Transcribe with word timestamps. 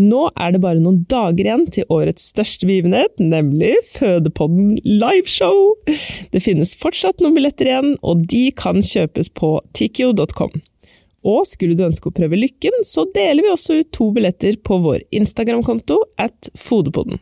Nå 0.00 0.22
er 0.40 0.54
det 0.54 0.62
bare 0.62 0.80
noen 0.80 1.02
dager 1.10 1.44
igjen 1.44 1.66
til 1.74 1.88
årets 1.92 2.24
største 2.32 2.66
begivenhet, 2.66 3.12
nemlig 3.20 3.74
Fødepodden 3.92 4.78
liveshow. 4.88 5.74
Det 6.32 6.42
finnes 6.42 6.72
fortsatt 6.80 7.20
noen 7.20 7.36
billetter 7.36 7.68
igjen, 7.68 7.96
og 8.00 8.24
de 8.32 8.46
kan 8.56 8.80
kjøpes 8.80 9.30
på 9.36 9.58
tikkio.com. 9.76 10.56
Og 11.28 11.44
skulle 11.46 11.76
du 11.78 11.84
ønske 11.86 12.08
å 12.10 12.14
prøve 12.16 12.40
lykken, 12.40 12.80
så 12.88 13.04
deler 13.14 13.44
vi 13.44 13.52
også 13.52 13.78
ut 13.82 13.92
to 13.94 14.08
billetter 14.16 14.56
på 14.64 14.80
vår 14.82 15.04
Instagram-konto 15.14 16.00
at 16.18 16.50
Fodepodden. 16.58 17.20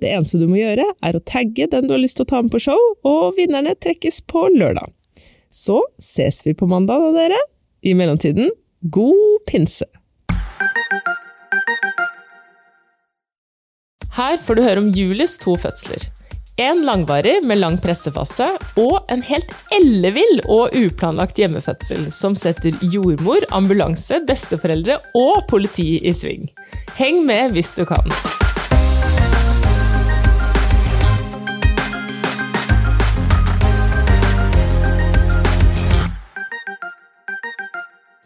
Det 0.00 0.12
eneste 0.12 0.38
du 0.40 0.46
må 0.48 0.60
gjøre, 0.60 0.86
er 1.02 1.16
å 1.16 1.24
tagge 1.26 1.66
den 1.72 1.88
du 1.88 1.96
har 1.96 2.02
lyst 2.02 2.20
til 2.20 2.28
å 2.28 2.30
ta 2.30 2.42
med 2.44 2.52
på 2.52 2.62
show, 2.68 2.78
og 3.04 3.34
vinnerne 3.40 3.74
trekkes 3.80 4.22
på 4.30 4.46
lørdag. 4.54 4.92
Så 5.50 5.80
ses 5.98 6.44
vi 6.46 6.54
på 6.54 6.68
mandag, 6.70 7.02
da, 7.02 7.10
dere. 7.16 7.40
I 7.80 7.94
mellomtiden, 7.96 8.50
god 8.92 9.44
pinse! 9.48 9.86
Her 14.10 14.36
får 14.44 14.58
du 14.58 14.64
høre 14.66 14.82
om 14.82 14.90
Julies 14.92 15.38
to 15.40 15.54
fødsler. 15.56 16.10
En 16.60 16.82
langvarig 16.84 17.38
med 17.46 17.56
lang 17.56 17.78
pressefase, 17.80 18.50
og 18.76 19.08
en 19.08 19.22
helt 19.24 19.54
ellevill 19.72 20.42
og 20.44 20.76
uplanlagt 20.76 21.40
hjemmefødsel 21.40 22.10
som 22.12 22.36
setter 22.36 22.76
jordmor, 22.92 23.48
ambulanse, 23.48 24.20
besteforeldre 24.28 25.00
og 25.16 25.46
politi 25.48 25.94
i 26.04 26.12
sving. 26.12 26.50
Heng 27.00 27.24
med 27.24 27.56
hvis 27.56 27.72
du 27.78 27.86
kan. 27.88 28.49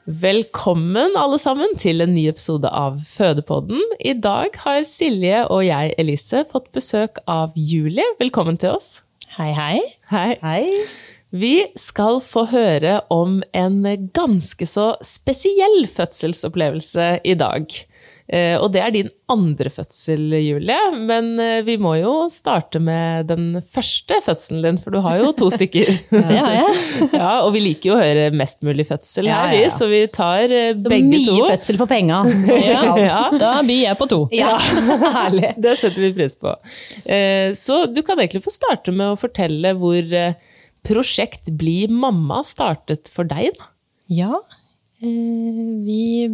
Velkommen 0.05 1.15
alle 1.17 1.39
sammen 1.41 1.79
til 1.81 2.05
en 2.05 2.11
ny 2.13 2.27
episode 2.29 2.69
av 2.69 2.99
Fødepodden. 3.09 3.81
I 4.05 4.13
dag 4.13 4.53
har 4.61 4.83
Silje 4.85 5.39
og 5.49 5.63
jeg, 5.65 5.95
Elise, 5.97 6.43
fått 6.51 6.67
besøk 6.77 7.23
av 7.25 7.57
Julie. 7.57 8.05
Velkommen 8.19 8.59
til 8.61 8.77
oss. 8.77 8.99
Hei, 9.39 9.49
hei. 9.57 9.79
Hei. 10.13 10.35
hei. 10.43 10.85
Vi 11.33 11.55
skal 11.81 12.21
få 12.21 12.45
høre 12.53 12.99
om 13.09 13.39
en 13.57 13.81
ganske 14.13 14.69
så 14.69 14.91
spesiell 15.01 15.87
fødselsopplevelse 15.89 17.09
i 17.25 17.39
dag. 17.41 17.65
Eh, 18.27 18.55
Og 18.57 18.71
det 18.73 18.81
er 18.81 18.91
din 18.95 19.09
andre 19.29 19.69
fødsel, 19.69 20.23
Julie. 20.41 20.77
Men 20.97 21.27
eh, 21.43 21.59
vi 21.67 21.75
må 21.77 21.91
jo 22.01 22.12
starte 22.33 22.81
med 22.81 23.27
den 23.29 23.59
første 23.69 24.17
fødselen 24.25 24.62
din, 24.65 24.79
for 24.81 24.97
du 24.97 25.01
har 25.05 25.19
jo 25.21 25.33
to 25.37 25.51
stykker. 25.53 25.91
Det 26.11 26.23
har 26.39 26.55
jeg. 26.57 26.79
Ja, 27.21 27.33
og 27.45 27.51
vi 27.53 27.61
liker 27.67 27.91
jo 27.91 27.97
å 27.99 28.01
høre 28.01 28.31
mest 28.33 28.62
mulig 28.65 28.87
fødsel 28.89 29.29
her, 29.29 29.53
ja, 29.59 29.69
så 29.75 29.89
vi 29.91 30.01
tar 30.12 30.49
eh, 30.49 30.71
Så 30.81 30.89
begge 30.89 31.11
mye 31.12 31.51
fødsel 31.53 31.77
for 31.83 31.91
penga. 31.91 32.23
Da 33.45 33.53
blir 33.67 33.83
jeg 33.85 33.99
på 34.01 34.09
to. 34.09 34.23
Ja, 34.33 34.55
herlig. 35.19 35.53
Det 35.61 35.77
setter 35.83 36.06
vi 36.06 36.12
pris 36.17 36.37
på. 36.41 36.55
Så 37.61 37.79
du 37.93 38.01
kan 38.06 38.19
egentlig 38.23 38.45
få 38.45 38.53
starte 38.55 38.93
med 38.95 39.12
å 39.12 39.19
fortelle 39.21 39.75
hvor 39.79 40.09
prosjekt 40.85 41.53
Bli 41.61 41.85
mamma 41.93 42.41
startet 42.45 43.09
for 43.12 43.29
deg. 43.29 43.53
da. 43.59 43.69
Ja, 44.12 44.41
vi 45.01 46.29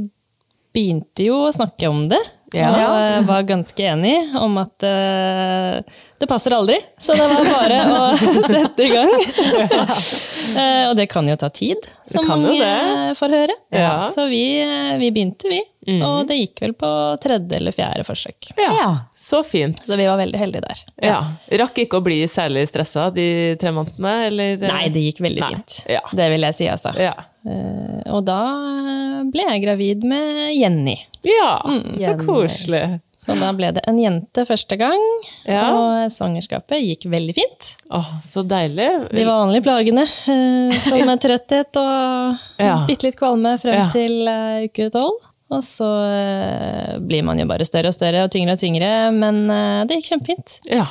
begynte 0.75 1.25
jo 1.27 1.37
å 1.49 1.53
snakke 1.55 1.89
om 1.91 2.05
det. 2.11 2.21
Ja. 2.55 2.69
Og 2.71 2.77
jeg 2.99 3.25
var 3.29 3.45
ganske 3.47 3.85
enig 3.93 4.15
om 4.39 4.57
at 4.59 4.87
uh, 4.87 5.99
det 6.19 6.27
passer 6.31 6.55
aldri. 6.55 6.77
Så 6.99 7.15
det 7.19 7.27
var 7.31 7.47
bare 7.47 7.79
å 7.95 8.01
sette 8.51 8.87
i 8.87 8.91
gang. 8.91 9.11
uh, 10.57 10.85
og 10.91 10.95
det 10.99 11.07
kan 11.11 11.29
jo 11.31 11.37
ta 11.39 11.51
tid, 11.55 11.87
som 12.11 12.27
mange 12.27 12.55
det. 12.59 13.15
får 13.19 13.35
høre. 13.39 13.57
Ja. 13.75 13.93
Så 14.11 14.27
vi, 14.31 14.43
eh, 14.63 14.97
vi 14.99 15.11
begynte, 15.15 15.51
vi. 15.51 15.61
Mm. 15.89 16.03
Og 16.07 16.27
det 16.29 16.37
gikk 16.41 16.61
vel 16.67 16.75
på 16.79 16.91
tredje 17.23 17.57
eller 17.57 17.75
fjerde 17.75 18.05
forsøk. 18.07 18.51
Ja, 18.59 18.71
Ja. 18.81 18.91
Så 19.17 19.43
fint. 19.47 19.79
Så 19.87 19.97
vi 19.99 20.07
var 20.11 20.19
veldig 20.21 20.39
heldige 20.39 20.67
der. 20.67 20.83
Ja. 21.07 21.19
Rakk 21.63 21.79
ikke 21.87 22.01
å 22.01 22.05
bli 22.05 22.23
særlig 22.31 22.67
stressa 22.71 23.09
de 23.15 23.57
tre 23.61 23.73
månedene, 23.75 24.15
eller? 24.29 24.67
Nei, 24.71 24.87
det 24.93 25.07
gikk 25.09 25.23
veldig 25.25 25.43
Nei. 25.45 25.53
fint. 25.55 25.81
Ja. 25.91 26.03
Det 26.13 26.31
vil 26.35 26.47
jeg 26.51 26.59
si, 26.59 26.69
altså. 26.73 26.95
Ja. 27.01 27.15
Eh, 27.47 28.03
og 28.13 28.25
da 28.29 28.41
eh, 28.91 29.23
ble 29.33 29.47
jeg 29.49 29.63
gravid 29.65 30.03
med 30.05 30.55
Jenny. 30.59 30.99
ja, 31.25 31.63
Mm, 31.65 31.95
så 31.97 32.17
koselig. 32.21 33.01
Så 33.21 33.35
da 33.39 33.51
ble 33.53 33.69
det 33.77 33.83
en 33.87 33.99
jente 34.01 34.47
første 34.49 34.79
gang, 34.81 35.01
Ja. 35.45 35.67
og 35.77 36.11
svangerskapet 36.11 36.81
gikk 36.81 37.05
veldig 37.13 37.35
fint. 37.37 37.67
Åh, 37.93 38.09
så 38.25 38.43
deilig. 38.49 39.11
De 39.13 39.25
vanlige 39.29 39.63
plagene, 39.67 40.03
eh, 40.05 40.73
som 40.81 41.09
er 41.09 41.17
trøtthet 41.21 41.77
og 41.77 42.39
Ja. 42.59 42.87
bitte 42.89 43.05
litt 43.11 43.17
kvalme 43.21 43.59
frem 43.61 43.75
Ja. 43.75 43.89
til 43.91 44.25
uke 44.69 44.91
tolv. 44.91 45.21
Og 45.51 45.63
så 45.63 45.91
blir 47.07 47.23
man 47.25 47.39
jo 47.39 47.45
bare 47.47 47.65
større 47.67 47.89
og 47.89 47.95
større 47.95 48.25
og 48.25 48.31
tyngre 48.31 48.53
og 48.53 48.59
tyngre, 48.63 49.11
men 49.13 49.47
det 49.87 49.99
gikk 49.99 50.13
kjempefint. 50.15 50.59
Ja. 50.71 50.85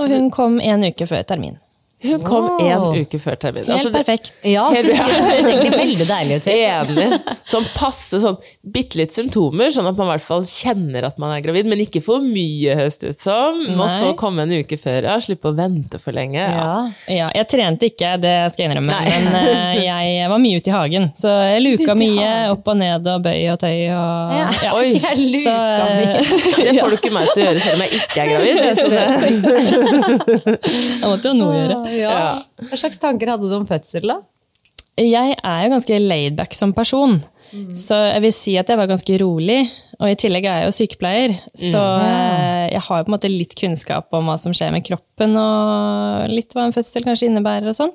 Og 0.00 0.08
hun 0.08 0.30
kom 0.30 0.58
en 0.60 0.82
uke 0.84 1.06
før 1.06 1.22
termin. 1.24 1.58
Hun 2.02 2.20
kom 2.22 2.44
Wow. 2.44 2.92
en 2.92 3.00
uke 3.06 3.18
før 3.18 3.36
termin. 3.40 3.64
Helt 3.64 3.72
Altså, 3.78 3.90
perfekt. 3.90 4.32
Ja, 4.44 4.66
helt, 4.70 4.84
det 4.86 4.96
høres 5.00 5.46
egentlig 5.48 5.70
veldig 5.80 6.06
deilig 6.06 6.36
ut. 6.36 6.46
Enig. 6.52 7.36
Sånn 7.48 7.64
passe 7.74 8.20
sånn 8.20 8.36
bitte 8.62 8.98
litt 9.00 9.14
symptomer, 9.16 9.70
sånn 9.72 9.88
at 9.88 9.96
man 9.96 10.06
i 10.06 10.10
hvert 10.12 10.26
fall 10.26 10.44
kjenner 10.44 11.06
at 11.08 11.16
man 11.18 11.32
er 11.32 11.40
gravid, 11.42 11.66
men 11.66 11.80
ikke 11.80 12.02
for 12.04 12.20
mye, 12.20 12.76
høres 12.76 12.98
det 13.00 13.14
ut 13.14 13.18
som. 13.18 13.62
Og 13.80 13.88
så 13.90 14.10
komme 14.20 14.44
en 14.44 14.52
uke 14.52 14.76
før, 14.78 15.08
ja. 15.08 15.16
Slippe 15.24 15.48
å 15.48 15.54
vente 15.56 15.98
for 16.02 16.12
lenge. 16.12 16.36
Ja. 16.44 16.90
Ja, 17.08 17.30
jeg 17.34 17.48
trente 17.54 17.88
ikke, 17.88 18.12
det 18.20 18.34
skal 18.52 18.66
jeg 18.66 18.70
innrømme, 18.74 18.92
Nei. 18.92 19.08
men 19.08 19.24
eh, 19.40 19.80
jeg 19.88 20.28
var 20.30 20.38
mye 20.44 20.60
ute 20.60 20.70
i 20.70 20.76
hagen. 20.76 21.08
Så 21.16 21.32
jeg 21.32 21.64
luka 21.64 21.96
mye 21.96 22.28
opp 22.52 22.68
og 22.68 22.76
ned 22.76 23.08
og 23.14 23.24
bøy 23.24 23.40
og 23.54 23.58
tøy 23.64 23.88
og 23.96 24.36
Ja. 24.36 24.46
ja. 24.62 24.74
Oi, 24.76 24.92
Jeg 25.06 25.16
luka 25.32 25.56
Så, 25.56 25.56
mye. 25.96 26.12
det 26.60 26.76
får 26.82 26.92
du 26.92 26.96
ikke 27.00 27.14
meg 27.16 27.32
til 27.32 27.40
å 27.42 27.48
gjøre 27.48 27.64
selv 27.64 27.80
om 27.80 27.86
jeg 27.86 27.90
ikke 28.02 28.20
er 28.20 28.28
gravid. 28.36 28.56
Det, 28.60 28.74
Jeg 30.76 31.08
måtte 31.08 31.32
jo 31.32 31.36
noe 31.40 31.56
gjøre. 31.56 31.82
Ja. 31.92 32.38
Hva 32.68 32.78
slags 32.78 32.98
tanker 33.02 33.30
hadde 33.34 33.50
du 33.50 33.56
om 33.58 33.66
fødsel, 33.68 34.08
da? 34.10 34.20
Jeg 34.96 35.36
er 35.36 35.64
jo 35.66 35.72
ganske 35.74 35.98
laidback 36.00 36.56
som 36.56 36.72
person. 36.76 37.18
Så 37.76 37.98
jeg 38.08 38.22
vil 38.26 38.34
si 38.34 38.56
at 38.60 38.70
jeg 38.70 38.80
var 38.80 38.90
ganske 38.90 39.18
rolig. 39.22 39.64
Og 39.96 40.12
i 40.12 40.16
tillegg 40.20 40.44
er 40.44 40.58
jeg 40.60 40.68
jo 40.68 40.72
sykepleier, 40.76 41.32
så 41.56 41.80
mm. 41.80 42.02
jeg 42.74 42.80
har 42.84 43.04
på 43.04 43.08
en 43.08 43.14
måte 43.14 43.30
litt 43.32 43.54
kunnskap 43.56 44.12
om 44.16 44.28
hva 44.28 44.34
som 44.36 44.52
skjer 44.52 44.74
med 44.74 44.84
kroppen, 44.84 45.32
og 45.40 46.26
litt 46.28 46.52
hva 46.52 46.66
en 46.66 46.74
fødsel 46.74 47.06
kanskje 47.06 47.30
innebærer 47.30 47.70
og 47.70 47.78
sånn. 47.78 47.94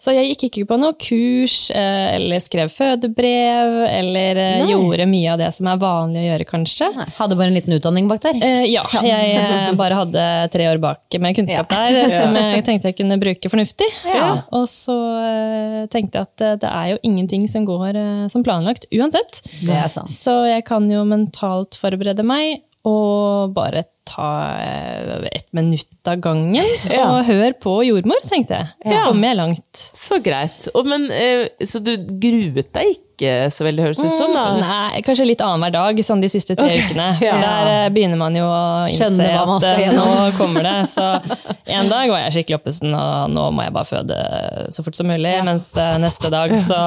Så 0.00 0.12
jeg 0.12 0.34
gikk 0.34 0.44
ikke 0.50 0.66
på 0.68 0.78
noe 0.80 0.92
kurs, 1.00 1.70
eh, 1.72 2.16
eller 2.18 2.44
skrev 2.44 2.68
fødebrev, 2.72 3.72
eller 3.88 4.40
Nei. 4.40 4.68
gjorde 4.74 5.06
mye 5.08 5.32
av 5.32 5.40
det 5.40 5.48
som 5.56 5.70
er 5.72 5.80
vanlig 5.80 6.22
å 6.22 6.26
gjøre, 6.26 6.48
kanskje. 6.48 6.90
Hadde 7.16 7.40
bare 7.40 7.48
en 7.52 7.56
liten 7.56 7.76
utdanning 7.78 8.12
bak 8.12 8.20
der. 8.26 8.36
Eh, 8.44 8.68
ja, 8.74 8.84
jeg 9.04 9.32
eh, 9.40 9.72
bare 9.80 9.98
hadde 10.02 10.28
tre 10.52 10.68
år 10.68 10.80
bak 10.82 11.20
med 11.24 11.36
kunnskap 11.40 11.72
der, 11.72 12.02
eh, 12.02 12.14
som 12.20 12.36
jeg 12.36 12.64
tenkte 12.68 12.92
jeg 12.92 13.00
kunne 13.00 13.20
bruke 13.20 13.52
fornuftig. 13.52 13.88
Ja. 14.08 14.30
Og 14.56 14.68
så 14.68 14.96
eh, 15.24 15.82
tenkte 15.92 16.20
jeg 16.20 16.28
at 16.28 16.44
eh, 16.44 16.56
det 16.60 16.70
er 16.70 16.92
jo 16.94 17.00
ingenting 17.06 17.48
som 17.48 17.64
går 17.68 17.96
eh, 17.96 18.24
som 18.32 18.44
planlagt 18.44 18.79
uansett. 18.94 19.42
Det 19.60 19.76
er 19.76 19.88
sant. 19.92 20.10
Så 20.12 20.42
jeg 20.48 20.64
kan 20.68 20.88
jo 20.90 21.04
mentalt 21.08 21.76
forberede 21.80 22.24
meg 22.26 22.62
og 22.88 23.52
bare 23.54 23.84
ta 24.08 24.30
et 24.64 25.26
ett 25.36 25.46
minutt 25.54 26.08
av 26.08 26.16
gangen. 26.24 26.64
Ja. 26.90 27.04
Og 27.12 27.26
hør 27.28 27.52
på 27.62 27.74
jordmor, 27.86 28.22
tenkte 28.28 28.56
jeg. 28.58 28.70
Så 28.86 28.94
Ja. 28.96 29.04
kommer 29.06 29.28
jeg 29.28 29.36
langt. 29.36 29.82
Så 29.94 30.18
greit. 30.24 30.68
Og, 30.74 30.86
men, 30.86 31.10
eh, 31.12 31.48
så 31.64 31.82
du 31.84 31.92
gruet 31.96 32.72
deg 32.72 32.94
ikke 32.96 33.09
så 33.52 33.64
veldig, 33.66 33.82
høres 33.84 34.00
ut 34.00 34.14
som? 34.16 34.32
da? 34.34 34.44
Nei, 34.60 35.02
kanskje 35.06 35.26
litt 35.28 35.42
annenhver 35.44 35.74
dag, 35.74 36.00
sånn 36.06 36.22
de 36.22 36.30
siste 36.32 36.56
tre 36.58 36.68
okay. 36.70 36.86
ukene. 36.86 37.08
ja. 37.26 37.36
Der 37.40 37.70
eh, 37.70 37.86
begynner 37.94 38.20
man 38.20 38.36
jo 38.38 38.46
å 38.46 38.88
innse 38.90 39.28
at 39.28 39.66
eh, 39.68 39.92
nå 39.96 40.06
kommer 40.38 40.66
det. 40.66 40.74
Så 40.92 41.04
en 41.70 41.90
dag 41.92 42.10
var 42.10 42.24
jeg 42.26 42.34
skikkelig 42.38 42.60
oppesen, 42.60 42.96
og 42.96 43.30
nå 43.34 43.46
må 43.54 43.66
jeg 43.66 43.74
bare 43.76 43.90
føde 43.90 44.18
så 44.74 44.84
fort 44.86 44.98
som 44.98 45.10
mulig. 45.10 45.36
Mens 45.46 45.70
eh, 45.76 45.96
neste 46.02 46.32
dag 46.32 46.54
så 46.58 46.80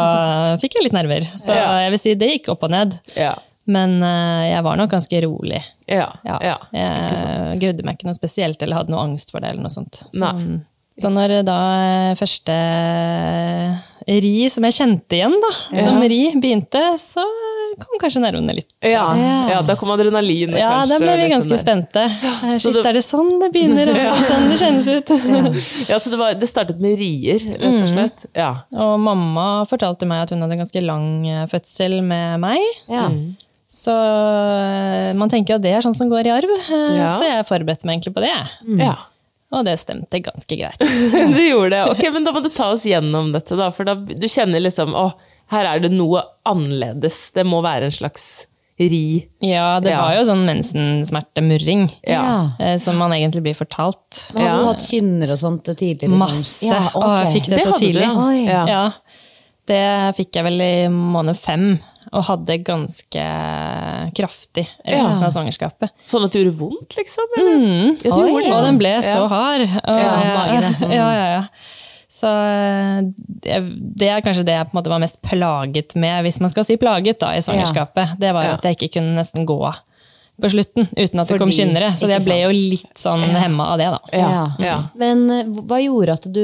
fikk 0.63 0.79
jeg 0.79 0.89
litt 0.89 0.97
nerver. 0.97 1.25
Så 1.37 1.55
Ja. 1.55 1.69
jeg 1.85 1.93
vil 1.95 2.03
si 2.03 2.15
det 2.19 2.31
gikk 2.35 2.51
opp 2.55 2.67
og 2.67 2.73
ned. 2.73 2.97
Ja. 3.19 3.35
Men 3.69 4.01
jeg 4.03 4.59
var 4.65 4.75
nok 4.75 4.91
ganske 4.91 5.21
rolig. 5.23 5.61
Ja. 5.87 6.09
Ja. 6.27 6.35
ja. 6.43 6.57
Jeg 6.75 7.61
grudde 7.61 7.85
meg 7.87 7.95
ikke 7.95 8.09
noe 8.09 8.17
spesielt 8.17 8.59
eller 8.65 8.81
hadde 8.81 8.91
noe 8.91 9.05
angst 9.05 9.31
for 9.31 9.39
det. 9.39 9.53
eller 9.53 9.63
noe 9.63 9.71
sånt. 9.71 10.01
Så, 10.09 10.19
Nei. 10.19 10.59
så 10.99 11.11
når 11.13 11.37
da 11.47 11.59
første 12.19 12.57
ri 14.07 14.49
som 14.51 14.63
jeg 14.67 14.73
kjente 14.77 15.17
igjen, 15.17 15.35
da, 15.43 15.51
som 15.83 15.99
ri 16.01 16.21
begynte, 16.35 16.81
så 17.01 17.23
kom 17.79 17.97
kanskje 18.01 18.21
nervene 18.21 18.53
litt. 18.53 18.67
Ja. 18.85 19.05
ja, 19.49 19.61
da 19.65 19.73
kom 19.79 19.89
adrenalinet 19.95 20.59
Ja, 20.59 20.69
kanskje. 20.83 20.89
da 20.93 20.99
ble 21.01 21.13
vi 21.23 21.29
ganske 21.31 21.49
der. 21.49 21.61
spente. 21.61 22.03
Eh, 22.05 22.57
Shit, 22.61 22.73
det- 22.75 22.85
er 22.85 22.93
det 22.99 23.03
sånn 23.05 23.31
det 23.41 23.49
begynner? 23.55 23.89
ja. 24.05 24.11
sånn 24.27 24.49
det 24.51 24.59
kjennes 24.61 24.87
ut? 24.91 25.09
Ja, 25.89 25.97
så 25.99 26.11
det, 26.13 26.19
var, 26.19 26.33
det 26.37 26.49
startet 26.51 26.79
med 26.83 26.99
rier, 26.99 27.39
rett 27.39 27.63
Mm. 27.63 27.79
og 27.83 27.89
slett? 27.89 28.25
Ja. 28.37 28.51
Og 28.77 28.99
mamma 29.01 29.65
fortalte 29.69 30.05
meg 30.05 30.23
at 30.27 30.29
hun 30.35 30.41
hadde 30.45 30.53
en 30.59 30.61
ganske 30.65 30.83
lang 30.85 31.07
eh, 31.27 31.45
fødsel 31.49 32.01
med 32.05 32.39
meg. 32.43 32.61
Ja. 32.91 33.07
Så 33.73 33.89
eh, 33.89 35.13
man 35.17 35.29
tenker 35.33 35.55
jo 35.55 35.57
at 35.57 35.65
det 35.65 35.71
er 35.73 35.81
sånn 35.85 35.95
som 35.97 36.11
går 36.11 36.27
i 36.29 36.33
arv, 36.35 36.53
Ja. 36.69 37.09
så 37.17 37.25
jeg 37.25 37.47
forberedte 37.49 37.85
meg 37.89 37.97
egentlig 38.01 38.13
på 38.13 38.21
det. 38.21 38.35
ja. 38.83 38.95
Og 39.53 39.65
det 39.67 39.75
stemte 39.81 40.19
ganske 40.25 40.57
greit. 40.57 40.79
Du 41.35 41.41
gjorde 41.43 41.69
det. 41.75 41.83
Ok, 41.91 42.01
men 42.15 42.23
da 42.25 42.31
må 42.33 42.41
du 42.43 42.49
ta 42.49 42.71
oss 42.73 42.85
gjennom 42.89 43.31
dette, 43.35 43.53
da. 43.59 43.69
For 43.75 43.85
da, 43.85 43.93
du 43.95 44.25
kjenner 44.27 44.63
liksom 44.63 44.95
Å, 44.97 45.11
her 45.53 45.67
er 45.75 45.83
det 45.83 45.91
noe 45.93 46.23
annerledes. 46.49 47.27
Det 47.35 47.45
må 47.45 47.59
være 47.65 47.91
en 47.91 47.93
slags 47.93 48.47
ri. 48.81 49.27
Ja, 49.45 49.75
det 49.79 49.91
Ja. 49.93 49.99
var 50.01 50.15
jo 50.17 50.23
sånn 50.25 50.41
mensensmertemurring. 50.49 51.83
Ja. 52.09 52.51
eh, 52.59 52.77
Som 52.81 52.97
man 52.97 53.11
egentlig 53.13 53.43
blir 53.45 53.53
fortalt. 53.55 54.31
Men 54.33 54.43
hadde 54.43 54.49
Ja. 54.49 54.57
du 54.57 54.65
hatt 54.71 54.81
kynner 54.89 55.31
og 55.31 55.37
sånt 55.37 55.63
tidligere? 55.77 56.09
sånn? 56.09 56.17
Masse. 56.19 56.65
Ja, 56.65 56.89
Og 56.95 57.25
jeg 57.25 57.33
fikk 57.43 57.49
det, 57.53 57.59
så 57.61 57.73
tidlig. 57.77 58.47
Ja. 58.47 58.65
Ja, 58.67 58.91
det 59.67 60.15
fikk 60.17 60.33
jeg 60.35 60.43
vel 60.43 60.61
i 60.61 60.87
måned 60.89 61.37
fem, 61.37 61.79
og 62.13 62.23
hadde 62.29 62.59
ganske 62.63 63.23
kraftig 64.17 64.67
resten 64.85 65.19
Ja. 65.21 65.27
av 65.27 65.31
svangerskapet. 65.33 65.89
Sånn 66.07 66.25
at 66.25 66.31
det 66.33 66.43
gjorde 66.43 66.57
vondt, 66.59 66.95
liksom? 66.97 67.25
Eller? 67.37 67.63
Ja, 68.03 68.09
det 68.09 68.11
Oi. 68.13 68.27
gjorde. 68.31 68.51
Og 68.57 68.65
den 68.67 68.77
ble 68.81 68.91
så 69.05 69.27
hard. 69.31 69.61
Og, 69.61 69.99
Ja, 69.99 70.11
ja. 70.23 70.73
ja, 70.99 71.07
ja, 71.17 71.27
ja. 71.37 71.43
Så 72.13 72.29
eh, 72.29 72.99
det, 73.17 73.55
det 73.97 74.09
er 74.13 74.21
kanskje 74.21 74.45
det 74.45 74.53
jeg 74.53 74.67
på 74.69 74.75
en 74.75 74.79
måte 74.83 74.91
var 74.93 75.01
mest 75.01 75.17
plaget 75.25 75.95
med, 75.97 76.21
hvis 76.27 76.37
man 76.43 76.51
skal 76.53 76.63
si 76.67 76.77
plaget 76.77 77.17
da, 77.23 77.31
i 77.33 77.41
svangerskapet. 77.41 78.19
Det 78.21 78.33
var 78.35 78.43
jo 78.45 78.51
Ja. 78.53 78.59
at 78.59 78.63
jeg 78.69 78.77
ikke 78.77 78.99
kunne 78.99 79.15
nesten 79.17 79.47
gå 79.49 79.57
på 80.41 80.49
slutten 80.49 80.87
uten 80.89 81.21
at 81.21 81.29
det 81.29 81.37
kom 81.37 81.51
Fordi- 81.51 81.59
kynnere. 81.59 81.91
Så 81.99 82.09
jeg 82.09 82.23
ble 82.25 82.39
jo 82.41 82.49
litt 82.55 82.97
sånn 82.97 83.21
hemma 83.37 83.67
av 83.73 83.77
det, 83.77 83.89
da. 83.93 83.99
Ja. 84.17 84.31
ja. 84.59 84.77
Men 84.99 85.23
eh, 85.29 85.51
hva 85.61 85.79
gjorde 85.83 86.17
at 86.17 86.27
du 86.33 86.43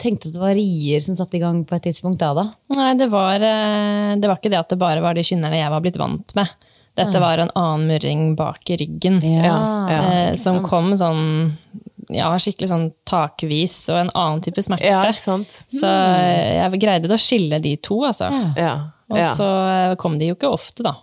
tenkte 0.00 0.28
at 0.28 0.36
det 0.36 0.42
var 0.42 0.54
rier 0.58 1.00
som 1.04 1.16
satte 1.16 1.38
i 1.38 1.42
gang 1.42 1.64
på 1.64 1.78
et 1.78 1.88
tidspunkt 1.88 2.20
da, 2.20 2.34
da? 2.36 2.46
Nei, 2.76 2.92
det 3.00 3.08
var, 3.12 3.40
eh, 3.40 4.14
det 4.20 4.28
var 4.30 4.38
ikke 4.40 4.52
det 4.52 4.60
at 4.60 4.74
det 4.74 4.80
bare 4.82 5.04
var 5.04 5.16
de 5.16 5.24
kynnerne 5.26 5.62
jeg 5.62 5.72
var 5.72 5.84
blitt 5.84 6.00
vant 6.00 6.36
med. 6.36 6.52
Dette 6.94 7.18
var 7.18 7.40
en 7.42 7.50
annen 7.58 7.88
murring 7.90 8.36
bak 8.38 8.70
i 8.70 8.76
ryggen. 8.78 9.18
Ja, 9.26 9.56
ja. 9.90 10.02
eh, 10.12 10.34
som 10.38 10.60
kom 10.62 10.92
sånn 10.94 11.56
ja, 12.12 12.28
skikkelig 12.38 12.68
sånn 12.70 12.88
takvis, 13.08 13.76
og 13.92 14.02
en 14.02 14.12
annen 14.12 14.42
type 14.44 14.62
smerte. 14.62 14.86
ja, 14.86 15.00
ikke 15.10 15.24
sant? 15.24 15.62
Så 15.72 15.88
eh, 15.88 16.60
jeg 16.60 16.82
greide 16.82 17.10
å 17.10 17.18
skille 17.18 17.58
de 17.64 17.76
to, 17.82 18.02
altså. 18.06 18.28
Ja. 18.60 18.74
Og 19.10 19.20
så 19.38 19.48
eh, 19.70 19.96
kom 20.00 20.18
de 20.20 20.30
jo 20.30 20.36
ikke 20.38 20.52
ofte, 20.52 20.84
da. 20.86 20.94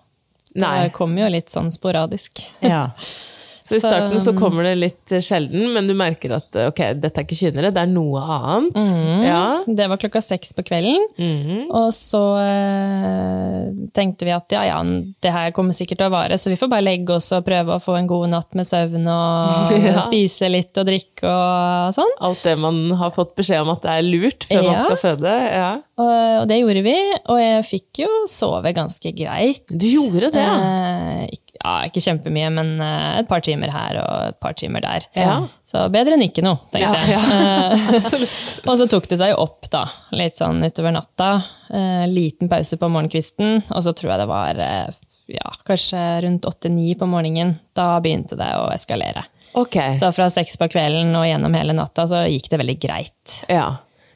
Nei. 0.56 0.84
Det 0.84 0.96
kom 0.96 1.18
jo 1.18 1.28
litt 1.32 1.52
sånn 1.54 1.72
sporadisk. 1.72 2.46
Ja. 2.60 2.90
Så 3.64 3.76
i 3.78 3.80
starten 3.84 4.20
så 4.24 4.34
kommer 4.38 4.66
det 4.66 4.74
litt 4.80 5.12
eh, 5.16 5.22
sjelden, 5.24 5.68
men 5.76 5.88
du 5.88 5.94
merker 5.98 6.34
at 6.36 6.56
eh, 6.58 6.68
ok, 6.72 6.82
dette 7.02 7.22
er 7.22 7.26
ikke 7.28 7.38
kynnere, 7.40 7.70
det 7.76 7.84
er 7.84 7.92
noe 7.92 8.22
annet. 8.26 8.76
Mm, 8.82 9.24
Ja. 9.28 9.42
Det 9.68 9.88
var 9.92 10.00
klokka 10.02 10.22
seks 10.26 10.52
på 10.58 10.64
kvelden. 10.68 10.98
Mm. 11.22 11.68
Og 11.70 11.92
så 11.96 12.22
eh, 12.42 13.70
tenkte 13.96 14.26
vi 14.28 14.34
at 14.36 14.52
ja, 14.56 14.64
ja, 14.68 14.80
det 15.22 15.34
her 15.34 15.54
kommer 15.56 15.76
sikkert 15.78 16.02
til 16.02 16.10
å 16.10 16.14
vare, 16.14 16.38
så 16.42 16.52
vi 16.52 16.58
får 16.60 16.72
bare 16.72 16.86
legge 16.86 17.16
oss 17.18 17.30
og 17.36 17.46
prøve 17.48 17.76
å 17.78 17.84
få 17.84 17.96
en 18.00 18.10
god 18.10 18.32
natt 18.34 18.58
med 18.58 18.68
søvn 18.70 19.08
og 19.12 19.72
Ja. 19.92 20.02
spise 20.06 20.50
litt 20.52 20.78
og 20.82 20.88
drikke 20.90 21.28
og 21.32 21.96
sånn. 21.98 22.12
Alt 22.24 22.44
det 22.48 22.58
man 22.62 22.82
har 23.00 23.14
fått 23.16 23.36
beskjed 23.40 23.64
om 23.66 23.72
at 23.76 23.86
det 23.86 23.94
er 24.00 24.08
lurt 24.08 24.48
før 24.50 24.66
man 24.68 24.82
skal 24.86 25.00
føde. 25.02 25.36
Ja. 25.52 25.72
Og, 26.02 26.12
og 26.42 26.50
det 26.50 26.60
gjorde 26.62 26.84
vi, 26.86 26.98
og 27.30 27.40
jeg 27.42 27.66
fikk 27.68 28.04
jo 28.06 28.12
sove 28.32 28.74
ganske 28.78 29.14
greit. 29.18 29.70
Du 29.72 29.88
gjorde 29.90 30.32
det. 30.34 30.48
Eh, 30.50 31.24
ikke- 31.38 31.48
ja, 31.64 31.74
ikke 31.88 32.02
kjempemye, 32.02 32.50
men 32.54 32.72
eh, 32.82 33.20
et 33.22 33.28
par 33.30 33.44
timer 33.46 33.70
her 33.74 34.00
og 34.02 34.30
et 34.32 34.40
par 34.42 34.56
timer 34.58 34.82
der. 34.82 35.06
Ja. 35.18 35.36
Så 35.68 35.84
bedre 35.94 36.16
enn 36.18 36.26
ikke 36.26 36.44
noe, 36.46 36.58
tenkte 36.74 36.98
jeg. 37.12 37.20
Eh, 37.22 37.86
Absolutt. 37.98 38.66
og 38.66 38.80
så 38.82 38.88
tok 38.92 39.08
det 39.12 39.20
seg 39.22 39.36
opp, 39.38 39.70
da. 39.74 39.86
Litt 40.18 40.42
sånn 40.42 40.64
utover 40.66 40.96
natta. 40.98 41.32
Eh, 41.70 42.08
liten 42.12 42.50
pause 42.52 42.78
på 42.82 42.90
morgenkvisten, 42.92 43.62
og 43.70 43.86
så 43.86 43.94
tror 43.94 44.14
jeg 44.16 44.24
det 44.24 44.30
var 44.32 44.64
eh, 44.66 44.98
ja, 45.32 45.54
kanskje 45.68 46.02
rundt 46.26 46.48
åtte-ni 46.50 46.96
på 47.00 47.08
morgenen. 47.08 47.54
Da 47.78 47.94
begynte 48.04 48.36
det 48.40 48.50
å 48.60 48.66
eskalere. 48.74 49.24
Okay. 49.54 49.98
Så 50.00 50.08
fra 50.16 50.30
seks 50.32 50.58
på 50.60 50.68
kvelden 50.72 51.10
og 51.20 51.26
gjennom 51.28 51.56
hele 51.60 51.74
natta 51.76 52.06
så 52.08 52.22
gikk 52.32 52.50
det 52.54 52.60
veldig 52.62 52.76
greit. 52.84 53.38
Ja. 53.52 53.66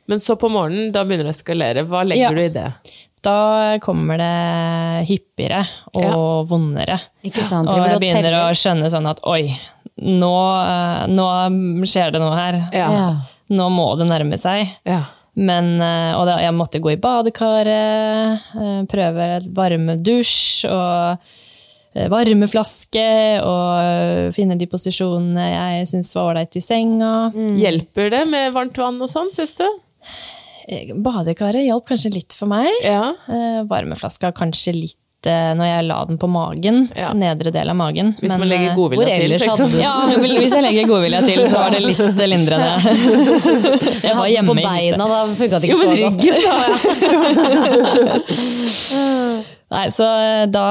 Men 0.07 0.19
så 0.23 0.35
på 0.39 0.47
morgenen, 0.53 0.91
da 0.95 1.01
begynner 1.03 1.27
det 1.27 1.33
å 1.33 1.35
eskalere. 1.35 1.83
Hva 1.89 2.03
legger 2.07 2.29
Ja. 2.29 2.31
du 2.35 2.41
i 2.43 2.51
det? 2.53 2.67
Da 3.25 3.77
kommer 3.83 4.19
det 4.21 5.07
hyppigere 5.09 5.63
og 5.95 6.03
Ja. 6.03 6.15
vondere. 6.49 6.99
Ikke 7.25 7.43
sant? 7.43 7.69
Og 7.69 7.77
jeg 7.81 7.99
begynner 8.03 8.37
å 8.43 8.49
skjønne 8.53 8.89
sånn 8.93 9.07
at 9.09 9.19
oi, 9.25 9.49
nå, 10.01 10.33
eh, 10.61 11.05
nå 11.09 11.27
skjer 11.89 12.11
det 12.13 12.21
noe 12.21 12.35
her. 12.35 12.59
Ja. 12.73 12.89
Ja. 12.91 13.07
Nå 13.49 13.69
må 13.73 13.91
det 13.97 14.07
nærme 14.09 14.37
seg. 14.41 14.67
Ja. 14.85 15.03
Men, 15.35 15.81
eh, 15.81 16.13
og 16.15 16.27
da, 16.29 16.37
jeg 16.39 16.53
måtte 16.55 16.79
gå 16.79 16.93
i 16.93 17.01
badekaret, 17.01 18.39
eh, 18.55 18.85
prøve 18.87 19.25
et 19.37 19.49
varmedusj 19.53 20.69
og 20.71 21.17
varmeflaske 22.11 23.41
og 23.41 24.33
finne 24.35 24.57
de 24.59 24.67
posisjonene 24.67 25.45
jeg 25.53 25.87
syns 25.87 26.13
var 26.15 26.33
ålreit 26.33 26.57
i 26.59 26.63
senga. 26.63 27.31
Hjelper 27.33 28.09
det 28.11 28.23
med 28.27 28.53
varmt 28.55 28.75
vann 28.81 29.01
og 29.01 29.07
sånn, 29.11 29.31
syns 29.35 29.55
du? 29.55 29.63
Eh, 30.67 30.93
Badekaret 30.97 31.61
hjalp 31.67 31.85
kanskje 31.89 32.09
litt 32.13 32.33
for 32.33 32.47
meg. 32.49 32.67
Ja. 32.83 33.13
Eh, 33.29 33.63
Varmeflaska 33.69 34.31
kanskje 34.33 34.73
litt 34.73 34.97
eh, 35.29 35.53
når 35.57 35.65
jeg 35.69 35.83
la 35.87 36.05
den 36.05 36.17
på 36.21 36.27
magen, 36.29 36.89
Ja. 36.97 37.13
nedre 37.13 37.51
del 37.53 37.69
av 37.69 37.75
magen. 37.75 38.15
Hvis 38.19 38.29
Men, 38.33 38.39
man 38.39 38.49
legger 38.49 38.75
godvilja 38.77 39.05
til. 39.17 39.29
liksom. 39.33 39.49
hadde 39.57 39.79
Ja, 39.81 40.05
hvis 40.21 40.53
jeg 40.53 40.63
legger 40.65 40.85
godvilja 40.89 41.21
til, 41.25 41.39
så 41.49 41.55
var 41.61 41.69
det 41.73 41.81
litt 41.85 41.97
lindrende. 42.29 42.73
Jeg 44.05 44.15
var 44.17 44.27
hjemme 44.29 44.47
På 44.53 44.57
beina, 44.61 44.97
da 44.97 45.05
funka 45.37 45.59
det 45.59 45.67
ikke 45.69 45.79
men 45.81 45.85
så 45.85 45.89
godt. 46.03 46.21
ryggen, 46.21 46.35
da. 46.45 46.55
Nei, 49.73 49.87
så 49.89 50.05
eh, 50.05 50.43
da, 50.53 50.65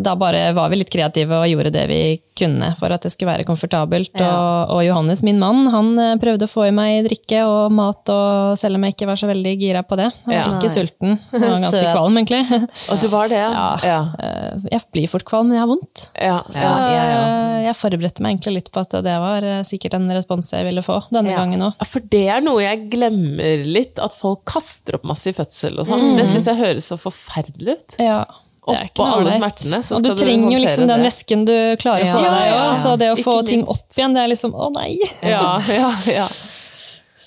da 0.00 0.14
bare 0.18 0.46
var 0.56 0.70
vi 0.72 0.78
litt 0.80 0.90
kreative 0.92 1.42
og 1.42 1.48
gjorde 1.50 1.72
det 1.74 1.84
vi 1.90 2.00
kunne 2.38 2.70
for 2.78 2.92
at 2.94 3.02
det 3.02 3.10
skulle 3.12 3.32
være 3.34 3.44
komfortabelt. 3.48 4.12
Ja. 4.16 4.28
Og, 4.30 4.76
og 4.76 4.82
Johannes, 4.86 5.24
min 5.26 5.40
mann, 5.42 5.66
han 5.74 5.90
eh, 6.00 6.14
prøvde 6.22 6.46
å 6.46 6.50
få 6.50 6.68
i 6.68 6.74
meg 6.74 7.04
drikke 7.08 7.42
og 7.50 7.74
mat, 7.74 8.08
og 8.14 8.54
selv 8.60 8.78
om 8.78 8.86
jeg 8.86 8.94
ikke 8.94 9.08
var 9.10 9.18
så 9.20 9.28
veldig 9.28 9.52
gira 9.60 9.82
på 9.86 9.98
det. 10.00 10.08
Han 10.24 10.32
var 10.32 10.38
Ja. 10.38 10.46
ikke 10.54 10.70
sulten. 10.72 11.16
Han 11.34 11.42
var 11.44 11.58
ganske 11.66 11.84
kvalm, 11.92 12.16
egentlig. 12.22 12.60
Og 12.94 13.02
du 13.02 13.08
var 13.12 13.28
det, 13.32 13.40
ja? 13.42 13.66
Ja. 13.84 13.98
Eh, 14.22 14.68
Jeg 14.72 14.82
blir 14.94 15.10
fort 15.12 15.26
kvalm, 15.28 15.50
men 15.50 15.58
jeg 15.58 15.64
har 15.66 15.70
vondt. 15.74 16.06
ja. 16.16 16.38
Så 16.48 16.62
Ja, 16.64 16.72
ja, 16.94 17.04
ja. 17.10 17.20
eh, 17.26 17.66
jeg 17.68 17.76
forberedte 17.76 18.22
meg 18.24 18.36
egentlig 18.38 18.54
litt 18.60 18.70
på 18.72 18.80
at 18.86 18.94
det 19.04 19.16
var 19.20 19.44
eh, 19.44 19.60
sikkert 19.68 19.98
en 19.98 20.08
respons 20.14 20.52
jeg 20.54 20.64
ville 20.70 20.84
få 20.86 21.00
denne 21.12 21.34
gangen 21.34 21.66
òg. 21.68 21.84
For 21.90 22.00
det 22.14 22.24
er 22.38 22.40
noe 22.46 22.62
jeg 22.64 22.86
glemmer 22.94 23.66
litt, 23.68 23.98
at 24.00 24.14
folk 24.16 24.46
kaster 24.48 24.96
opp 24.96 25.04
masse 25.10 25.28
i 25.28 25.36
fødsel 25.36 25.76
og 25.82 25.90
sånn. 25.90 26.14
Det 26.16 26.24
syns 26.30 26.46
jeg 26.48 26.60
høres 26.62 26.88
så 26.88 26.96
forferdelig 27.02 27.76
ut. 27.82 27.97
Ja. 27.98 28.20
Oppå 28.68 29.04
alle 29.04 29.32
smertene, 29.32 29.78
så 29.82 29.96
Og 29.96 30.02
du 30.04 30.10
trenger 30.18 30.52
jo 30.52 30.58
liksom 30.60 30.88
den 30.90 31.00
væsken 31.06 31.44
du 31.48 31.54
klarer 31.80 32.04
å 32.04 32.10
få 32.12 32.20
Ja, 32.20 32.26
i 32.26 32.34
deg 32.34 32.48
ja, 32.50 32.56
ja. 32.66 32.74
Så 32.82 32.96
det 33.00 33.08
å 33.14 33.16
få 33.16 33.38
ting 33.48 33.62
opp 33.64 33.96
igjen, 33.96 34.12
det 34.16 34.26
er 34.26 34.28
liksom 34.34 34.52
å 34.52 34.68
nei. 34.74 34.90
Ja, 35.24 35.56
ja, 35.72 35.88
ja. 36.12 36.26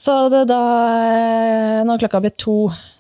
Så 0.02 0.16
det 0.34 0.46
da 0.50 0.62
eh, 0.98 1.82
når 1.86 2.00
klokka 2.02 2.22
ble 2.24 2.32
to, 2.34 2.56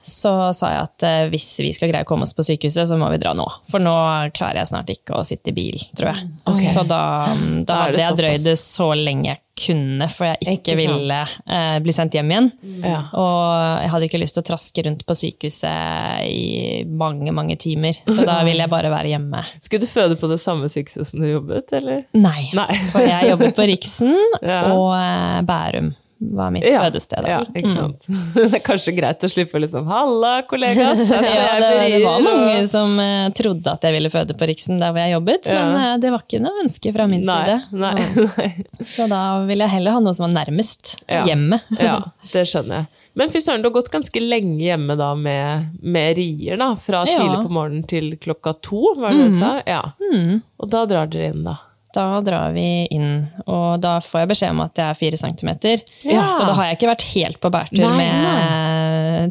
så 0.05 0.51
sa 0.53 0.69
jeg 0.69 0.81
at 0.85 1.05
eh, 1.07 1.23
hvis 1.33 1.47
vi 1.63 1.71
skal 1.73 1.89
greie 1.89 2.05
å 2.05 2.09
komme 2.09 2.27
oss 2.27 2.35
på 2.37 2.45
sykehuset, 2.45 2.85
så 2.89 2.97
må 3.01 3.07
vi 3.09 3.17
dra 3.21 3.31
nå. 3.37 3.45
For 3.73 3.81
nå 3.81 3.93
klarer 4.37 4.59
jeg 4.61 4.69
snart 4.69 4.91
ikke 4.93 5.17
å 5.17 5.23
sitte 5.25 5.49
i 5.49 5.55
bil, 5.57 5.81
tror 5.97 6.11
jeg. 6.11 6.27
Så 6.75 6.83
da, 6.85 7.01
da 7.33 7.63
Da 7.65 7.79
det 7.89 8.03
hadde 8.03 8.03
jeg 8.03 8.19
drøyd 8.19 8.45
det 8.51 8.57
så 8.61 8.91
lenge 8.97 9.31
jeg 9.31 9.41
kunne, 9.61 10.07
for 10.13 10.25
jeg 10.29 10.39
ikke, 10.41 10.53
Ikke 10.59 10.75
ville 10.77 11.17
eh, 11.53 11.79
bli 11.85 11.93
sendt 11.97 12.17
hjem 12.17 12.33
igjen. 12.33 12.49
Ja. 12.85 12.99
Og 13.17 13.41
jeg 13.83 13.91
hadde 13.95 14.07
ikke 14.09 14.21
lyst 14.21 14.37
til 14.37 14.43
å 14.45 14.47
traske 14.51 14.85
rundt 14.85 15.01
på 15.09 15.17
sykehuset 15.17 16.29
i 16.29 16.83
mange, 17.01 17.33
mange 17.33 17.57
timer. 17.61 17.97
Så 18.05 18.25
da 18.29 18.39
ville 18.47 18.61
jeg 18.61 18.73
bare 18.73 18.93
være 18.93 19.13
hjemme. 19.15 19.41
Skulle 19.57 19.85
du 19.85 19.89
føde 19.89 20.17
på 20.21 20.29
det 20.29 20.37
samme 20.41 20.69
sykehuset 20.69 21.09
som 21.15 21.25
du 21.25 21.31
jobbet, 21.31 21.73
eller? 21.81 22.05
Nei, 22.17 22.45
Nei. 22.57 22.69
for 22.93 23.05
jeg 23.05 23.33
jobbet 23.33 23.57
på 23.57 23.67
Riksen 23.73 24.13
Ja. 24.53 24.61
og 24.73 24.93
eh, 24.97 25.41
Bærum 25.49 25.91
var 26.21 26.51
mitt 26.53 26.63
Ja, 26.69 26.83
fødested. 26.85 27.25
Ja, 27.27 27.39
ikke 27.57 27.71
sant. 27.71 28.05
Det 28.35 28.45
er 28.53 28.61
kanskje 28.63 28.93
greit 28.95 29.23
å 29.25 29.29
slippe 29.31 29.59
liksom 29.63 29.87
'halla, 29.89 30.43
kollegas'. 30.49 31.01
Ja, 31.11 31.57
det, 31.59 31.71
med 31.79 31.91
det 31.91 32.03
var 32.05 32.21
mange 32.21 32.67
som 32.69 32.93
uh, 32.99 33.29
trodde 33.33 33.73
at 33.73 33.81
jeg 33.87 33.95
ville 33.97 34.11
føde 34.13 34.37
på 34.37 34.47
Riksen 34.51 34.77
der 34.81 34.93
hvor 34.93 35.01
jeg 35.01 35.15
jobbet, 35.15 35.49
Ja. 35.49 35.65
men 35.65 35.75
uh, 35.81 35.97
det 36.03 36.11
var 36.13 36.21
ikke 36.27 36.41
noe 36.45 36.61
ønske 36.63 36.93
fra 36.93 37.07
min 37.09 37.25
Nei, 37.25 37.41
side. 37.41 37.59
nei, 37.73 38.07
nei. 38.37 38.49
Så 38.85 39.09
da 39.09 39.21
ville 39.49 39.65
jeg 39.65 39.73
heller 39.79 39.97
ha 39.97 40.03
noe 40.05 40.13
som 40.13 40.29
var 40.29 40.35
nærmest 40.45 40.95
Ja. 41.09 41.25
hjemmet. 41.25 41.61
Ja, 41.79 41.97
det 42.31 42.45
skjønner 42.47 42.83
jeg. 42.83 42.91
Men 43.13 43.27
fy 43.33 43.41
søren, 43.43 43.59
du 43.61 43.67
har 43.67 43.73
gått 43.75 43.89
ganske 43.91 44.21
lenge 44.23 44.61
hjemme 44.63 44.95
da 44.95 45.09
med, 45.19 45.73
med 45.83 46.15
rier, 46.15 46.55
da. 46.61 46.69
Fra 46.79 47.01
tidlig 47.03 47.41
på 47.43 47.51
morgenen 47.51 47.83
til 47.89 48.13
klokka 48.21 48.53
to, 48.63 48.93
var 49.01 49.11
det 49.11 49.25
det 49.25 49.33
du 49.33 49.39
sa? 49.41 49.49
Ja. 49.67 49.81
Mm. 49.99 50.37
Og 50.61 50.69
da 50.71 50.85
drar 50.87 51.09
dere 51.11 51.33
inn, 51.33 51.43
da. 51.43 51.57
Da 51.95 52.21
drar 52.23 52.53
vi 52.55 52.85
inn, 52.93 53.25
og 53.45 53.81
da 53.83 53.97
får 54.03 54.23
jeg 54.23 54.29
beskjed 54.31 54.53
om 54.55 54.61
at 54.63 54.79
jeg 54.79 54.87
er 54.87 54.99
fire 54.99 55.19
centimeter. 55.19 55.81
Ja. 56.07 56.29
Så 56.37 56.45
da 56.47 56.55
har 56.55 56.69
jeg 56.69 56.79
ikke 56.79 56.91
vært 56.93 57.07
helt 57.11 57.41
på 57.43 57.51
bærtur 57.51 57.83
Nei, 57.83 57.97
med 57.99 58.70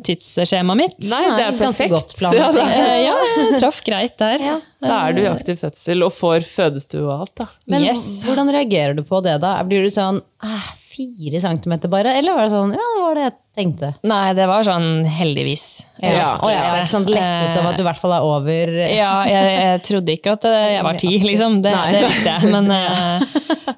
tidsskjemaet 0.06 0.76
mitt. 0.78 0.98
Nei, 1.10 1.22
det 1.36 1.44
er 1.46 1.56
perfekt. 1.58 1.62
ganske 1.66 1.88
godt 1.90 2.16
planlagt, 2.18 2.58
Ja, 2.62 2.66
Eh, 2.80 2.98
Ja, 3.04 3.14
jeg 3.36 3.60
traff 3.60 3.80
greit 3.86 4.16
der. 4.20 4.38
da 4.80 4.98
er 5.08 5.12
du 5.16 5.22
i 5.22 5.28
aktiv 5.30 5.58
fødsel 5.60 6.02
og 6.06 6.12
får 6.16 6.46
fødestue 6.48 7.02
og 7.04 7.14
alt, 7.26 7.34
da. 7.42 7.46
Men 7.66 7.82
Yes. 7.90 8.22
hvordan 8.24 8.48
reagerer 8.54 8.94
du 8.96 9.02
på 9.02 9.22
det 9.22 9.40
da? 9.42 9.56
Blir 9.66 9.82
du 9.82 9.90
sånn 9.90 10.22
"Ah, 10.42 10.68
fire 10.90 11.40
centimeter 11.40 11.88
bare? 11.88 12.14
Eller 12.18 12.34
var 12.34 12.46
det 12.48 12.52
sånn 12.54 12.72
ja, 12.72 12.86
det 12.96 13.02
var 13.02 13.14
det 13.14 13.22
jeg 13.26 13.34
tenkte? 13.56 13.90
Nei, 14.04 14.32
det 14.34 14.46
var 14.48 14.62
sånn 14.64 15.04
heldigvis. 15.06 15.82
Ja. 16.02 16.38
jeg 16.42 16.58
har 16.64 16.80
ikke 16.80 16.88
sånn 16.94 17.06
Lettelse 17.06 17.58
over 17.60 17.70
at 17.70 17.76
du 17.76 17.82
i 17.82 17.86
hvert 17.86 17.98
fall 18.00 18.12
er 18.16 18.22
over 18.26 18.72
Ja, 18.96 19.12
jeg, 19.28 19.52
jeg 19.60 19.82
trodde 19.88 20.14
ikke 20.16 20.32
at 20.38 20.44
eh, 20.48 20.72
jeg 20.74 20.82
var 20.84 20.94
ti, 21.00 21.12
liksom. 21.20 21.60
Det, 21.62 21.72
det 21.92 22.02
visste 22.06 22.36
jeg. 22.38 22.50
Men, 22.52 22.70
eh, 22.80 23.20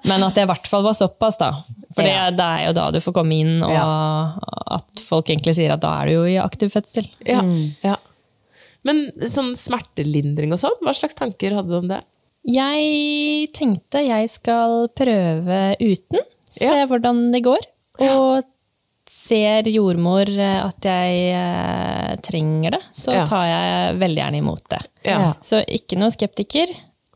men 0.05 0.23
at 0.25 0.35
jeg 0.39 0.47
i 0.49 0.51
hvert 0.53 0.67
fall 0.71 0.83
var 0.87 0.95
såpass, 0.99 1.39
da. 1.39 1.53
For 1.95 2.03
Ja. 2.07 2.31
det, 2.31 2.37
det 2.39 2.47
er 2.47 2.67
jo 2.69 2.73
da 2.79 2.91
du 2.95 3.01
får 3.01 3.15
komme 3.19 3.39
inn, 3.41 3.63
og 3.63 3.75
at 4.79 5.01
folk 5.05 5.27
egentlig 5.33 5.55
sier 5.59 5.73
at 5.75 5.81
da 5.85 5.91
er 6.03 6.07
du 6.07 6.13
jo 6.15 6.25
i 6.31 6.39
aktiv 6.41 6.71
fødsel. 6.73 7.09
Ja, 7.27 7.43
ja. 7.85 7.97
Men 8.85 9.13
sånn 9.31 9.53
smertelindring 9.55 10.53
og 10.55 10.59
sånn, 10.59 10.79
hva 10.83 10.95
slags 10.97 11.15
tanker 11.15 11.55
hadde 11.55 11.71
du 11.71 11.77
om 11.79 11.89
det? 11.93 12.01
Jeg 12.51 13.53
tenkte 13.55 14.01
jeg 14.03 14.31
skal 14.33 14.89
prøve 14.99 15.77
uten, 15.79 16.19
se 16.51 16.65
Ja. 16.67 16.87
hvordan 16.91 17.31
det 17.31 17.45
går. 17.45 17.61
Og 18.01 18.43
ser 19.07 19.63
jordmor 19.71 20.27
eh, 20.27 20.65
at 20.65 20.81
jeg 20.83 21.35
eh, 21.37 22.17
trenger 22.27 22.73
det, 22.73 22.81
så 22.91 23.13
Ja. 23.15 23.25
tar 23.29 23.45
jeg 23.47 23.99
veldig 24.01 24.19
gjerne 24.25 24.39
imot 24.43 24.65
det. 24.73 24.81
Ja. 25.05 25.19
Ja. 25.21 25.33
Så 25.43 25.63
ikke 25.69 25.99
noe 26.01 26.11
skeptiker. 26.11 26.67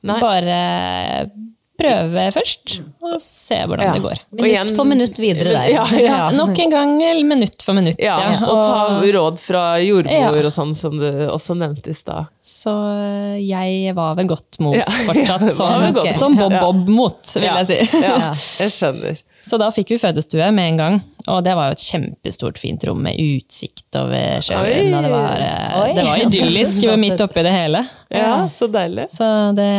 Nei. 0.07 0.21
Bare 0.21 1.31
prøve 1.79 2.25
først, 2.35 2.81
og 3.03 3.21
se 3.21 3.55
hvordan 3.67 3.87
Ja. 3.87 3.93
det 3.93 4.03
går. 4.03 4.19
Minutt 4.33 4.51
igjen- 4.53 4.75
for 4.77 4.85
minutt 4.85 5.19
videre 5.19 5.53
der. 5.53 5.69
Ja, 5.71 5.85
ja. 6.01 6.31
Nok 6.31 6.59
en 6.59 6.71
gang 6.71 6.97
minutt 7.29 7.63
for 7.63 7.73
minutt. 7.75 7.97
Ja, 7.99 8.17
ja. 8.19 8.47
og 8.47 8.63
ta 8.65 9.01
råd 9.19 9.39
fra 9.39 9.65
jordmor 9.79 10.37
Ja. 10.41 10.47
og 10.47 10.53
sånn, 10.53 10.75
som 10.75 10.99
du 10.99 11.07
også 11.29 11.57
nevnte 11.57 11.89
i 11.91 11.95
stad. 11.95 12.27
Så 12.43 12.73
eh, 13.37 13.39
jeg 13.47 13.95
var 13.95 14.15
ved 14.17 14.29
godt 14.29 14.59
mot 14.61 14.75
Ja. 14.77 14.85
fortsatt. 14.89 15.51
sånn, 15.61 15.95
Som, 16.15 16.15
som. 16.15 16.37
Bob-Bob-mot, 16.37 17.35
vil 17.35 17.43
Ja. 17.45 17.63
jeg 17.63 17.67
si. 17.67 18.01
Ja, 18.03 18.33
jeg 18.65 18.71
skjønner. 18.73 19.23
Så 19.47 19.59
da 19.63 19.69
fikk 19.71 19.93
vi 19.95 20.01
fødestue 20.03 20.49
med 20.55 20.73
en 20.73 20.81
gang. 20.81 20.97
Og 21.31 21.41
det 21.43 21.55
var 21.59 21.71
jo 21.71 21.77
et 21.77 21.83
kjempestort, 21.83 22.59
fint 22.59 22.83
rom 22.87 23.01
med 23.03 23.19
utsikt 23.19 23.99
over 23.99 24.43
sjøen. 24.45 24.93
Og 24.95 25.07
det 25.07 25.11
var, 25.11 25.43
eh, 25.43 25.95
det 25.97 26.05
var 26.07 26.23
idyllisk 26.23 26.87
midt 26.99 27.23
oppi 27.23 27.43
det 27.47 27.55
hele. 27.55 27.83
Ja, 28.15 28.47
så 28.55 28.69
deilig. 28.71 29.09
Så 29.15 29.27
det, 29.57 29.71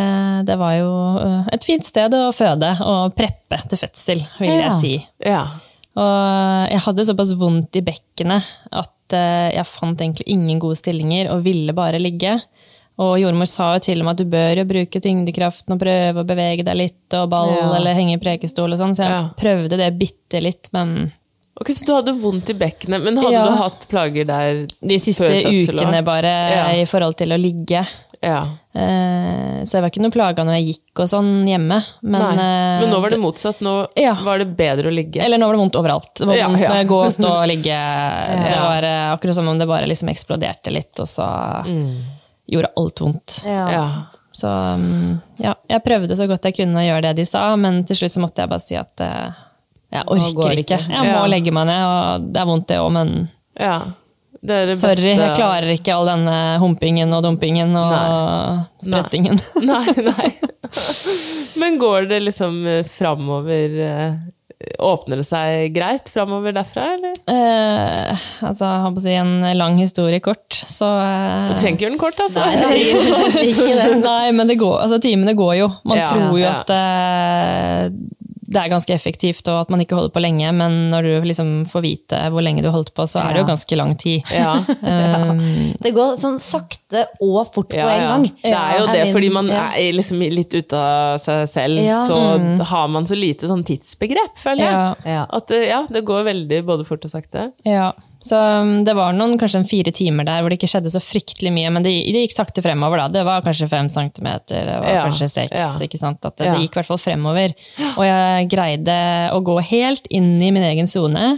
det 0.48 0.58
var 0.60 0.76
jo 0.80 0.92
eh, 1.24 1.54
et 1.56 1.68
fint 1.68 1.88
sted 1.88 2.16
å 2.16 2.30
føde 2.36 2.74
og 2.84 3.16
preppe 3.16 3.62
til 3.68 3.80
fødsel, 3.84 4.24
vil 4.42 4.56
jeg 4.56 4.76
si. 4.82 4.94
Ja. 5.24 5.46
Og 5.98 6.72
jeg 6.74 6.84
hadde 6.86 7.08
såpass 7.08 7.34
vondt 7.40 7.80
i 7.80 7.84
bekkenet 7.86 8.48
at 8.72 9.16
eh, 9.16 9.50
jeg 9.56 9.72
fant 9.72 10.04
egentlig 10.04 10.28
ingen 10.32 10.60
gode 10.62 10.80
stillinger 10.80 11.32
og 11.34 11.46
ville 11.48 11.76
bare 11.76 12.02
ligge. 12.02 12.38
Og 12.98 13.20
jordmor 13.22 13.46
sa 13.46 13.75
jo 13.75 13.80
til 13.86 14.00
og 14.01 14.06
med 14.08 14.16
at 14.16 14.24
du 14.24 14.32
bør 14.32 14.58
jo 14.58 14.66
bruke 14.66 15.01
tyngdekraften 15.04 15.75
og 15.75 15.80
prøve 15.84 16.24
å 16.24 16.25
bevege 16.25 16.63
deg 16.66 16.75
litt, 16.80 17.13
og 17.13 17.30
ball 17.30 17.51
Ja. 17.54 17.75
eller 17.75 17.94
henge 17.94 18.16
i 18.18 18.22
prekestol 18.24 18.74
og 18.74 18.80
sånn, 18.80 18.96
så 18.98 19.04
jeg 19.06 19.12
Ja. 19.12 19.30
prøvde 19.38 19.77
det 19.77 19.98
bitte 20.00 20.42
litt, 20.42 20.70
men 20.74 21.12
Ok, 21.60 21.70
Så 21.74 21.86
du 21.88 21.92
hadde 21.96 22.13
vondt 22.22 22.51
i 22.51 22.54
bekkenet, 22.54 23.01
men 23.01 23.18
hadde 23.18 23.32
Ja. 23.32 23.46
du 23.50 23.56
hatt 23.58 23.88
plager 23.89 24.27
der 24.27 24.68
de 24.80 24.98
siste 25.00 25.25
ukene 25.25 26.04
bare 26.06 26.51
Ja. 26.54 26.68
i 26.70 26.86
forhold 26.86 27.18
til 27.18 27.30
å 27.30 27.38
ligge. 27.42 27.84
Ja. 28.22 28.44
Eh, 28.75 29.62
så 29.66 29.72
jeg 29.74 29.82
var 29.82 29.89
ikke 29.89 30.01
noe 30.04 30.12
plaga 30.12 30.44
når 30.46 30.54
jeg 30.60 30.68
gikk 30.75 31.00
og 31.01 31.08
sånn 31.10 31.48
hjemme. 31.48 31.84
Men, 32.04 32.22
eh, 32.38 32.82
Men 32.82 32.89
nå 32.92 33.01
var 33.01 33.10
det 33.10 33.20
motsatt. 33.20 33.60
Nå 33.60 33.88
Ja. 33.96 34.13
var 34.13 34.38
det 34.38 34.56
bedre 34.56 34.86
å 34.86 34.94
ligge. 34.94 35.18
Eller 35.24 35.38
nå 35.39 35.48
var 35.48 35.54
det 35.54 35.62
vondt 35.62 35.75
overalt. 35.82 36.13
Det 36.16 36.27
var 36.27 36.36
vondt 36.38 36.62
ja. 36.62 36.70
å 36.70 36.86
gå, 36.88 37.06
stå, 37.12 37.48
ligge. 37.48 37.74
Det 38.54 38.60
var 38.60 38.84
eh, 38.84 39.18
akkurat 39.18 39.34
som 39.36 39.48
om 39.48 39.58
det 39.58 39.68
bare 39.68 39.88
liksom 39.88 40.10
eksploderte 40.10 40.72
litt, 40.72 41.00
og 41.00 41.08
så 41.08 41.66
gjorde 42.48 42.72
alt 42.77 43.01
vondt. 43.04 43.42
Ja. 43.46 43.66
Ja. 43.72 43.88
Så 44.38 44.48
mm, 44.51 45.20
ja, 45.42 45.56
jeg 45.72 45.84
prøvde 45.84 46.16
så 46.16 46.27
godt 46.30 46.46
jeg 46.46 46.56
kunne 46.60 46.80
å 46.82 46.86
gjøre 46.86 47.08
det 47.10 47.16
de 47.22 47.25
sa, 47.25 47.48
men 47.58 47.80
til 47.89 47.98
slutt 47.98 48.13
så 48.13 48.22
måtte 48.22 48.44
jeg 48.44 48.51
bare 48.51 48.62
si 48.63 48.75
at 48.77 49.01
eh, 49.01 49.32
jeg 49.98 50.04
orker 50.13 50.62
ikke. 50.62 50.77
Jeg 50.92 51.00
må 51.08 51.16
Ja. 51.16 51.24
legge 51.32 51.54
meg 51.56 51.66
ned, 51.72 51.82
og 51.88 52.27
det 52.36 52.42
er 52.44 52.50
vondt 52.51 52.68
det 52.70 52.77
òg, 52.84 52.92
men 52.94 53.16
ja. 53.60 53.77
Det 54.48 54.54
er 54.54 54.66
det 54.70 54.75
sorry, 54.77 54.94
beste- 55.01 55.25
jeg 55.25 55.36
klarer 55.39 55.72
ikke 55.74 55.96
all 55.96 56.06
denne 56.12 56.36
humpingen 56.62 57.13
og 57.18 57.24
dumpingen 57.25 57.72
og 57.75 57.89
Nei. 57.89 58.66
sprettingen. 58.86 59.39
Nei, 59.66 59.96
nei. 60.12 60.27
Men 61.58 61.80
går 61.82 62.06
det 62.12 62.20
liksom 62.27 62.60
eh, 62.70 62.84
framover 62.86 63.80
eh, 63.88 64.13
Åpner 64.82 65.20
det 65.22 65.26
seg 65.28 65.68
greit 65.76 66.10
framover 66.10 66.56
derfra, 66.56 66.88
eller? 66.96 67.14
Eh, 67.30 68.24
altså, 68.42 68.66
jeg 68.66 68.82
har 68.82 68.94
på 68.96 68.98
å 68.98 69.04
si 69.04 69.14
en 69.14 69.36
lang 69.60 69.76
historie 69.78 70.18
kort, 70.26 70.50
så 70.58 70.88
eh, 70.98 71.52
Du 71.52 71.60
trenger 71.62 71.76
ikke 71.76 71.86
gjøre 71.86 71.94
den 71.94 72.02
kort, 72.02 72.22
altså. 72.26 72.42
Nei, 72.42 72.56
nei, 72.64 72.80
blir 73.36 73.52
ikke 73.52 73.68
det. 73.78 73.86
Nei, 74.02 74.32
men 74.34 74.50
det 74.50 74.58
går, 74.58 74.80
altså, 74.88 74.98
timene 75.04 75.36
går 75.38 75.54
jo. 75.60 75.70
Man 75.86 76.02
Ja, 76.02 76.08
tror 76.10 76.34
jo 76.34 76.42
ja. 76.42 76.56
at 76.64 76.74
eh, 76.74 77.92
det 78.48 78.62
er 78.62 78.70
ganske 78.72 78.94
effektivt, 78.96 79.48
og 79.51 79.58
at 79.66 79.70
man 79.74 79.82
ikke 79.84 79.98
holder 79.98 80.13
på 80.16 80.22
lenge, 80.24 80.51
men 80.56 80.75
når 80.94 81.04
du 81.04 81.25
liksom 81.27 81.50
får 81.68 81.82
vite 81.84 82.20
hvor 82.32 82.42
lenge 82.46 82.63
du 82.63 82.70
holdt 82.72 82.94
på, 82.96 83.04
så 83.04 83.20
er 83.20 83.34
det 83.36 83.42
jo 83.42 83.48
ganske 83.50 83.75
lang 83.80 83.92
tid. 84.00 84.24
Ja. 84.32 84.54
ja. 84.82 85.34
Det 85.84 85.92
går 85.98 86.16
sånn 86.22 86.39
sakte 86.39 87.04
og 87.20 87.42
fort 87.51 87.68
på 87.74 87.75
Ja, 87.75 87.89
en 87.92 88.01
ja. 88.06 88.10
gang. 88.13 88.25
Det 88.44 88.54
er 88.56 88.80
jo 88.80 88.88
det, 88.94 89.04
fordi 89.12 89.30
man 89.36 89.51
er 89.51 89.92
liksom 89.94 90.24
litt 90.24 90.56
ute 90.56 90.80
av 90.80 91.20
seg 91.20 91.44
selv, 91.51 91.84
Ja. 91.84 92.00
så 92.08 92.18
har 92.72 92.88
man 92.88 93.06
så 93.10 93.20
lite 93.20 93.51
sånn 93.51 93.66
tidsbegrep, 93.68 94.39
føler 94.39 94.63
jeg. 94.63 94.72
ja, 94.74 94.96
Ja. 95.18 95.25
At 95.30 95.48
det, 95.51 95.68
ja, 95.68 95.84
det 95.92 96.06
går 96.08 96.24
veldig 96.32 96.63
både 96.66 96.88
fort 96.88 97.04
og 97.04 97.12
sakte. 97.12 97.51
ja. 97.68 97.92
Så 98.27 98.38
um, 98.62 98.72
det 98.88 98.93
var 98.98 99.13
noen 99.15 99.38
kanskje 99.39 99.62
en 99.62 99.67
fire 99.69 99.91
timer 99.96 100.27
der 100.27 100.41
hvor 100.43 100.51
det 100.51 100.57
ikke 100.60 100.69
skjedde 100.72 100.91
så 100.91 101.00
fryktelig 101.03 101.51
mye, 101.55 101.69
men 101.74 101.86
det, 101.86 101.93
det 102.13 102.25
gikk 102.25 102.36
sakte 102.36 102.63
fremover. 102.65 103.01
da. 103.05 103.07
Det 103.17 103.25
var 103.27 103.46
kanskje 103.46 103.69
fem 103.72 103.88
centimeter, 103.93 104.65
det 104.67 104.79
var 104.84 104.89
Ja, 104.93 105.03
kanskje 105.07 105.29
seks. 105.31 105.55
ja. 105.55 105.69
ikke 105.88 106.01
sant? 106.01 106.19
At 106.27 106.36
det, 106.38 106.50
det 106.51 106.65
gikk 106.65 106.75
i 106.75 106.81
hvert 106.81 106.91
fall 106.91 107.01
fremover. 107.01 107.55
Og 107.96 108.03
jeg 108.05 108.50
greide 108.51 108.98
å 109.36 109.39
gå 109.48 109.57
helt 109.72 110.10
inn 110.12 110.36
i 110.43 110.51
min 110.51 110.65
egen 110.67 110.89
sone. 110.91 111.38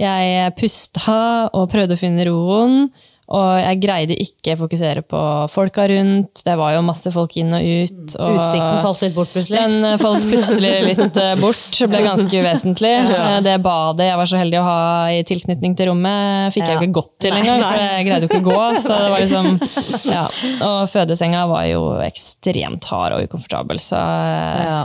Jeg 0.00 0.52
pusta 0.58 1.50
og 1.52 1.68
prøvde 1.70 1.94
å 1.94 2.00
finne 2.00 2.24
roen. 2.26 2.86
Og 3.32 3.52
jeg 3.62 3.78
greide 3.80 4.16
ikke 4.18 4.56
fokusere 4.58 5.00
på 5.06 5.18
folka 5.48 5.84
rundt. 5.88 6.42
Det 6.44 6.56
var 6.58 6.74
jo 6.74 6.80
masse 6.84 7.08
folk 7.14 7.36
inn 7.40 7.54
og 7.54 7.62
ut. 7.62 8.16
Og 8.18 8.34
Utsikten 8.40 8.80
falt 8.82 9.04
litt 9.04 9.14
bort 9.14 9.30
plutselig. 9.32 9.60
Den 9.62 9.86
eh, 9.88 9.94
falt 10.02 10.26
plutselig 10.28 10.72
litt 10.88 11.16
eh, 11.22 11.30
bort. 11.40 11.78
Ble 11.92 12.02
ganske 12.08 12.42
uvesentlig. 12.42 12.90
Eh, 13.22 13.38
Det 13.46 13.54
badet 13.62 14.08
jeg 14.10 14.18
var 14.18 14.28
så 14.28 14.40
heldig 14.40 14.58
å 14.60 14.64
ha 14.66 14.82
i 15.14 15.22
tilknytning 15.28 15.76
til 15.78 15.88
rommet, 15.92 16.52
fikk 16.52 16.66
jeg 16.66 16.74
jo 16.76 16.82
ikke 16.82 16.96
gått 16.98 17.12
til 17.24 17.36
engang, 17.38 17.62
for 17.62 17.78
jeg 17.78 18.06
greide 18.10 18.26
jo 18.26 18.30
ikke 18.32 18.42
å 18.42 18.46
gå. 18.50 18.60
Så 18.82 18.98
det 18.98 19.10
var 19.14 19.24
liksom, 19.24 19.48
ja. 20.16 20.24
Og 20.68 20.78
fødesenga 20.92 21.46
var 21.50 21.66
jo 21.70 21.82
ekstremt 22.04 22.88
hard 22.90 23.16
og 23.16 23.28
ukomfortabel, 23.30 23.80
så 23.80 24.00
Ja. 24.02 24.78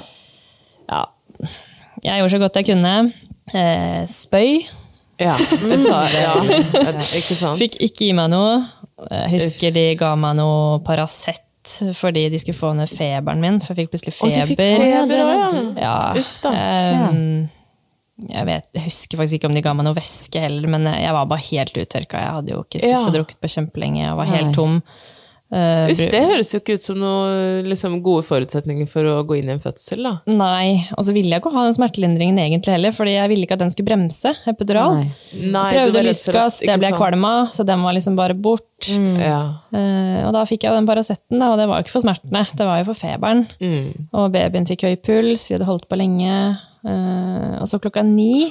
ja. 0.94 1.04
Jeg 2.06 2.22
gjorde 2.22 2.36
så 2.38 2.44
godt 2.46 2.62
jeg 2.62 2.70
kunne. 2.72 2.96
Spøy. 4.14 4.62
Ja. 5.20 5.34
Et 5.36 5.84
par, 5.90 6.08
ja. 6.14 6.34
Ikke 7.02 7.36
sant? 7.38 7.58
Fikk 7.58 7.78
ikke 7.82 8.06
gi 8.06 8.14
meg 8.18 8.30
noe. 8.34 8.60
Jeg 9.10 9.32
husker 9.36 9.74
de 9.76 9.86
ga 10.00 10.12
meg 10.20 10.36
noe 10.40 10.80
Paracet 10.86 11.44
fordi 11.98 12.30
de 12.32 12.40
skulle 12.40 12.56
få 12.56 12.70
ned 12.78 12.88
feberen 12.88 13.42
min, 13.44 13.58
for 13.60 13.74
jeg 13.76 13.84
fikk 13.90 13.96
plutselig 13.98 14.14
Og 14.24 14.30
du 14.32 14.38
feber. 14.40 14.48
fikk 14.48 14.80
feber 14.80 15.18
ja. 15.20 15.50
Ja. 15.84 15.96
Uff 16.22 16.38
da. 16.46 16.52
Um, 17.10 17.50
jeg, 18.24 18.46
vet, 18.48 18.70
jeg 18.78 18.86
husker 18.86 19.20
faktisk 19.20 19.36
ikke 19.42 19.50
om 19.52 19.58
de 19.58 19.62
ga 19.66 19.74
meg 19.76 19.86
noe 19.90 19.98
væske 19.98 20.40
heller, 20.42 20.70
men 20.72 20.88
jeg 20.94 21.12
var 21.18 21.28
bare 21.30 21.44
helt 21.50 21.76
uttørka. 21.84 22.22
Jeg 22.24 22.34
hadde 22.38 22.54
jo 22.56 22.62
ikke 22.64 22.80
spist 22.86 22.94
Ja. 22.94 23.04
og 23.12 23.18
drukket 23.20 23.42
på 23.44 23.52
kjempelenge, 23.52 24.08
og 24.14 24.22
var 24.24 24.32
helt 24.32 24.48
Nei. 24.54 24.56
tom. 24.56 24.80
Eh, 25.48 25.94
Uff, 25.94 26.02
det 26.12 26.20
høres 26.28 26.50
jo 26.52 26.60
ikke 26.60 26.76
ut 26.76 26.84
som 26.84 26.98
noen 27.00 27.68
liksom, 27.70 27.94
gode 28.04 28.26
forutsetninger 28.28 28.90
for 28.92 29.08
å 29.08 29.22
gå 29.28 29.38
inn 29.40 29.48
i 29.48 29.54
en 29.56 29.62
fødsel, 29.64 30.04
da. 30.04 30.12
Nei, 30.28 30.84
og 30.98 31.06
så 31.08 31.16
ville 31.16 31.32
jeg 31.32 31.40
ikke 31.40 31.54
ha 31.56 31.64
den 31.64 31.78
smertelindringen 31.78 32.42
egentlig 32.44 32.76
heller, 32.76 32.96
fordi 32.96 33.16
jeg 33.16 33.32
ville 33.32 33.48
ikke 33.48 33.56
at 33.56 33.64
den 33.64 33.72
skulle 33.72 33.88
bremse 33.88 34.34
epidural. 34.52 35.00
Nei. 35.00 35.48
Nei, 35.56 35.70
Prøvde 35.78 36.04
lystgass, 36.04 36.60
det 36.68 36.76
ble 36.82 36.92
jeg 36.92 37.00
kvalm 37.00 37.24
av, 37.30 37.54
så 37.56 37.64
den 37.68 37.86
var 37.88 37.96
liksom 37.96 38.20
bare 38.20 38.36
bort. 38.36 38.66
Ja. 38.92 39.40
Uh, 39.72 40.28
og 40.28 40.36
da 40.36 40.44
fikk 40.50 40.68
jeg 40.68 40.76
den 40.76 40.90
Paraceten, 40.90 41.42
og 41.42 41.56
det 41.62 41.70
var 41.72 41.80
jo 41.80 41.88
ikke 41.88 41.96
for 41.96 42.06
smertene, 42.06 42.44
det 42.52 42.68
var 42.68 42.84
jo 42.84 42.90
for 42.92 43.00
feberen. 43.00 43.48
Mm. 43.64 44.08
Og 44.20 44.32
babyen 44.36 44.68
fikk 44.68 44.84
høy 44.90 44.98
puls, 45.00 45.48
vi 45.48 45.56
hadde 45.56 45.70
holdt 45.70 45.88
på 45.88 46.00
lenge. 46.00 46.36
Uh, 46.84 47.56
og 47.64 47.72
så 47.72 47.80
klokka 47.82 48.04
ni 48.06 48.50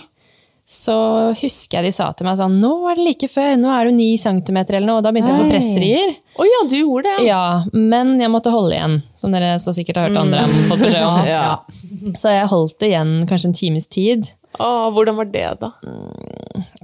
så 0.67 0.97
husker 1.39 1.79
jeg 1.79 1.87
de 1.87 1.95
sa 1.95 2.09
til 2.19 2.27
meg 2.27 2.41
sånn 2.41 2.57
Nå 2.59 2.73
er 2.91 2.99
det 2.99 3.05
like 3.07 3.29
før, 3.31 3.53
nå 3.61 3.71
er 3.71 3.87
du 3.87 3.95
ni 3.95 4.09
centimeter 4.19 4.81
eller 4.81 4.91
noe. 4.91 4.99
Og 4.99 5.05
da 5.07 5.13
begynte 5.15 5.31
jeg 5.31 5.39
å 5.39 5.45
få 5.45 5.53
presserier. 5.53 6.15
Oh, 6.35 6.43
ja, 6.49 6.63
du 6.67 6.75
gjorde 6.81 7.13
det, 7.13 7.29
Ja, 7.29 7.45
men 7.71 8.17
jeg 8.19 8.33
måtte 8.35 8.51
holde 8.51 8.75
igjen, 8.75 8.97
som 9.17 9.35
dere 9.35 9.55
så 9.63 9.73
sikkert 9.77 10.01
har 10.01 10.11
hørt 10.11 10.19
andre 10.25 10.43
mm. 10.51 10.57
fått 10.73 10.83
beskjed 10.83 11.07
om. 11.07 11.23
Ja. 11.37 11.47
Så 12.21 12.35
jeg 12.35 12.51
holdt 12.51 12.77
det 12.83 12.91
igjen 12.91 13.15
kanskje 13.31 13.53
en 13.53 13.57
times 13.57 13.87
tid. 13.93 14.29
Åh, 14.59 14.87
hvordan 14.95 15.19
var 15.19 15.31
det, 15.31 15.47
da? 15.63 15.73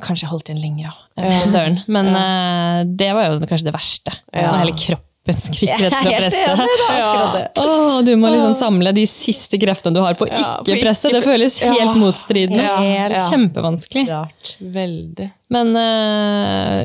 Kanskje 0.02 0.26
jeg 0.26 0.32
holdt 0.32 0.50
igjen 0.50 0.62
lenger, 0.62 0.92
da. 0.92 1.30
Søren. 1.48 1.80
Men 1.90 2.10
eh, 2.14 2.82
det 2.86 3.12
var 3.16 3.30
jo 3.32 3.40
kanskje 3.42 3.70
det 3.70 3.74
verste. 3.74 4.14
Ja. 4.30 4.52
Når 4.52 4.62
hele 4.62 4.76
kroppen 4.78 5.11
skriker 5.30 5.86
etter 5.86 5.98
å 5.98 6.08
helt 6.08 6.24
presse. 6.24 6.40
enig, 6.50 6.78
da, 6.80 6.88
akkurat 6.96 7.36
det. 7.36 7.44
Åh, 7.62 7.98
du 8.06 8.12
må 8.18 8.32
liksom 8.32 8.56
samle 8.58 8.94
de 8.96 9.04
siste 9.10 9.60
kreftene 9.62 9.94
du 9.94 10.02
har 10.02 10.18
på 10.18 10.26
å 10.26 10.32
Ja, 10.32 10.56
ikke 10.64 10.80
presse. 10.82 11.12
Det 11.14 11.22
føles 11.22 11.60
helt 11.62 12.00
motstridende. 12.00 12.64
Ja, 12.64 13.06
ja. 13.06 13.22
Kjempevanskelig. 13.30 14.08
Rart. 14.10 14.56
Veldig. 14.58 15.28
Men 15.54 15.76
uh, 15.78 16.82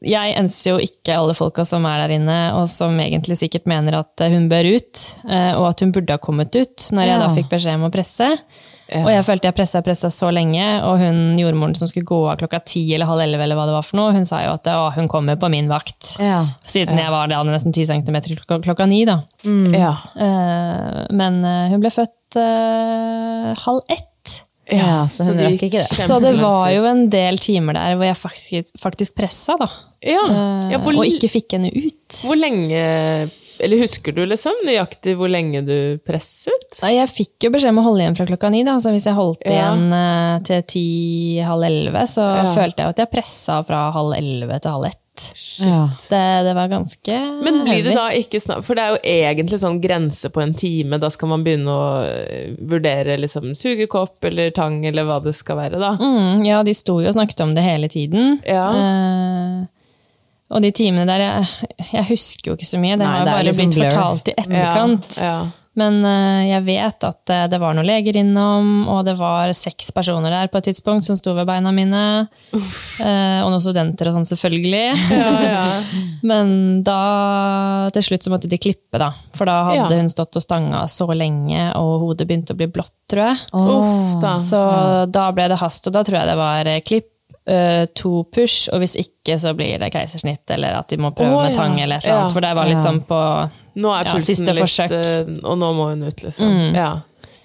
jeg 0.00 0.34
enser 0.40 0.74
jo 0.74 0.82
ikke 0.82 1.14
alle 1.20 1.36
folka 1.36 1.64
som 1.68 1.84
er 1.88 2.02
der 2.04 2.16
inne, 2.16 2.38
og 2.56 2.66
som 2.72 2.96
egentlig 3.02 3.38
sikkert 3.40 3.68
mener 3.70 4.00
at 4.00 4.26
hun 4.32 4.48
bør 4.50 4.72
ut, 4.76 5.02
eh, 5.28 5.52
og 5.58 5.70
at 5.70 5.84
hun 5.84 5.92
burde 5.94 6.16
ha 6.16 6.22
kommet 6.22 6.56
ut, 6.56 6.86
når 6.96 7.10
jeg 7.10 7.20
da 7.20 7.30
fikk 7.36 7.50
beskjed 7.52 7.76
om 7.76 7.88
å 7.90 7.92
presse. 7.92 8.30
Og 8.90 9.10
jeg 9.12 9.24
følte 9.26 9.48
jeg 9.48 9.56
pressa 9.56 9.80
og 9.80 9.86
pressa 9.86 10.10
så 10.12 10.30
lenge, 10.34 10.64
og 10.86 10.98
hun 11.00 11.38
jordmoren 11.38 11.76
som 11.78 11.88
skulle 11.90 12.08
gå 12.08 12.20
av 12.32 12.40
klokka 12.40 12.62
ti 12.66 12.82
eller 12.94 13.08
halv 13.10 13.22
elleve, 13.24 13.46
eller 13.46 13.58
hva 13.58 13.66
det 13.68 13.76
var 13.76 13.86
for 13.86 14.00
noe, 14.00 14.14
hun 14.16 14.26
sa 14.28 14.42
jo 14.44 14.54
at 14.56 14.70
å, 14.72 14.88
hun 14.96 15.10
kommer 15.10 15.38
på 15.40 15.50
min 15.52 15.70
vakt. 15.70 16.16
Ja. 16.22 16.42
Siden 16.68 16.98
jeg 16.98 17.12
var 17.14 17.30
da 17.30 17.42
nesten 17.46 17.74
ti 17.76 17.86
centimeter 17.88 18.34
klokka, 18.38 18.60
klokka 18.66 18.88
ni, 18.90 19.04
da. 19.08 19.20
Ja. 19.46 19.94
Eh, 20.14 21.02
men 21.16 21.42
eh, 21.46 21.66
hun 21.72 21.82
ble 21.82 21.92
født 21.94 22.40
uh, 22.40 23.52
halv 23.64 23.84
ett. 23.90 24.06
Ja, 24.70 25.06
så 25.10 25.26
hun 25.30 25.38
det 25.38 25.48
rakk 25.48 25.64
ikke 25.66 25.82
det. 25.82 25.98
Så 25.98 26.20
det 26.22 26.34
var 26.38 26.70
jo 26.70 26.84
en 26.86 27.06
del 27.10 27.40
timer 27.42 27.78
der 27.78 27.96
hvor 27.98 28.06
jeg 28.06 28.18
faktisk, 28.18 28.74
faktisk 28.78 29.16
pressa, 29.18 29.58
da. 29.60 29.70
Ja. 30.06 30.22
Ja 30.72 30.80
hvor, 30.80 30.96
og 30.96 31.06
ikke 31.08 31.30
fikk 31.30 31.58
henne 31.58 31.72
ut. 31.74 32.22
hvor 32.24 32.38
lenge 32.38 32.80
Eller 33.60 33.80
husker 33.82 34.14
du 34.16 34.22
liksom 34.26 34.62
nøyaktig 34.66 35.16
hvor 35.20 35.30
lenge 35.30 35.60
du 35.66 35.76
presset? 36.06 36.80
Nei, 36.82 36.94
Jeg 36.96 37.08
fikk 37.12 37.46
jo 37.46 37.50
beskjed 37.54 37.74
om 37.74 37.82
å 37.82 37.86
holde 37.90 38.04
igjen 38.06 38.16
fra 38.18 38.26
klokka 38.30 38.50
ni. 38.50 38.62
da, 38.64 38.78
så 38.80 38.92
Hvis 38.94 39.06
jeg 39.10 39.14
holdt 39.18 39.44
igjen 39.46 39.86
ja. 39.92 40.38
til 40.46 40.62
ti-halv 40.74 41.66
elleve, 41.68 42.06
så 42.08 42.24
Ja. 42.40 42.48
følte 42.56 42.82
jeg 42.82 42.86
jo 42.88 42.94
at 42.96 43.04
jeg 43.04 43.10
pressa 43.12 43.60
fra 43.66 43.90
halv 43.92 44.16
elleve 44.16 44.60
til 44.60 44.70
halv 44.78 44.88
ett. 44.90 44.96
Ja. 45.60 45.90
Det, 46.08 46.44
det 46.46 46.52
var 46.56 46.68
ganske 46.70 47.16
Men 47.44 47.58
blir 47.66 47.82
det 47.84 47.92
da 47.92 48.06
ikke 48.16 48.38
snart 48.40 48.64
For 48.64 48.78
det 48.78 48.84
er 48.86 48.94
jo 48.94 49.00
egentlig 49.04 49.58
sånn 49.60 49.80
grense 49.82 50.30
på 50.32 50.40
en 50.40 50.54
time. 50.56 50.96
Da 51.02 51.10
skal 51.12 51.28
man 51.28 51.42
begynne 51.44 51.68
å 51.74 52.04
eh, 52.06 52.54
vurdere 52.70 53.18
liksom 53.20 53.50
sugekopp 53.58 54.24
eller 54.30 54.48
tang 54.56 54.78
eller 54.88 55.04
hva 55.04 55.18
det 55.20 55.34
skal 55.36 55.58
være, 55.60 55.76
da. 55.82 55.90
Mm, 56.00 56.46
ja, 56.48 56.62
de 56.64 56.72
sto 56.72 57.00
jo 57.02 57.10
og 57.10 57.18
snakket 57.18 57.42
om 57.44 57.52
det 57.58 57.66
hele 57.66 57.90
tiden. 57.92 58.38
Ja. 58.48 58.64
Eh, 58.72 59.66
og 60.50 60.62
de 60.64 60.72
timene 60.74 61.06
der 61.06 61.22
jeg, 61.22 61.46
jeg 61.92 62.04
husker 62.10 62.50
jo 62.52 62.58
ikke 62.58 62.66
så 62.72 62.80
mye. 62.82 62.96
Det 62.98 63.06
Nei, 63.06 63.14
har 63.16 63.24
det 63.24 63.32
bare 63.36 63.48
liksom 63.48 63.70
blitt 63.70 63.78
blur. 63.78 63.90
fortalt 63.90 64.28
i 64.32 64.36
etterkant. 64.42 65.18
Ja, 65.20 65.30
ja. 65.30 65.40
Men 65.78 66.00
uh, 66.02 66.42
jeg 66.44 66.64
vet 66.66 67.04
at 67.06 67.30
uh, 67.30 67.44
det 67.48 67.58
var 67.62 67.76
noen 67.78 67.86
leger 67.86 68.16
innom, 68.18 68.88
og 68.90 69.04
det 69.06 69.14
var 69.16 69.52
seks 69.54 69.92
personer 69.94 70.34
der 70.34 70.48
på 70.50 70.58
et 70.58 70.66
tidspunkt 70.66 71.06
som 71.06 71.14
sto 71.16 71.30
ved 71.36 71.46
beina 71.48 71.70
mine. 71.72 72.00
Uh, 72.50 73.38
og 73.44 73.52
noen 73.52 73.62
studenter 73.62 74.10
og 74.10 74.18
sånn, 74.18 74.26
selvfølgelig. 74.32 74.82
Men 76.30 76.50
da 76.84 76.98
til 77.94 78.02
slutt 78.10 78.26
så 78.26 78.32
måtte 78.34 78.50
de 78.50 78.58
klippe, 78.60 78.98
da. 79.00 79.12
For 79.38 79.48
da 79.48 79.60
hadde 79.70 79.94
Ja. 79.94 80.00
hun 80.02 80.10
stått 80.10 80.36
og 80.36 80.44
stanga 80.44 80.82
så 80.90 81.06
lenge, 81.14 81.70
og 81.78 82.02
hodet 82.04 82.26
begynte 82.28 82.52
å 82.52 82.58
bli 82.58 82.66
blått, 82.66 82.92
tror 83.08 83.30
jeg. 83.30 83.40
Uff 83.54 84.18
da. 84.26 84.34
Så 84.42 84.60
da 85.14 85.30
ble 85.32 85.48
det 85.54 85.60
hast, 85.62 85.86
og 85.86 85.94
da 85.96 86.02
tror 86.04 86.18
jeg 86.20 86.32
det 86.34 86.38
var 86.42 86.74
klipp, 86.90 87.08
eh, 87.46 87.86
to 87.94 88.24
push, 88.34 88.68
og 88.72 88.80
hvis 88.82 88.96
ikke 89.00 89.38
så 89.40 89.54
blir 89.56 89.78
det 89.78 89.92
keisersnitt, 89.94 90.44
eller 90.50 90.78
at 90.80 90.88
de 90.88 90.96
må 91.00 91.10
prøve 91.16 91.36
oh, 91.36 91.42
med 91.46 91.54
tang 91.54 91.76
ja. 91.78 91.84
eller 91.84 91.96
et 92.00 92.04
eller 92.04 92.16
annet. 92.24 92.30
Ja. 92.30 92.34
For 92.34 92.40
det 92.40 92.54
var 92.56 92.66
litt 92.72 92.82
sånn 92.84 93.02
på 93.08 93.20
Nå 93.80 93.92
er 93.94 94.04
Ja, 94.04 94.12
pulsen 94.16 94.34
siste 94.34 94.50
litt 94.52 94.64
forsøk. 94.64 94.90
Mm. 94.90 95.38
eh, 95.38 95.46
Og 95.48 95.58
nå 95.58 95.72
må 95.78 95.88
hun 95.92 96.02
ut, 96.02 96.22
liksom. 96.26 96.74
Ja. 96.74 96.90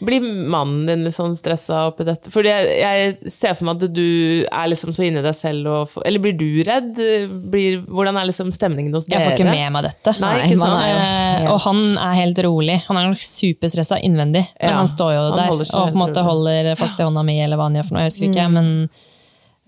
Blir 0.06 0.20
mannen 0.52 0.86
din 0.90 1.06
litt 1.06 1.16
sånn 1.16 1.38
stressa 1.40 1.86
oppi 1.88 2.04
dette? 2.04 2.30
Fordi 2.30 2.50
jeg, 2.52 2.74
jeg 2.82 3.32
ser 3.32 3.54
for 3.56 3.70
meg 3.70 3.78
at 3.86 3.94
du 3.96 4.44
er 4.44 4.68
liksom 4.68 4.92
så 4.92 5.06
inni 5.08 5.22
deg 5.24 5.34
selv 5.38 5.70
og 5.72 5.94
Eller 6.04 6.20
blir 6.20 6.36
du 6.36 6.64
redd? 6.68 7.00
Blir, 7.54 7.80
hvordan 7.88 8.20
er 8.20 8.28
liksom 8.28 8.52
stemningen 8.52 8.94
hos 8.94 9.08
dere? 9.08 9.22
Jeg 9.22 9.30
får 9.30 9.38
ikke 9.40 9.56
med 9.56 9.72
meg 9.78 9.88
dette. 9.88 10.16
Nei, 10.20 10.34
man 10.60 10.66
sant? 10.66 10.84
er 10.84 11.46
Eh, 11.46 11.52
og 11.54 11.60
han 11.64 11.80
er 11.98 12.14
helt 12.20 12.40
rolig. 12.44 12.82
Han 12.90 12.98
er 13.00 13.08
nok 13.14 13.22
superstressa 13.24 13.98
innvendig, 14.04 14.44
men 14.60 14.70
Ja, 14.72 14.78
han 14.82 14.88
står 14.88 15.14
jo 15.16 15.24
der 15.36 15.52
og 15.52 15.64
på 15.64 15.82
en 15.88 16.00
måte 16.00 16.22
rolig. 16.24 16.30
holder 16.30 16.76
fast 16.80 17.00
i 17.00 17.04
hånda 17.08 17.24
mi, 17.24 17.40
eller 17.44 17.60
hva 17.60 17.70
han 17.70 17.76
gjør 17.80 17.88
for 17.88 17.96
noe. 17.98 18.04
Jeg 18.06 18.12
husker 18.12 18.28
Mm. 18.28 18.34
ikke, 18.36 18.52
men 18.52 18.90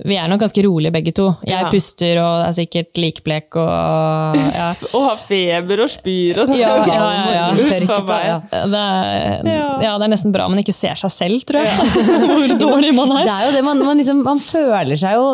vi 0.06 0.14
er 0.14 0.28
nok 0.30 0.44
ganske 0.44 0.62
rolige 0.62 0.92
begge 0.94 1.12
to. 1.18 1.24
Jeg 1.42 1.58
Ja. 1.58 1.70
puster 1.74 2.20
og 2.22 2.44
er 2.46 2.54
sikkert 2.54 3.00
likblek 3.02 3.56
og 3.58 4.36
ja. 4.38 4.68
Å 4.98 5.00
ha 5.08 5.16
feber 5.18 5.82
og 5.82 5.90
spyr 5.90 6.38
og 6.44 6.52
Ja, 6.54 6.76
ja, 6.86 6.94
ja, 6.94 7.32
ja. 7.34 7.48
Ja. 7.58 8.36
Det 8.46 8.78
er, 8.78 9.42
Ja. 9.48 9.64
ja, 9.82 9.94
det 9.98 10.06
er 10.06 10.12
nesten 10.14 10.32
bra 10.36 10.46
man 10.52 10.62
ikke 10.62 10.76
ser 10.76 10.94
seg 11.02 11.10
selv, 11.16 11.42
tror 11.50 11.66
jeg. 11.66 11.90
Hvor 12.30 12.54
dårlig 12.62 12.94
man 12.94 13.16
er. 13.18 13.24
Det 13.26 13.34
er. 13.34 13.46
jo 13.48 13.56
det, 13.58 13.64
man, 13.66 13.82
man, 13.90 13.98
liksom, 13.98 14.22
man 14.28 14.40
føler 14.44 15.02
seg 15.02 15.18
jo 15.18 15.26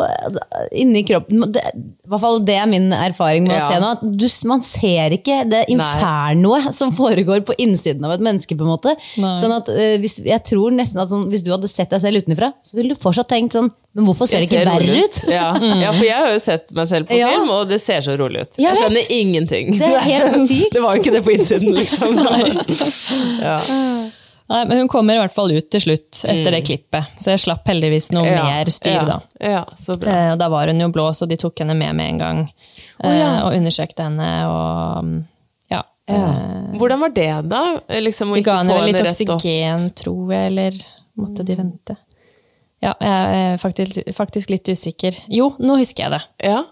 inni 0.72 1.04
kroppen 1.08 1.44
det, 1.52 1.62
I 2.04 2.08
hvert 2.08 2.24
fall 2.24 2.40
det 2.48 2.56
er 2.60 2.66
min 2.70 2.88
erfaring 2.96 3.44
med 3.48 3.58
Ja. 3.58 3.68
å 3.68 3.72
se 3.74 3.80
nå. 3.84 3.92
At 3.98 4.02
du, 4.24 4.26
man 4.48 4.64
ser 4.64 5.18
ikke 5.18 5.42
det 5.50 5.64
infernoet 5.76 6.72
som 6.76 6.92
foregår 6.96 7.44
på 7.44 7.56
innsiden 7.60 8.04
av 8.08 8.16
et 8.16 8.24
menneske. 8.24 8.56
på 8.56 8.64
en 8.64 8.72
måte. 8.74 8.96
Nei. 9.20 9.36
Sånn 9.40 9.52
at 9.54 9.68
eh, 9.68 9.98
hvis, 10.00 10.18
jeg 10.24 10.40
tror 10.48 10.72
nesten 10.72 11.00
at 11.04 11.12
sånn, 11.12 11.28
hvis 11.28 11.44
du 11.44 11.52
hadde 11.52 11.68
sett 11.68 11.92
deg 11.92 12.00
selv 12.00 12.24
utenfra, 12.24 12.52
så 12.64 12.76
ville 12.80 12.94
du 12.96 13.00
fortsatt 13.00 13.28
tenkt 13.28 13.52
sånn 13.60 13.68
Men 13.94 14.08
hvorfor 14.08 14.26
ser 14.26 14.42
det 14.42 14.48
ikke 14.48 14.64
ser 14.64 14.70
verre 14.72 15.04
ut? 15.04 15.18
Ja. 15.30 15.44
ja, 15.84 15.92
for 15.94 16.02
jeg 16.04 16.16
har 16.18 16.32
jo 16.34 16.38
sett 16.42 16.72
meg 16.74 16.88
selv 16.90 17.06
på 17.10 17.14
Ja. 17.18 17.28
film, 17.30 17.50
og 17.54 17.68
det 17.70 17.78
ser 17.84 18.00
så 18.02 18.16
rolig 18.18 18.40
ut. 18.42 18.56
Jeg 18.58 18.66
Jeg 18.66 18.80
skjønner 18.80 19.12
ingenting. 19.14 19.70
Det 19.78 19.86
er 19.86 20.00
helt 20.08 20.34
sykt. 20.50 20.72
Det 20.74 20.82
var 20.82 20.96
jo 20.96 21.02
ikke 21.04 21.12
det 21.14 21.22
på 21.28 21.34
innsiden, 21.36 21.70
liksom. 21.78 22.18
ja. 23.48 23.58
Nei, 24.46 24.58
men 24.68 24.76
hun 24.82 24.88
kommer 24.92 25.16
i 25.16 25.20
hvert 25.22 25.32
fall 25.32 25.54
ut 25.56 25.70
til 25.72 25.80
slutt, 25.80 26.18
etter 26.28 26.50
det 26.52 26.60
klippet. 26.66 27.14
Så 27.16 27.30
jeg 27.32 27.40
slapp 27.46 27.64
heldigvis 27.70 28.10
noe 28.12 28.28
mer 28.28 28.68
styr 28.74 29.06
da. 29.08 29.20
Ja, 29.40 29.62
så 29.80 29.96
bra. 29.96 30.10
Eh, 30.12 30.32
og 30.34 30.42
Da 30.42 30.50
var 30.52 30.68
hun 30.68 30.82
jo 30.84 30.88
blå, 30.92 31.06
så 31.16 31.24
de 31.30 31.38
tok 31.40 31.62
henne 31.62 31.76
med 31.78 31.94
med 31.96 32.10
en 32.12 32.18
gang. 32.20 32.42
oh, 33.00 33.08
eh, 33.14 33.38
Og 33.46 33.54
undersøkte 33.56 34.04
henne 34.04 34.28
og 34.50 35.04
mm, 35.06 35.14
ja. 35.72 35.80
eh, 36.12 36.76
Hvordan 36.76 37.00
var 37.06 37.14
det, 37.16 37.30
da? 37.48 37.62
Liksom, 38.04 38.34
De 38.36 38.42
ga 38.44 38.58
henne 38.60 38.82
litt 38.90 39.00
oksygen, 39.06 39.88
tror 40.02 40.34
jeg, 40.36 40.50
eller 40.52 40.82
måtte 41.16 41.46
de 41.46 41.56
vente? 41.62 41.96
Ja, 42.84 42.92
jeg 43.00 43.42
er 43.54 43.60
faktisk, 43.62 44.00
faktisk 44.16 44.52
litt 44.52 44.68
usikker. 44.68 45.16
Jo, 45.32 45.54
nå 45.62 45.78
husker 45.80 46.06
jeg 46.06 46.16
det. 46.18 46.22
Ja. 46.50 46.62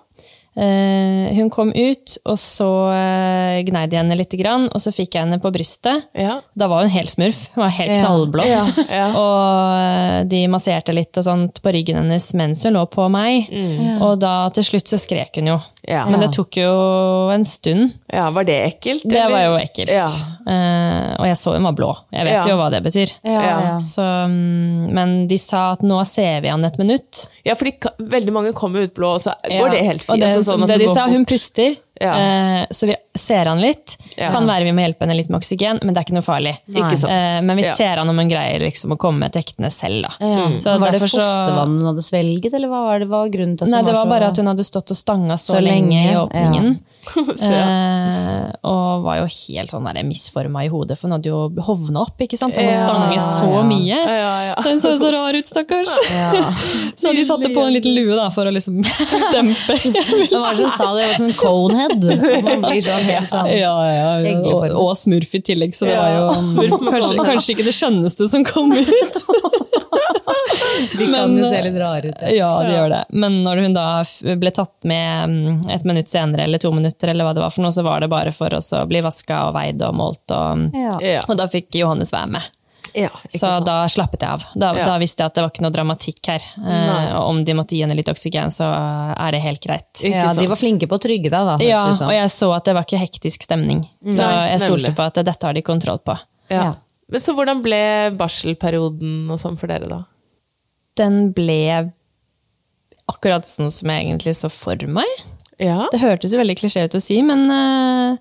Eh, 0.55 1.33
hun 1.35 1.49
kom 1.51 1.71
ut, 1.73 2.19
og 2.29 2.37
så 2.41 2.67
gneide 2.93 3.65
gnei 3.71 3.87
de 3.89 3.97
henne 3.97 4.17
litt, 4.19 4.35
og 4.35 4.81
så 4.81 4.93
fikk 4.93 5.15
jeg 5.17 5.25
henne 5.25 5.39
på 5.41 5.51
brystet. 5.55 6.05
Ja. 6.19 6.41
Da 6.57 6.69
var 6.69 6.83
hun 6.85 6.93
helt 6.93 7.09
smurf. 7.13 7.47
Hun 7.55 7.63
var 7.65 7.71
helt 7.73 7.91
Ja. 7.93 8.01
knallblå. 8.05 8.45
Ja. 8.45 9.07
Og 9.23 9.79
eh, 9.79 10.25
de 10.29 10.43
masserte 10.53 10.93
litt 10.95 11.17
og 11.19 11.25
sånt 11.25 11.61
på 11.63 11.73
ryggen 11.73 11.97
hennes 12.03 12.31
mens 12.39 12.65
hun 12.65 12.75
lå 12.77 12.85
på 12.93 13.09
meg. 13.13 13.49
Og 14.03 14.19
da 14.23 14.49
til 14.55 14.65
slutt 14.65 14.89
så 14.93 14.99
skrek 15.01 15.37
hun 15.41 15.47
jo. 15.53 15.59
Ja. 15.89 16.05
Men 16.07 16.21
det 16.23 16.31
tok 16.37 16.57
jo 16.61 16.73
en 17.35 17.45
stund. 17.45 17.93
ja, 18.13 18.29
Var 18.31 18.45
det 18.47 18.59
ekkelt? 18.69 19.03
Det 19.09 19.25
var 19.33 19.43
jo 19.49 19.57
ekkelt. 19.59 19.91
Ja. 19.91 20.05
Eh, 20.47 21.17
og 21.19 21.27
jeg 21.27 21.37
så 21.41 21.57
hun 21.57 21.67
var 21.67 21.75
blå. 21.79 21.91
Jeg 22.13 22.25
vet 22.29 22.33
Ja. 22.39 22.45
jo 22.53 22.57
hva 22.61 22.71
det 22.71 22.83
betyr. 22.85 23.13
Ja, 23.25 23.33
Ja. 23.43 23.61
ja. 23.61 23.79
Så, 23.81 24.03
mm, 24.29 24.93
men 24.95 25.27
de 25.29 25.37
sa 25.39 25.73
at 25.73 25.81
nå 25.83 26.05
ser 26.07 26.41
vi 26.45 26.49
an 26.49 26.65
et 26.65 26.79
minutt. 26.79 27.27
Ja, 27.45 27.55
fordi 27.59 27.75
veldig 27.99 28.33
mange 28.33 28.53
kommer 28.55 28.85
ut 28.85 28.95
blå, 28.95 29.15
og 29.17 29.21
så 29.21 29.35
går 29.49 29.71
det 29.71 29.85
helt 29.85 30.03
fint. 30.07 30.21
Sånn 30.47 30.67
det 30.71 30.79
de 30.83 30.89
sa, 30.93 31.07
hun 31.11 31.25
puster, 31.29 31.77
Ja. 32.03 32.13
eh, 32.19 32.67
så 32.71 32.89
vi 32.91 32.97
ser 33.15 33.47
han 33.47 33.61
litt. 33.63 33.97
Ja. 34.17 34.31
Kan 34.33 34.47
være 34.49 34.67
vi 34.67 34.73
må 34.75 34.83
hjelpe 34.85 35.07
henne 35.07 35.17
litt 35.17 35.31
med 35.33 35.39
oksygen, 35.41 35.79
men 35.83 35.95
det 35.95 36.03
er 36.03 36.07
ikke 36.09 36.17
noe 36.17 36.27
farlig. 36.27 36.55
Ikke 36.69 36.97
sant. 36.99 37.13
Eh, 37.13 37.39
men 37.45 37.57
vi 37.61 37.67
Ja. 37.67 37.75
ser 37.79 38.01
han 38.01 38.09
om 38.11 38.19
hun 38.19 38.29
greier 38.31 38.61
liksom, 38.61 38.95
å 38.97 38.99
komme 39.01 39.31
til 39.31 39.43
tektene 39.43 39.71
selv. 39.73 40.03
Da. 40.09 40.13
Ja. 40.21 40.47
Så 40.61 40.79
var 40.81 40.93
det 40.93 41.01
fostervannet 41.03 41.47
fostervann 41.47 41.79
hun 41.79 41.87
hadde 41.93 42.05
svelget, 42.07 42.55
eller 42.59 42.73
hva 42.73 42.83
var, 42.89 42.99
det, 42.99 43.09
hva 43.09 43.23
var 43.25 43.33
grunnen 43.33 43.57
til 43.57 43.65
at 43.65 43.71
hun 43.71 43.77
Nei, 43.77 43.83
det 43.87 43.95
var 43.95 44.07
så 44.07 44.13
bare 44.13 44.31
at 44.33 44.41
hun 44.43 44.51
hadde 44.53 44.67
stått 44.67 44.91
og 44.95 44.99
stanga 44.99 45.39
så, 45.39 45.55
Så 45.57 45.61
lenge, 45.63 45.93
lenge, 45.93 46.03
i 46.03 46.13
ja. 46.13 46.25
åpningen. 46.27 46.79
eh, 47.49 48.53
og 48.69 49.03
var 49.07 49.23
jo 49.23 49.27
helt 49.31 49.73
sånn 49.73 49.89
misforma 50.07 50.65
i 50.65 50.71
hodet, 50.73 50.99
for 50.99 51.09
hun 51.09 51.17
hadde 51.17 51.31
jo 51.31 51.41
hovna 51.67 52.05
opp. 52.07 52.21
ikke 52.23 52.39
sant? 52.39 52.57
Ja, 52.57 52.73
stange 52.85 53.19
så 53.21 53.51
ja. 53.51 53.63
mye. 53.67 53.99
Ja, 54.03 54.35
ja. 54.51 54.57
Den 54.65 54.81
så 54.83 54.95
så 55.01 55.11
rar 55.15 55.35
ut, 55.37 55.49
stakkars. 55.49 55.93
Ja. 56.11 56.31
Så 57.03 57.13
de 57.17 57.25
satte 57.27 57.49
på 57.55 57.63
en 57.65 57.73
liten 57.75 57.95
lue 57.97 58.15
da, 58.15 58.29
for 58.31 58.47
å 58.47 58.53
liksom 58.55 58.79
dempe. 59.35 59.75
Hvem 59.75 60.41
var 60.43 60.55
det 60.55 60.61
som 60.61 60.71
sa 60.77 60.93
det? 60.95 61.03
Det 61.03 61.09
var 61.09 61.19
sånn 61.19 61.35
conehead. 61.41 61.92
Og 61.93 62.47
Man 62.47 62.65
blir 62.65 62.83
sånn 62.85 63.05
helt 63.07 63.33
sånn 63.33 63.51
Ja, 63.53 63.75
ja, 63.89 64.13
ja. 64.25 64.37
Og, 64.53 64.67
og 64.85 64.93
smurf 64.99 65.35
i 65.39 65.43
tillegg, 65.45 65.77
så 65.77 65.89
det 65.89 65.97
var 65.99 66.15
jo 66.17 66.29
smurf 66.53 66.79
kanskje, 66.89 67.27
kanskje 67.27 67.57
ikke 67.57 67.67
det 67.69 67.77
skjønneste 67.77 68.29
som 68.33 68.47
kom 68.49 68.73
ut. 68.77 69.21
De 70.99 71.05
kan 71.05 71.11
Men, 71.11 71.37
jo 71.39 71.51
se 71.51 71.61
litt 71.65 71.77
rare 71.79 72.11
ut. 72.11 72.23
Ja, 72.35 72.51
de 72.63 72.75
gjør 72.75 72.89
det. 72.93 73.03
Men 73.11 73.43
når 73.45 73.63
hun 73.65 73.77
da 73.77 73.87
ble 74.39 74.53
tatt 74.55 74.75
med 74.89 75.31
mm, 75.31 75.61
et 75.73 75.85
minutt 75.89 76.11
senere, 76.11 76.47
eller 76.47 76.63
to 76.63 76.73
minutter, 76.75 77.13
eller 77.13 77.29
hva 77.29 77.35
det 77.37 77.45
var 77.45 77.55
for 77.55 77.65
noe, 77.65 77.75
så 77.75 77.85
var 77.87 78.03
det 78.03 78.11
bare 78.13 78.33
for 78.37 78.55
oss 78.57 78.73
å 78.77 78.83
bli 78.91 79.03
vaska 79.05 79.45
og 79.49 79.55
veid 79.57 79.85
og 79.87 79.95
målt, 79.97 80.25
og. 80.35 80.67
Ja. 80.77 81.23
og 81.27 81.39
da 81.39 81.49
fikk 81.51 81.75
Johannes 81.79 82.13
være 82.15 82.35
med. 82.37 82.51
Ja, 82.95 83.09
Så 83.31 83.39
sant. 83.41 83.65
da 83.67 83.85
slappet 83.89 84.21
jeg 84.21 84.29
av. 84.31 84.43
Da, 84.55 84.73
Ja. 84.77 84.85
da 84.85 84.99
visste 84.99 85.19
jeg 85.23 85.27
at 85.27 85.35
det 85.35 85.43
var 85.43 85.51
ikke 85.51 85.63
noe 85.65 85.73
dramatikk 85.73 86.27
her. 86.27 86.43
Eh, 86.59 87.17
og 87.17 87.29
om 87.31 87.45
de 87.45 87.53
måtte 87.55 87.73
gi 87.77 87.81
henne 87.81 87.97
litt 87.97 88.09
oksygen, 88.13 88.51
så 88.53 88.69
er 89.17 89.31
det 89.33 89.41
helt 89.41 89.61
greit. 89.65 89.89
Ikke 90.03 90.11
Ja, 90.13 90.33
de 90.35 90.47
var 90.47 90.57
flinke 90.57 90.87
på 90.87 90.99
å 90.99 91.01
trygge 91.01 91.31
deg, 91.31 91.33
da. 91.33 91.57
Ja, 91.65 91.93
som. 91.95 92.09
og 92.09 92.13
jeg 92.13 92.29
så 92.31 92.51
at 92.57 92.65
det 92.65 92.75
var 92.75 92.85
ikke 92.85 93.01
hektisk 93.01 93.43
stemning. 93.49 93.89
Så 94.05 94.19
Nei, 94.23 94.51
jeg 94.53 94.61
stolte 94.61 94.91
nemlig. 94.91 94.97
på 94.97 95.07
at 95.07 95.15
dette 95.25 95.43
har 95.47 95.53
de 95.55 95.63
kontroll 95.63 95.99
på. 96.05 96.19
Ja. 96.51 96.57
Ja. 96.63 96.75
Men 97.09 97.21
så 97.21 97.35
hvordan 97.35 97.63
ble 97.63 98.11
barselperioden 98.17 99.31
og 99.31 99.39
sånn 99.39 99.59
for 99.59 99.67
dere, 99.69 99.89
da? 99.89 100.05
Den 100.97 101.33
ble 101.33 101.93
akkurat 103.09 103.45
sånn 103.49 103.71
som 103.73 103.89
jeg 103.93 104.07
egentlig 104.07 104.35
så 104.39 104.51
for 104.53 104.77
meg. 104.87 105.09
Ja. 105.61 105.87
Det 105.93 106.01
hørtes 106.01 106.33
jo 106.33 106.39
veldig 106.41 106.57
klisjé 106.59 106.85
ut 106.89 106.97
å 106.97 107.03
si, 107.03 107.21
men 107.23 107.45
eh, 107.51 108.17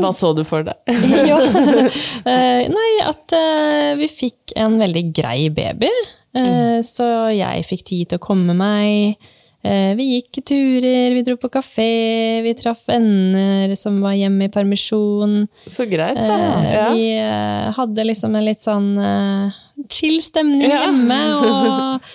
Hva 0.00 0.10
så 0.14 0.32
du 0.36 0.42
for 0.48 0.64
deg? 0.66 0.78
ja. 1.30 1.38
Eh, 1.42 2.64
nei, 2.72 2.90
at 3.04 3.34
eh, 3.36 3.92
vi 4.00 4.08
fikk 4.10 4.54
en 4.60 4.78
veldig 4.80 5.04
grei 5.16 5.46
baby. 5.54 5.90
Eh, 6.38 6.78
Så 6.86 7.06
jeg 7.34 7.64
fikk 7.68 7.84
tid 7.90 8.12
til 8.12 8.20
å 8.20 8.24
komme 8.24 8.54
meg. 8.56 9.16
Vi 9.62 10.04
gikk 10.16 10.40
turer, 10.48 11.12
vi 11.14 11.20
dro 11.22 11.36
på 11.38 11.46
kafé, 11.54 12.40
vi 12.42 12.50
traff 12.58 12.80
venner 12.90 13.70
som 13.78 14.00
var 14.02 14.16
hjemme 14.18 14.48
i 14.48 14.50
permisjon. 14.50 15.44
Så 15.70 15.86
greit, 15.86 16.18
da. 16.18 16.38
Ja. 16.66 16.88
Vi 16.90 17.04
hadde 17.76 18.06
liksom 18.08 18.34
en 18.34 18.48
litt 18.48 18.64
sånn 18.64 18.88
chill 19.86 20.18
stemning 20.24 20.66
hjemme, 20.66 21.20
og 21.38 22.10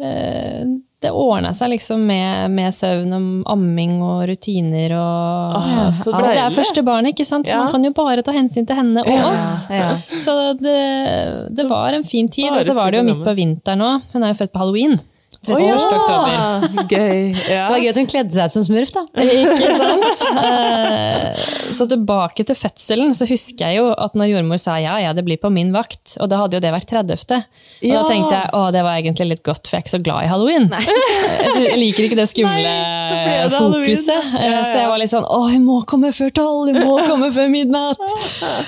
det 1.04 1.10
ordna 1.12 1.50
seg 1.54 1.74
liksom 1.74 2.06
med, 2.08 2.50
med 2.56 2.72
søvn 2.72 3.10
og 3.12 3.24
amming 3.52 3.98
og 4.00 4.22
rutiner 4.30 4.94
og 4.96 5.58
ah, 5.58 5.90
så 5.92 6.14
Ja, 6.14 6.22
Det 6.32 6.40
er 6.46 6.54
første 6.56 6.82
barn, 6.86 7.10
ikke 7.10 7.26
sant? 7.28 7.46
så 7.46 7.52
Ja. 7.52 7.58
man 7.64 7.72
kan 7.74 7.84
jo 7.84 7.90
bare 7.96 8.22
ta 8.24 8.32
hensyn 8.32 8.66
til 8.66 8.78
henne 8.78 9.04
og 9.04 9.26
oss. 9.32 9.66
Ja. 9.70 9.98
Så 10.24 10.54
det, 10.56 10.78
det 11.52 11.68
var 11.68 11.92
en 11.92 12.04
fin 12.04 12.28
tid. 12.28 12.48
Og 12.48 12.64
så 12.64 12.72
var 12.74 12.90
det 12.90 13.02
jo 13.02 13.08
midt 13.10 13.20
på 13.26 13.36
vinteren 13.36 13.84
òg. 13.84 14.08
Hun 14.14 14.24
er 14.24 14.32
jo 14.32 14.40
født 14.40 14.52
på 14.54 14.62
halloween. 14.64 14.96
31. 15.46 15.72
Å, 15.72 15.98
oktober. 16.00 16.86
Gøy. 16.92 17.20
Ja. 17.46 17.66
Det 17.66 17.72
var 17.72 17.80
gøy 17.84 17.90
at 17.92 18.00
hun 18.00 18.08
kledde 18.10 18.34
seg 18.36 18.50
ut 18.50 18.54
som 18.56 18.66
smurf, 18.66 18.92
da. 18.94 19.04
Ikke 19.22 19.70
sant? 19.80 20.24
Eh, 20.42 21.46
Så 21.76 21.86
tilbake 21.90 22.44
til 22.46 22.56
fødselen, 22.58 23.14
så 23.16 23.26
husker 23.28 23.68
jeg 23.70 23.80
jo 23.80 23.90
at 23.92 24.14
når 24.18 24.30
jordmor 24.34 24.60
sa 24.62 24.76
ja, 24.82 24.96
ja, 25.02 25.12
det 25.16 25.24
blir 25.26 25.40
på 25.42 25.50
min 25.52 25.72
vakt, 25.74 26.16
og 26.22 26.30
da 26.32 26.42
hadde 26.44 26.58
jo 26.58 26.62
det 26.64 26.72
vært 26.74 26.88
30. 26.92 27.16
Og 27.16 27.86
Ja. 27.86 28.00
da 28.00 28.04
tenkte 28.10 28.34
jeg 28.38 28.50
å, 28.56 28.62
det 28.74 28.82
var 28.86 28.98
egentlig 29.00 29.28
litt 29.34 29.42
godt, 29.46 29.66
for 29.68 29.76
jeg 29.76 29.82
er 29.82 29.86
ikke 29.86 29.94
så 29.96 30.02
glad 30.06 30.24
i 30.26 30.30
halloween. 30.30 30.68
Jeg 31.66 31.78
liker 31.80 32.04
ikke 32.06 32.16
det 32.18 32.26
skumle 32.28 32.62
Nei, 32.62 33.06
så 33.08 33.14
det 33.16 33.56
fokuset. 33.56 34.26
Ja, 34.36 34.40
ja. 34.50 34.62
Så 34.66 34.76
jeg 34.80 34.88
var 34.90 35.00
litt 35.00 35.12
sånn 35.12 35.24
å, 35.24 35.38
hun 35.50 35.64
må 35.66 35.76
komme 35.88 36.10
før 36.14 36.30
tolv, 36.36 36.68
hun 36.72 36.82
må 36.84 36.96
komme 37.06 37.30
før 37.34 37.48
midnatt. 37.52 38.02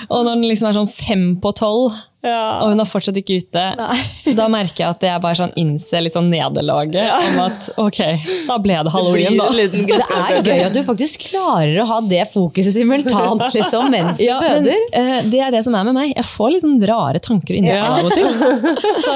Og 0.08 0.24
når 0.24 0.30
den 0.38 0.46
liksom 0.48 0.70
er 0.70 0.76
sånn 0.78 0.90
fem 0.90 1.24
på 1.42 1.52
tolv, 1.58 1.96
Ja. 2.18 2.58
og 2.64 2.72
hun 2.72 2.80
er 2.82 2.88
fortsatt 2.90 3.14
ikke 3.20 3.36
ute, 3.38 3.64
da 4.38 4.46
merker 4.50 4.82
jeg 4.82 4.88
at 4.96 5.04
jeg 5.06 5.20
bare 5.22 5.38
sånn 5.38 5.52
innser 5.60 6.02
litt 6.02 6.16
sånn 6.16 6.26
nederlaget 6.32 7.12
om 7.14 7.36
at 7.44 7.68
ok, 7.78 8.00
da 8.48 8.56
ble 8.64 8.78
det 8.88 8.90
halloween, 8.94 9.36
da. 9.38 9.46
Det 9.54 9.98
er 10.02 10.40
gøy 10.42 10.64
at 10.66 10.74
du 10.74 10.80
faktisk 10.82 11.28
klarer 11.30 11.78
å 11.84 11.86
ha 11.92 12.00
det 12.10 12.24
fokuset 12.32 12.74
simultant 12.74 13.44
liksom, 13.56 13.86
mens 13.94 14.18
du 14.18 14.24
Ja, 14.26 14.40
men 14.42 14.66
føder. 14.66 14.82
eh, 14.98 15.20
det 15.30 15.42
er 15.46 15.54
det 15.54 15.62
som 15.68 15.76
er 15.78 15.86
med 15.86 15.94
meg. 15.94 16.10
Jeg 16.16 16.26
får 16.26 16.52
litt 16.56 16.64
sånn 16.66 16.76
rare 16.90 17.22
tanker 17.22 17.54
inni 17.60 17.70
meg 17.70 17.86
av 17.86 18.10
og 18.10 18.16
til. 18.18 18.26
Så 19.06 19.14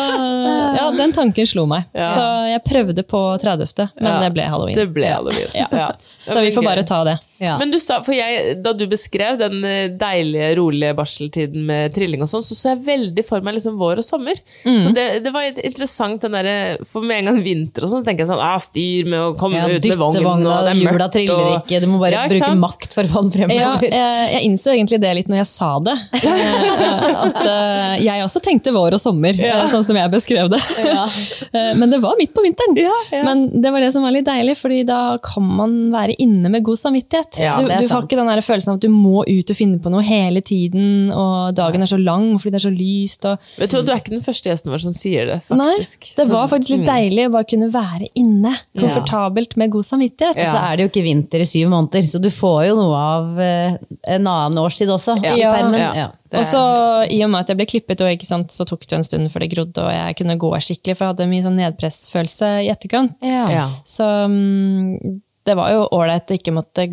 ja, 0.78 0.86
den 0.96 1.12
tanken 1.16 1.46
slo 1.50 1.66
meg. 1.66 1.88
Ja. 1.96 2.06
Så 2.14 2.24
jeg 2.52 2.62
prøvde 2.70 3.02
på 3.08 3.20
30., 3.42 3.90
men 3.98 4.08
Ja, 4.12 4.14
det 4.22 4.30
ble 4.36 4.46
halloween. 4.46 4.78
Det 4.78 4.86
ble 4.94 5.10
halloween. 5.10 5.50
Ja. 5.58 5.66
Ja. 5.72 5.90
Så 6.28 6.38
vi 6.44 6.52
får 6.54 6.64
bare 6.70 6.86
ta 6.86 7.02
det. 7.08 7.18
Ja. 7.42 7.56
Men 7.58 7.72
du 7.74 7.78
sa, 7.82 7.98
for 8.06 8.14
jeg, 8.14 8.60
da 8.62 8.70
du 8.78 8.84
beskrev 8.86 9.40
den 9.40 9.58
eh, 9.66 9.88
deilige, 9.98 10.52
rolige 10.60 10.94
barseltiden 10.94 11.64
med 11.66 11.90
trilling 11.96 12.22
og 12.22 12.30
sånn, 12.30 12.44
så 12.46 12.54
så 12.54 12.70
jeg 12.76 12.84
veldig 12.86 12.91
for 13.28 13.40
meg 13.44 13.54
liksom 13.58 13.78
vår 13.80 14.00
og 14.02 14.06
sommer. 14.06 14.38
Mm. 14.66 14.78
Så 14.82 14.92
det, 14.96 15.06
det 15.24 15.32
var 15.34 15.46
litt 15.46 15.58
interessant, 15.64 16.20
den 16.22 16.32
der, 16.36 16.78
For 16.88 17.04
med 17.04 17.22
en 17.22 17.30
gang 17.30 17.40
vinter 17.44 17.86
og 17.86 17.90
sånn, 17.92 18.02
så 18.02 18.08
tenker 18.08 18.24
jeg 18.26 18.30
sånn 18.32 18.42
ah, 18.42 18.58
Styr 18.62 19.08
med 19.10 19.20
å 19.20 19.32
komme 19.38 19.58
Ja, 19.60 19.66
ut 19.68 19.84
med 19.84 19.98
vognen, 19.98 20.18
Dyttevogna, 20.20 20.52
og 20.52 20.66
det 20.66 20.72
er 20.72 20.80
hjula 20.80 20.92
mørkt. 20.98 21.12
triller 21.16 21.44
og- 21.46 21.56
ikke, 21.62 21.80
du 21.82 21.86
må 21.92 22.00
bare 22.02 22.12
Ja, 22.16 22.24
bruke 22.28 22.46
sant? 22.46 22.60
makt 22.62 22.94
for 22.96 23.02
å 23.04 23.12
få 23.12 23.22
den 23.22 23.32
Ja, 23.32 23.48
fremover. 23.48 23.88
jeg, 23.90 24.32
jeg 24.34 24.42
innså 24.48 24.74
egentlig 24.74 25.00
det 25.02 25.14
litt 25.18 25.28
når 25.32 25.42
jeg 25.42 25.50
sa 25.52 25.70
det. 25.88 25.96
Eh, 26.82 27.22
At 27.22 27.36
uh, 27.44 27.94
jeg 28.02 28.22
også 28.24 28.40
tenkte 28.42 28.72
vår 28.74 28.96
og 28.96 29.00
sommer, 29.02 29.36
eh, 29.38 29.62
sånn 29.70 29.84
som 29.86 29.96
jeg 29.98 30.10
beskrev 30.12 30.50
det. 30.52 30.60
Eh, 31.52 31.72
Men 31.76 31.90
det 31.92 31.98
var 32.00 32.14
midt 32.18 32.32
på 32.34 32.42
vinteren. 32.44 32.76
Ja, 32.78 32.92
ja. 33.12 33.22
Men 33.26 33.60
det 33.62 33.70
var 33.72 33.82
det 33.84 33.90
som 33.92 34.04
var 34.06 34.12
litt 34.14 34.24
deilig, 34.24 34.54
fordi 34.56 34.82
da 34.88 35.18
kan 35.22 35.44
man 35.44 35.74
være 35.92 36.14
inne 36.22 36.48
med 36.52 36.64
god 36.64 36.78
samvittighet. 36.80 37.36
Ja, 37.42 37.56
du 37.58 37.66
du 37.68 37.88
har 37.92 38.06
ikke 38.06 38.16
den 38.16 38.30
følelsen 38.42 38.72
av 38.72 38.78
at 38.78 38.84
du 38.86 38.88
må 38.92 39.22
ut 39.26 39.50
og 39.52 39.56
finne 39.58 39.80
på 39.82 39.92
noe 39.92 40.02
hele 40.06 40.40
tiden, 40.40 41.10
og 41.12 41.54
dagen 41.58 41.82
er 41.84 41.90
så 41.90 41.98
lang 42.00 42.38
fordi 42.38 42.54
det 42.54 42.60
er 42.62 42.66
så 42.68 42.72
lyst. 42.72 42.81
Og... 43.28 43.50
Vet 43.58 43.74
du, 43.74 43.80
du 43.82 43.92
er 43.92 44.00
ikke 44.00 44.14
den 44.14 44.24
første 44.24 44.50
gjesten 44.50 44.72
vår 44.72 44.84
som 44.84 44.96
sier 44.96 45.28
det, 45.30 45.38
faktisk. 45.46 45.58
Nei, 45.58 46.14
det 46.18 46.26
var 46.28 46.44
Sånn, 46.44 46.52
faktisk 46.54 46.74
litt 46.74 46.84
mm. 46.84 46.88
deilig 46.90 47.26
å 47.28 47.34
bare 47.36 47.48
kunne 47.52 47.68
være 47.72 48.08
inne, 48.22 48.54
komfortabelt 48.78 49.56
med 49.60 49.74
god 49.74 49.88
samvittighet. 49.88 50.40
Ja. 50.40 50.54
Så 50.54 50.64
er 50.64 50.78
det 50.78 50.86
jo 50.86 50.92
ikke 50.92 51.04
vinter 51.06 51.44
i 51.44 51.48
syv 51.48 51.70
måneder, 51.72 52.08
så 52.10 52.22
du 52.22 52.30
får 52.32 52.60
jo 52.70 52.78
noe 52.78 53.04
av 53.12 53.40
eh, 53.42 53.78
en 54.16 54.26
annen 54.26 54.60
årstid 54.62 54.90
også. 54.92 55.18
Ja. 55.22 55.36
i 55.36 55.46
permen. 55.46 55.78
Ja. 55.80 55.92
Ja. 56.02 56.10
Og 56.38 56.46
så 56.48 56.60
I 57.12 57.18
og 57.26 57.32
med 57.32 57.44
at 57.44 57.50
jeg 57.52 57.58
ble 57.60 57.66
klippet, 57.68 58.00
og 58.04 58.12
ikke 58.14 58.28
sant, 58.28 58.54
så 58.54 58.64
tok 58.68 58.86
det 58.88 58.96
en 58.98 59.06
stund 59.06 59.28
før 59.32 59.44
det 59.44 59.52
grodde, 59.52 59.84
og 59.84 59.92
jeg 59.92 60.16
kunne 60.22 60.38
gå 60.40 60.52
skikkelig, 60.64 60.96
for 60.96 61.04
jeg 61.04 61.14
hadde 61.14 61.28
mye 61.32 61.44
sånn 61.44 61.60
nedpressfølelse 61.60 62.52
i 62.64 62.70
etterkant. 62.72 63.18
Ja. 63.28 63.44
Ja. 63.52 63.66
Så 63.88 64.08
mm, 64.32 65.20
det 65.48 65.58
var 65.58 65.74
jo 65.74 65.88
ålreit 65.92 66.32
å 66.32 66.38
ikke 66.38 66.54
måtte 66.56 66.86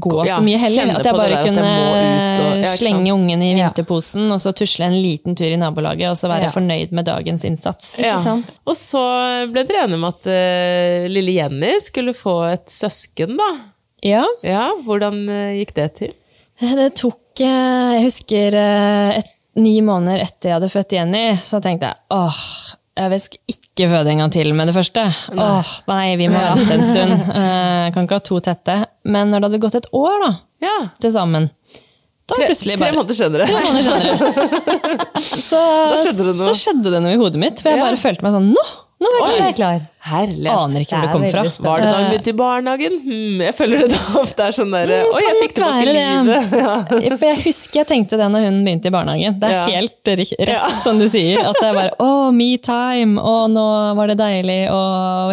gå 0.00 0.24
Ja, 0.26 0.36
så 0.38 0.42
mye 0.44 0.58
heller. 0.58 0.90
At 0.98 1.04
jeg 1.06 1.14
bare 1.14 1.28
der 1.28 1.36
jeg 1.36 1.44
kunne 1.54 1.64
og- 1.64 2.58
ja, 2.64 2.70
slenge 2.76 3.12
ungen 3.14 3.42
i 3.42 3.50
Ja. 3.58 3.68
vinterposen, 3.68 4.30
og 4.32 4.38
så 4.40 4.52
tusle 4.54 4.84
en 4.86 4.96
liten 5.02 5.34
tur 5.36 5.46
i 5.46 5.56
nabolaget, 5.56 6.10
og 6.10 6.16
så 6.16 6.28
være 6.28 6.42
Ja. 6.48 6.50
fornøyd 6.50 6.92
med 6.92 7.04
dagens 7.06 7.44
innsats. 7.44 7.98
Ja. 7.98 8.16
sant? 8.16 8.58
Og 8.66 8.74
så 8.74 9.50
ble 9.52 9.64
dere 9.66 9.84
enige 9.84 9.94
om 10.00 10.04
at 10.04 10.26
uh, 10.26 11.08
lille 11.08 11.32
Jenny 11.38 11.78
skulle 11.80 12.14
få 12.14 12.52
et 12.52 12.66
søsken, 12.66 13.36
da. 13.36 13.50
Ja, 14.02 14.24
Ja, 14.42 14.70
Hvordan 14.84 15.28
uh, 15.28 15.52
gikk 15.56 15.74
det 15.74 15.94
til? 15.94 16.12
det 16.60 16.94
tok 16.94 17.18
uh, 17.40 17.94
Jeg 17.94 18.02
husker 18.04 18.54
et, 19.18 19.26
ni 19.56 19.80
måneder 19.80 20.20
etter 20.22 20.48
jeg 20.50 20.60
hadde 20.60 20.68
født 20.70 20.92
Jenny, 20.92 21.36
så 21.42 21.60
tenkte 21.62 21.86
jeg 21.86 21.96
åh, 22.10 22.74
jeg 22.96 23.10
vil 23.10 23.24
ikke 23.54 23.88
føde 23.90 24.10
en 24.12 24.20
gang 24.22 24.32
til 24.32 24.52
med 24.54 24.68
det 24.70 24.74
første. 24.76 25.02
Åh, 25.34 25.72
nei, 25.90 26.14
vi 26.20 26.28
må 26.30 26.38
vente 26.54 26.76
en 26.76 26.84
stund. 26.86 27.12
Eh, 27.34 27.90
kan 27.94 28.06
ikke 28.06 28.18
ha 28.20 28.24
to 28.28 28.38
tette. 28.44 28.76
Men 29.04 29.32
når 29.34 29.40
det 29.42 29.48
hadde 29.50 29.62
gått 29.66 29.78
et 29.80 29.88
år 29.98 30.22
da, 30.26 30.32
Ja, 30.64 30.76
til 31.02 31.12
sammen, 31.12 31.50
da 32.24 32.36
Tre, 32.38 32.46
plutselig 32.48 32.78
tre 32.80 32.92
måneder 32.94 33.18
senere. 33.18 33.44
Tre 33.50 33.64
måneder 33.66 33.84
senere. 33.84 34.14
Så, 35.48 35.58
skjedde 36.00 36.22
det 36.24 36.36
noe. 36.38 36.46
så 36.46 36.54
skjedde 36.56 36.92
det 36.94 37.00
noe 37.04 37.12
i 37.12 37.18
hodet 37.20 37.40
mitt. 37.42 37.60
For 37.60 37.70
jeg 37.74 37.78
Ja. 37.82 37.84
bare 37.90 38.00
følte 38.00 38.24
meg 38.24 38.32
sånn 38.36 38.46
Nå! 38.54 38.64
Nå 39.04 39.10
er 39.10 39.30
jeg 39.34 39.42
Jeg 39.42 39.56
klar! 39.58 39.82
Er. 40.04 40.10
Herlighet. 40.14 40.52
Aner 40.54 40.82
ikke 40.84 40.98
hvor 40.98 41.00
det 41.00 41.08
Det 41.08 41.12
kom 41.14 41.22
fra. 41.24 41.42
spennende. 41.50 41.64
Var 41.64 41.80
det 41.80 41.86
da 41.88 41.98
hun 41.98 42.10
begynte 42.12 42.28
i 42.28 42.36
barnehagen? 42.38 42.96
Hmm, 43.04 43.40
jeg 43.40 43.54
føler 43.56 43.78
det 43.84 43.88
da 43.94 44.20
ofte 44.20 44.44
er 44.44 44.52
sånn 44.52 44.70
derre 44.74 44.98
Mm, 45.04 45.14
Å, 45.14 45.20
jeg 45.24 45.36
fikk 45.40 45.54
tilbake 45.54 45.78
være 45.80 45.94
livet. 45.96 46.52
Ja. 46.64 47.16
For 47.16 47.26
jeg 47.30 47.38
husker 47.44 47.80
jeg 47.80 47.88
tenkte 47.88 48.18
det 48.20 48.28
når 48.34 48.44
hun 48.44 48.58
begynte 48.66 48.86
i 48.90 48.94
barnehagen. 48.94 49.38
Det 49.40 49.48
er 49.48 49.54
Ja. 49.54 49.64
helt 49.78 50.04
rett 50.04 50.48
Ja. 50.48 50.68
som 50.84 50.98
du 50.98 51.06
sier. 51.08 51.40
At 51.40 51.56
det 51.60 51.68
er 51.70 51.74
bare 51.78 51.94
å, 52.04 52.32
me 52.34 52.50
time, 52.58 53.18
og 53.20 53.50
nå 53.50 53.64
var 53.96 54.06
det 54.12 54.18
deilig 54.20 54.58
å 54.70 54.82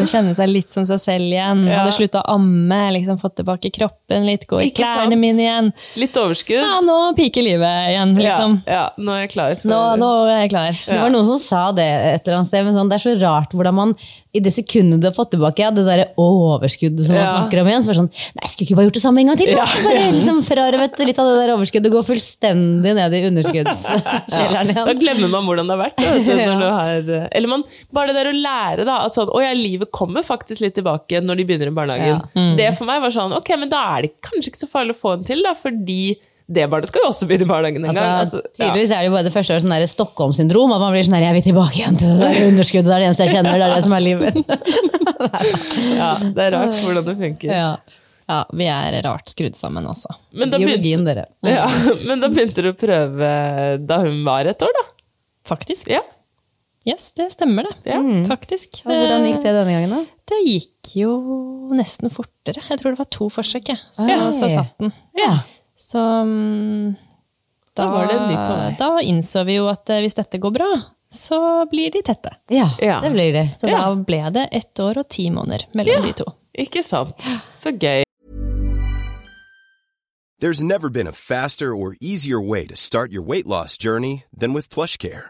kjenne 0.08 0.36
seg 0.36 0.50
litt 0.50 0.70
som 0.72 0.86
seg 0.88 1.00
selv 1.04 1.28
igjen. 1.28 1.66
Ja. 1.68 1.82
Hadde 1.84 1.92
slutta 2.00 2.24
å 2.24 2.36
amme, 2.38 2.80
liksom 2.96 3.20
fått 3.22 3.36
tilbake 3.42 3.72
kroppen 3.76 4.26
litt, 4.26 4.48
gå 4.48 4.62
i 4.62 4.70
Ikke 4.72 4.84
klærne 4.86 5.12
sant? 5.12 5.20
mine 5.20 5.40
igjen. 5.46 5.74
Litt 6.00 6.16
overskudd. 6.18 6.64
Ja, 6.64 6.80
nå 6.86 6.98
piker 7.20 7.44
livet 7.44 7.92
igjen, 7.92 8.16
liksom. 8.18 8.58
Ja, 8.66 8.74
ja, 8.74 8.88
nå 8.98 9.12
er 9.18 9.22
jeg 9.28 9.32
klar. 9.36 9.56
For, 9.62 9.68
Nå, 9.68 9.82
nå 10.02 10.10
er 10.32 10.42
jeg 10.46 10.50
klar. 10.56 10.72
Det 10.88 11.00
var 11.02 11.10
noen 11.14 11.26
som 11.28 11.38
sa 11.42 11.72
det 11.76 11.86
et 12.16 12.28
eller 12.28 12.40
annet 12.40 12.48
sted, 12.48 12.66
men 12.66 12.74
sånn, 12.80 12.90
det 12.92 13.00
er 13.00 13.06
så 13.10 13.16
rart 13.22 13.52
hvordan 13.56 13.74
man 13.76 13.96
i 14.32 14.40
det 14.40 14.52
sekundet 14.56 15.02
du 15.04 15.08
har 15.10 15.14
fått 15.16 15.34
tilbake 15.34 15.60
ja, 15.60 15.70
det 15.76 15.84
der 15.84 16.02
overskuddet 16.22 17.04
som 17.04 17.18
man 17.18 17.26
Ja. 17.26 17.32
snakker 17.36 17.60
om 17.62 17.68
igjen, 17.68 17.84
så 17.84 17.92
var 17.92 17.98
det 17.98 18.02
sånn 18.02 18.12
Nei, 18.38 18.44
jeg 18.46 18.52
skulle 18.54 18.68
ikke 18.70 18.78
bare 18.80 18.86
gjort 18.88 18.98
det 18.98 19.04
samme 19.04 19.20
en 19.24 19.28
gang 19.32 19.40
til? 19.42 19.50
Ja, 19.52 19.66
Bare 19.88 20.06
liksom 20.16 20.40
frarøvet 20.48 21.02
litt 21.04 21.20
av 21.20 21.28
det 21.28 21.34
der 21.42 21.54
overskuddet, 21.58 21.92
gå 21.92 22.04
fullstendig 22.08 22.94
ned 22.96 23.18
i 23.18 23.22
underskuddskjelleren 23.28 24.72
igjen. 24.72 24.88
Da 24.88 24.96
glemmer 25.02 25.32
man 25.36 25.46
hvordan 25.50 25.68
det 25.68 25.76
har 25.76 25.84
vært. 25.84 26.00
du, 26.00 26.66
har, 26.80 27.12
eller 27.32 27.52
man, 27.52 27.66
bare 27.92 28.14
det 28.14 28.18
der 28.22 28.32
å 28.32 28.36
lære 28.38 28.88
da, 28.88 29.02
at 29.10 29.18
sånn, 29.20 29.32
å 29.36 29.44
ja, 29.44 29.52
livet 29.58 29.92
kommer 29.92 30.24
faktisk 30.26 30.64
litt 30.64 30.78
tilbake 30.80 31.22
når 31.24 31.42
de 31.42 31.48
begynner 31.52 31.72
i 31.72 31.76
barnehagen. 31.76 32.24
Ja. 32.38 32.48
Det 32.60 32.72
for 32.80 32.88
meg 32.90 33.02
var 33.04 33.14
sånn, 33.16 33.36
ok, 33.38 33.52
men 33.60 33.72
da 33.72 33.84
er 33.98 34.08
det 34.08 34.14
kanskje 34.24 34.54
ikke 34.54 34.64
så 34.64 34.72
farlig 34.72 34.96
å 34.96 35.02
få 35.02 35.18
en 35.18 35.28
til, 35.28 35.44
da, 35.46 35.54
fordi 35.58 36.16
det 36.58 36.66
barnet 36.72 36.90
skal 36.92 37.06
jo 37.06 37.10
også 37.12 37.28
begynne 37.30 37.46
i 37.48 37.50
barnehagen 37.52 37.86
en 37.86 37.94
gang. 37.94 37.98
Altså, 38.02 38.42
Altså, 38.42 38.42
ja. 38.60 38.66
tydeligvis 38.66 38.92
er 38.92 39.00
det 39.04 39.08
jo 39.10 39.14
bare 39.16 39.28
det 39.28 39.34
første 39.36 39.56
året 39.56 39.64
sånn 39.66 39.74
der 39.76 39.88
Stockholm-syndrom. 39.92 40.74
At 40.76 40.84
man 40.84 40.94
blir 40.96 41.08
sånn 41.08 41.16
her, 41.18 41.26
jeg 41.30 41.38
vil 41.40 41.46
tilbake 41.50 41.80
igjen 41.80 41.98
til 42.02 42.12
det 42.12 42.20
der 42.28 42.48
underskuddet. 42.52 42.90
Det 42.92 42.96
er 42.98 43.04
det 43.04 43.10
eneste 43.10 43.28
jeg 43.28 43.36
kjenner. 43.38 43.58
Det 43.58 43.68
er 43.68 43.76
det 43.76 43.84
som 43.88 43.98
er 43.98 44.06
livet. 44.06 44.40
Ja, 45.22 46.12
det 46.18 46.46
er 46.48 46.56
rart 46.56 46.78
hvordan 46.82 47.06
det 47.06 47.14
funker. 47.20 47.52
Ja. 47.54 47.72
Ja, 48.32 48.38
vi 48.56 48.66
er 48.72 48.96
rart 49.06 49.30
skrudd 49.30 49.58
sammen, 49.60 49.86
også. 49.92 50.14
Men, 50.32 50.50
da 50.54 50.58
begynte, 50.62 51.04
dere. 51.10 51.26
ja, 51.46 51.68
men 52.08 52.22
da 52.24 52.30
begynte 52.32 52.64
du 52.64 52.72
å 52.72 52.78
prøve 52.80 53.30
da 53.84 54.00
hun 54.06 54.22
var 54.26 54.48
et 54.50 54.64
år, 54.66 54.72
da? 54.78 54.84
Faktisk. 55.52 55.92
Ja. 55.92 56.02
Yes, 56.88 57.12
det 57.18 57.28
stemmer 57.36 57.68
det. 57.68 57.76
Ja. 57.92 58.00
Faktisk. 58.30 58.82
Og 58.88 58.94
hvordan 58.96 59.28
gikk 59.28 59.42
det 59.44 59.52
denne 59.54 59.76
gangen, 59.76 59.92
da? 59.94 60.22
Det 60.32 60.40
gikk 60.48 60.94
jo 61.04 61.12
nesten 61.78 62.10
fortere. 62.14 62.64
Jeg 62.72 62.80
tror 62.82 62.96
det 62.96 63.02
var 63.04 63.10
to 63.14 63.28
forsøk, 63.34 63.74
jeg. 63.74 63.82
Så, 63.94 64.08
så 64.38 64.50
satt 64.50 64.74
den. 64.82 64.94
Ja. 65.20 65.36
Så 65.92 66.00
mm, 66.00 66.96
da, 67.76 67.84
Da 67.84 67.92
var 67.92 68.08
det 68.08 68.20
ny 68.28 68.36
da 68.80 68.90
innså 69.04 69.44
vi 69.48 69.58
jo 69.60 69.68
at 69.72 69.90
eh, 69.92 70.02
hvis 70.06 70.16
dette 70.16 70.40
går 70.40 70.54
bra, 70.56 70.70
så 71.12 71.66
blir 71.72 71.92
de 71.92 72.02
tette. 72.08 72.32
Ja, 72.50 72.70
Ja. 72.80 73.02
det 73.04 73.12
blir 73.12 73.34
det. 73.34 73.46
Så 73.60 73.68
Ja. 73.68 73.80
da 73.84 73.96
ble 73.96 74.30
det 74.32 74.48
ett 74.52 74.80
år 74.80 74.98
og 75.04 75.10
ti 75.10 75.30
måneder 75.30 75.68
mellom 75.76 76.06
de 76.08 76.14
to. 76.14 76.26
Ikke 76.58 76.84
sant? 76.84 77.16
Så 77.58 77.72
gøy. 77.78 78.04
There's 80.42 80.64
never 80.64 80.90
been 80.90 81.08
a 81.08 81.12
faster 81.12 81.76
or 81.76 81.96
easier 82.02 82.42
way 82.42 82.66
to 82.66 82.76
start 82.76 83.12
your 83.12 83.22
weight 83.22 83.46
loss 83.46 83.78
journey 83.78 84.24
than 84.36 84.54
with 84.54 84.70
PlushCare. 84.74 85.30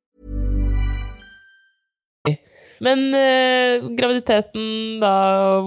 Men 2.81 3.03
eh, 3.13 3.83
graviditeten 3.97 4.99
da, 5.03 5.11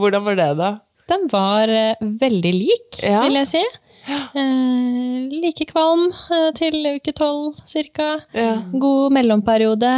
hvordan 0.00 0.24
var 0.27 0.38
det 0.40 0.50
da? 0.59 0.70
Den 1.11 1.27
var 1.31 1.68
eh, 1.70 1.94
veldig 2.00 2.53
lik, 2.57 3.00
Ja. 3.05 3.22
vil 3.27 3.38
jeg 3.42 3.50
si. 3.55 3.64
Eh, 4.09 5.29
like 5.33 5.66
kvalm 5.70 6.09
eh, 6.33 6.50
til 6.59 6.74
uke 6.96 7.12
tolv 7.16 7.55
cirka. 7.70 8.16
Ja. 8.37 8.57
God 8.72 9.14
mellomperiode. 9.16 9.92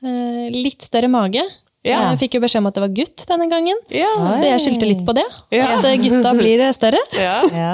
Eh, 0.00 0.46
litt 0.54 0.82
større 0.86 1.10
mage. 1.12 1.42
Ja. 1.84 2.10
Jeg 2.12 2.20
fikk 2.26 2.34
jo 2.36 2.42
beskjed 2.44 2.60
om 2.60 2.68
at 2.68 2.76
det 2.76 2.82
var 2.84 2.92
gutt 2.92 3.22
denne 3.28 3.46
gangen, 3.48 3.78
Ja. 3.88 4.10
så 4.36 4.44
jeg 4.44 4.60
skyldte 4.60 4.88
litt 4.88 5.00
på 5.06 5.14
det. 5.16 5.24
Ja. 5.56 5.78
At 5.78 5.84
eh, 5.88 5.96
gutta 6.00 6.34
blir 6.36 6.60
større. 6.76 7.00
ja. 7.16 7.38
Ja. 7.52 7.72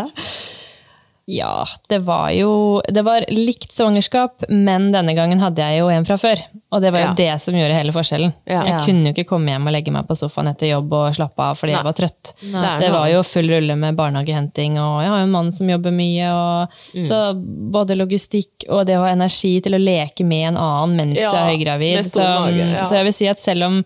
Ja, 1.29 1.67
det 1.91 1.99
var 2.07 2.29
jo 2.31 2.81
Det 2.87 3.03
var 3.03 3.25
likt 3.35 3.73
svangerskap, 3.75 4.45
men 4.49 4.93
denne 4.95 5.11
gangen 5.17 5.41
hadde 5.43 5.59
jeg 5.59 5.81
jo 5.81 5.89
en 5.91 6.05
fra 6.07 6.15
før. 6.23 6.39
Og 6.71 6.83
det 6.85 6.93
var 6.95 7.01
jo 7.01 7.07
Ja. 7.09 7.15
det 7.19 7.43
som 7.43 7.55
gjorde 7.55 7.75
hele 7.75 7.91
forskjellen. 7.93 8.33
Ja. 8.47 8.61
Jeg 8.63 8.69
Ja. 8.71 8.79
kunne 8.87 9.05
jo 9.07 9.13
ikke 9.13 9.27
komme 9.27 9.49
hjem 9.51 9.67
og 9.67 9.73
legge 9.75 9.91
meg 9.91 10.07
på 10.07 10.15
sofaen 10.17 10.47
etter 10.49 10.71
jobb 10.71 10.93
og 10.93 11.15
slappe 11.15 11.39
av 11.43 11.57
fordi 11.59 11.73
Nei. 11.73 11.79
jeg 11.83 11.85
var 11.85 11.93
trøtt. 11.99 12.33
Det 12.41 12.55
er 12.55 12.79
Det 12.79 12.93
var 12.93 13.09
jo 13.09 13.23
full 13.25 13.49
rulle 13.49 13.77
med 13.77 13.97
barnehagehenting, 13.97 14.79
og 14.79 15.03
jeg 15.03 15.11
har 15.11 15.19
jo 15.19 15.25
en 15.25 15.31
mann 15.33 15.51
som 15.53 15.67
jobber 15.69 15.91
mye. 15.91 16.31
Og, 16.31 16.69
Mm. 16.95 17.07
Så 17.07 17.35
både 17.73 17.97
logistikk 17.99 18.69
og 18.71 18.87
det 18.87 18.95
å 18.97 19.03
ha 19.05 19.13
energi 19.13 19.61
til 19.61 19.73
å 19.75 19.83
leke 19.83 20.25
med 20.25 20.49
en 20.55 20.57
annen 20.57 20.97
mens 20.97 21.19
Ja, 21.21 21.31
du 21.31 21.37
er 21.37 21.51
høygravid. 21.57 22.05
Så, 22.07 22.23
ja. 22.23 22.85
så 22.87 22.91
jeg 23.03 23.05
vil 23.05 23.13
si 23.13 23.27
at 23.27 23.39
selv 23.41 23.65
om 23.65 23.85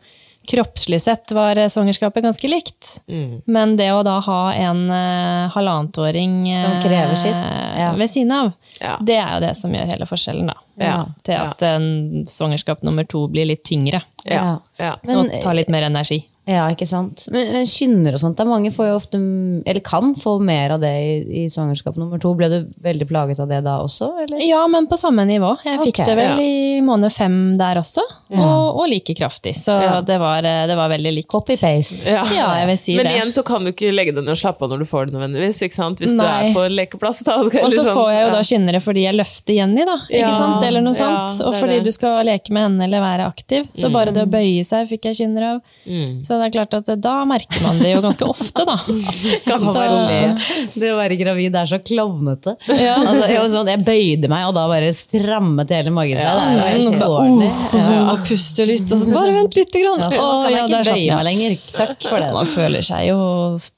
kroppslig 0.48 1.02
sett 1.02 1.32
var 1.32 1.58
eh, 1.58 1.68
svangerskapet 1.68 2.24
ganske 2.24 2.48
likt, 2.48 3.00
Mm. 3.08 3.42
men 3.46 3.76
det 3.76 3.90
å 3.92 4.02
da 4.02 4.18
ha 4.20 4.52
en 4.54 4.90
uh, 4.90 5.50
halvannetåring 5.54 6.54
uh, 6.54 7.14
sitt, 7.14 7.34
ja. 7.78 7.92
ved 7.96 8.10
siden 8.10 8.32
av, 8.32 8.52
Ja. 8.80 8.96
det 9.00 9.16
er 9.16 9.34
jo 9.34 9.40
det 9.46 9.56
som 9.56 9.72
gjør 9.74 9.86
hele 9.92 10.06
forskjellen, 10.06 10.46
da. 10.46 10.54
Ja. 10.80 11.06
Til 11.22 11.34
at 11.34 11.62
uh, 11.62 12.24
svangerskap 12.26 12.82
nummer 12.82 13.04
to 13.04 13.26
blir 13.28 13.46
litt 13.46 13.64
tyngre 13.64 14.02
Ja. 14.24 14.58
ja. 14.78 14.96
Men, 15.04 15.18
og 15.18 15.42
tar 15.42 15.54
litt 15.54 15.68
mer 15.68 15.82
energi. 15.82 16.24
Ja, 16.50 16.66
ikke 16.74 16.86
sant. 16.88 17.24
Men, 17.32 17.52
men 17.54 17.68
kynner 17.70 18.16
og 18.16 18.22
sånt, 18.22 18.38
da 18.38 18.46
mange 18.48 18.72
får 18.74 18.90
jo 18.90 18.96
ofte, 18.98 19.20
eller 19.68 19.82
kan 19.86 20.14
få 20.18 20.36
mer 20.44 20.74
av 20.76 20.82
det 20.82 20.92
i, 21.00 21.12
i 21.42 21.46
svangerskap 21.52 21.98
nummer 22.00 22.20
to. 22.22 22.32
Ble 22.38 22.48
du 22.52 22.58
veldig 22.84 23.08
plaget 23.10 23.40
av 23.42 23.50
det 23.50 23.60
da 23.66 23.78
også, 23.84 24.10
eller? 24.24 24.42
Ja, 24.44 24.62
men 24.70 24.88
på 24.90 24.98
samme 25.00 25.24
nivå. 25.28 25.54
Jeg 25.66 25.80
fikk 25.84 26.02
det 26.08 26.16
vel 26.18 26.40
ja. 26.40 26.46
i 26.46 26.80
måned 26.84 27.12
fem 27.14 27.38
der 27.60 27.80
også, 27.80 28.04
og, 28.34 28.80
og 28.82 28.88
like 28.90 29.14
kraftig. 29.18 29.54
Så 29.60 29.76
Ja. 29.80 30.00
det, 30.04 30.18
var, 30.20 30.44
eh, 30.44 30.66
det 30.68 30.76
var 30.78 30.90
veldig 30.92 31.12
likt. 31.18 31.30
Copy-paste. 31.30 32.02
Ja. 32.10 32.24
Ja, 32.34 32.48
jeg 32.60 32.68
vil 32.70 32.78
si 32.80 32.96
Men 32.98 33.06
det. 33.06 33.14
igjen 33.16 33.32
så 33.34 33.44
kan 33.46 33.64
du 33.64 33.72
ikke 33.72 33.92
legge 33.94 34.14
deg 34.16 34.24
ned 34.24 34.34
og 34.34 34.40
slappe 34.40 34.64
av 34.66 34.72
når 34.72 34.82
du 34.84 34.88
får 34.90 35.08
det 35.10 35.16
nødvendigvis. 35.16 35.62
ikke 35.66 35.76
sant? 35.78 36.00
Hvis 36.02 36.14
du 36.16 36.24
er 36.24 36.50
på 36.56 36.66
lekeplass. 36.72 37.22
da. 37.26 37.38
Og 37.40 37.50
så 37.52 37.84
sånn, 37.84 37.92
får 37.94 38.10
jeg 38.14 38.22
jo 38.24 38.30
ja. 38.30 38.34
da 38.38 38.72
det 38.74 38.82
fordi 38.84 39.04
jeg 39.06 39.18
løfter 39.18 39.58
Jenny, 39.60 39.84
da. 39.86 39.96
Ikke 40.08 40.22
Ja, 40.24 40.32
sant? 40.38 40.64
Eller 40.66 40.84
noe 40.84 40.96
sånt. 40.96 41.38
og 41.46 41.54
fordi 41.58 41.78
det. 41.78 41.84
du 41.88 41.94
skal 41.94 42.24
leke 42.26 42.52
med 42.54 42.66
henne 42.68 42.86
eller 42.88 43.04
være 43.04 43.28
aktiv. 43.30 43.68
Så 43.76 43.90
bare 43.92 44.14
det 44.14 44.24
å 44.26 44.30
bøye 44.30 44.64
seg 44.66 44.88
fikk 44.90 45.10
jeg 45.10 45.20
kynner 45.22 45.48
av. 45.54 45.60
Mm. 45.86 46.20
Så 46.26 46.39
det 46.40 46.46
er 46.48 46.54
klart 46.56 46.74
at 46.80 46.90
da 47.04 47.14
merker 47.28 47.62
man 47.64 47.78
det 47.82 47.92
jo 47.94 48.00
ganske 48.04 48.26
ofte, 48.30 48.64
da. 48.68 48.76
Ganske 49.50 49.74
veldig. 49.76 50.74
Det 50.80 50.90
å 50.92 50.96
være 50.98 51.16
gravid 51.20 51.56
er 51.60 51.68
så 51.70 51.78
klovnete. 51.84 52.56
Ja. 52.72 52.96
Altså, 53.00 53.28
jeg, 53.30 53.50
sånn, 53.54 53.70
jeg 53.72 53.84
bøyde 53.86 54.30
meg, 54.32 54.46
og 54.48 54.54
da 54.56 54.64
bare 54.70 54.90
strammet 54.96 55.70
hele 55.74 55.92
magen 55.94 56.18
seg. 56.20 56.26
Det 56.26 56.46
er 56.46 56.76
jo 56.76 56.80
Mm, 56.80 56.92
helt 56.94 57.04
uordentlig. 57.04 57.50
«Åh», 57.50 57.74
og 57.76 57.84
så 57.84 57.92
må 57.94 58.04
man 58.10 58.22
puste 58.26 58.66
litt, 58.68 58.86
og 58.92 59.00
så 59.02 59.10
bare 59.12 59.34
vent 59.36 59.56
litt. 59.58 59.76
Grann. 59.80 60.00
Ja, 60.02 60.08
så 60.10 60.24
kan 60.30 60.50
jeg 60.50 60.64
ikke 60.64 60.80
bøye 60.80 60.94
den. 60.96 61.16
meg 61.16 61.26
lenger. 61.28 61.56
Takk 61.76 62.06
for 62.08 62.20
det. 62.24 62.30
Man 62.34 62.48
føler 62.50 62.82
seg 62.86 63.06
jo 63.10 63.18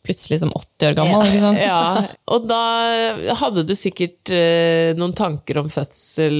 plutselig 0.07 0.39
som 0.43 0.53
80 0.57 0.89
år 0.89 0.97
gammel. 0.99 1.27
ikke 1.29 1.43
sant? 1.43 1.61
Ja, 1.63 1.81
og 2.33 2.47
da 2.49 2.63
hadde 3.43 3.65
du 3.69 3.75
sikkert 3.79 4.33
eh, 4.33 4.93
noen 4.99 5.13
tanker 5.19 5.59
om 5.63 5.69
fødsel 5.73 6.39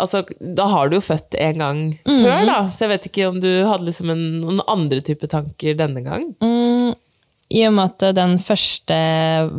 Altså, 0.00 0.22
da 0.40 0.66
har 0.72 0.88
du 0.90 0.96
jo 0.98 1.02
født 1.04 1.36
en 1.38 1.58
gang 1.62 1.80
Mhm. 2.06 2.22
før, 2.24 2.46
da, 2.46 2.56
så 2.70 2.84
jeg 2.86 2.88
vet 2.92 3.06
ikke 3.10 3.28
om 3.28 3.40
du 3.42 3.48
hadde 3.66 3.84
liksom 3.86 4.10
en, 4.10 4.22
noen 4.42 4.60
andre 4.68 5.00
type 5.04 5.26
tanker 5.28 5.41
denne 5.78 6.02
gang? 6.04 6.24
Mm, 6.42 6.94
I 7.52 7.66
og 7.68 7.74
med 7.76 7.84
at 7.92 8.14
den 8.16 8.38
første 8.40 8.98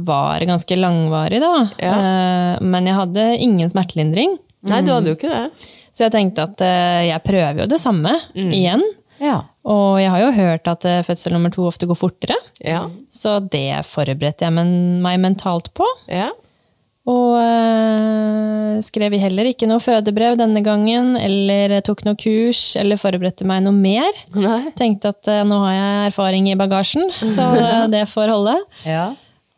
var 0.07 0.41
ganske 0.49 0.77
langvarig, 0.79 1.39
da. 1.43 1.53
Ja. 1.79 1.93
Eh, 1.93 2.63
Men 2.65 2.85
jeg 2.89 2.95
hadde 2.97 3.27
ingen 3.39 3.69
smertelindring. 3.69 4.37
Nei, 4.69 4.81
du 4.81 4.91
hadde 4.95 5.11
jo 5.11 5.15
ikke 5.17 5.29
det. 5.29 5.69
Så 5.93 6.05
jeg 6.07 6.11
tenkte 6.15 6.43
at 6.47 6.61
eh, 6.65 7.07
jeg 7.11 7.23
prøver 7.23 7.63
jo 7.65 7.69
det 7.69 7.79
samme 7.81 8.15
igjen. 8.33 8.81
Ja. 9.21 9.41
Og 9.63 9.99
jeg 10.01 10.09
har 10.11 10.19
jo 10.23 10.31
hørt 10.35 10.67
at 10.67 10.85
eh, 10.89 11.03
fødsel 11.05 11.35
nummer 11.35 11.51
to 11.53 11.67
ofte 11.69 11.87
går 11.87 11.95
fortere, 11.99 12.35
Ja. 12.65 12.87
så 13.13 13.37
det 13.39 13.85
forberedte 13.85 14.47
jeg 14.47 14.53
meg 15.03 15.19
mentalt 15.21 15.69
på. 15.77 15.85
ja. 16.09 16.31
Og 17.03 17.35
øh, 17.35 18.77
skrev 18.85 19.15
heller 19.19 19.49
ikke 19.49 19.67
noe 19.67 19.83
fødebrev 19.83 20.37
denne 20.39 20.61
gangen, 20.63 21.17
eller 21.19 21.81
tok 21.83 22.05
noe 22.07 22.15
kurs, 22.19 22.61
eller 22.79 22.99
forberedte 23.01 23.47
meg 23.47 23.65
noe 23.65 23.75
mer. 23.75 24.21
Nei. 24.37 24.61
Tenkte 24.79 25.11
at 25.11 25.27
øh, 25.27 25.41
nå 25.49 25.57
har 25.65 25.75
jeg 25.75 26.13
erfaring 26.13 26.47
i 26.47 26.55
bagasjen, 26.59 27.11
så 27.19 27.49
øh, 27.59 27.83
det 27.93 28.05
får 28.11 28.31
holde. 28.31 28.55
Ja. 28.87 29.09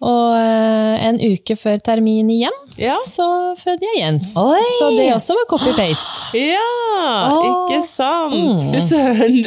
Og 0.03 0.36
øh, 0.36 1.05
en 1.08 1.15
uke 1.23 1.55
før 1.55 1.77
termin 1.79 2.27
igjen, 2.29 2.55
Ja. 2.77 2.97
så 3.08 3.23
fødte 3.55 3.88
jeg 3.88 4.01
Jens. 4.01 4.34
Oi! 4.38 4.60
Så 4.79 4.89
det 4.91 5.05
også 5.15 5.38
var 5.38 5.45
copy-paste. 5.53 6.36
Ja, 6.36 6.65
ikke 7.47 7.79
sant? 7.88 8.36
Mm. 8.36 8.73
Fy 8.73 8.81
søren. 8.84 9.38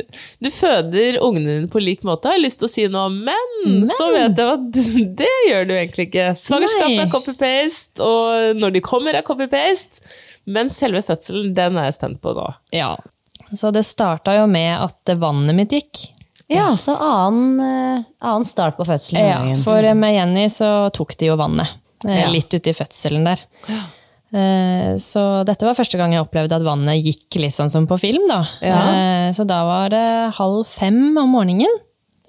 Du 0.41 0.49
føder 0.55 1.19
ungene 1.21 1.59
dine 1.59 1.69
på 1.73 1.83
lik 1.85 2.01
måte, 2.09 2.31
har 2.31 2.39
jeg 2.39 2.47
lyst 2.47 2.63
til 2.63 2.71
å 2.71 2.73
si 2.73 2.87
nå, 2.89 3.05
men, 3.29 3.85
så 3.93 4.09
vet 4.15 4.41
jeg 4.41 4.57
at 4.57 4.81
det 5.21 5.31
gjør 5.51 5.69
du 5.69 5.75
egentlig 5.77 6.09
ikke. 6.09 6.31
Svangerskapet 6.41 7.05
er 7.05 7.13
copy-paste, 7.13 8.01
og 8.09 8.57
når 8.59 8.79
de 8.79 8.85
kommer 8.89 9.21
er 9.21 9.27
copy-paste. 9.29 10.01
Men 10.49 10.71
selve 10.73 11.03
fødselen, 11.05 11.53
den 11.53 11.77
er 11.77 11.91
jeg 11.91 11.99
spent 11.99 12.23
på 12.25 12.33
nå. 12.33 12.49
Ja. 12.73 12.95
Så 13.53 13.69
det 13.73 13.85
starta 13.85 14.33
jo 14.39 14.47
med 14.49 14.73
at 14.81 15.13
vannet 15.21 15.57
mitt 15.57 15.77
gikk. 15.77 16.07
Ja, 16.49 16.71
så 16.81 16.95
annen, 16.97 17.61
eh, 17.61 18.03
annen 18.25 18.45
start 18.49 18.77
på 18.79 18.87
fødselen. 18.89 19.25
Ja, 19.29 19.57
for 19.65 19.83
med 19.95 20.15
Jenny 20.17 20.47
så 20.53 20.91
tok 20.97 21.17
de 21.21 21.27
jo 21.31 21.37
vannet. 21.41 21.69
eh, 22.07 22.21
Ja. 22.23 22.29
Litt 22.33 22.53
uti 22.55 22.73
fødselen 22.73 23.25
der. 23.25 23.43
Ja. 23.69 23.83
Så 25.01 25.23
dette 25.49 25.65
var 25.65 25.73
første 25.75 25.97
gang 25.97 26.13
jeg 26.13 26.21
opplevde 26.21 26.53
at 26.59 26.63
vannet 26.67 27.01
gikk 27.01 27.39
litt 27.41 27.55
sånn 27.57 27.71
som 27.73 27.87
på 27.89 27.97
film. 27.99 28.27
da. 28.29 28.43
Ja. 28.61 28.81
Eh, 28.93 29.33
Så 29.33 29.47
da 29.49 29.63
var 29.65 29.89
det 29.89 30.35
halv 30.37 30.67
fem 30.67 31.17
om 31.17 31.31
morgenen. 31.33 31.79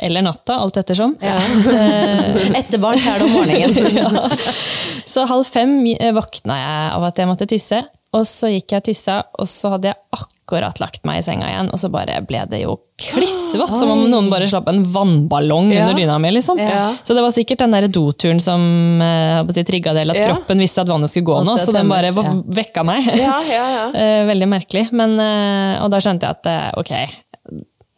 Eller 0.01 0.21
natta, 0.23 0.55
alt 0.63 0.77
ettersom. 0.79 1.17
Etter 1.21 2.79
barn 2.79 2.95
er 3.03 3.19
det 3.19 3.25
om 3.27 3.34
morgenen. 3.36 4.38
Så 5.12 5.25
halv 5.27 5.43
fem 5.49 5.73
eh, 5.99 6.13
våkna 6.15 6.55
jeg 6.55 6.91
av 6.95 7.03
at 7.10 7.17
jeg 7.19 7.27
måtte 7.27 7.47
tisse. 7.49 7.82
Og 8.15 8.23
så 8.25 8.47
gikk 8.49 8.71
jeg 8.71 8.79
og 8.82 8.86
tissa, 8.88 9.17
og 9.38 9.45
så 9.51 9.69
hadde 9.75 9.91
jeg 9.91 9.99
akkurat 10.15 10.38
lagt 10.57 11.03
meg 11.05 11.19
i 11.19 11.23
senga 11.23 11.47
igjen. 11.47 11.69
Og 11.73 11.79
så 11.79 11.89
bare 11.93 12.19
ble 12.25 12.41
det 12.49 12.62
jo 12.63 12.79
klissvått, 12.99 13.75
som 13.77 13.91
om 13.93 14.01
noen 14.13 14.29
bare 14.31 14.47
slapp 14.49 14.67
en 14.71 14.83
vannballong 14.83 15.71
Ja. 15.73 15.83
under 15.85 15.93
dyna 15.99 16.17
mi. 16.19 16.31
liksom. 16.31 16.57
Ja. 16.59 16.95
Så 17.03 17.13
det 17.13 17.21
var 17.21 17.31
sikkert 17.31 17.59
den 17.59 17.71
der 17.71 17.88
doturen 17.88 18.39
som 18.41 19.01
eh, 19.01 19.43
si, 19.53 19.63
trigga 19.63 19.93
det, 19.93 20.01
eller 20.01 20.15
at 20.15 20.21
Ja. 20.25 20.33
kroppen 20.33 20.57
visste 20.59 20.81
at 20.81 20.88
vannet 20.89 21.09
skulle 21.09 21.25
gå 21.29 21.43
Nå. 21.45 21.57
Så 21.62 21.71
den 21.71 21.88
bare 21.89 22.09
vekka 22.12 22.83
meg. 22.83 23.05
Ja, 23.15 23.41
ja, 23.45 23.65
ja. 23.77 23.85
Eh, 23.99 24.25
Veldig 24.25 24.47
merkelig. 24.49 24.88
Men, 24.91 25.19
eh, 25.19 25.83
og 25.83 25.91
da 25.91 25.97
skjønte 26.01 26.25
jeg 26.25 26.39
at 26.41 26.77
ok, 26.79 26.91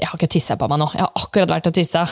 jeg 0.02 0.08
har 0.10 0.18
ikke 0.18 0.32
tissa 0.34 0.56
på 0.58 0.68
meg 0.70 0.80
nå. 0.82 0.92
Jeg 0.94 1.02
har 1.08 1.12
akkurat 1.16 1.50
vært 1.50 1.68
og 1.68 1.74
tissa. 1.74 2.08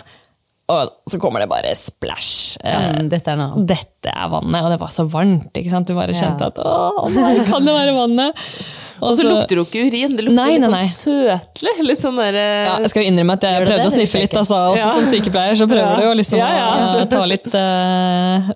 Og 0.69 0.91
så 1.10 1.17
kommer 1.17 1.41
det 1.41 1.47
bare 1.49 1.71
splash. 1.73 2.58
Eh, 2.63 2.91
Mm, 2.99 3.08
dette 3.10 3.34
dette 3.65 4.12
er 4.13 4.28
vannet, 4.30 4.62
og 4.62 4.69
det 4.69 4.78
var 4.80 4.91
så 4.93 5.08
varmt. 5.10 5.49
ikke 5.58 5.71
sant? 5.71 5.88
Du 5.89 5.95
bare 5.97 6.13
kjente 6.13 6.45
at 6.45 6.60
å 6.62 7.10
nei, 7.10 7.39
kan 7.47 7.65
det 7.65 7.73
være 7.73 7.95
vannet? 7.97 8.36
Og 9.02 9.16
så 9.16 9.24
lukter 9.26 9.56
det 9.56 9.60
jo 9.62 9.66
ikke 9.68 9.84
urin, 9.88 10.16
det 10.18 10.26
lukter 10.28 10.36
Nei, 10.40 10.50
litt 10.58 10.70
nei, 10.74 10.82
sånn 10.86 11.20
søtlig. 11.24 11.74
Litt 11.90 12.02
sånn 12.04 12.18
der, 12.20 12.38
ja, 12.40 12.76
Jeg 12.84 12.92
skal 12.94 13.04
jo 13.04 13.12
innrømme 13.12 13.36
at 13.38 13.46
jeg 13.48 13.64
prøvde 13.64 13.78
det? 13.80 13.88
å 13.90 13.94
sniffe 13.94 14.22
litt. 14.24 14.36
Altså, 14.42 14.60
også 14.74 14.80
Ja. 14.80 14.90
Som 14.96 15.06
sykepleier 15.14 15.56
så 15.60 15.68
prøver 15.70 15.90
Ja. 15.90 15.96
du 16.00 16.04
jo 16.08 16.14
liksom 16.20 16.40
Ja, 16.40 16.50
ja. 16.58 16.68
å 17.00 17.10
ta 17.10 17.22
litt 17.26 17.48
uh, 17.56 18.50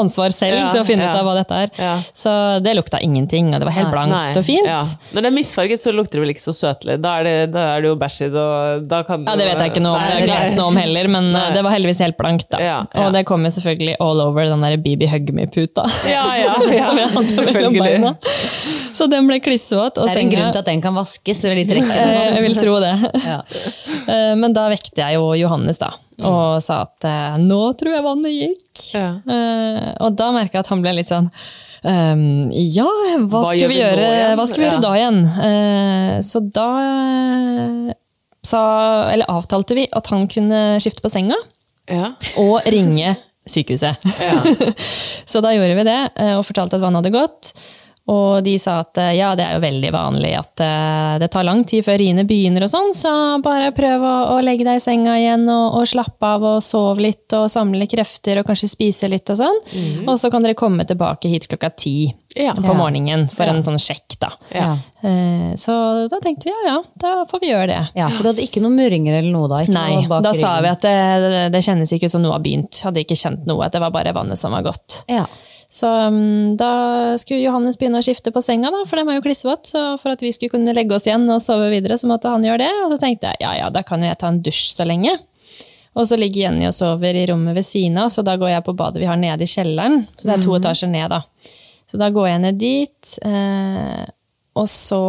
ansvar 0.00 0.32
selv 0.34 0.70
til 0.72 0.80
å 0.82 0.86
finne 0.88 1.08
ut 1.10 1.16
av 1.18 1.24
hva 1.28 1.34
dette 1.38 1.60
er. 1.66 2.04
Så 2.16 2.32
det 2.64 2.74
lukta 2.78 3.00
ingenting, 3.04 3.52
og 3.54 3.60
det 3.60 3.68
var 3.68 3.76
helt 3.78 3.92
blankt 3.94 4.36
og 4.40 4.44
fint. 4.46 4.66
Når 5.14 5.20
det 5.20 5.30
er 5.30 5.36
misfarget, 5.36 5.80
så 5.82 5.92
lukter 5.94 6.18
det 6.18 6.24
vel 6.26 6.34
ikke 6.34 6.44
så 6.46 6.54
søtlig. 6.56 6.98
Da 7.04 7.18
er 7.20 7.28
det, 7.28 7.36
da 7.54 7.66
er 7.76 7.84
det 7.84 7.92
jo 7.92 7.96
bæsj 8.00 8.20
i 8.26 8.30
det, 8.34 8.44
og 8.44 8.88
da 8.90 9.02
kan 9.06 9.24
Ja, 9.28 9.36
Det 9.36 9.46
vet 9.50 9.58
jeg 9.62 9.72
ikke 9.74 9.84
noe 9.84 9.98
om, 9.98 10.00
jeg 10.04 10.28
har 10.30 10.46
ikke 10.48 10.58
noe 10.58 10.70
om 10.72 10.76
heller, 10.80 11.08
men 11.08 11.30
eh, 11.36 11.50
det 11.54 11.62
var 11.64 11.74
heldigvis 11.76 12.00
helt 12.04 12.16
blankt. 12.20 12.48
da. 12.50 12.84
Og 13.04 13.12
det 13.14 13.24
kommer 13.28 13.50
selvfølgelig 13.54 13.96
all 14.00 14.20
over 14.24 14.44
den 14.48 14.60
der 14.64 14.76
BB 14.76 15.08
Hug 15.12 15.32
Me-puta. 15.34 15.84
Ja, 16.08 16.24
ja, 16.38 16.54
ja. 16.80 16.88
Som 16.90 16.98
jeg 16.98 17.10
hadde 17.14 17.52
mellom 17.52 17.78
beina. 17.78 18.14
Så 18.98 19.06
den 19.10 19.26
ble 19.28 19.40
klissvåt. 19.42 19.94
Det 19.96 20.04
er 20.04 20.08
en 20.12 20.16
senga- 20.18 20.36
grunn 20.38 20.52
til 20.54 20.62
at 20.62 20.68
den 20.70 20.80
kan 20.84 20.94
vaskes. 20.96 21.42
Litt 21.56 21.70
Jeg 21.74 22.42
vil 22.44 22.56
tro 22.60 22.78
det. 22.84 22.94
Ja. 23.24 23.40
Eh, 24.04 24.34
Men 24.36 24.52
da 24.52 24.66
vekte 24.68 25.00
jeg 25.00 25.14
jo 25.16 25.30
Johannes 25.38 25.78
da, 25.80 25.86
og 26.28 26.58
sa 26.60 26.82
at 26.84 27.04
eh, 27.08 27.36
nå 27.40 27.60
tror 27.80 27.94
jeg 27.94 28.04
vannet 28.04 28.34
gikk. 28.34 28.82
Ja. 28.92 29.06
Eh, 29.24 29.86
Og 30.04 30.12
da 30.18 30.26
merka 30.34 30.58
jeg 30.58 30.64
at 30.66 30.72
han 30.74 30.82
ble 30.84 30.92
litt 30.98 31.08
sånn 31.12 31.30
Um, 31.84 32.48
ja, 32.56 32.86
hva, 33.28 33.42
Hva 33.42 33.50
skal 33.50 33.68
vi 33.68 33.74
gjøre, 33.76 34.04
hva 34.40 34.44
skal 34.48 34.62
vi 34.62 34.64
gjøre 34.64 34.78
Ja. 34.78 34.84
da 34.86 34.92
igjen? 34.96 35.18
Uh, 35.36 36.12
Så 36.24 36.40
da 36.56 36.68
uh, 36.80 37.90
sa, 38.40 38.62
eller 39.12 39.28
avtalte 39.28 39.76
vi 39.76 39.84
at 39.92 40.08
han 40.08 40.24
kunne 40.32 40.62
skifte 40.80 41.04
på 41.04 41.10
senga 41.12 41.36
Ja. 41.92 42.14
og 42.40 42.64
ringe 42.72 43.12
sykehuset. 43.44 44.00
Så 45.28 45.42
da 45.44 45.52
gjorde 45.52 45.76
vi 45.76 45.84
det, 45.84 45.98
og 46.38 46.46
fortalte 46.48 46.78
at 46.78 46.84
vannet 46.86 47.02
hadde 47.04 47.12
gått. 47.18 47.52
Og 48.12 48.42
de 48.44 48.58
sa 48.60 48.80
at 48.82 48.98
eh, 49.00 49.14
ja, 49.16 49.30
det 49.32 49.46
er 49.46 49.54
jo 49.56 49.62
veldig 49.64 49.90
vanlig 49.94 50.34
at 50.36 50.60
eh, 50.60 51.14
det 51.22 51.30
tar 51.32 51.46
lang 51.48 51.62
tid 51.64 51.86
før 51.86 51.96
riene 52.02 52.26
begynner 52.28 52.66
og 52.66 52.68
sånn, 52.68 52.90
så 52.92 53.12
bare 53.40 53.70
prøv 53.72 54.02
å, 54.04 54.10
å 54.34 54.40
legge 54.44 54.66
deg 54.66 54.76
i 54.76 54.82
senga 54.84 55.14
igjen 55.16 55.46
og, 55.48 55.78
og 55.80 55.86
slappe 55.88 56.32
av 56.36 56.44
og 56.44 56.58
sove 56.66 57.00
litt 57.06 57.32
og 57.38 57.46
samle 57.48 57.86
krefter 57.88 58.42
og 58.42 58.44
kanskje 58.50 58.68
spise 58.74 59.08
litt 59.08 59.32
og 59.32 59.38
sånn. 59.40 59.60
Og 60.04 60.18
så 60.20 60.28
kan 60.34 60.44
dere 60.44 60.58
komme 60.58 60.84
tilbake 60.84 61.32
hit 61.32 61.48
klokka 61.48 61.70
ti 61.80 61.94
Ja. 62.36 62.52
på 62.58 62.74
morgenen 62.76 63.28
for 63.30 63.46
en 63.48 63.62
sånn 63.64 63.78
sjekk, 63.80 64.18
da. 64.20 64.32
Ja. 64.52 64.72
Eh, 65.00 65.54
Så 65.56 65.72
da 66.10 66.18
tenkte 66.20 66.50
vi 66.50 66.52
ja 66.52 66.74
ja, 66.74 66.76
da 67.00 67.12
får 67.30 67.40
vi 67.40 67.50
gjøre 67.54 67.68
det. 67.72 67.82
ja, 67.96 68.08
for 68.10 68.20
du 68.26 68.32
hadde 68.34 68.44
ikke 68.44 68.60
noen 68.60 68.74
murringer 68.82 69.16
eller 69.22 69.30
noe 69.32 69.48
da? 69.48 69.62
Ikke 69.64 69.76
Nei, 69.78 69.94
noe 70.02 70.10
bak 70.12 70.24
da 70.26 70.32
sa 70.36 70.58
vi 70.60 70.68
at 70.74 70.82
det, 70.84 70.94
det, 71.24 71.42
det 71.56 71.64
kjennes 71.64 71.92
ikke 71.94 72.10
ut 72.10 72.16
som 72.18 72.24
noe 72.26 72.34
har 72.36 72.44
begynt. 72.44 72.82
Hadde 72.84 73.00
ikke 73.06 73.16
kjent 73.16 73.46
noe, 73.48 73.64
at 73.64 73.72
det 73.72 73.80
var 73.80 73.94
bare 73.94 74.12
vannet 74.12 74.36
som 74.44 74.52
var 74.52 74.66
gått. 74.68 75.04
ja. 75.08 75.24
Så 75.74 75.88
um, 76.06 76.54
da 76.56 76.72
skulle 77.18 77.42
Johannes 77.42 77.74
begynne 77.80 77.98
å 77.98 78.04
skifte 78.06 78.30
på 78.30 78.42
senga, 78.44 78.70
da, 78.70 78.84
for 78.86 79.00
den 79.00 79.08
var 79.08 79.16
jo 79.16 79.24
klissvåt. 79.24 79.66
Så 79.66 79.80
for 79.98 80.14
at 80.14 80.22
vi 80.22 80.30
skulle 80.34 80.54
kunne 80.54 80.74
legge 80.76 80.94
oss 80.94 81.08
igjen 81.08 81.26
og 81.26 81.42
sove 81.42 81.66
videre, 81.72 81.98
så 81.98 82.06
måtte 82.10 82.30
han 82.30 82.46
gjøre 82.46 82.62
det. 82.62 82.72
Og 82.84 82.92
så 82.92 82.98
tenkte 83.02 83.32
jeg 83.32 83.42
ja 83.42 83.56
ja, 83.58 83.70
da 83.74 83.82
kan 83.86 84.04
jo 84.04 84.06
jeg 84.06 84.20
ta 84.20 84.30
en 84.30 84.38
dusj 84.44 84.68
så 84.76 84.86
lenge. 84.86 85.16
Og 85.94 86.06
så 86.10 86.18
ligger 86.18 86.46
Jenny 86.46 86.66
og 86.66 86.74
sover 86.74 87.18
i 87.18 87.26
rommet 87.30 87.54
ved 87.58 87.66
siden 87.66 87.98
av, 88.02 88.10
så 88.10 88.22
da 88.26 88.36
går 88.38 88.50
jeg 88.50 88.66
på 88.66 88.74
badet 88.78 89.02
vi 89.02 89.10
har 89.10 89.18
nede 89.18 89.46
i 89.46 89.50
kjelleren. 89.50 90.04
Så 90.14 90.26
det 90.26 90.36
er 90.36 90.46
to 90.46 90.54
etasjer 90.58 90.90
ned, 90.90 91.10
da. 91.10 91.20
Så 91.90 92.00
da 92.00 92.08
går 92.14 92.28
jeg 92.30 92.42
ned 92.42 92.58
dit, 92.58 93.12
eh, 93.26 94.02
og 94.58 94.66
så 94.70 95.04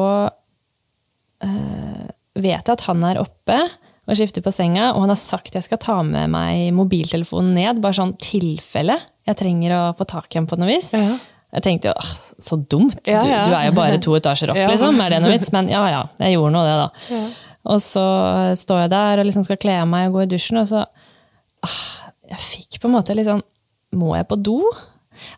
eh, 1.45 2.05
vet 2.37 2.61
jeg 2.61 2.73
at 2.73 2.85
han 2.89 3.05
er 3.09 3.21
oppe 3.21 3.57
og 4.05 4.17
skifter 4.19 4.43
på 4.45 4.51
senga, 4.53 4.91
og 4.93 5.01
han 5.05 5.09
har 5.13 5.17
sagt 5.19 5.55
jeg 5.57 5.65
skal 5.65 5.79
ta 5.81 5.95
med 6.05 6.29
meg 6.33 6.67
mobiltelefonen 6.77 7.55
ned, 7.57 7.79
bare 7.81 7.97
sånn 7.97 8.13
tilfelle 8.21 8.99
jeg 9.25 9.37
trenger 9.39 9.73
å 9.73 9.79
få 9.97 10.05
tak 10.05 10.27
i 10.29 10.37
ham 10.37 10.45
på 10.49 10.57
noe 10.61 10.69
vis. 10.69 10.91
Jeg 10.93 11.63
tenkte 11.65 11.89
jo, 11.89 11.95
«Åh, 11.97 12.11
så 12.45 12.57
dumt, 12.59 12.97
du, 13.05 13.11
ja. 13.13 13.21
du 13.47 13.53
er 13.55 13.69
jo 13.69 13.73
bare 13.77 13.97
to 14.03 14.13
etasjer 14.17 14.51
opp, 14.53 14.59
Ja. 14.61 14.67
liksom, 14.69 14.99
er 15.01 15.15
det 15.15 15.21
noe 15.23 15.31
vits? 15.33 15.49
Men 15.55 15.69
ja 15.71 15.81
ja, 15.89 16.01
jeg 16.21 16.35
gjorde 16.35 16.53
nå 16.53 16.63
det 16.67 16.75
da. 16.81 17.21
Og 17.73 17.79
så 17.81 18.03
står 18.59 18.83
jeg 18.83 18.91
der 18.93 19.21
og 19.23 19.25
liksom 19.29 19.45
skal 19.47 19.57
kle 19.61 19.79
av 19.81 19.87
meg 19.89 20.09
og 20.11 20.19
gå 20.19 20.25
i 20.25 20.31
dusjen, 20.35 20.59
og 20.61 20.67
så 20.69 20.83
ah, 21.65 21.79
Jeg 22.29 22.43
fikk 22.43 22.77
på 22.83 22.89
en 22.91 22.93
måte 22.97 23.15
litt 23.17 23.25
sånn 23.29 23.41
Må 23.97 24.11
jeg 24.19 24.27
på 24.29 24.37
do? 24.37 24.59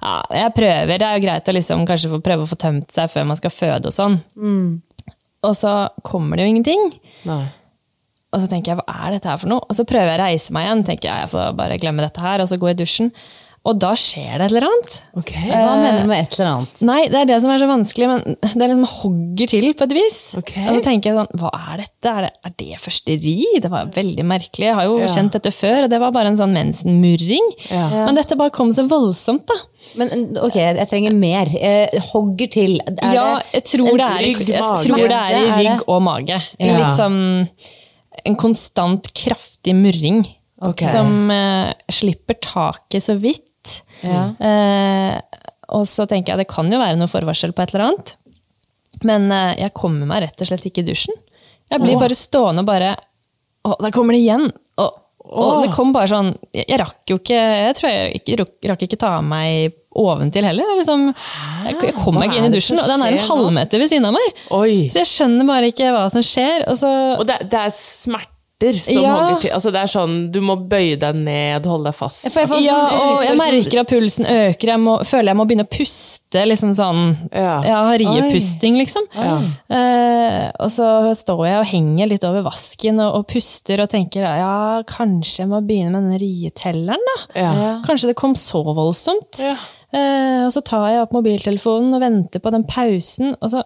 Ja, 0.01 0.17
jeg 0.33 0.51
prøver. 0.57 0.97
Det 0.97 1.05
er 1.07 1.19
jo 1.19 1.23
greit 1.27 1.47
å 1.47 1.53
liksom 1.55 1.85
kanskje 1.87 2.09
få 2.11 2.19
prøve 2.25 2.43
å 2.43 2.49
få 2.49 2.57
tømt 2.59 2.91
seg 2.91 3.11
før 3.13 3.27
man 3.29 3.37
skal 3.39 3.53
føde 3.53 3.91
og 3.91 3.93
sånn. 3.95 4.15
Og 5.45 5.53
så 5.55 5.73
kommer 6.03 6.35
det 6.39 6.47
jo 6.47 6.51
ingenting. 6.55 6.87
Nei. 7.29 7.43
Og 8.35 8.43
så 8.43 8.47
tenker 8.51 8.73
jeg, 8.73 8.79
hva 8.81 9.07
er 9.07 9.11
dette 9.15 9.29
her 9.31 9.37
for 9.39 9.47
noe? 9.53 9.63
Og 9.63 9.75
så 9.77 9.85
prøver 9.87 10.09
jeg 10.11 10.19
å 10.19 10.23
reise 10.25 10.53
meg 10.55 10.67
igjen. 10.67 10.85
tenker 10.89 11.07
jeg, 11.09 11.25
jeg 11.25 11.33
får 11.33 11.53
bare 11.57 11.77
glemme 11.79 12.03
dette 12.03 12.23
her, 12.23 12.41
Og 12.43 12.49
så 12.51 12.57
gå 12.59 12.71
i 12.73 12.77
dusjen. 12.77 13.11
Og 13.67 13.75
da 13.81 13.89
skjer 13.99 14.37
det 14.39 14.45
et 14.45 14.53
eller 14.53 14.63
annet. 14.67 14.93
Ok. 15.19 15.31
Hva 15.49 15.71
mener 15.75 15.97
du 16.05 16.07
med 16.07 16.21
et 16.23 16.35
eller 16.37 16.49
annet? 16.53 16.81
Nei, 16.87 16.99
det 17.11 17.17
er 17.19 17.25
det 17.27 17.39
som 17.43 17.51
er 17.51 17.59
så 17.59 17.67
vanskelig, 17.67 18.07
men 18.07 18.37
det 18.39 18.67
liksom 18.69 18.85
hogger 18.93 19.49
til 19.51 19.65
på 19.75 19.83
et 19.89 19.95
vis. 19.97 20.19
Okay. 20.39 20.67
Og 20.69 20.77
så 20.77 20.83
tenker 20.85 21.09
jeg 21.11 21.17
sånn, 21.17 21.41
hva 21.41 21.51
er 21.73 21.81
dette? 21.81 22.13
Er 22.13 22.27
det, 22.27 22.29
er 22.47 22.53
det 22.63 22.77
førsteri? 22.79 23.33
Det 23.65 23.71
var 23.73 23.89
veldig 23.95 24.23
merkelig. 24.29 24.69
Jeg 24.69 24.77
har 24.77 24.87
jo 24.87 24.99
Ja. 25.01 25.09
kjent 25.11 25.35
dette 25.35 25.51
før, 25.51 25.83
og 25.83 25.89
det 25.91 25.99
var 25.99 26.13
bare 26.15 26.31
en 26.31 26.39
sånn 26.39 26.55
mensenmurring. 26.55 27.49
Ja. 27.67 27.89
Men 28.05 28.15
dette 28.15 28.37
bare 28.39 28.55
kom 28.55 28.71
så 28.71 28.87
voldsomt, 28.87 29.43
da. 29.51 29.59
Men 29.99 30.37
ok, 30.37 30.55
jeg 30.55 30.87
trenger 30.87 31.17
mer. 31.19 31.51
Eh, 31.59 31.99
hogger 32.13 32.47
til. 32.51 32.79
Er 32.87 33.13
ja, 33.17 33.27
jeg 33.51 33.63
tror, 33.67 33.97
det 33.99 34.07
er, 34.07 34.29
jeg 34.31 34.79
tror 34.85 35.03
det 35.11 35.19
er 35.19 35.35
i 35.35 35.43
Er 35.43 35.59
rygg 35.59 35.83
og 35.89 36.01
mage. 36.07 36.39
Ja. 36.59 36.77
Litt 36.79 36.95
som 36.95 37.19
en 38.27 38.35
konstant 38.39 39.07
kraftig 39.15 39.73
murring. 39.77 40.21
okay. 40.61 40.89
Som 40.91 41.31
eh, 41.33 41.71
slipper 41.91 42.37
taket 42.43 43.03
så 43.07 43.15
vidt. 43.21 43.81
Ja. 44.03 44.29
Eh, 44.39 45.41
og 45.75 45.83
så 45.89 46.05
tenker 46.07 46.33
jeg 46.35 46.43
det 46.45 46.51
kan 46.51 46.69
jo 46.71 46.79
være 46.79 46.95
noe 46.99 47.11
forvarsel 47.11 47.51
på 47.55 47.63
et 47.65 47.73
eller 47.75 47.89
annet. 47.89 48.13
Men 49.07 49.27
eh, 49.31 49.55
jeg 49.63 49.73
kommer 49.77 50.07
meg 50.09 50.23
rett 50.25 50.41
og 50.43 50.47
slett 50.49 50.67
ikke 50.69 50.83
i 50.85 50.87
dusjen. 50.91 51.17
Jeg 51.67 51.83
blir 51.83 51.99
bare 51.99 52.15
stående 52.15 52.63
og 52.63 52.69
bare 52.69 52.93
Å, 53.67 53.73
der 53.83 53.91
kommer 53.91 54.15
det 54.15 54.21
igjen! 54.23 54.45
Og, 54.79 54.93
og 55.27 55.57
det 55.65 55.73
kom 55.75 55.89
bare 55.91 56.07
sånn 56.07 56.29
Jeg, 56.55 56.63
jeg 56.69 56.77
rakk 56.79 57.11
jo 57.11 57.17
ikke 57.19 57.35
Jeg 57.41 57.73
tror 57.75 57.89
jeg 57.91 58.37
rakk- 58.39 58.67
rakk 58.71 58.85
ikke 58.85 58.99
ta 59.01 59.09
av 59.17 59.25
meg 59.27 59.73
oventil 59.97 60.47
heller. 60.47 60.63
Er 60.73 60.77
Liksom, 60.81 61.07
jeg, 61.65 61.77
kom 61.81 61.97
kommer 62.05 62.23
meg 62.23 62.31
ikke 62.31 62.43
inn 62.43 62.51
i 62.51 62.55
dusjen, 62.55 62.79
og 62.83 62.87
den 62.91 63.01
er 63.07 63.17
en 63.17 63.27
halvmeter 63.27 63.81
ved 63.83 63.89
siden 63.91 64.05
av 64.11 64.13
meg. 64.17 64.41
Oi. 64.61 64.87
Så 64.93 65.03
jeg 65.03 65.11
skjønner 65.15 65.49
bare 65.49 65.73
ikke 65.73 65.91
hva 65.95 66.07
som 66.13 66.21
skjer. 66.25 66.67
Og 66.71 66.77
så, 66.79 66.93
Og 67.19 67.25
det, 67.27 67.41
det 67.51 67.59
er 67.65 67.73
smerter 67.75 68.33
som 68.73 69.03
Ja. 69.03 69.11
holder 69.13 69.41
til. 69.43 69.51
Altså 69.53 69.69
det 69.69 69.81
er 69.83 69.89
sånn, 69.91 70.13
du 70.33 70.39
må 70.41 70.55
bøye 70.57 70.95
deg 70.97 71.19
ned, 71.21 71.65
holde 71.69 71.91
deg 71.91 71.93
fast. 71.99 72.23
For 72.33 72.41
jeg 72.41 72.49
får 72.49 72.61
ja, 72.65 72.77
sånn- 72.89 73.11
og 73.11 73.19
jeg 73.27 73.37
merker 73.37 73.81
at 73.83 73.91
pulsen 73.91 74.25
øker. 74.25 74.71
Jeg 74.71 74.81
må, 74.81 74.95
føler 75.05 75.29
jeg 75.29 75.37
må 75.37 75.45
begynne 75.45 75.65
å 75.67 75.69
puste 75.69 76.41
liksom 76.49 76.71
sånn 76.73 77.03
Ja. 77.29 77.61
Ja, 77.67 77.83
riepusting, 78.01 78.79
liksom. 78.81 79.05
Ja. 79.13 79.35
Eh, 79.69 80.49
og 80.59 80.71
så 80.73 80.89
står 81.19 81.45
jeg 81.51 81.59
og 81.61 81.69
henger 81.69 82.09
litt 82.09 82.25
over 82.27 82.41
vasken 82.49 82.99
og, 83.03 83.19
og 83.19 83.27
puster 83.29 83.83
og 83.85 83.91
tenker 83.93 84.25
ja, 84.25 84.81
kanskje 84.89 85.43
jeg 85.45 85.51
må 85.53 85.61
begynne 85.61 85.93
med 85.93 86.09
den 86.09 86.21
rietelleren, 86.25 87.05
da. 87.13 87.17
Ja. 87.37 87.53
Kanskje 87.85 88.09
det 88.11 88.17
kom 88.17 88.33
så 88.33 88.63
voldsomt. 88.65 89.37
Ja. 89.45 89.53
Eh, 89.95 90.43
og 90.43 90.51
så 90.51 90.63
tar 90.67 90.89
jeg 90.91 91.03
opp 91.05 91.15
mobiltelefonen 91.15 91.95
og 91.95 92.03
venter 92.03 92.43
på 92.43 92.51
den 92.53 92.65
pausen, 92.67 93.35
og, 93.39 93.51
så, 93.53 93.63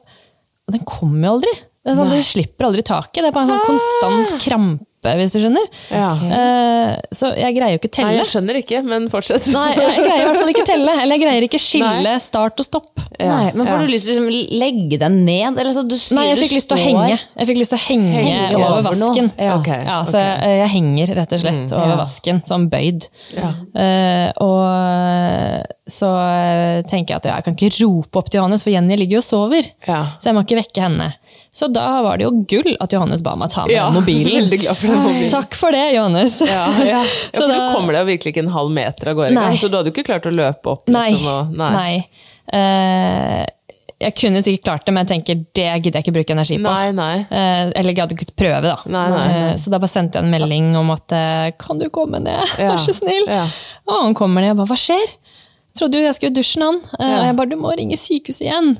og 0.67 0.76
den 0.76 0.86
kommer 0.88 1.26
jo 1.26 1.36
aldri. 1.38 1.53
Det, 1.82 1.93
er 1.93 1.97
sånn, 1.97 2.13
det 2.13 2.22
slipper 2.28 2.67
aldri 2.67 2.84
taket. 2.86 3.24
Det 3.24 3.30
er 3.32 3.36
bare 3.36 3.47
en 3.47 3.53
sånn 3.55 3.69
konstant 3.72 4.36
krampe, 4.43 4.86
hvis 5.01 5.33
du 5.33 5.39
skjønner. 5.41 5.65
Ja. 5.89 6.09
Eh, 6.37 6.95
så 7.15 7.31
jeg 7.37 7.55
greier 7.57 7.73
jo 7.73 7.79
ikke 7.81 7.89
telle. 7.91 8.11
Nei, 8.11 8.17
jeg 8.21 8.29
skjønner 8.29 8.59
ikke, 8.61 8.81
men 8.85 9.07
fortsett. 9.09 9.47
Nei, 9.53 9.71
jeg 9.73 10.03
greier 10.05 10.21
i 10.21 10.27
hvert 10.29 10.37
fall 10.37 10.51
ikke 10.53 10.65
telle. 10.69 10.93
Eller 11.01 11.17
jeg 11.17 11.23
greier 11.23 11.47
ikke 11.47 11.59
skille 11.61 12.03
Nei. 12.05 12.17
start 12.21 12.61
og 12.61 12.67
stopp. 12.67 13.01
Nei, 13.19 13.51
men 13.55 13.65
får 13.65 13.73
Ja. 13.73 13.79
du 13.87 13.91
lyst 13.93 14.05
til 14.05 14.17
å 14.19 14.25
liksom 14.29 14.59
legge 14.61 14.97
deg 15.01 15.11
ned? 15.11 15.57
Eller 15.57 15.73
så 15.73 15.83
du 15.87 15.95
sier 15.97 16.19
Nei, 16.19 16.27
jeg 16.29 16.37
fikk 16.43 16.53
lyst 16.59 16.69
til 16.69 16.77
å 16.77 16.81
henge. 16.85 17.19
Jeg 17.37 17.47
fikk 17.49 17.57
lyst 17.61 17.73
til 17.73 17.79
å 17.79 17.85
henge, 17.87 18.13
Henge 18.21 18.55
over 18.55 18.69
over 18.71 18.89
vasken. 18.91 19.31
Ja. 19.37 19.57
Okay. 19.59 19.81
Ja, 19.85 19.97
så 20.05 20.21
jeg, 20.21 20.57
jeg 20.61 20.69
henger 20.75 21.15
rett 21.21 21.33
og 21.33 21.39
slett 21.43 21.73
over 21.73 21.87
Ja. 21.95 21.97
vasken, 21.97 22.41
sånn 22.45 22.69
bøyd. 22.69 23.07
Ja. 23.35 23.51
Eh, 23.75 24.31
og 24.41 25.65
så 25.91 26.07
eh, 26.31 26.81
tenker 26.87 27.15
jeg 27.15 27.21
at 27.21 27.27
jeg 27.29 27.43
kan 27.45 27.55
ikke 27.57 27.73
rope 27.83 28.21
opp 28.21 28.29
til 28.31 28.39
Johannes, 28.39 28.63
for 28.63 28.71
Jenny 28.73 28.95
ligger 28.99 29.19
jo 29.19 29.23
og 29.23 29.27
sover. 29.27 29.71
Ja. 29.87 30.01
Så 30.21 30.29
jeg 30.29 30.37
må 30.37 30.43
ikke 30.45 30.61
vekke 30.61 30.85
henne. 30.85 31.09
Så 31.53 31.67
da 31.67 32.01
var 32.01 32.17
det 32.17 32.23
jo 32.23 32.31
gull 32.47 32.77
at 32.79 32.93
Johannes 32.95 33.19
ba 33.25 33.33
meg 33.35 33.49
ta 33.51 33.65
med 33.67 33.75
Ja, 33.75 33.89
den 33.89 33.97
mobilen. 33.99 34.37
Veldig 34.45 34.59
glad 34.61 34.77
for 34.79 34.87
den 34.87 35.01
mobilen. 35.03 35.29
Takk 35.33 35.55
for 35.59 35.75
det, 35.75 35.81
Johannes. 35.97 36.37
Ja, 36.47 36.61
ja. 36.79 36.85
ja, 36.95 37.01
for 37.35 37.47
da- 37.51 37.57
du 37.57 37.75
kommer 37.75 37.97
deg 37.97 38.05
virkelig 38.07 38.31
ikke 38.31 38.45
en 38.45 38.53
halv 38.55 38.71
meter 38.71 39.11
av 39.11 39.17
gårde 39.19 39.35
Nei. 39.35 39.49
så 39.59 39.67
du 39.67 39.75
hadde 39.75 39.91
jo 39.91 39.95
ikke 39.97 40.07
klart 40.13 40.29
å 40.29 40.31
løpe 40.31 40.71
opp. 40.77 40.85
Nei. 40.87 41.09
liksom, 41.11 41.27
og- 41.27 41.57
nei. 41.59 41.71
nei. 41.75 41.97
Uh, 42.55 43.43
jeg 44.01 44.15
kunne 44.17 44.39
sikkert 44.41 44.63
klart 44.65 44.85
det, 44.87 44.93
men 44.95 45.03
jeg 45.05 45.11
tenker 45.11 45.41
det 45.59 45.65
gidder 45.83 45.99
jeg 45.99 46.05
ikke 46.07 46.13
bruke 46.15 46.33
energi 46.33 46.55
på. 46.57 46.63
Nei, 46.71 46.91
nei. 46.97 47.17
Uh, 47.29 47.67
eller 47.77 47.91
jeg 47.91 47.99
hadde 48.05 48.15
ikke 48.17 48.31
prøve, 48.41 48.61
da. 48.65 48.77
Nei, 48.95 49.03
nei. 49.11 49.25
Eh, 49.35 49.51
så 49.61 49.73
da 49.73 49.77
bare 49.83 49.91
sendte 49.91 50.17
jeg 50.17 50.25
en 50.25 50.31
melding 50.33 50.71
om 50.79 50.89
at 50.95 51.17
kan 51.61 51.77
du 51.77 51.89
komme 51.93 52.23
ned, 52.23 52.39
Ja. 52.57 52.71
vær 52.71 52.79
så 52.81 52.95
snill. 52.95 53.27
Ja. 53.27 53.43
Og 53.91 53.97
han 54.07 54.15
kommer 54.17 54.39
ned, 54.41 54.53
jeg 54.55 54.61
bare 54.63 54.71
hva 54.71 54.79
skjer? 54.79 55.13
Trodde 55.77 55.99
jo 55.99 56.07
jeg 56.07 56.15
skulle 56.17 56.35
dusje 56.39 56.63
han. 56.63 56.79
Ja. 56.97 57.11
Og 57.19 57.27
jeg 57.27 57.37
bare 57.43 57.51
du 57.51 57.59
må 57.59 57.75
ringe 57.77 57.99
sykehuset 57.99 58.47
igjen. 58.47 58.71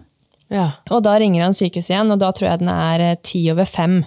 Ja. 0.52 0.70
Og 0.91 1.04
da 1.08 1.18
ringer 1.22 1.45
han 1.47 1.56
sykehuset 1.58 1.95
igjen, 1.95 2.12
og 2.12 2.20
da 2.22 2.32
tror 2.36 2.52
jeg 2.52 2.60
den 2.66 2.74
er 2.74 3.06
eh, 3.12 3.20
ti 3.24 3.45
over 3.54 3.66
fem. 3.70 4.02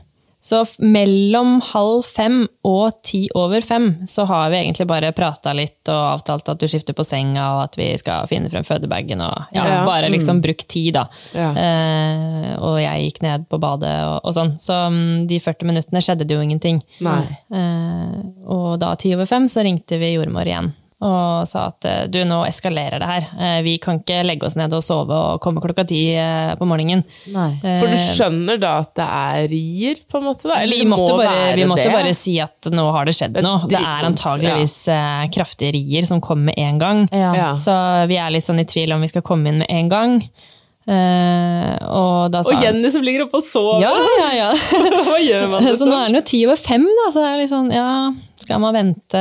Så 0.44 0.58
mellom 0.84 1.54
halv 1.70 2.02
fem 2.04 2.42
og 2.68 2.98
ti 3.08 3.22
over 3.32 3.64
fem 3.64 3.86
så 4.04 4.26
har 4.28 4.50
vi 4.52 4.58
egentlig 4.58 4.84
bare 4.90 5.08
prata 5.16 5.54
litt 5.56 5.88
og 5.88 6.02
avtalt 6.18 6.50
at 6.52 6.60
du 6.60 6.66
skifter 6.68 6.92
på 6.92 7.06
senga, 7.08 7.46
og 7.54 7.62
at 7.62 7.78
vi 7.80 7.86
skal 7.96 8.28
finne 8.28 8.50
frem 8.52 8.66
fødebagen 8.68 9.22
og 9.24 9.54
ja, 9.56 9.64
Ja. 9.64 9.78
bare 9.88 10.10
liksom 10.12 10.42
brukt 10.44 10.66
tid, 10.68 10.98
da. 10.98 11.06
Ja. 11.32 11.48
Eh, 11.56 12.50
og 12.60 12.76
jeg 12.82 13.06
gikk 13.08 13.22
ned 13.24 13.48
på 13.48 13.56
badet 13.62 13.94
og, 14.04 14.20
og 14.20 14.36
sånn. 14.36 14.52
Så 14.60 14.76
mm, 14.92 15.24
de 15.32 15.40
40 15.40 15.64
minuttene 15.72 16.04
skjedde 16.04 16.28
det 16.28 16.36
jo 16.36 16.44
ingenting. 16.44 16.82
Eh, 17.48 18.20
og 18.44 18.76
da 18.84 18.92
ti 19.00 19.14
over 19.16 19.24
fem 19.30 19.48
så 19.48 19.64
ringte 19.64 19.96
vi 19.96 20.12
jordmor 20.18 20.44
igjen. 20.44 20.74
Og 21.04 21.48
sa 21.48 21.66
at 21.68 21.84
eh, 21.88 22.02
du, 22.08 22.20
nå 22.28 22.40
eskalerer 22.48 23.02
det 23.02 23.08
her. 23.08 23.26
Eh, 23.36 23.58
vi 23.66 23.76
kan 23.82 24.00
ikke 24.00 24.22
legge 24.24 24.48
oss 24.48 24.56
ned 24.56 24.72
og 24.72 24.84
sove 24.84 25.12
og 25.14 25.42
komme 25.44 25.60
klokka 25.64 25.84
ti 25.88 26.00
eh, 26.16 26.54
på 26.56 26.68
morgenen. 26.68 27.04
Nei. 27.34 27.50
For 27.62 27.90
du 27.90 27.98
skjønner 28.00 28.60
da 28.62 28.76
at 28.84 28.94
det 28.96 29.08
er 29.08 29.48
rier, 29.52 30.00
på 30.08 30.20
en 30.20 30.28
måte? 30.30 30.48
da? 30.48 30.62
Eller 30.62 30.80
vi 30.80 30.88
måtte, 30.88 31.12
må 31.12 31.20
bare, 31.20 31.36
være 31.42 31.60
vi 31.60 31.68
måtte 31.68 31.86
det? 31.88 31.94
bare 31.98 32.16
si 32.16 32.38
at 32.42 32.72
nå 32.72 32.86
har 32.96 33.08
det 33.08 33.16
skjedd 33.18 33.38
noe. 33.44 33.68
Det 33.70 33.80
er 33.80 34.08
antageligvis 34.08 34.78
ja. 34.88 35.04
kraftige 35.34 35.74
rier 35.76 36.08
som 36.08 36.22
kommer 36.24 36.52
med 36.52 36.58
en 36.60 36.80
gang. 36.80 37.06
Ja. 37.12 37.30
Ja. 37.36 37.52
Så 37.58 37.74
vi 38.10 38.18
er 38.20 38.32
litt 38.32 38.46
sånn 38.46 38.62
i 38.62 38.68
tvil 38.68 38.96
om 38.96 39.04
vi 39.04 39.12
skal 39.12 39.24
komme 39.26 39.52
inn 39.52 39.62
med 39.64 39.70
en 39.72 39.92
gang. 39.92 40.18
Uh, 40.84 41.80
og 41.96 42.32
da 42.34 42.42
sa 42.44 42.52
Og 42.52 42.60
Jenny 42.60 42.90
som 42.92 43.00
ligger 43.00 43.22
oppe 43.24 43.38
og 43.40 43.44
sover! 43.46 43.80
Ja, 43.80 43.94
ja, 44.20 44.26
ja. 44.36 44.48
Hva 45.06 45.16
gjør 45.22 45.46
man? 45.54 45.68
Så 45.80 45.88
nå 45.88 45.96
er 45.96 46.10
den 46.10 46.18
jo 46.18 46.24
ti 46.28 46.42
over 46.44 46.60
fem, 46.60 46.84
da. 46.84 47.06
Så 47.08 47.22
det 47.24 47.30
er 47.30 47.40
litt 47.40 47.52
sånn, 47.52 47.70
ja, 47.72 47.88
skal 48.40 48.60
man 48.60 48.74
vente? 48.74 49.20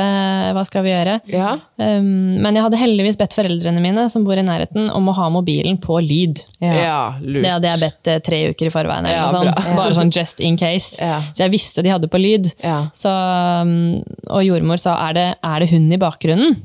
Hva 0.56 0.62
skal 0.66 0.84
vi 0.84 0.90
gjøre? 0.92 1.14
Ja. 1.30 1.54
Um, 1.80 2.40
men 2.42 2.56
jeg 2.56 2.64
hadde 2.66 2.80
heldigvis 2.80 3.18
bedt 3.20 3.36
foreldrene 3.36 3.80
mine, 3.82 4.06
som 4.12 4.24
bor 4.26 4.38
i 4.38 4.44
nærheten, 4.44 4.88
om 4.92 5.08
å 5.08 5.14
ha 5.16 5.28
mobilen 5.32 5.78
på 5.82 5.98
lyd. 6.04 6.42
Ja, 6.60 7.14
lurt. 7.22 7.44
Det 7.46 7.52
hadde 7.54 7.70
jeg 7.70 7.82
bedt 7.84 8.10
eh, 8.12 8.20
tre 8.26 8.40
uker 8.50 8.68
i 8.68 8.74
forveien. 8.74 9.08
Eller 9.08 9.22
Ja, 9.22 9.28
sånn. 9.32 9.52
Bare 9.78 9.94
sånn 9.96 10.12
just 10.14 10.42
in 10.44 10.58
case. 10.60 10.98
Ja. 11.00 11.20
Så 11.32 11.46
jeg 11.46 11.54
visste 11.54 11.84
de 11.86 11.94
hadde 11.94 12.10
på 12.10 12.20
lyd. 12.20 12.50
Ja. 12.64 12.88
Så, 12.96 13.12
um, 13.12 14.02
og 14.28 14.44
jordmor 14.44 14.82
sa 14.82 14.98
er 15.08 15.16
det, 15.18 15.28
er 15.46 15.64
det 15.64 15.70
hun 15.72 15.88
i 15.92 16.00
bakgrunnen? 16.00 16.58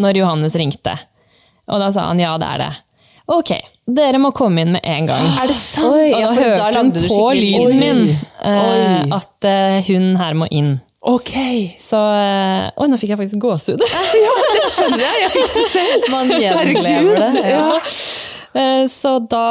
Når 0.00 0.22
Johannes 0.22 0.54
ringte. 0.56 0.94
Og 1.68 1.80
da 1.82 1.90
sa 1.92 2.06
han 2.10 2.20
ja, 2.22 2.36
det 2.40 2.48
er 2.54 2.62
det. 2.64 2.72
Ok, 3.34 3.50
dere 3.86 4.18
må 4.22 4.30
komme 4.32 4.62
inn 4.64 4.72
med 4.72 4.84
en 4.88 5.06
gang. 5.10 5.26
Er 5.42 5.50
det 5.50 5.56
sant? 5.58 5.90
Oi, 5.92 6.08
Og 6.14 6.20
ja, 6.20 6.28
da 6.30 6.34
hørte 6.40 6.78
hun 6.80 6.92
på 7.10 7.26
lyden 7.36 7.74
lyd. 7.74 7.80
min 7.80 8.18
eh, 8.44 9.16
at 9.18 9.44
eh, 9.50 9.80
hun 9.90 10.14
her 10.20 10.34
må 10.40 10.48
inn. 10.50 10.78
Ok. 11.04 11.32
Så 11.76 11.98
eh, 12.16 12.70
Oi, 12.80 12.86
nå 12.88 12.96
fikk 12.96 13.12
jeg 13.12 13.20
faktisk 13.20 13.42
gåsehud. 13.44 13.82
Det 14.54 14.70
skjønner 14.72 15.02
jeg. 15.04 15.18
Jeg 15.26 15.32
fikk 15.34 15.50
det 15.58 15.66
selv. 15.74 16.06
Man 16.14 16.30
gjenlever 16.32 17.18
det. 17.20 17.42
Ja. 17.52 17.66
Eh, 18.54 18.86
Så 18.88 19.12
da 19.28 19.44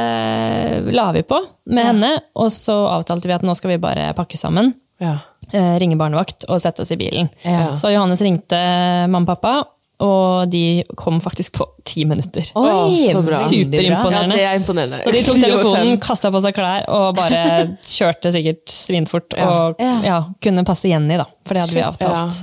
eh, 0.00 0.90
la 0.96 1.10
vi 1.14 1.22
på 1.28 1.38
med 1.70 1.86
henne, 1.92 2.10
og 2.34 2.50
så 2.54 2.74
avtalte 2.90 3.28
vi 3.30 3.36
at 3.36 3.44
nå 3.46 3.54
skal 3.54 3.74
vi 3.76 3.80
bare 3.82 4.10
pakke 4.18 4.38
sammen. 4.40 4.72
Ja. 4.98 5.18
eh, 5.52 5.74
Ringe 5.78 5.98
barnevakt 6.00 6.46
og 6.50 6.58
sette 6.62 6.82
oss 6.82 6.90
i 6.94 6.98
bilen. 6.98 7.28
Ja. 7.44 7.74
Så 7.78 7.90
Johannes 7.94 8.22
ringte 8.24 8.58
mamma 9.12 9.26
og 9.28 9.34
pappa, 9.36 9.54
og 10.02 10.50
de 10.52 10.82
kom 10.98 11.20
faktisk 11.24 11.54
på 11.56 11.66
ti 11.88 12.04
minutter. 12.04 12.50
Oi, 12.58 12.66
Å, 12.68 13.12
så 13.14 13.22
bra. 13.24 13.38
Superimponerende. 13.48 14.36
ja, 14.36 14.42
det 14.42 14.48
er 14.50 14.58
imponerende. 14.60 14.98
Og 15.06 15.14
de 15.16 15.22
tok 15.24 15.38
telefonen, 15.46 15.94
kasta 16.04 16.30
på 16.34 16.42
seg 16.44 16.56
klær 16.58 16.84
og 16.92 17.14
bare 17.16 17.40
kjørte 17.96 18.32
sikkert 18.34 18.66
svinfort. 18.72 19.38
Og 19.40 19.80
Ja. 19.80 19.94
ja, 20.04 20.18
kunne 20.42 20.66
passe 20.68 20.90
Jenny, 20.92 21.16
da. 21.20 21.24
For 21.46 21.56
det 21.56 21.64
hadde 21.64 21.78
vi 21.78 21.86
avtalt. 21.86 22.42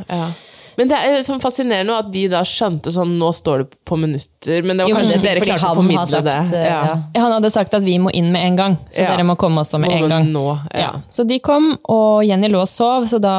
Men 0.78 0.88
det 0.90 0.98
er 0.98 1.16
jo 1.18 1.24
sånn 1.28 1.42
fascinerende 1.44 1.96
at 2.02 2.08
de 2.14 2.24
da 2.32 2.40
skjønte 2.48 2.92
sånn 2.96 3.12
Nå 3.20 3.30
står 3.36 3.64
det 3.64 3.78
på 3.86 3.98
minutter, 4.00 4.64
men 4.66 4.78
det 4.80 4.86
var 4.86 4.90
Jo, 4.90 4.96
men 4.98 5.06
kanskje 5.06 5.22
det 5.22 5.30
er 5.32 5.40
dere 5.40 5.48
klarte 5.52 5.70
å 5.70 5.78
formidle 5.78 6.06
sagt, 6.10 6.26
det. 6.26 6.58
eh, 6.60 6.68
ja. 6.70 6.80
Ja, 7.14 7.22
Han 7.26 7.36
hadde 7.38 7.52
sagt 7.54 7.74
at 7.78 7.84
vi 7.86 7.98
må 8.02 8.10
inn 8.14 8.32
med 8.34 8.42
en 8.48 8.56
gang, 8.60 8.78
så 8.90 9.04
Ja. 9.06 9.12
dere 9.14 9.24
må 9.30 9.36
komme 9.38 9.62
også 9.62 9.80
med 9.80 9.92
Må 9.92 9.98
en 10.02 10.10
gang. 10.10 10.30
Nå, 10.34 10.46
ja. 10.74 10.80
Ja, 10.80 10.92
så 11.08 11.28
de 11.28 11.40
kom, 11.40 11.78
og 11.90 12.24
Jenny 12.26 12.50
lå 12.50 12.62
og 12.62 12.68
sov, 12.72 13.06
så 13.12 13.20
da 13.22 13.36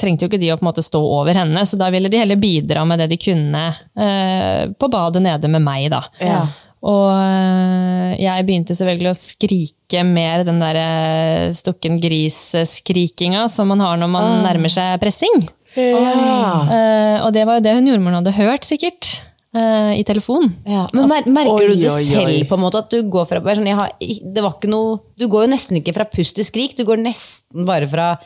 trengte 0.00 0.24
jo 0.24 0.28
ikke 0.32 0.40
de 0.40 0.52
å 0.54 0.56
på 0.58 0.64
en 0.64 0.70
måte 0.72 0.84
stå 0.86 1.00
over 1.02 1.34
henne. 1.34 1.66
Så 1.68 1.76
da 1.78 1.90
ville 1.90 2.08
de 2.08 2.18
heller 2.18 2.36
bidra 2.36 2.86
med 2.86 2.98
det 3.04 3.10
de 3.12 3.16
kunne 3.20 3.66
eh, 3.98 4.66
på 4.72 4.88
badet 4.90 5.22
nede 5.22 5.48
med 5.48 5.62
meg, 5.62 5.90
da. 5.92 6.04
Ja. 6.20 6.46
Og 6.86 7.10
eh, 7.18 8.16
jeg 8.22 8.46
begynte 8.46 8.74
selvfølgelig 8.78 9.10
å 9.10 9.18
skrike 9.18 10.02
mer 10.06 10.44
den 10.46 10.60
der 10.62 10.76
eh, 10.78 11.52
stukken 11.56 11.96
gris-skrikinga 12.02 13.48
som 13.50 13.68
man 13.72 13.80
har 13.82 13.96
når 14.00 14.10
man 14.12 14.42
nærmer 14.44 14.70
seg 14.72 15.00
pressing. 15.02 15.48
Eh, 15.84 17.16
og 17.24 17.32
det 17.36 17.46
var 17.48 17.58
jo 17.58 17.66
det 17.66 17.74
hun 17.78 17.90
jordmoren 17.90 18.20
hadde 18.20 18.36
hørt, 18.36 18.66
sikkert, 18.68 19.10
eh, 19.56 19.92
i 20.00 20.04
telefon. 20.08 20.50
Ja, 20.68 20.86
men 20.96 21.08
mer, 21.10 21.28
merker 21.28 21.72
du 21.72 21.76
det 21.80 21.90
oi, 21.90 22.00
oi. 22.00 22.06
selv, 22.08 22.48
på 22.48 22.58
en 22.58 22.64
måte, 22.64 22.82
at 22.84 22.92
du 22.92 23.02
går 23.12 23.28
fra 23.30 23.42
sånn, 23.42 23.68
har, 23.78 23.92
det 24.00 24.44
var 24.44 24.56
ikke 24.56 24.72
noe, 24.72 25.00
Du 25.16 25.28
går 25.28 25.46
jo 25.46 25.52
nesten 25.52 25.80
ikke 25.80 25.96
fra 25.96 26.08
pust 26.08 26.36
til 26.36 26.46
skrik, 26.48 26.76
du 26.76 26.84
går 26.88 27.00
nesten 27.00 27.68
bare 27.68 27.88
fra 27.90 28.16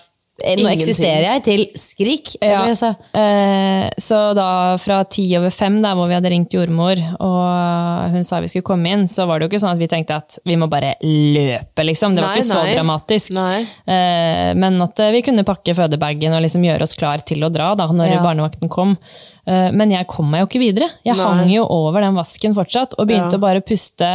Nå 0.44 0.52
Ingenting. 0.52 0.80
eksisterer 0.80 1.26
jeg, 1.26 1.42
til 1.44 1.62
skrik. 1.78 2.34
Ja. 2.40 2.62
Eller, 2.64 2.74
altså, 2.74 2.96
Eh, 3.14 3.88
så 4.00 4.34
da 4.34 4.76
fra 4.78 5.02
ti 5.04 5.24
over 5.36 5.50
fem, 5.50 5.80
da, 5.82 5.94
hvor 5.94 6.08
vi 6.08 6.14
hadde 6.14 6.30
ringt 6.32 6.52
jordmor, 6.54 6.96
og 7.20 8.10
hun 8.14 8.24
sa 8.24 8.40
vi 8.40 8.48
skulle 8.48 8.66
komme 8.66 8.86
inn, 8.92 9.04
så 9.10 9.26
var 9.28 9.38
det 9.38 9.46
jo 9.48 9.52
ikke 9.52 9.62
sånn 9.64 9.74
at 9.74 9.78
vi 9.82 9.88
tenkte 9.90 10.16
at 10.20 10.38
vi 10.46 10.56
må 10.56 10.68
bare 10.70 10.94
løpe, 11.02 11.84
liksom. 11.84 12.14
Det 12.16 12.22
var 12.24 12.34
Nei, 12.34 12.38
ikke 12.40 12.48
så 12.52 12.62
nei. 12.64 12.74
dramatisk. 12.74 13.32
Nei. 13.36 13.60
Eh, 13.86 14.54
men 14.54 14.80
at 14.82 14.98
eh, 15.00 15.12
vi 15.12 15.22
kunne 15.26 15.44
pakke 15.44 15.74
fødebagen 15.76 16.32
og 16.36 16.42
liksom 16.46 16.64
gjøre 16.64 16.82
oss 16.86 16.94
klar 16.98 17.22
til 17.26 17.42
å 17.46 17.52
dra 17.52 17.74
da, 17.74 17.86
når 17.90 18.14
Ja. 18.14 18.22
barnevakten 18.24 18.68
kom. 18.72 18.96
Eh, 19.46 19.70
men 19.72 19.90
jeg 19.90 20.06
kom 20.06 20.30
meg 20.30 20.42
jo 20.42 20.46
ikke 20.50 20.60
videre. 20.62 20.88
Jeg 21.04 21.16
Nei. 21.16 21.24
hang 21.24 21.48
jo 21.50 21.64
over 21.68 22.00
den 22.02 22.14
vasken 22.14 22.54
fortsatt, 22.54 22.94
og 22.98 23.08
begynte 23.08 23.32
Ja. 23.32 23.38
å 23.38 23.40
bare 23.40 23.60
puste 23.60 24.10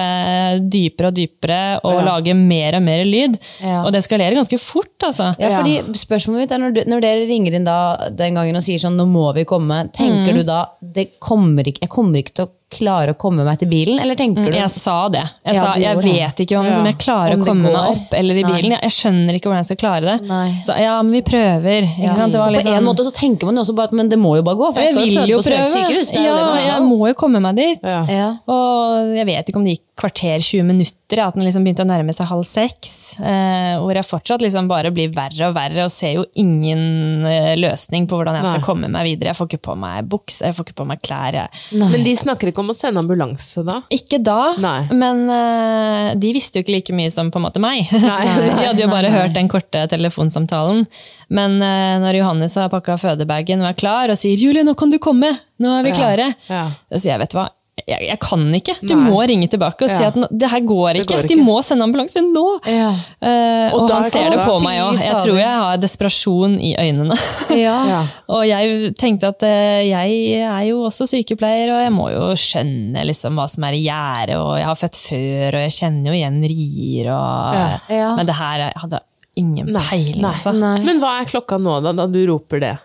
dypere 0.69 1.07
og 1.11 1.15
dypere, 1.17 1.79
og 1.83 1.93
Ja. 1.99 2.05
lage 2.05 2.35
mer 2.35 2.75
og 2.75 2.83
mer 2.83 3.03
lyd. 3.05 3.39
Ja. 3.61 3.83
Og 3.85 3.91
det 3.91 4.03
eskalerer 4.03 4.35
ganske 4.35 4.59
fort, 4.59 4.97
altså. 5.03 5.35
ja, 5.39 5.49
fordi 5.59 5.81
Spørsmålet 5.95 6.39
mitt 6.45 6.51
er 6.51 6.59
når, 6.59 6.73
du, 6.73 6.83
når 6.85 7.01
dere 7.01 7.27
ringer 7.27 7.53
inn 7.55 7.63
da, 7.65 8.09
den 8.09 8.35
gangen 8.35 8.55
og 8.55 8.61
sier 8.63 8.77
sånn 8.77 8.95
'nå 8.97 9.05
må 9.07 9.33
vi 9.33 9.43
komme', 9.45 9.91
tenker 9.91 10.33
Mm. 10.33 10.37
du 10.37 10.43
da 10.43 10.65
det 10.81 11.19
kommer 11.19 11.63
ikke, 11.63 11.79
'jeg 11.81 11.89
kommer 11.89 12.17
ikke 12.21 12.33
til 12.33 12.45
å 12.45 12.49
klare 12.75 13.13
å 13.15 13.17
komme 13.17 13.45
meg 13.47 13.59
til 13.61 13.69
bilen, 13.71 13.99
eller 14.03 14.15
tenker 14.19 14.49
du 14.51 14.57
Jeg 14.57 14.69
sa 14.73 14.97
det. 15.09 15.23
Jeg 15.45 15.55
Ja, 15.55 15.61
sa 15.63 15.73
jeg 15.79 15.97
vet 16.03 16.41
ikke 16.45 16.59
om, 16.59 16.65
Ja. 16.67 16.77
om 16.79 16.85
jeg 16.89 16.97
klarer 16.99 17.33
Om 17.37 17.41
å 17.41 17.47
komme 17.47 17.71
meg 17.71 17.89
opp 17.95 18.13
eller 18.19 18.35
i 18.35 18.43
bilen. 18.43 18.71
Jeg, 18.75 18.81
jeg 18.83 18.95
skjønner 18.99 19.33
ikke 19.39 19.49
hvordan 19.49 19.63
jeg 19.63 19.69
skal 19.71 19.81
klare 19.83 20.05
det. 20.11 20.17
Nei. 20.27 20.61
Så 20.67 20.75
ja, 20.79 20.95
men 21.01 21.11
vi 21.15 21.21
prøver. 21.21 21.81
Ikke 21.95 22.03
Ja. 22.03 22.15
sant? 22.19 22.31
Det 22.35 22.39
var 22.43 22.51
På 22.51 22.55
liksom, 22.57 22.75
en 22.77 22.83
måte 22.91 23.05
så 23.07 23.13
tenker 23.15 23.45
man 23.49 23.55
jo 23.55 23.61
også 23.65 23.75
bare 23.75 23.89
at 23.91 23.93
men 23.93 24.09
det 24.09 24.19
må 24.19 24.35
jo 24.35 24.43
bare 24.43 24.59
gå, 24.59 24.73
for 24.73 24.81
jeg, 24.81 24.93
jeg 24.93 25.11
skal 25.11 25.21
føde 25.21 25.29
jo 25.29 25.37
på 25.37 25.49
prøve. 25.49 25.71
sykehus. 25.73 26.11
Det 26.11 26.19
er 26.19 26.25
Ja, 26.25 26.35
det 26.55 26.65
jeg 26.65 26.81
må 26.83 26.99
jo 27.07 27.13
komme 27.15 27.41
meg 27.41 27.55
dit. 27.55 27.79
Ja. 27.83 28.05
Ja. 28.09 28.29
Og 28.51 29.15
jeg 29.15 29.25
vet 29.25 29.49
ikke 29.49 29.55
om 29.57 29.63
det 29.65 29.77
gikk 29.77 29.83
kvarter 29.95 30.39
20 30.43 30.63
minutter, 30.67 31.19
at 31.23 31.35
den 31.35 31.43
liksom 31.47 31.63
begynte 31.63 31.85
å 31.85 31.87
nærme 31.87 32.11
seg 32.13 32.27
halv 32.27 32.43
seks. 32.43 33.15
Eh, 33.19 33.77
hvor 33.79 33.93
jeg 33.95 34.03
fortsatt 34.03 34.41
liksom 34.43 34.67
bare 34.67 34.91
blir 34.91 35.07
verre 35.15 35.47
og 35.47 35.55
verre 35.55 35.85
og 35.85 35.91
ser 35.93 36.15
jo 36.17 36.25
ingen 36.35 37.23
eh, 37.25 37.55
løsning 37.55 38.05
på 38.09 38.17
hvordan 38.19 38.35
jeg 38.35 38.43
skal 38.43 38.59
Nei. 38.59 38.65
komme 38.67 38.89
meg 38.91 39.05
videre. 39.07 39.31
Jeg 39.31 39.37
får 39.39 39.47
ikke 39.53 39.61
på 39.69 39.75
meg 39.79 40.09
buks, 40.11 40.41
jeg 40.43 40.53
får 40.57 40.65
ikke 40.67 40.75
på 40.81 40.87
meg 40.89 40.99
klær. 41.05 41.31
Jeg. 41.39 41.49
Men 41.79 42.03
de 42.03 42.15
snakker 42.19 42.51
ikke 42.51 42.59
om 42.59 42.64
å 42.71 42.75
sende 42.77 43.01
ambulanse 43.01 43.63
da? 43.67 43.79
Ikke 43.93 44.19
da, 44.23 44.53
Nei. 44.61 44.87
men 44.95 45.23
uh, 45.29 46.13
de 46.19 46.31
visste 46.35 46.59
jo 46.59 46.65
ikke 46.65 46.75
like 46.77 46.95
mye 46.97 47.11
som 47.13 47.31
på 47.33 47.41
en 47.41 47.45
måte 47.47 47.61
meg. 47.63 47.89
Nei. 47.91 48.21
de 48.45 48.67
hadde 48.67 48.85
jo 48.85 48.91
bare 48.91 49.11
hørt 49.13 49.35
den 49.37 49.49
korte 49.51 49.85
telefonsamtalen. 49.91 50.85
Men 51.33 51.57
uh, 51.63 51.97
når 52.03 52.21
Johannes 52.21 52.57
har 52.59 52.71
pakka 52.73 52.97
fødebagen 53.01 53.63
og 53.63 53.71
er 53.71 53.79
klar 53.79 54.13
og 54.13 54.19
sier 54.19 54.37
'Julie, 54.39 54.65
nå 54.67 54.75
kan 54.77 54.93
du 54.93 54.99
komme', 55.01 55.33
nå 55.61 55.77
er 55.79 55.87
vi 55.87 55.95
klare', 55.95 56.33
Ja. 56.51 56.65
da 56.89 56.99
sier 56.99 57.15
jeg 57.15 57.23
'vet 57.23 57.35
du 57.35 57.39
hva'. 57.39 57.51
Jeg, 57.75 58.05
jeg 58.07 58.15
kan 58.23 58.39
ikke. 58.55 58.73
Du 58.87 58.93
Nei. 58.95 59.09
må 59.11 59.17
ringe 59.27 59.49
tilbake 59.51 59.83
og 59.83 59.89
si 59.91 59.99
Ja. 59.99 60.07
at 60.07 60.15
nå- 60.15 60.29
det 60.31 60.47
her 60.49 60.61
går 60.63 60.93
Det 60.95 61.01
ikke. 61.03 61.17
går 61.21 61.27
De 61.27 61.35
må 61.35 61.57
sende 61.61 61.83
ambulanse 61.83 62.21
nå! 62.23 62.43
Ja. 62.71 62.87
Uh, 63.19 63.75
Og 63.75 63.81
og, 63.81 63.89
han 63.91 64.05
er 64.05 64.09
ser 64.09 64.29
det 64.31 64.39
på 64.47 64.55
meg 64.63 64.79
òg. 64.79 64.99
Jeg 65.03 65.15
tror 65.25 65.37
jeg 65.37 65.57
har 65.59 65.77
desperasjon 65.83 66.55
i 66.63 66.71
øynene. 66.79 67.17
Ja. 67.65 67.75
Ja. 67.85 67.99
Og 68.31 68.45
jeg 68.47 68.95
tenkte 68.97 69.27
at 69.27 69.43
uh, 69.43 69.83
jeg 69.83 70.39
er 70.47 70.63
jo 70.69 70.85
også 70.87 71.03
sykepleier, 71.11 71.73
og 71.75 71.83
jeg 71.83 71.91
må 71.91 72.07
jo 72.15 72.31
skjønne 72.39 73.03
liksom 73.11 73.35
hva 73.35 73.45
som 73.51 73.67
er 73.67 73.73
i 73.75 73.83
gjære, 73.89 74.39
og 74.39 74.55
jeg 74.57 74.65
har 74.71 74.75
født 74.79 74.95
før, 74.95 75.47
og 75.59 75.61
jeg 75.67 75.75
kjenner 75.81 76.07
jo 76.09 76.15
igjen 76.15 76.39
rier, 76.47 77.11
og 77.11 77.59
Ja. 77.59 77.67
Ja. 77.91 78.15
Men 78.15 78.25
det 78.31 78.35
her 78.39 78.57
jeg 78.69 78.73
hadde 78.85 78.99
ingen 79.35 79.73
peiling, 79.75 80.23
altså. 80.23 80.53
Men 80.55 81.01
hva 81.03 81.19
er 81.19 81.25
klokka 81.27 81.59
nå, 81.59 81.81
da, 81.83 81.91
da 81.91 82.07
du 82.07 82.21
roper 82.31 82.61
det? 82.63 82.77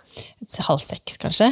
Halv 0.66 0.80
seks, 0.82 1.16
kanskje? 1.22 1.46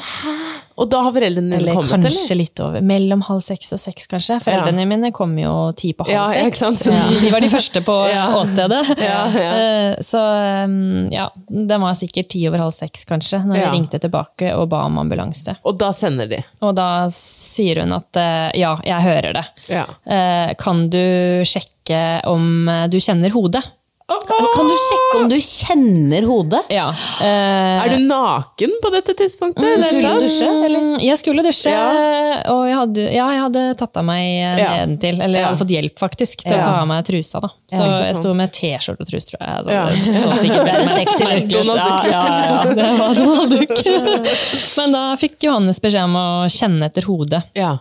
Og 0.78 0.88
da 0.90 1.00
har 1.02 1.12
foreldrene 1.14 1.50
dine 1.52 1.58
Eller 1.60 1.74
kommet, 1.78 2.08
kanskje 2.08 2.36
litt 2.38 2.60
over. 2.62 2.80
Mellom 2.82 3.20
halv 3.26 3.40
seks 3.46 3.72
og 3.74 3.80
seks, 3.82 4.06
kanskje. 4.10 4.36
Foreldrene 4.42 4.84
mine 4.90 5.10
kom 5.14 5.36
jo 5.38 5.52
ti 5.78 5.92
på 5.94 6.06
halv 6.06 6.14
Ja, 6.14 6.24
ja, 6.34 6.44
seks. 6.48 6.58
sant? 6.58 6.82
De- 6.84 7.20
De 7.22 7.30
var 7.30 7.40
de 7.40 7.48
første 7.52 7.82
på 7.86 7.96
Ja. 8.14 8.24
åstedet. 8.38 8.80
Ja, 9.08 9.20
ja. 9.34 9.52
Eh, 9.54 9.94
Så 10.02 10.18
um, 10.64 11.08
ja, 11.14 11.28
den 11.48 11.80
var 11.80 11.94
sikkert 11.98 12.28
ti 12.34 12.42
over 12.48 12.58
halv 12.66 12.74
seks, 12.74 13.04
kanskje, 13.08 13.40
når 13.46 13.56
Ja. 13.56 13.62
jeg 13.68 13.72
ringte 13.78 14.00
tilbake 14.02 14.52
og 14.56 14.68
ba 14.74 14.82
om 14.86 14.98
ambulanse. 14.98 15.56
Og 15.64 15.78
da 15.78 15.90
sender 15.92 16.26
de. 16.28 16.42
Og 16.62 16.74
da 16.78 17.08
sier 17.14 17.82
hun 17.84 17.92
at 17.92 18.16
eh, 18.16 18.50
ja, 18.60 18.76
jeg 18.84 19.02
hører 19.06 19.32
det. 19.40 19.46
Ja. 19.68 19.86
Eh, 20.06 20.54
Kan 20.58 20.88
du 20.90 20.98
sjekke 21.46 22.24
om 22.26 22.66
du 22.90 22.98
kjenner 23.00 23.30
hodet? 23.32 23.62
Kan 24.08 24.68
du 24.70 24.72
sjekke 24.80 25.18
om 25.20 25.26
du 25.28 25.36
kjenner 25.36 26.24
hodet? 26.24 26.62
Ja. 26.72 26.86
Eh, 27.20 27.82
Er 27.84 27.90
du 27.92 28.06
naken 28.08 28.70
på 28.82 28.90
dette 28.94 29.12
tidspunktet? 29.18 29.60
Mm, 29.60 29.72
eller? 29.74 29.84
skulle 29.84 30.12
du 30.14 30.20
dusje, 30.24 30.46
eller? 30.64 30.80
Mm, 30.80 31.02
Jeg 31.04 31.18
skulle 31.20 31.42
dusje, 31.44 31.70
Ja. 31.74 32.42
og 32.54 32.62
jeg 32.70 32.76
hadde, 32.78 33.04
ja, 33.12 33.26
jeg 33.34 33.42
hadde 33.42 33.64
tatt 33.76 33.96
av 34.00 34.04
meg 34.08 34.24
eh, 34.24 34.58
Ja. 34.62 34.70
nedentil. 34.86 35.20
Eller 35.20 35.38
jeg 35.40 35.46
hadde 35.48 35.60
fått 35.60 35.74
hjelp, 35.76 35.98
faktisk, 36.00 36.38
til 36.46 36.56
Ja. 36.56 36.62
å 36.62 36.64
ta 36.64 36.80
av 36.80 36.88
meg 36.88 37.04
trusa. 37.04 37.40
da. 37.40 37.48
Så 37.68 37.84
jeg 38.06 38.16
sto 38.16 38.32
med 38.34 38.50
T-skjorte 38.52 39.00
og 39.04 39.08
trus, 39.12 39.26
tror 39.28 39.40
jeg. 39.44 39.64
Det 39.66 39.72
Ja. 39.76 39.86
Så 39.88 40.32
sikkert 40.40 40.64
Det 40.64 40.74
er 40.74 40.80
en 40.80 40.88
sexy 40.88 41.66
look. 41.68 41.76
Ja, 41.76 42.00
ja, 42.04 42.10
ja, 42.10 42.64
ja, 42.64 42.74
det 42.74 42.98
var 42.98 43.14
Donald 43.14 43.50
Duck. 43.50 43.68
Men 44.78 44.92
da 44.92 45.16
fikk 45.16 45.36
Johannes 45.42 45.80
beskjed 45.80 46.04
om 46.04 46.16
å 46.16 46.48
kjenne 46.48 46.84
etter 46.88 47.02
hodet. 47.02 47.42
Ja. 47.54 47.76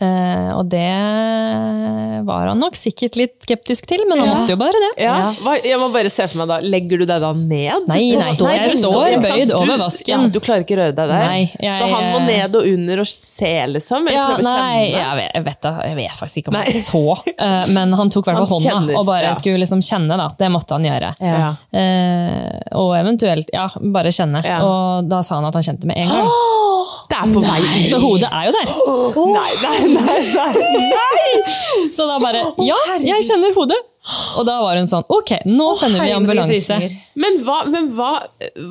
Eh, 0.00 0.50
og 0.56 0.66
det 0.68 0.86
var 2.26 2.50
han 2.50 2.58
nok 2.60 2.76
sikkert 2.76 3.16
litt 3.16 3.34
skeptisk 3.44 3.86
til, 3.88 4.02
men 4.08 4.20
han 4.20 4.28
måtte 4.32 4.52
jo 4.52 4.58
bare 4.60 4.80
det. 4.82 4.90
Ja. 5.04 5.14
Hva, 5.40 5.54
jeg 5.64 5.78
må 5.80 5.88
bare 5.94 6.10
se 6.12 6.26
for 6.28 6.42
meg 6.42 6.50
da, 6.50 6.58
Legger 6.66 7.00
du 7.02 7.06
deg 7.08 7.22
da 7.22 7.30
ned? 7.36 7.86
Nei, 7.88 8.00
Du 8.12 8.18
nei, 8.20 8.32
står 8.34 8.50
jeg 8.52 8.64
ikke 8.66 8.80
står 8.82 9.16
bøyd 9.24 9.48
Du- 9.48 9.54
over 9.56 9.72
Ja, 9.72 9.78
vasken. 9.80 10.26
du 10.32 10.38
klarer 10.40 10.64
ikke 10.66 10.76
å 10.76 10.80
røre 10.82 10.94
deg 10.96 11.12
der? 11.12 11.24
Nei, 11.24 11.52
jeg- 11.60 11.78
Så 11.80 11.88
han 11.94 12.04
må 12.12 12.20
ned 12.26 12.56
og 12.56 12.66
under 12.66 13.00
og 13.00 13.06
se, 13.06 13.52
liksom? 13.72 14.08
Ja, 14.10 14.26
nei, 14.36 14.90
jeg 14.90 15.16
vet, 15.20 15.30
jeg, 15.34 15.44
vet, 15.44 15.62
jeg 15.62 15.96
vet 15.96 16.16
faktisk 16.20 16.42
ikke 16.42 16.48
om 16.48 16.58
Nei. 16.60 16.64
han 16.64 16.82
så, 16.82 17.04
eh, 17.38 17.66
men 17.72 17.92
han 17.92 18.10
tok 18.10 18.26
i 18.26 18.30
hvert 18.32 18.48
fall 18.48 18.60
hånda 18.60 18.70
kjenner, 18.72 18.98
og 18.98 19.06
bare 19.06 19.22
ja. 19.30 19.32
skulle 19.34 19.58
liksom 19.62 19.80
kjenne. 19.80 20.16
da, 20.16 20.28
Det 20.38 20.50
måtte 20.52 20.72
han 20.76 20.84
gjøre. 20.84 21.14
Ja. 21.20 21.54
Eh, 21.72 22.60
og 22.72 22.94
eventuelt 22.96 23.48
ja, 23.52 23.68
bare 23.92 24.12
kjenne. 24.12 24.44
Ja. 24.44 24.60
Og 24.64 25.08
da 25.08 25.22
sa 25.22 25.36
han 25.36 25.44
at 25.46 25.54
han 25.54 25.62
kjente 25.62 25.86
med 25.86 25.96
en 25.96 26.08
gang. 26.08 26.28
Det 27.06 27.14
er 27.16 27.30
på 27.32 27.40
vei. 27.42 27.60
Så 27.86 27.98
hodet 28.02 28.28
er 28.32 28.46
jo 28.48 28.52
der. 28.54 28.70
Nei, 29.36 29.50
nei, 29.62 29.76
nei, 29.94 30.20
nei, 30.36 30.86
nei! 30.92 31.90
Så 31.94 32.08
da 32.08 32.18
bare 32.22 32.42
Ja, 32.64 32.78
jeg 33.02 33.28
kjenner 33.28 33.54
hodet! 33.56 33.82
Og 34.38 34.44
da 34.46 34.60
var 34.62 34.78
hun 34.78 34.86
sånn 34.90 35.06
Ok, 35.12 35.32
nå 35.50 35.72
sender 35.78 36.04
vi 36.04 36.12
ambulanse. 36.14 36.76
Men, 37.18 37.38
hva, 37.42 37.56
men 37.70 37.88
hva, 37.96 38.10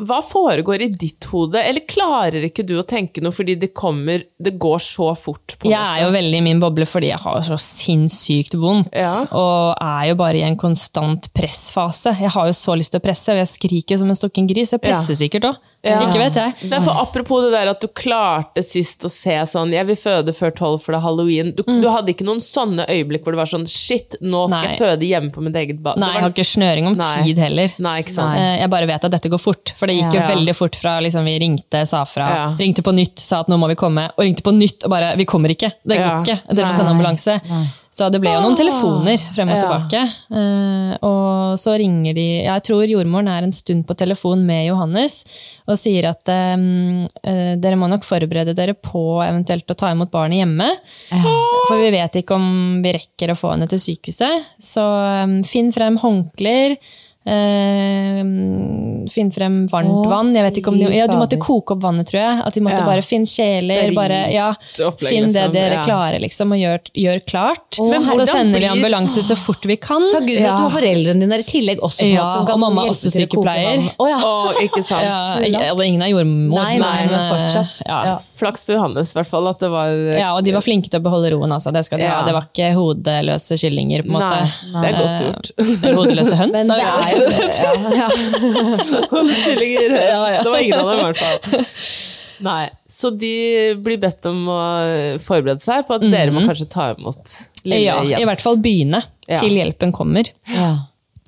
hva 0.07 0.21
foregår 0.23 0.85
i 0.85 0.89
ditt 0.93 1.27
hode? 1.31 1.59
Eller 1.59 1.83
klarer 1.89 2.45
ikke 2.47 2.63
du 2.67 2.75
å 2.79 2.85
tenke 2.87 3.23
noe 3.23 3.35
fordi 3.35 3.57
det 3.59 3.73
kommer 3.75 4.23
Det 4.39 4.55
går 4.61 4.79
så 4.85 5.09
fort? 5.19 5.57
på 5.59 5.69
Jeg 5.71 5.81
er 5.81 6.05
jo 6.05 6.13
veldig 6.15 6.39
i 6.39 6.45
min 6.45 6.61
boble 6.63 6.87
fordi 6.87 7.11
jeg 7.11 7.19
har 7.25 7.41
så 7.47 7.57
sinnssykt 7.59 8.55
vondt. 8.59 8.93
Ja. 8.95 9.25
Og 9.35 9.75
er 9.81 10.11
jo 10.11 10.17
bare 10.19 10.39
i 10.39 10.45
en 10.47 10.57
konstant 10.59 11.27
pressfase. 11.35 12.15
Jeg 12.21 12.31
har 12.35 12.49
jo 12.49 12.55
så 12.55 12.75
lyst 12.77 12.93
til 12.95 13.01
å 13.01 13.05
presse, 13.05 13.33
og 13.33 13.41
jeg 13.41 13.51
skriker 13.51 13.99
som 13.99 14.11
en 14.11 14.17
stukken 14.17 14.47
gris. 14.49 14.71
Jeg 14.75 14.83
presser 14.83 15.17
sikkert 15.19 15.49
òg. 15.51 15.59
Ikke 15.85 16.17
vet 16.19 16.33
jeg. 16.39 16.53
Nei, 16.71 16.79
for 16.81 16.97
Apropos 17.05 17.43
det 17.45 17.51
der 17.53 17.69
at 17.69 17.79
du 17.81 17.87
klarte 17.87 18.63
sist 18.65 19.03
å 19.05 19.09
se 19.11 19.35
sånn 19.45 19.71
Jeg 19.71 19.85
vil 19.85 19.95
føde 19.95 20.33
før 20.33 20.51
tolv, 20.57 20.81
for 20.81 20.91
det 20.95 20.97
er 20.99 21.05
halloween. 21.05 21.51
Du, 21.55 21.61
du 21.63 21.87
hadde 21.93 22.09
ikke 22.13 22.25
noen 22.25 22.41
sånne 22.41 22.87
øyeblikk 22.89 23.23
hvor 23.23 23.35
det 23.35 23.41
var 23.43 23.51
sånn 23.51 23.67
Shit, 23.69 24.15
nå 24.21 24.47
skal 24.49 24.55
Mm. 24.55 24.63
Nei. 24.65 24.71
jeg 24.71 24.79
føde 24.79 25.05
hjemme 25.09 25.31
på 25.35 25.41
mitt 25.45 25.55
eget 25.55 25.79
bad. 25.83 25.97
Nei, 26.01 26.09
jeg 26.13 26.21
har 26.25 26.29
ikke 26.33 26.45
snøring 26.47 26.87
om 26.87 26.95
Nei. 26.97 27.23
tid 27.23 27.37
heller. 27.37 27.69
Nei, 27.79 27.95
ikke 28.01 28.13
sant. 28.15 28.37
Eh, 28.39 28.57
Jeg 28.61 28.69
bare 28.69 28.87
vet 28.87 29.03
at 29.05 29.11
dette 29.11 29.29
går 29.29 29.39
fort. 29.41 29.73
For 29.77 29.85
det 29.87 29.95
gikk 29.99 30.13
jo 30.13 30.19
Ja. 30.21 30.27
veldig 30.35 30.55
fort 30.55 30.75
fra 30.75 30.99
liksom, 31.01 31.23
vi 31.25 31.37
ringte, 31.39 31.85
sa 31.87 32.03
fra, 32.05 32.27
Ja. 32.29 32.45
ringte 32.57 32.81
på 32.81 32.93
nytt, 32.95 33.19
sa 33.19 33.39
at 33.41 33.47
nå 33.47 33.57
må 33.59 33.67
vi 33.67 33.75
komme, 33.75 34.09
og 34.17 34.23
ringte 34.25 34.41
på 34.43 34.53
nytt 34.57 34.83
og 34.85 34.89
bare 34.89 35.15
vi 35.17 35.25
kommer 35.25 35.49
ikke. 35.49 35.71
Det 35.85 35.97
går 35.97 36.05
Ja. 36.05 36.21
ikke. 36.23 36.55
Dere 36.55 36.65
må 36.71 36.75
sende 36.75 36.91
ambulanse. 36.95 37.41
Så 37.95 38.09
det 38.11 38.19
ble 38.19 38.33
jo 38.33 38.41
noen 38.43 38.57
telefoner 38.59 39.21
frem 39.31 39.53
og 39.53 39.61
tilbake. 39.61 40.01
Ja. 40.03 40.97
og 41.07 41.55
så 41.59 41.77
ringer 41.79 42.15
de 42.17 42.25
Jeg 42.43 42.63
tror 42.67 42.83
jordmoren 42.89 43.29
er 43.31 43.45
en 43.45 43.53
stund 43.55 43.85
på 43.87 43.95
telefon 43.95 44.43
med 44.47 44.65
Johannes 44.67 45.21
og 45.69 45.79
sier 45.79 46.09
at 46.09 46.27
eh, 46.31 46.65
eh, 47.23 47.53
dere 47.61 47.79
må 47.79 47.87
nok 47.91 48.03
forberede 48.03 48.55
dere 48.57 48.75
på 48.75 49.21
eventuelt 49.23 49.71
å 49.71 49.77
ta 49.79 49.93
imot 49.93 50.11
barnet 50.11 50.43
hjemme. 50.43 50.67
For 51.69 51.79
vi 51.81 51.93
vet 51.95 52.19
ikke 52.19 52.37
om 52.37 52.83
vi 52.83 52.93
rekker 52.97 53.31
å 53.31 53.39
få 53.39 53.55
henne 53.55 53.69
til 53.71 53.81
sykehuset. 53.81 54.51
Så 54.61 54.83
um, 54.83 55.39
finn 55.47 55.71
frem 55.75 55.97
håndklær. 56.01 56.77
Eh, 57.25 58.21
finn 59.11 59.31
frem 59.33 59.57
varmt 59.71 59.89
Åh, 59.89 60.07
vann. 60.09 60.31
Jeg 60.35 60.45
vet 60.47 60.59
ikke 60.61 60.71
om 60.73 60.77
de, 60.79 60.87
ja, 60.95 61.07
du 61.09 61.15
måtte 61.19 61.37
koke 61.41 61.75
opp 61.75 61.81
vannet, 61.83 62.07
tror 62.09 62.21
jeg. 62.21 62.41
At 62.45 62.53
de 62.57 62.63
måtte 62.65 62.81
Ja. 62.81 62.85
bare 62.87 63.03
finne 63.05 63.29
kjeler. 63.29 63.93
Bare, 63.95 64.19
ja, 64.33 64.49
opplegg, 64.79 65.09
finn 65.09 65.31
det 65.31 65.33
liksom. 65.33 65.53
dere 65.53 65.73
Ja. 65.79 65.83
klarer, 65.83 66.19
liksom, 66.21 66.51
og 66.51 66.57
gjør, 66.57 66.79
gjør 67.05 67.19
klart. 67.25 67.79
Men 67.81 68.03
så 68.05 68.25
sender 68.27 68.59
vi 68.59 68.65
ambulanse 68.71 69.21
så 69.25 69.37
fort 69.37 69.65
vi 69.65 69.77
kan. 69.77 70.01
Takk 70.11 70.25
Gud 70.27 70.39
for 70.41 70.49
at 70.49 70.57
du 70.57 70.63
har 70.67 70.75
foreldrene 70.81 71.19
dine 71.19 71.39
i 71.39 71.43
tillegg 71.43 71.79
også. 71.79 72.05
Ja, 72.11 72.27
som 72.29 72.45
kan 72.45 72.55
og 72.55 72.59
mamma 72.59 72.85
er 72.85 72.89
også 72.93 73.11
sykepleier. 73.13 73.91
Å, 73.99 74.09
ja. 74.09 74.17
Å, 74.17 74.53
ikke 74.61 74.83
sant. 74.83 75.03
Ja, 75.03 75.39
jeg, 75.41 75.53
altså, 75.55 75.85
ingen 75.85 76.01
er 76.01 76.13
jordmor. 76.13 76.63
Nei, 76.63 76.77
nei, 76.79 77.05
men 77.07 77.29
fortsatt. 77.31 77.85
Ja. 77.87 78.19
Flaks 78.35 78.65
for 78.67 78.75
Johannes, 78.75 79.13
i 79.13 79.17
hvert 79.19 79.29
fall. 79.31 79.47
At 79.47 79.59
det 79.63 79.69
var 79.71 79.87
Ja, 80.17 80.33
og 80.35 80.43
de 80.43 80.51
var 80.55 80.61
flinke 80.65 80.89
til 80.91 80.99
å 80.99 81.03
beholde 81.05 81.31
roen. 81.35 81.51
Altså. 81.55 81.71
Det, 81.71 81.85
skal 81.87 81.99
de 82.01 82.03
Ja. 82.07 82.17
ha. 82.19 82.25
det 82.27 82.33
var 82.35 82.47
ikke 82.49 82.73
hodeløse 82.75 83.55
kyllinger. 83.61 84.03
på 84.03 84.11
en 84.11 84.17
måte. 84.17 84.41
Nei, 84.73 84.81
det 84.81 84.89
er 84.89 84.97
godt 84.99 85.23
gjort. 85.25 85.51
Eh, 85.57 85.71
Eller 85.85 85.95
hodeløse 86.01 86.35
høns. 86.35 86.51
Men 86.51 86.67
det 86.67 86.79
er 86.83 87.09
jo 87.15 87.25
det. 87.31 87.47
Ja, 87.63 87.73
ja. 88.01 88.09
Kyllinger, 89.45 90.43
Det 90.43 90.49
var 90.51 90.57
ingen 90.59 90.79
av 90.79 90.89
dem, 90.89 90.99
i 90.99 91.03
hvert 91.09 91.17
fall. 91.17 91.65
Nei, 92.45 92.69
Så 92.91 93.09
de 93.17 93.75
blir 93.83 93.97
bedt 93.99 94.25
om 94.29 94.41
å 94.51 94.59
forberede 95.23 95.63
seg 95.63 95.85
på 95.87 95.95
at 95.95 96.03
dere 96.03 96.31
må 96.35 96.43
kanskje 96.45 96.67
ta 96.71 96.89
imot 96.93 97.31
lille 97.65 97.79
ja, 97.85 97.95
Jens. 98.03 98.21
I 98.21 98.27
hvert 98.29 98.43
fall 98.43 98.57
begynne 98.61 99.01
Ja. 99.27 99.39
til 99.41 99.55
hjelpen 99.57 99.91
kommer. 99.95 100.27
Ja. 100.47 100.73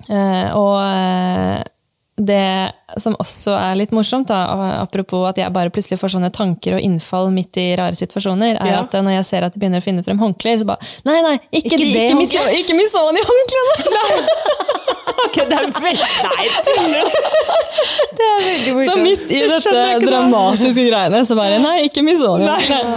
Uh, 0.08 0.46
og 0.56 0.76
eh, 0.84 1.64
det 2.18 2.72
som 2.98 3.14
også 3.20 3.52
er 3.54 3.76
litt 3.78 3.92
morsomt, 3.94 4.26
da, 4.30 4.38
apropos 4.82 5.28
at 5.28 5.36
jeg 5.38 5.52
bare 5.54 5.70
plutselig 5.70 6.00
får 6.00 6.16
sånne 6.16 6.30
tanker 6.34 6.74
og 6.74 6.82
innfall 6.82 7.28
midt 7.30 7.54
i 7.60 7.68
rare 7.78 7.94
situasjoner, 7.98 8.56
er 8.58 8.72
Ja. 8.72 8.80
at 8.82 8.92
når 8.92 9.12
jeg 9.20 9.26
ser 9.28 9.44
at 9.46 9.54
de 9.54 9.60
begynner 9.62 9.78
å 9.78 9.84
finne 9.84 10.02
frem 10.02 10.18
håndklær, 10.18 10.58
så 10.58 10.66
bare 10.66 10.82
Nei, 11.06 11.20
nei, 11.22 11.36
ikke, 11.52 11.68
Ikke 11.68 11.78
de, 11.78 11.92
det 11.94 12.02
ikke, 12.08 12.16
mis 12.18 12.32
ikke 12.34 12.74
Missoni-håndklærne! 12.78 14.22
Ok, 15.18 15.34
det 15.50 15.56
er 15.56 15.64
veldig 15.74 16.08
Nei, 16.28 16.44
tuller 16.62 17.08
du? 17.08 18.84
Så 18.86 18.96
midt 19.02 19.30
i 19.34 19.40
dette 19.50 19.84
dramatiske 20.04 20.84
greiene, 20.88 21.22
så 21.26 21.36
bare 21.38 21.58
Nei, 21.62 21.76
ikke 21.88 22.02
Missoni-håndklærne! 22.06 22.96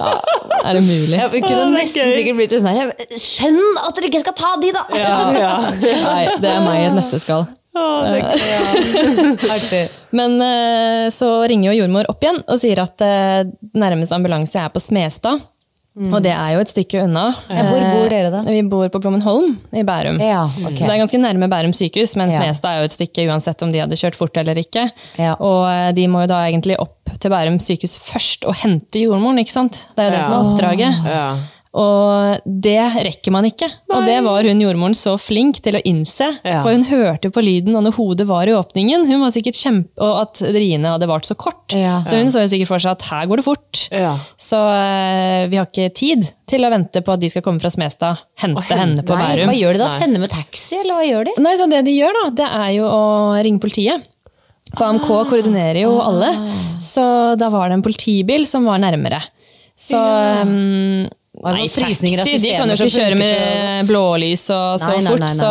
Ja, 0.00 0.12
er 0.64 0.74
det 0.78 0.84
mulig? 0.84 1.16
Ja, 1.16 1.28
vi 1.32 1.40
kunne 1.44 1.56
det 1.56 1.66
er 1.68 1.72
nesten 1.76 2.12
sikkert 2.16 2.36
blitt 2.40 2.56
sånn 2.58 2.76
her 2.76 2.92
Skjønn 3.16 3.60
at 3.86 3.96
dere 3.96 4.10
ikke 4.10 4.22
skal 4.24 4.36
ta 4.40 4.52
de, 4.62 4.72
da! 4.76 4.84
Ja, 4.96 5.16
ja. 5.36 5.54
Nei, 6.10 6.22
det 6.42 6.52
er 6.52 6.60
meg 6.64 6.82
i 6.82 6.88
et 6.90 6.96
nøtteskall. 6.98 7.46
Artig. 9.54 9.84
Men 10.16 10.36
eh, 10.42 11.06
så 11.14 11.30
ringer 11.48 11.72
jo 11.72 11.78
jordmor 11.82 12.08
opp 12.10 12.22
igjen 12.24 12.42
og 12.46 12.60
sier 12.60 12.82
at 12.82 13.04
eh, 13.06 13.44
nærmeste 13.78 14.16
ambulanse 14.16 14.60
er 14.60 14.72
på 14.74 14.82
Smestad. 14.82 15.42
Og 16.00 16.20
det 16.24 16.30
er 16.32 16.52
jo 16.54 16.60
et 16.62 16.70
stykke 16.70 17.00
unna. 17.02 17.24
Ja, 17.50 17.64
hvor 17.66 17.82
bor 17.82 18.06
dere 18.08 18.28
da? 18.32 18.38
Eh, 18.46 18.54
Vi 18.56 18.62
bor 18.70 18.86
på 18.94 19.00
Blommenholm 19.02 19.56
i 19.76 19.82
Bærum. 19.84 20.20
Ja, 20.22 20.44
okay. 20.46 20.78
Så 20.78 20.86
det 20.86 20.94
er 20.94 21.00
ganske 21.02 21.20
nærme 21.20 21.48
Bærum 21.50 21.74
sykehus, 21.76 22.14
men. 22.16 22.30
Smestad 22.32 22.70
er 22.70 22.84
jo 22.84 22.88
et 22.88 22.94
stykke 22.94 23.26
uansett 23.28 23.64
om 23.66 23.72
de 23.74 23.82
hadde 23.82 23.98
kjørt 24.00 24.16
fort 24.16 24.38
eller 24.40 24.56
ikke. 24.62 24.86
Ja. 25.18 25.34
Og 25.42 25.66
eh, 25.68 25.90
de 25.98 26.06
må 26.08 26.22
jo 26.24 26.30
da 26.30 26.44
egentlig 26.46 26.78
opp 26.80 27.10
til 27.20 27.34
Bærum 27.34 27.58
sykehus 27.60 27.98
først 28.06 28.46
og 28.48 28.56
hente 28.62 29.02
jordmoren, 29.02 29.42
ikke 29.42 29.52
sant? 29.56 29.82
Det 29.98 30.06
er 30.06 30.12
jo 30.12 30.16
det 30.16 30.22
som 30.24 30.36
er 30.38 30.52
oppdraget. 30.52 31.10
Ja. 31.10 31.26
Og 31.70 32.40
det 32.44 32.80
rekker 33.06 33.30
man 33.30 33.46
ikke. 33.46 33.68
Og 33.94 34.02
det 34.02 34.16
var 34.26 34.42
hun 34.42 34.62
jordmoren 34.62 34.96
så 34.98 35.12
flink 35.22 35.60
til 35.62 35.78
å 35.78 35.82
innse. 35.86 36.26
Ja. 36.42 36.64
For 36.64 36.74
hun 36.74 36.82
hørte 36.88 37.30
på 37.30 37.44
lyden, 37.46 37.76
og 37.78 37.84
når 37.86 37.94
hodet 37.94 38.26
var 38.26 38.50
i 38.50 38.56
åpningen 38.58 39.06
Hun 39.06 39.22
var 39.22 39.30
sikkert 39.30 39.58
kjempe... 39.60 39.92
Og 40.02 40.16
at 40.24 40.40
riene 40.50 40.90
hadde 40.96 41.06
vart 41.06 41.28
så 41.28 41.36
kort. 41.38 41.76
Ja. 41.78 42.00
Så 42.10 42.18
hun 42.18 42.32
så 42.34 42.42
jo 42.42 42.50
sikkert 42.50 42.72
for 42.72 42.82
seg 42.82 42.96
at 42.96 43.06
her 43.12 43.30
går 43.30 43.38
det 43.38 43.46
fort. 43.46 43.84
Ja. 43.94 44.16
Så 44.34 44.58
uh, 44.58 45.46
vi 45.52 45.60
har 45.60 45.70
ikke 45.70 45.92
tid 45.94 46.26
til 46.50 46.66
å 46.66 46.72
vente 46.74 47.04
på 47.06 47.14
at 47.14 47.22
de 47.22 47.30
skal 47.30 47.44
komme 47.46 47.62
fra 47.62 47.70
Smestad, 47.70 48.24
hente 48.42 48.64
hente- 48.66 48.80
henne 48.80 49.04
på 49.06 49.14
Bærum. 49.14 49.52
hva 49.52 49.54
gjør 49.54 49.78
de 49.78 49.84
da? 49.84 49.90
Nei. 49.92 50.00
Sender 50.02 50.24
med 50.26 50.34
taxi, 50.34 50.80
eller 50.80 50.98
hva 50.98 51.06
gjør 51.06 51.30
de? 51.30 51.36
Nei, 51.46 51.54
så 51.60 51.70
det 51.70 51.84
de 51.86 51.94
gjør 51.94 52.18
da, 52.18 52.24
det 52.42 52.48
er 52.64 52.72
jo 52.80 52.90
å 52.90 53.04
ringe 53.46 53.62
politiet. 53.62 54.10
For 54.74 54.88
AMK 54.88 55.06
koordinerer 55.30 55.84
jo 55.84 55.94
alle. 56.02 56.34
Så 56.82 57.04
da 57.38 57.48
var 57.54 57.70
det 57.70 57.78
en 57.78 57.86
politibil 57.86 58.42
som 58.46 58.66
var 58.66 58.82
nærmere. 58.82 59.22
Så 59.80 59.98
um, 59.98 61.06
Det 61.30 61.68
frysninger 61.70 62.20
av 62.20 62.26
systemet. 62.26 62.42
de 62.42 62.56
kan 62.58 62.72
jo 62.72 62.74
ikke 62.74 62.94
kjøre 62.96 63.18
med 63.20 63.86
blålys 63.86 64.42
og 64.50 64.80
så 64.82 64.88
Nei, 64.90 64.96
nei, 65.04 65.12
fort. 65.12 65.20
nei, 65.22 65.28
nei, 65.28 65.36
Så, 65.38 65.50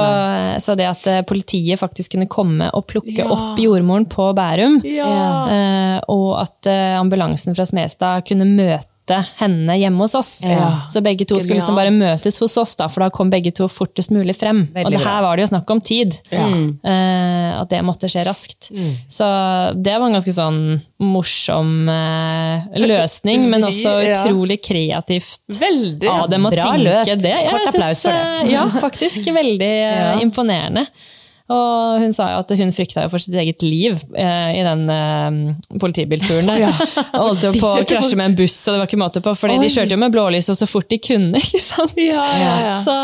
så 0.65 0.75
det 0.75 0.87
at 0.89 1.07
eh, 1.07 1.21
politiet 1.23 1.79
faktisk 1.79 2.17
kunne 2.17 2.27
komme 2.27 2.67
og 2.75 2.83
plukke 2.89 3.23
opp 3.23 3.61
jordmoren 3.63 4.05
på 4.11 4.27
Bærum, 4.35 4.81
ja. 4.83 5.07
og 6.11 6.29
at 6.41 6.67
eh, 6.67 6.99
ambulansen 6.99 7.55
fra 7.55 7.65
Smestad 7.69 8.27
kunne 8.27 8.49
møte 8.49 8.88
henne 9.39 9.75
hjemme 9.79 10.05
hos 10.05 10.15
oss. 10.15 10.31
Ja. 10.45 10.85
Så 10.91 11.01
begge 11.05 11.25
to 11.27 11.39
skulle 11.39 11.59
liksom 11.59 11.75
bare 11.79 11.91
møtes 11.91 12.37
hos 12.39 12.55
oss, 12.61 12.75
da, 12.79 12.87
for 12.91 13.03
da 13.05 13.09
kom 13.13 13.29
begge 13.33 13.51
to 13.57 13.67
fortest 13.71 14.11
mulig 14.13 14.35
frem. 14.37 14.67
Veldig 14.73 14.85
og 14.85 14.91
det 14.95 15.01
her 15.05 15.21
var 15.25 15.35
det 15.39 15.45
jo 15.47 15.51
snakk 15.51 15.73
om 15.75 15.81
tid. 15.81 16.15
Eh, 16.31 17.49
at 17.59 17.69
det 17.71 17.81
måtte 17.85 18.09
skje 18.11 18.23
raskt. 18.27 18.69
Så 19.11 19.27
det 19.75 19.95
var 19.99 20.07
en 20.09 20.17
ganske 20.17 20.33
sånn 20.35 20.59
morsom 20.99 21.87
uh, 21.89 22.65
løsning, 22.79 23.45
men 23.51 23.63
også 23.67 23.93
utrolig 24.11 24.59
kreativt 24.65 25.39
Veldig. 25.59 26.09
av 26.11 26.25
dem 26.31 26.45
å 26.49 26.51
tenke 26.53 26.81
løst. 26.83 27.15
det. 27.23 27.35
Kort 27.49 27.69
applaus 27.73 28.03
for 28.05 28.11
det. 28.15 28.25
eh, 28.45 28.51
Ja, 28.53 28.65
faktisk. 28.81 29.25
Veldig 29.35 29.73
Ja. 29.89 30.19
imponerende. 30.21 30.85
Og 31.49 32.03
hun 32.03 32.11
sa 32.13 32.27
jo 32.35 32.41
at 32.43 32.51
hun 32.59 32.71
frykta 32.75 33.07
jo 33.07 33.09
for 33.09 33.23
sitt 33.23 33.33
eget 33.41 33.63
liv 33.65 33.95
eh, 34.13 34.51
i 34.53 34.61
den 34.65 34.83
eh, 34.93 35.77
politibilturen 35.81 36.45
der. 36.49 36.67
Og 37.17 37.23
holdt 37.31 37.47
jo 37.47 37.53
på 37.57 37.71
å 37.79 37.85
krasje 37.89 38.19
med 38.19 38.31
en 38.31 38.35
buss, 38.37 38.57
og 38.67 38.75
det 38.75 38.81
var 38.83 38.89
ikke 38.91 38.99
måte 39.01 39.23
på, 39.25 39.33
fordi 39.37 39.57
de 39.63 39.71
kjørte 39.73 39.95
jo 39.95 40.01
med 40.03 40.13
blålys 40.13 40.49
og 40.53 40.59
så 40.59 40.67
fort 40.69 40.89
de 40.93 40.99
kunne. 41.01 41.41
ikke 41.43 41.61
sant? 41.63 41.95
Ja, 41.97 42.25
ja, 42.37 42.53
ja. 42.67 42.75
Så 42.83 42.95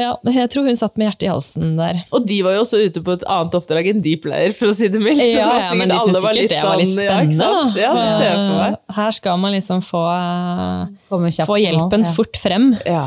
ja, 0.00 0.10
jeg 0.34 0.50
tror 0.50 0.66
hun 0.66 0.80
satt 0.80 0.98
med 0.98 1.06
hjertet 1.08 1.28
i 1.28 1.30
halsen 1.30 1.76
der. 1.78 2.02
Og 2.14 2.26
de 2.26 2.40
var 2.46 2.56
jo 2.56 2.64
også 2.64 2.82
ute 2.82 3.04
på 3.04 3.14
et 3.14 3.26
annet 3.30 3.58
oppdrag 3.60 3.90
enn 3.92 4.02
de 4.04 4.16
pleier, 4.24 4.56
for 4.58 4.72
å 4.72 4.76
si 4.76 4.90
det 4.90 5.02
mildt. 5.02 5.22
Så 5.22 5.30
Ja, 5.30 5.50
ja, 5.62 5.70
men 5.78 5.92
de 5.92 6.00
syntes 6.00 6.18
sikkert 6.18 6.56
det 6.56 6.64
var 6.64 6.80
litt 6.80 6.96
sånn, 6.96 7.04
ja, 7.04 7.14
spennende. 7.14 7.38
sant? 7.38 7.78
Ja, 7.78 7.92
ser 8.18 8.26
jeg 8.26 8.40
for 8.40 8.58
meg. 8.58 8.74
Eh, 8.74 8.96
Her 8.98 9.14
skal 9.20 9.38
man 9.44 9.54
liksom 9.54 9.84
få, 9.86 10.02
få 11.46 11.60
hjelpen 11.62 12.02
nå, 12.02 12.10
ja. 12.10 12.16
fort 12.18 12.42
frem. 12.42 12.72
Ja. 12.88 13.06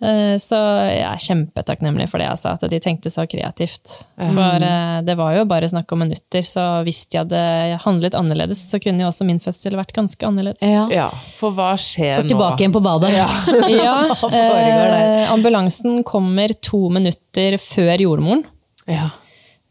Eh, 0.00 0.36
Så 0.38 0.54
jeg 0.86 1.02
er 1.02 1.18
kjempetakknemlig 1.24 2.04
for 2.10 2.22
det, 2.22 2.28
altså, 2.30 2.52
at 2.54 2.62
de 2.70 2.78
tenkte 2.78 3.10
så 3.10 3.24
kreativt. 3.26 3.96
For 4.14 4.62
eh, 4.62 5.00
det 5.02 5.16
var 5.18 5.34
jo 5.34 5.44
bare 5.50 5.66
snakk 5.70 5.90
om 5.92 6.04
minutter, 6.04 6.44
så 6.46 6.84
hvis 6.86 7.00
de 7.10 7.18
hadde 7.18 7.40
handlet 7.82 8.14
annerledes, 8.14 8.62
så 8.70 8.78
kunne 8.82 9.02
jo 9.02 9.08
også 9.10 9.26
min 9.26 9.40
fødsel 9.42 9.74
vært 9.78 9.90
ganske 9.96 10.22
annerledes. 10.28 10.62
Ja. 10.62 10.84
ja, 10.94 11.08
for 11.38 11.50
hva 11.56 11.72
skjer 11.80 12.20
For 12.20 12.28
nå? 12.28 12.32
tilbake 12.34 12.62
igjen 12.62 12.76
på 12.78 12.84
badet. 12.84 13.10
Ja, 13.18 13.26
ja 13.82 13.96
eh, 14.30 15.24
ambulansen 15.32 16.04
kommer 16.06 16.54
to 16.62 16.84
minutter 16.94 17.58
før 17.58 17.98
jordmoren. 18.06 18.44
Ja. 18.86 19.10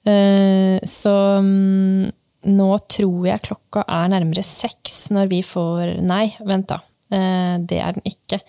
Eh, 0.07 0.77
Så 0.87 1.15
mm, 1.43 2.11
nå 2.51 2.67
tror 2.91 3.27
jeg 3.27 3.41
klokka 3.47 3.83
er 3.87 4.11
nærmere 4.13 4.43
seks 4.45 5.07
når 5.15 5.31
vi 5.31 5.41
får 5.43 5.97
Nei, 6.03 6.29
vent 6.47 6.67
da. 6.71 6.81
Eh, 7.11 7.55
Det 7.63 7.79
er 7.83 7.95
den 7.97 8.05
ikke. 8.11 8.39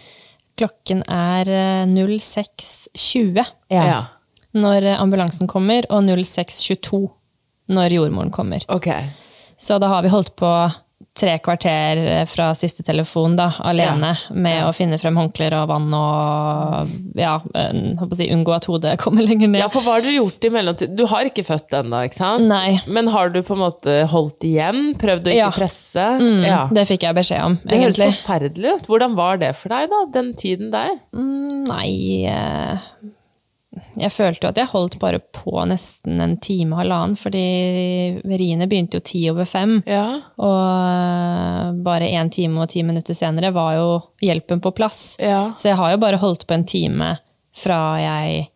Klokken 0.59 1.05
er 1.07 1.49
eh, 1.49 1.87
06.20 1.87 3.45
Ja. 3.71 3.85
ja. 3.87 3.99
når 4.59 4.87
ambulansen 4.99 5.49
kommer, 5.51 5.87
og 5.93 6.03
06.22 6.09 7.03
når 7.75 7.95
jordmoren 7.95 8.31
kommer. 8.35 8.65
Okay. 8.69 9.11
Så 9.59 9.79
da 9.79 9.91
har 9.93 10.03
vi 10.03 10.09
holdt 10.13 10.35
på 10.39 10.51
tre 11.19 11.35
kvarter 11.43 11.99
eh, 12.05 12.25
fra 12.31 12.51
siste 12.59 12.85
telefon 12.87 13.35
da, 13.39 13.51
alene 13.66 14.12
med 14.35 14.64
å 14.69 14.73
finne 14.77 14.99
frem 15.01 15.19
håndklær 15.19 15.57
og 15.61 15.69
vann 15.73 15.89
og 15.99 16.93
ja, 17.19 17.35
si, 18.14 18.29
unngå 18.35 18.55
at 18.57 18.69
hodet 18.71 18.97
kommer 19.03 19.27
lenger 19.27 19.51
ned. 19.51 19.62
Ja, 19.64 19.69
for 19.73 19.85
hva 19.87 19.99
har 19.99 20.07
dere 20.07 20.16
gjort 20.21 20.45
i 20.49 20.53
mellomtiden? 20.55 20.97
Du 20.99 21.05
har 21.11 21.29
ikke 21.29 21.45
født 21.47 21.75
ennå, 21.81 22.05
ikke 22.09 22.19
sant? 22.21 22.47
Nei. 22.49 22.79
Men 22.87 23.11
har 23.14 23.33
du 23.35 23.41
på 23.43 23.57
en 23.57 23.62
måte 23.66 23.99
holdt 24.12 24.47
igjen? 24.49 24.95
Prøvd 25.01 25.29
å 25.29 25.35
ikke 25.35 25.43
Ja. 25.43 25.51
presse? 25.55 26.07
Mm, 26.23 26.43
Ja. 26.47 26.61
Det 26.73 26.87
fikk 26.89 27.03
jeg 27.09 27.14
beskjed 27.19 27.45
om, 27.45 27.59
Det 27.64 27.83
høres 27.83 28.01
forferdelig 28.01 28.77
ut. 28.79 28.87
Hvordan 28.89 29.14
var 29.19 29.39
det 29.43 29.55
for 29.59 29.69
deg, 29.75 29.89
da? 29.93 30.05
Den 30.14 30.33
tiden 30.39 30.71
der? 30.75 30.97
Mm, 31.14 31.66
Nei 31.69 32.25
eh, 32.31 32.79
Jeg 33.99 34.14
følte 34.14 34.46
jo 34.46 34.51
at 34.53 34.59
jeg 34.61 34.70
holdt 34.72 34.99
bare 35.03 35.20
på 35.34 35.55
nesten 35.68 36.20
en 36.22 36.36
time 36.42 36.76
og 36.76 36.82
halvannen, 36.82 37.16
fordi 37.18 37.44
riene 38.24 38.68
begynte 38.70 39.01
jo 39.01 39.07
ti 39.07 39.22
over 39.32 39.49
fem. 39.49 39.78
Ja. 39.88 40.07
Og 40.38 40.59
eh, 40.59 41.72
bare 41.86 42.11
én 42.14 42.30
time 42.34 42.62
og 42.62 42.70
ti 42.72 42.84
minutter 42.86 43.16
senere 43.16 43.53
var 43.57 43.74
jo 43.78 43.88
hjelpen 44.24 44.62
på 44.64 44.74
plass. 44.76 45.16
Ja. 45.22 45.51
Så 45.59 45.72
jeg 45.72 45.80
har 45.80 45.94
jo 45.94 46.03
bare 46.03 46.22
holdt 46.22 46.46
på 46.49 46.57
en 46.57 46.68
time 46.68 47.16
fra 47.59 47.80
jeg 48.03 48.49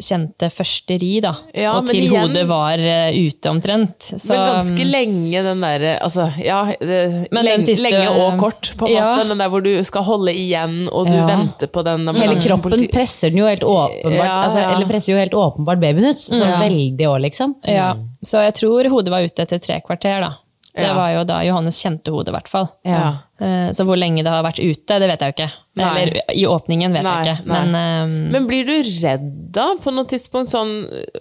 kjente 0.00 0.48
første 0.50 0.96
ri, 1.00 1.20
da. 1.20 1.34
Ja, 1.54 1.72
og 1.78 1.86
til 1.86 2.02
igjen- 2.02 2.20
hodet 2.26 2.46
var 2.48 2.78
uh, 2.78 3.10
ute 3.14 3.50
omtrent. 3.50 4.08
Så, 4.16 4.32
Men 4.34 4.40
ganske 4.54 4.84
lenge 4.90 5.42
den 5.46 5.60
derre 5.60 5.92
Altså, 6.02 6.26
ja, 6.42 6.64
det, 6.80 7.28
Men 7.30 7.44
den 7.44 7.44
lenge, 7.44 7.66
siste- 7.68 7.82
lenge 7.90 8.08
og 8.10 8.38
kort, 8.40 8.72
på 8.76 8.88
en 8.88 8.94
Ja. 8.94 9.14
måte. 9.16 9.28
Den 9.28 9.38
der 9.38 9.48
hvor 9.48 9.62
du 9.62 9.84
skal 9.84 10.02
holde 10.02 10.32
igjen, 10.34 10.88
og 10.92 11.06
du 11.06 11.12
Ja. 11.12 11.26
venter 11.26 11.66
på 11.68 11.84
den 11.84 12.06
Hele 12.14 12.40
kroppen 12.40 12.88
presser 12.92 13.30
den 13.30 13.38
jo 13.38 13.46
helt 13.46 13.62
åpenbart 13.62 14.12
Ja, 14.24 14.42
altså. 14.44 14.58
Eller 14.74 14.86
presser 14.86 15.12
jo 15.12 15.18
helt 15.18 15.32
åpenbart 15.34 15.80
babyen 15.80 16.10
ut. 16.10 16.16
Så 16.16 16.40
Ja. 16.44 16.58
veldig 16.60 17.06
òg, 17.06 17.20
liksom. 17.20 17.54
Ja, 17.66 17.94
så 18.24 18.42
jeg 18.44 18.54
tror 18.54 18.88
hodet 18.90 19.10
var 19.10 19.20
ute 19.22 19.42
etter 19.42 19.58
tre 19.60 19.80
kvarter, 19.80 20.20
da. 20.20 20.34
Det 20.74 20.86
Ja. 20.86 20.94
var 20.94 21.10
jo 21.12 21.24
da 21.24 21.40
Johannes 21.42 21.82
kjente 21.82 22.12
hodet, 22.12 22.28
i 22.28 22.32
hvert 22.32 22.48
fall. 22.48 22.68
Ja. 22.86 23.18
Eh, 23.40 23.70
Så 23.72 23.86
hvor 23.88 23.96
lenge 23.96 24.20
det 24.22 24.28
har 24.28 24.42
vært 24.44 24.58
ute, 24.60 24.98
det 25.00 25.06
vet 25.08 25.22
jeg 25.24 25.30
jo 25.32 25.36
ikke. 25.38 25.50
Nei. 25.80 25.86
Eller 26.02 26.18
i 26.36 26.42
åpningen 26.44 26.92
vet 26.92 27.04
Nei, 27.06 27.12
jeg 27.24 27.38
ikke. 27.38 27.46
Men 27.48 27.74
um, 27.78 28.14
Men 28.34 28.46
blir 28.50 28.66
du 28.68 28.74
redd 29.00 29.28
da, 29.54 29.68
på 29.80 29.92
noe 29.94 30.04
tidspunkt? 30.10 30.50
Sånn 30.52 30.72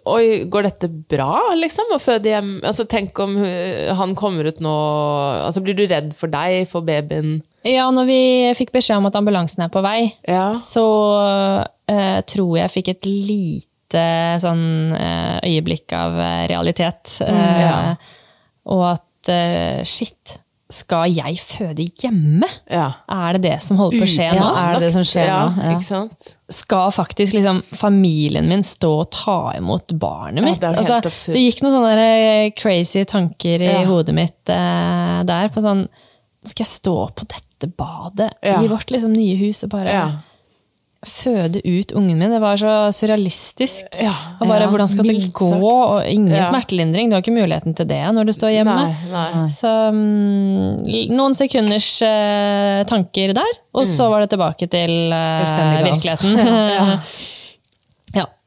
Oi, 0.10 0.44
går 0.52 0.66
dette 0.68 0.90
bra, 0.90 1.54
liksom? 1.56 1.94
Å 1.96 2.00
føde 2.02 2.34
hjem 2.34 2.50
Altså, 2.68 2.84
tenk 2.90 3.18
om 3.24 3.38
uh, 3.40 3.94
han 3.96 4.16
kommer 4.20 4.50
ut 4.52 4.60
nå 4.60 4.74
Altså, 5.46 5.64
blir 5.64 5.78
du 5.80 5.86
redd 5.88 6.12
for 6.18 6.28
deg, 6.34 6.66
for 6.68 6.84
babyen? 6.84 7.38
ja, 7.64 7.86
når 7.94 8.06
vi 8.10 8.20
fikk 8.58 8.72
beskjed 8.76 9.00
om 9.00 9.08
at 9.10 9.16
ambulansen 9.20 9.64
er 9.66 9.72
på 9.72 9.82
vei, 9.86 10.10
Ja. 10.28 10.50
så 10.56 10.84
uh, 11.90 12.20
tror 12.28 12.58
jeg 12.60 12.74
fikk 12.76 12.92
et 12.98 13.06
lite 13.08 13.66
sånn 14.44 14.92
eh, 14.94 15.40
øyeblikk 15.50 15.94
av 15.98 16.20
eh, 16.22 16.44
realitet. 16.52 17.16
Eh, 17.26 17.32
Mm, 17.34 17.62
ja. 17.64 17.96
Og 18.70 18.84
at 18.92 19.32
uh, 19.34 19.80
shit, 19.88 20.36
skal 20.72 21.10
jeg 21.10 21.40
føde 21.42 21.86
hjemme? 21.98 22.46
Ja. 22.70 22.92
Er 23.10 23.34
det 23.34 23.42
det 23.48 23.56
som 23.66 23.80
holder 23.82 24.04
på 24.04 24.06
å 24.06 24.12
skje 24.12 24.28
Ja, 24.28 24.44
nå? 24.44 24.50
er 24.62 24.76
det 24.76 24.82
det 24.84 24.92
som 24.94 25.06
skjer 25.08 25.26
ja, 25.26 25.40
nå? 25.50 25.64
Ja. 25.64 25.72
Ikke 25.78 25.88
sant? 25.88 26.36
skal 26.50 26.92
faktisk 26.94 27.34
liksom 27.38 27.64
familien 27.78 28.48
min 28.50 28.64
stå 28.66 28.92
og 29.02 29.10
ta 29.14 29.38
imot 29.58 29.94
barnet 30.02 30.44
Ja, 30.44 30.46
mitt? 30.46 30.62
det 30.62 30.70
altså, 30.82 31.00
det 31.34 31.42
gikk 31.42 31.64
noen 31.66 31.74
sånne 31.74 32.06
eh, 32.06 32.52
crazy 32.58 33.04
tanker 33.06 33.62
i 33.66 33.72
Ja. 33.72 33.84
hodet 33.90 34.14
mitt 34.18 34.50
eh, 34.50 35.20
der. 35.26 35.50
på 35.50 35.62
sånn, 35.66 35.88
Skal 36.46 36.64
jeg 36.66 36.72
stå 36.72 36.96
på 37.18 37.26
dette 37.28 37.68
badet 37.76 38.32
Ja. 38.42 38.62
i 38.64 38.68
vårt 38.68 38.90
liksom, 38.94 39.12
nye 39.14 39.36
hus 39.42 39.64
og 39.64 39.70
bare 39.74 39.90
Ja. 39.92 40.08
Føde 41.06 41.62
ut 41.64 41.94
ungen 41.96 42.20
min? 42.20 42.32
Det 42.34 42.42
var 42.44 42.60
så 42.60 42.74
surrealistisk. 42.96 43.88
Ja. 44.04 44.12
og 44.40 44.48
bare, 44.48 44.66
Ja, 44.66 44.68
Hvordan 44.68 44.88
skal 44.92 45.08
det 45.08 45.32
gå? 45.34 45.50
Og 45.56 46.04
ingen 46.06 46.36
Ja. 46.36 46.44
smertelindring. 46.44 47.10
Du 47.10 47.16
har 47.16 47.22
ikke 47.24 47.36
muligheten 47.36 47.76
til 47.76 47.88
det 47.88 48.02
når 48.14 48.26
du 48.26 48.34
står 48.36 48.52
hjemme. 48.52 48.76
Nei, 48.76 48.96
nei. 49.12 49.48
Så 49.50 49.72
um, 49.90 50.76
noen 51.16 51.34
sekunders 51.34 52.02
uh, 52.04 52.84
tanker 52.84 53.34
der, 53.34 53.60
og 53.74 53.88
så 53.88 54.10
var 54.12 54.26
det 54.26 54.30
tilbake 54.36 54.68
til 54.68 55.14
uh, 55.14 55.84
virkeligheten. 55.88 57.00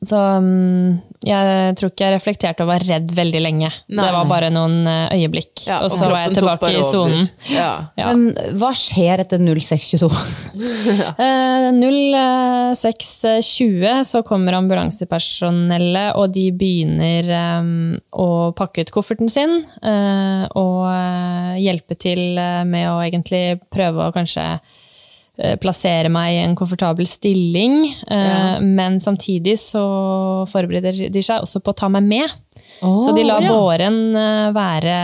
så 0.02 0.18
mm, 0.42 1.00
jeg 1.22 1.74
tror 1.78 1.90
ikke 1.92 2.06
jeg 2.08 2.14
reflekterte 2.16 2.64
og 2.64 2.70
var 2.72 2.82
redd 2.82 3.12
veldig 3.14 3.40
lenge. 3.44 3.68
Nei. 3.94 4.02
Det 4.02 4.14
var 4.16 4.26
bare 4.26 4.48
noen 4.50 4.80
eh, 4.90 5.12
øyeblikk, 5.20 5.62
Ja, 5.68 5.76
og 5.84 5.92
så 5.94 6.08
var 6.10 6.24
jeg 6.24 6.34
tilbake 6.40 6.72
i 6.74 6.82
sonen. 6.82 7.28
Ja. 7.52 7.68
Ja. 7.98 8.10
Men 8.10 8.34
hva 8.58 8.72
skjer 8.74 9.22
etter 9.22 9.38
0622? 9.38 10.10
Eh, 11.22 11.68
06.20 12.74 14.02
så 14.08 14.22
kommer 14.26 14.56
ambulansepersonellet, 14.58 16.16
og 16.18 16.32
de 16.34 16.48
begynner 16.56 17.28
eh, 17.38 17.70
å 18.18 18.28
pakke 18.58 18.82
ut 18.84 18.92
kofferten 18.94 19.30
sin. 19.32 19.60
eh, 19.82 20.44
og 20.58 20.84
eh, 20.90 21.56
hjelpe 21.62 21.94
til 22.00 22.38
eh, 22.40 22.62
med 22.68 22.88
å 22.90 22.98
egentlig 23.04 23.60
prøve 23.72 24.08
å 24.08 24.14
kanskje 24.14 24.46
eh, 24.56 24.78
plassere 25.60 26.10
meg 26.12 26.34
i 26.34 26.40
en 26.42 26.56
komfortabel 26.58 27.06
stilling. 27.08 27.86
eh, 28.06 28.60
Men 28.60 29.00
samtidig 29.00 29.58
så 29.58 29.84
forbereder 30.50 31.08
de 31.12 31.22
seg 31.22 31.42
også 31.42 31.62
på 31.64 31.72
å 31.72 31.78
ta 31.84 31.88
meg 31.88 32.02
med. 32.02 32.38
så 32.82 33.14
de 33.14 33.24
lar 33.24 33.42
ja. 33.42 33.52
båren 33.52 34.14
være 34.54 34.96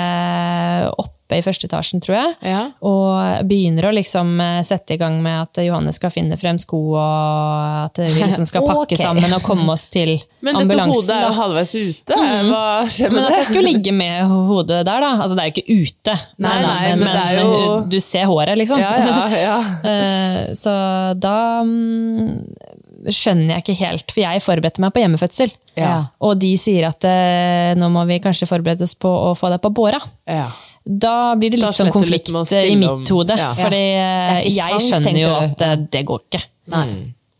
være 0.98 1.17
oppe 1.28 1.38
i 1.38 1.44
første 1.44 1.68
etasjen, 1.68 2.00
tror 2.00 2.16
jeg. 2.16 2.34
Ja. 2.48 2.60
Og 2.88 3.44
begynner 3.48 3.88
å 3.88 3.92
liksom 3.92 4.30
eh, 4.40 4.60
sette 4.64 4.96
i 4.96 5.00
gang 5.00 5.18
med 5.20 5.42
at 5.44 5.60
Johanne 5.60 5.92
skal 5.92 6.12
finne 6.14 6.38
frem 6.40 6.56
sko, 6.60 6.78
og 6.96 7.84
at 7.84 8.00
vi 8.00 8.22
liksom 8.22 8.46
skal 8.48 8.64
pakke 8.70 8.86
okay. 8.86 9.00
sammen 9.00 9.32
og 9.36 9.44
komme 9.44 9.68
oss 9.74 9.88
til 9.92 10.16
Men 10.46 10.56
dette 10.64 10.86
hodet 10.88 11.16
er 11.18 11.26
jo 11.26 11.34
halvveis 11.36 11.74
ute. 11.76 12.16
Hva 12.48 12.64
skjer 12.88 13.12
Men 13.12 13.18
med 13.20 13.28
at 13.28 13.34
jeg 13.36 13.42
det? 13.42 13.48
skulle 13.50 13.74
ligge 13.74 13.92
med 13.92 14.32
hodet 14.48 14.80
der, 14.88 15.04
da. 15.04 15.10
Altså, 15.18 15.36
det 15.36 15.44
er 15.44 15.50
jo 15.50 15.56
ikke 15.58 15.82
ute. 15.84 16.16
Nei, 16.40 16.54
nei, 16.64 16.76
men, 16.94 17.04
men 17.04 17.12
det 17.12 17.24
er 17.26 17.40
jo- 17.42 17.80
du 17.92 17.98
ser 18.00 18.28
håret, 18.30 18.56
liksom. 18.62 18.80
Ja, 18.80 18.96
ja. 19.36 19.58
Eh, 19.88 20.54
Så 20.58 20.72
da 21.20 21.34
mm, 21.64 23.08
skjønner 23.12 23.56
jeg 23.58 23.64
ikke 23.64 23.76
helt, 23.82 24.12
for 24.14 24.22
jeg 24.24 24.42
forberedte 24.44 24.82
meg 24.82 24.94
på 24.94 25.02
hjemmefødsel. 25.02 25.52
Ja. 25.78 25.92
Og 26.24 26.38
de 26.40 26.54
sier 26.58 26.88
at 26.88 27.04
eh, 27.06 27.74
nå 27.78 27.90
må 27.94 28.02
vi 28.08 28.18
kanskje 28.22 28.48
forberede 28.50 28.86
oss 28.88 28.96
på 28.98 29.10
å 29.10 29.34
få 29.38 29.52
deg 29.52 29.60
på 29.64 29.74
båra. 29.76 30.00
ja. 30.30 30.48
Da 30.88 31.34
blir 31.36 31.52
det 31.52 31.58
litt 31.60 31.76
sånn 31.76 31.90
konflikt 31.92 32.30
litt 32.32 32.52
eh, 32.56 32.70
i 32.72 32.76
mitt 32.80 32.90
om- 32.90 33.04
hode. 33.04 33.36
Ja. 33.36 33.50
Fordi 33.52 33.82
eh, 33.92 34.00
Det 34.00 34.38
er 34.40 34.48
ikke 34.48 34.68
jeg 34.72 34.84
skjønner 34.88 35.18
jo 35.20 35.32
at 35.36 35.62
eh, 35.66 35.76
det 35.92 36.04
går 36.08 36.22
ikke. 36.24 36.42
Nei. 36.72 36.88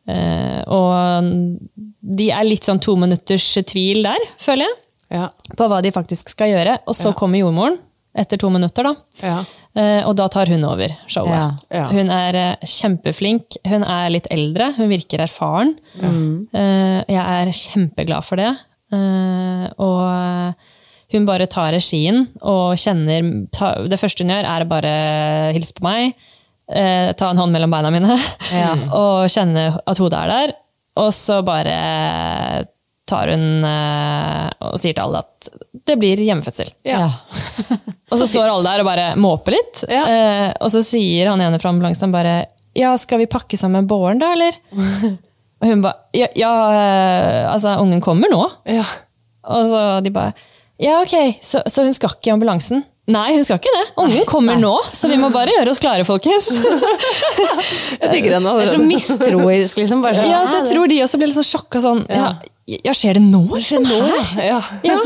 Uh, 0.09 0.63
og 0.73 1.27
de 2.17 2.31
er 2.33 2.47
litt 2.49 2.65
sånn 2.65 2.79
to 2.81 2.95
minutters 2.97 3.45
tvil 3.69 4.07
der, 4.07 4.23
føler 4.41 4.65
jeg, 4.65 4.77
Ja. 5.19 5.27
på 5.57 5.67
hva 5.69 5.83
de 5.85 5.91
faktisk 5.93 6.31
skal 6.33 6.49
gjøre. 6.55 6.79
Og 6.89 6.97
så 6.97 7.13
kommer 7.17 7.37
jordmoren 7.43 7.77
etter 8.17 8.41
to 8.41 8.49
minutter, 8.51 8.89
da. 8.89 8.95
Ja. 9.21 9.43
Uh, 9.77 10.09
og 10.09 10.17
da 10.17 10.29
tar 10.33 10.49
hun 10.49 10.65
over 10.65 10.89
showet. 11.07 11.37
Ja. 11.37 11.51
Ja. 11.77 11.85
Hun 11.93 12.09
er 12.11 12.39
uh, 12.41 12.65
kjempeflink. 12.65 13.59
Hun 13.69 13.85
er 13.85 14.09
litt 14.17 14.27
eldre, 14.33 14.73
hun 14.79 14.89
virker 14.89 15.21
erfaren. 15.27 15.77
Eh, 16.01 17.05
jeg 17.09 17.21
er 17.21 17.53
kjempeglad 17.53 18.25
for 18.25 18.41
det. 18.41 18.51
Eh, 18.97 19.65
og 19.85 20.55
hun 21.13 21.27
bare 21.29 21.47
tar 21.49 21.73
regien 21.73 22.27
og 22.45 22.77
kjenner 22.77 23.47
ta, 23.55 23.75
Det 23.89 23.97
første 24.01 24.25
hun 24.25 24.33
gjør, 24.35 24.49
er 24.49 24.65
å 24.65 24.69
bare 24.69 24.95
hilse 25.57 25.77
på 25.77 25.87
meg. 25.87 26.15
eh, 26.69 27.13
ta 27.17 27.31
en 27.31 27.39
hånd 27.41 27.55
mellom 27.55 27.73
beina 27.73 27.91
mine 27.95 28.17
og 29.01 29.29
kjenne 29.33 29.71
at 29.89 30.01
hodet 30.03 30.19
er 30.21 30.33
der. 30.35 30.57
Og 30.99 31.13
så 31.17 31.39
bare 31.47 32.67
tar 33.09 33.31
hun 33.33 33.65
eh, 33.65 34.49
og 34.69 34.77
sier 34.81 34.93
til 34.93 35.05
alle 35.07 35.23
at 35.25 35.49
det 35.89 35.97
blir 36.01 36.21
hjemmefødsel. 36.21 36.69
Ja. 36.85 37.07
Og 38.11 38.17
så 38.21 38.25
står 38.29 38.49
alle 38.49 38.65
der 38.65 38.81
og 38.81 38.87
bare 38.89 39.07
måper 39.21 39.53
litt. 39.53 39.83
Ja. 39.89 40.03
Eh, 40.09 40.51
og 40.65 40.71
så 40.73 40.81
sier 40.85 41.29
han 41.29 41.43
ene 41.45 41.59
fra 41.61 41.69
ambulansen 41.75 42.13
bare 42.13 42.39
Ja, 42.77 42.95
skal 42.97 43.21
vi 43.21 43.27
pakke 43.29 43.59
sammen 43.61 43.89
båren, 43.89 44.21
da, 44.21 44.31
eller? 44.33 44.57
Og 45.61 45.67
hun 45.69 45.83
bare 45.85 46.09
Ja, 46.17 46.29
ja 46.37 46.53
eh, 46.73 47.43
altså, 47.53 47.75
ungen 47.83 48.01
kommer 48.05 48.33
nå. 48.33 48.41
Ja. 48.69 48.87
Og 49.49 49.69
så 49.73 49.83
de 50.05 50.13
bare 50.15 50.33
Ja, 50.79 51.01
ok, 51.03 51.41
så, 51.43 51.63
så 51.67 51.83
hun 51.87 51.95
skal 51.97 52.15
ikke 52.15 52.31
i 52.31 52.35
ambulansen? 52.37 52.85
Nei, 53.09 53.33
hun 53.33 53.45
skal 53.47 53.57
ikke 53.57 53.73
det. 53.73 53.85
Ungen 54.03 54.27
kommer 54.29 54.59
nå, 54.61 54.75
så 54.93 55.09
vi 55.09 55.17
må 55.17 55.31
bare 55.33 55.55
gjøre 55.55 55.73
oss 55.73 55.81
klare, 55.81 56.05
folkens. 56.05 56.51
Jeg 58.03 58.11
digger 58.13 58.37
henne 58.37 58.53
Det 58.59 58.67
er 58.67 58.75
så 58.75 58.83
mistroisk, 58.83 59.81
liksom. 59.81 60.05
Bare 60.05 60.19
sånn, 60.21 60.29
Ja, 60.29 60.43
så 60.45 60.61
jeg 60.61 60.69
tror 60.75 60.91
de 60.93 61.01
også 61.07 61.21
ble 61.21 61.31
litt 61.31 61.39
sånn 61.39 61.49
sjokka 61.49 61.81
sånn 61.83 62.03
Ja, 62.13 62.35
ja 62.69 62.95
skjer 62.97 63.17
det 63.17 63.25
nå? 63.25 63.41
Liksom, 63.55 63.89
her? 63.89 64.45
Ja. 64.45 64.61
Ja. 64.85 64.99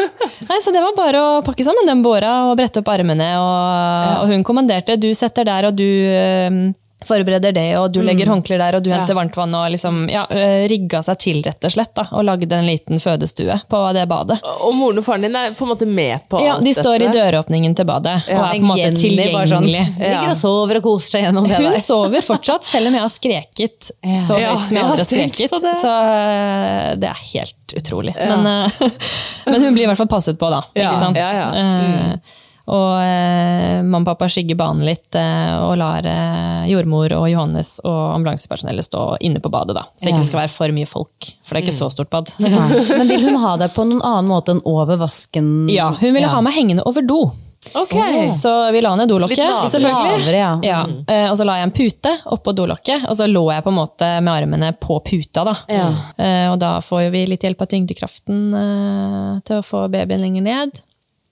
Nei, 0.49 0.59
så 0.65 0.75
det 0.75 0.83
var 0.83 0.99
bare 0.99 1.23
å 1.23 1.41
pakke 1.47 1.65
sammen 1.67 1.87
den 1.89 2.03
båra 2.03 2.35
og 2.51 2.57
brette 2.59 2.83
opp 2.83 2.91
armene. 2.91 3.31
Og, 3.39 4.25
og 4.25 4.35
hun 4.35 4.43
kommanderte. 4.47 4.99
Du 4.99 5.13
setter 5.15 5.47
der, 5.47 5.71
og 5.71 5.79
du 5.79 5.87
forbereder 7.09 7.53
det, 7.57 7.67
og 7.79 7.91
du 7.95 8.01
legger 8.05 8.27
håndklær 8.31 8.59
der, 8.63 8.77
og 8.79 8.83
du 8.85 8.91
henter 8.93 9.15
varmtvann. 9.19 9.55
Og 9.59 9.71
liksom, 9.75 10.03
ja, 10.13 10.25
øh, 10.31 10.65
rigga 10.71 11.03
seg 11.07 11.19
til, 11.23 11.43
rett 11.47 11.65
og 11.69 11.73
slett. 11.75 11.93
Da, 11.97 12.07
og 12.13 12.25
lagde 12.29 12.49
en 12.57 12.67
liten 12.69 13.01
fødestue 13.03 13.57
på 13.71 13.81
det 13.97 14.07
badet. 14.11 14.39
Og 14.65 14.75
moren 14.77 14.99
og 15.03 15.07
faren 15.07 15.27
din 15.27 15.37
er 15.37 15.53
på 15.59 15.67
en 15.67 15.73
måte 15.75 15.87
med 15.89 16.27
på 16.31 16.41
Ja, 16.43 16.55
alt 16.57 16.65
De 16.67 16.73
står 16.77 17.07
i 17.07 17.11
døråpningen 17.13 17.75
til 17.79 17.89
badet 17.89 18.17
og 18.27 18.33
er 18.33 18.43
på 18.53 18.57
en 18.61 18.69
måte 18.71 18.81
Jenny 18.85 19.01
tilgjengelig. 19.03 19.49
sånn, 19.53 19.67
ligger 19.73 20.29
og 20.33 20.37
sover 20.39 20.81
og 20.81 20.87
koser 20.87 21.17
seg 21.17 21.27
gjennom 21.27 21.49
det 21.49 21.57
Hun 21.61 21.71
der. 21.73 21.79
sover 21.85 22.23
fortsatt, 22.27 22.65
selv 22.65 22.89
om 22.93 22.95
jeg 22.99 23.03
har 23.07 23.13
skreket 23.13 23.91
så 24.27 24.39
Ja, 24.41 24.53
høyt 24.55 24.67
som 24.69 24.77
jeg 24.77 24.85
aldri 24.85 25.05
har 25.05 25.11
skreket. 25.11 25.59
det. 25.63 25.75
Så 25.83 25.93
øh, 25.93 26.95
det 27.03 27.09
er 27.11 27.21
helt 27.33 27.77
utrolig. 27.83 28.15
Men, 28.19 28.47
øh, 28.47 28.89
men 29.53 29.63
hun 29.69 29.75
blir 29.75 29.85
i 29.85 29.91
hvert 29.93 30.01
fall 30.03 30.11
passet 30.13 30.39
på, 30.39 30.51
da. 30.53 30.63
Ja, 30.77 30.91
ikke 30.93 31.05
sant? 31.05 31.17
ja, 31.17 31.33
ja. 31.33 31.51
Mm. 31.53 32.21
Og 32.71 33.01
eh, 33.03 33.83
mamma 33.83 34.05
og 34.05 34.07
pappa 34.13 34.29
skygger 34.31 34.55
banen 34.61 34.85
litt 34.87 35.15
eh, 35.19 35.55
og 35.59 35.75
lar 35.81 36.07
eh, 36.07 36.69
jordmor 36.71 37.11
og 37.19 37.27
Johannes 37.33 37.81
og 37.83 38.15
ambulansepersonellet 38.15 38.87
stå 38.87 39.07
inne 39.21 39.41
på 39.43 39.51
badet. 39.51 39.75
da. 39.75 39.83
Så 39.97 40.05
det 40.07 40.13
Ja. 40.13 40.17
ikke 40.21 40.27
skal 40.31 40.41
være 40.45 40.55
for 40.55 40.69
mye 40.77 40.87
folk, 40.87 41.31
for 41.43 41.55
det 41.55 41.63
er 41.63 41.67
ikke 41.67 41.79
så 41.81 41.91
stort 41.91 42.11
bad. 42.11 42.31
Ja. 42.39 42.67
Men 42.99 43.09
vil 43.09 43.25
hun 43.27 43.37
ha 43.43 43.57
deg 43.57 43.75
på 43.75 43.87
noen 43.89 44.03
annen 44.03 44.31
måte 44.31 44.55
enn 44.55 44.63
over 44.65 44.97
vasken? 45.01 45.69
Ja, 45.73 45.91
Hun 45.99 46.13
ville 46.15 46.27
Ja. 46.29 46.37
ha 46.37 46.41
meg 46.41 46.55
hengende 46.55 46.83
over 46.87 47.03
do. 47.03 47.33
Ok. 47.79 47.93
Så 48.27 48.51
vi 48.75 48.81
la 48.83 48.95
ned 48.99 49.09
dolokket, 49.09 49.39
selvfølgelig. 49.71 50.19
Lavere, 50.19 50.37
ja. 50.37 50.53
Ja, 50.67 50.81
eh, 51.07 51.31
og 51.31 51.37
så 51.39 51.45
la 51.47 51.61
jeg 51.61 51.69
en 51.69 51.75
pute 51.77 52.15
oppå 52.35 52.55
dolokket, 52.59 53.05
og 53.09 53.15
så 53.17 53.29
lå 53.31 53.45
jeg 53.55 53.63
på 53.63 53.71
en 53.71 53.79
måte 53.79 54.09
med 54.21 54.33
armene 54.35 54.73
på 54.83 54.99
puta. 55.07 55.45
da. 55.47 55.55
Ja. 55.71 55.89
Eh, 56.19 56.49
og 56.51 56.59
da 56.59 56.81
får 56.81 57.11
vi 57.15 57.27
litt 57.27 57.43
hjelp 57.47 57.63
av 57.63 57.69
tyngdekraften 57.71 58.41
eh, 58.55 59.41
til 59.47 59.59
å 59.61 59.63
få 59.67 59.85
babyen 59.91 60.21
lenger 60.21 60.43
ned 60.43 60.81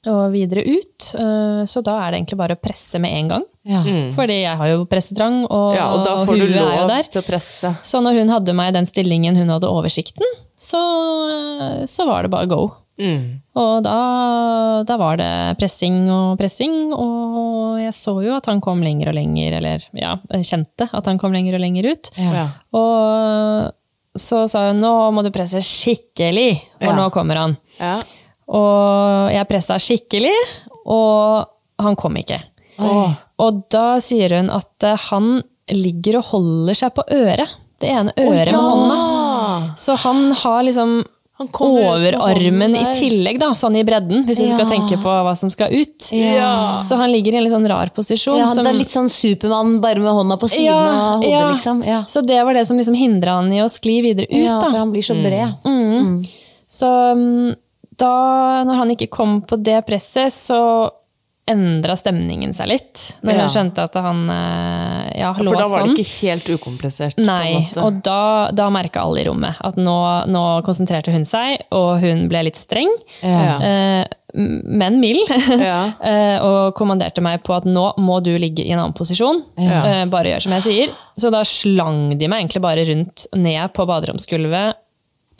og 0.09 0.33
videre 0.33 0.63
ut. 0.65 1.11
Eh, 1.15 1.63
så 1.69 1.83
da 1.85 1.99
er 2.07 2.11
det 2.13 2.21
egentlig 2.23 2.39
bare 2.41 2.57
å 2.57 2.61
presse 2.63 2.99
med 3.03 3.13
en 3.19 3.29
gang. 3.29 3.43
Ja. 3.69 3.83
Fordi 4.17 4.39
jeg 4.43 4.57
har 4.57 4.69
jo 4.73 4.85
pressetrang, 4.89 5.43
og, 5.51 5.75
Ja, 5.77 5.91
og 5.93 6.05
da 6.07 6.15
får 6.25 6.39
du 6.39 6.45
er 6.47 6.55
jo 6.57 6.65
lov 6.65 6.89
der. 6.89 7.03
til 7.13 7.21
å 7.21 7.27
presse. 7.27 7.75
Så 7.85 8.01
når 8.01 8.21
hun 8.23 8.29
hadde 8.33 8.55
meg 8.57 8.71
i 8.73 8.79
den 8.79 8.87
stillingen 8.89 9.37
hun 9.37 9.49
hadde 9.53 9.69
oversikten, 9.69 10.25
så, 10.57 10.81
eh, 11.29 11.85
så 11.85 12.07
var 12.09 12.23
det 12.23 12.31
bare 12.31 12.47
go. 12.49 12.63
Mm. 13.01 13.41
Og 13.57 13.83
da, 13.85 14.83
da 14.85 14.97
var 15.01 15.17
det 15.17 15.59
pressing 15.59 16.09
og 16.13 16.37
pressing, 16.39 16.93
og 16.93 17.79
jeg 17.81 17.93
så 17.97 18.13
jo 18.25 18.35
at 18.37 18.45
han 18.47 18.61
kom 18.61 18.83
lenger 18.85 19.09
og 19.09 19.15
lenger, 19.17 19.57
eller 19.57 19.85
ja, 19.97 20.17
kjente 20.45 20.89
at 20.93 21.07
han 21.09 21.19
kom 21.19 21.33
lenger 21.33 21.55
og 21.57 21.61
lenger 21.65 21.89
ut. 21.93 22.11
Ja. 22.21 22.49
Og 22.77 23.73
så 24.21 24.43
sa 24.51 24.67
hun 24.69 24.81
nå 24.83 24.93
må 25.15 25.23
du 25.25 25.31
presse 25.33 25.63
skikkelig, 25.65 26.61
for 26.79 26.91
Ja. 26.93 26.97
nå 26.97 27.11
kommer 27.15 27.37
han. 27.37 27.57
Ja. 27.79 28.03
Og 28.51 29.31
jeg 29.35 29.47
pressa 29.51 29.79
skikkelig, 29.79 30.35
og 30.91 31.47
han 31.81 31.97
kom 31.97 32.17
ikke. 32.21 32.41
Og 33.41 33.63
da 33.73 33.87
sier 34.03 34.35
hun 34.41 34.51
at 34.53 34.85
eh, 34.87 34.99
han 35.11 35.39
ligger 35.71 36.19
og 36.21 36.25
holder 36.33 36.77
seg 36.77 36.93
på 36.97 37.05
øret. 37.15 37.53
Det 37.81 37.89
ene 37.89 38.13
øret 38.19 38.51
med 38.53 38.61
hånda. 38.61 38.99
Så 39.81 39.95
han 40.03 40.31
har 40.43 40.63
liksom 40.67 41.01
Han 41.41 41.49
overarmen 41.57 42.75
i 42.77 42.83
tillegg, 42.93 43.39
da, 43.41 43.47
sånn 43.57 43.79
i 43.81 43.85
bredden, 43.87 44.27
hvis 44.29 44.43
du 44.43 44.49
skal 44.51 44.67
tenke 44.69 44.99
på 45.01 45.09
hva 45.25 45.33
som 45.41 45.49
skal 45.49 45.73
ut. 45.73 46.11
Ja. 46.13 46.83
Så 46.85 46.99
han 47.01 47.09
ligger 47.15 47.33
i 47.33 47.39
en 47.41 47.47
litt 47.47 47.55
sånn 47.55 47.65
rar 47.71 47.89
posisjon. 47.97 48.37
Ja, 48.37 48.51
som- 48.53 48.67
det 48.67 48.75
er 48.75 48.77
litt 48.77 48.93
sånn 48.93 49.09
Supermann 49.09 49.79
bare 49.81 50.03
med 50.05 50.13
hånda 50.13 50.37
på 50.37 50.51
siden 50.53 50.75
av 50.75 51.23
hodet, 51.23 51.31
ja. 51.31 51.47
liksom. 51.49 51.81
Ja. 51.87 52.03
Så 52.05 52.21
det 52.27 52.45
var 52.45 52.53
det 52.53 52.67
som 52.69 52.77
liksom 52.77 52.95
hindra 52.99 53.39
han 53.41 53.49
i 53.53 53.63
å 53.65 53.71
skli 53.73 54.03
videre 54.05 54.29
ut. 54.29 54.37
ja, 54.37 54.59
da. 54.61 54.69
for 54.69 54.79
han 54.83 54.93
blir 54.93 55.03
så 55.07 55.17
bred. 55.17 56.27
Så 56.69 56.87
mm, 57.17 57.55
da, 58.01 58.65
når 58.69 58.81
han 58.85 58.95
ikke 58.97 59.11
kom 59.13 59.39
på 59.47 59.59
det 59.63 59.83
presset, 59.89 60.33
så 60.35 60.63
endra 61.51 61.97
stemningen 61.99 62.53
seg 62.55 62.69
litt. 62.71 63.01
Når 63.27 63.33
Ja. 63.35 63.41
hun 63.43 63.51
skjønte 63.51 63.83
at 63.89 63.97
han 63.99 64.21
eh, 64.31 65.19
ja, 65.19 65.33
lå 65.35 65.51
For 65.51 65.57
da 65.59 65.65
var 65.67 65.81
sånn. 65.83 65.95
det 65.97 66.05
ikke 66.05 66.29
helt 66.29 66.51
ukomplisert. 66.55 67.19
Nei, 67.19 67.65
og 67.81 67.97
da, 68.07 68.51
da 68.55 68.69
merka 68.71 69.03
alle 69.03 69.25
i 69.25 69.27
rommet 69.27 69.59
at 69.67 69.75
nå, 69.81 69.97
nå 70.31 70.45
konsentrerte 70.67 71.11
hun 71.11 71.25
seg, 71.27 71.65
og 71.75 71.99
hun 72.05 72.29
ble 72.31 72.45
litt 72.47 72.61
streng, 72.61 72.93
Ja. 73.25 73.57
eh, 73.59 74.05
men 74.37 75.01
mild, 75.03 75.27
Ja. 75.59 75.81
eh, 76.07 76.39
og 76.47 76.77
kommanderte 76.79 77.19
meg 77.25 77.43
på 77.43 77.57
at 77.57 77.65
nå 77.67 77.89
må 77.99 78.21
du 78.23 78.31
ligge 78.39 78.63
i 78.63 78.71
en 78.71 78.79
annen 78.85 78.95
posisjon. 78.95 79.43
Eh, 79.59 80.05
bare 80.13 80.31
gjør 80.37 80.45
som 80.47 80.53
jeg 80.61 80.63
sier. 80.69 80.95
Så 81.19 81.33
da 81.35 81.41
slang 81.43 82.13
de 82.17 82.29
meg 82.31 82.45
egentlig 82.45 82.63
bare 82.63 82.87
rundt 82.93 83.27
ned 83.35 83.75
på 83.75 83.89
baderomsgulvet 83.91 84.79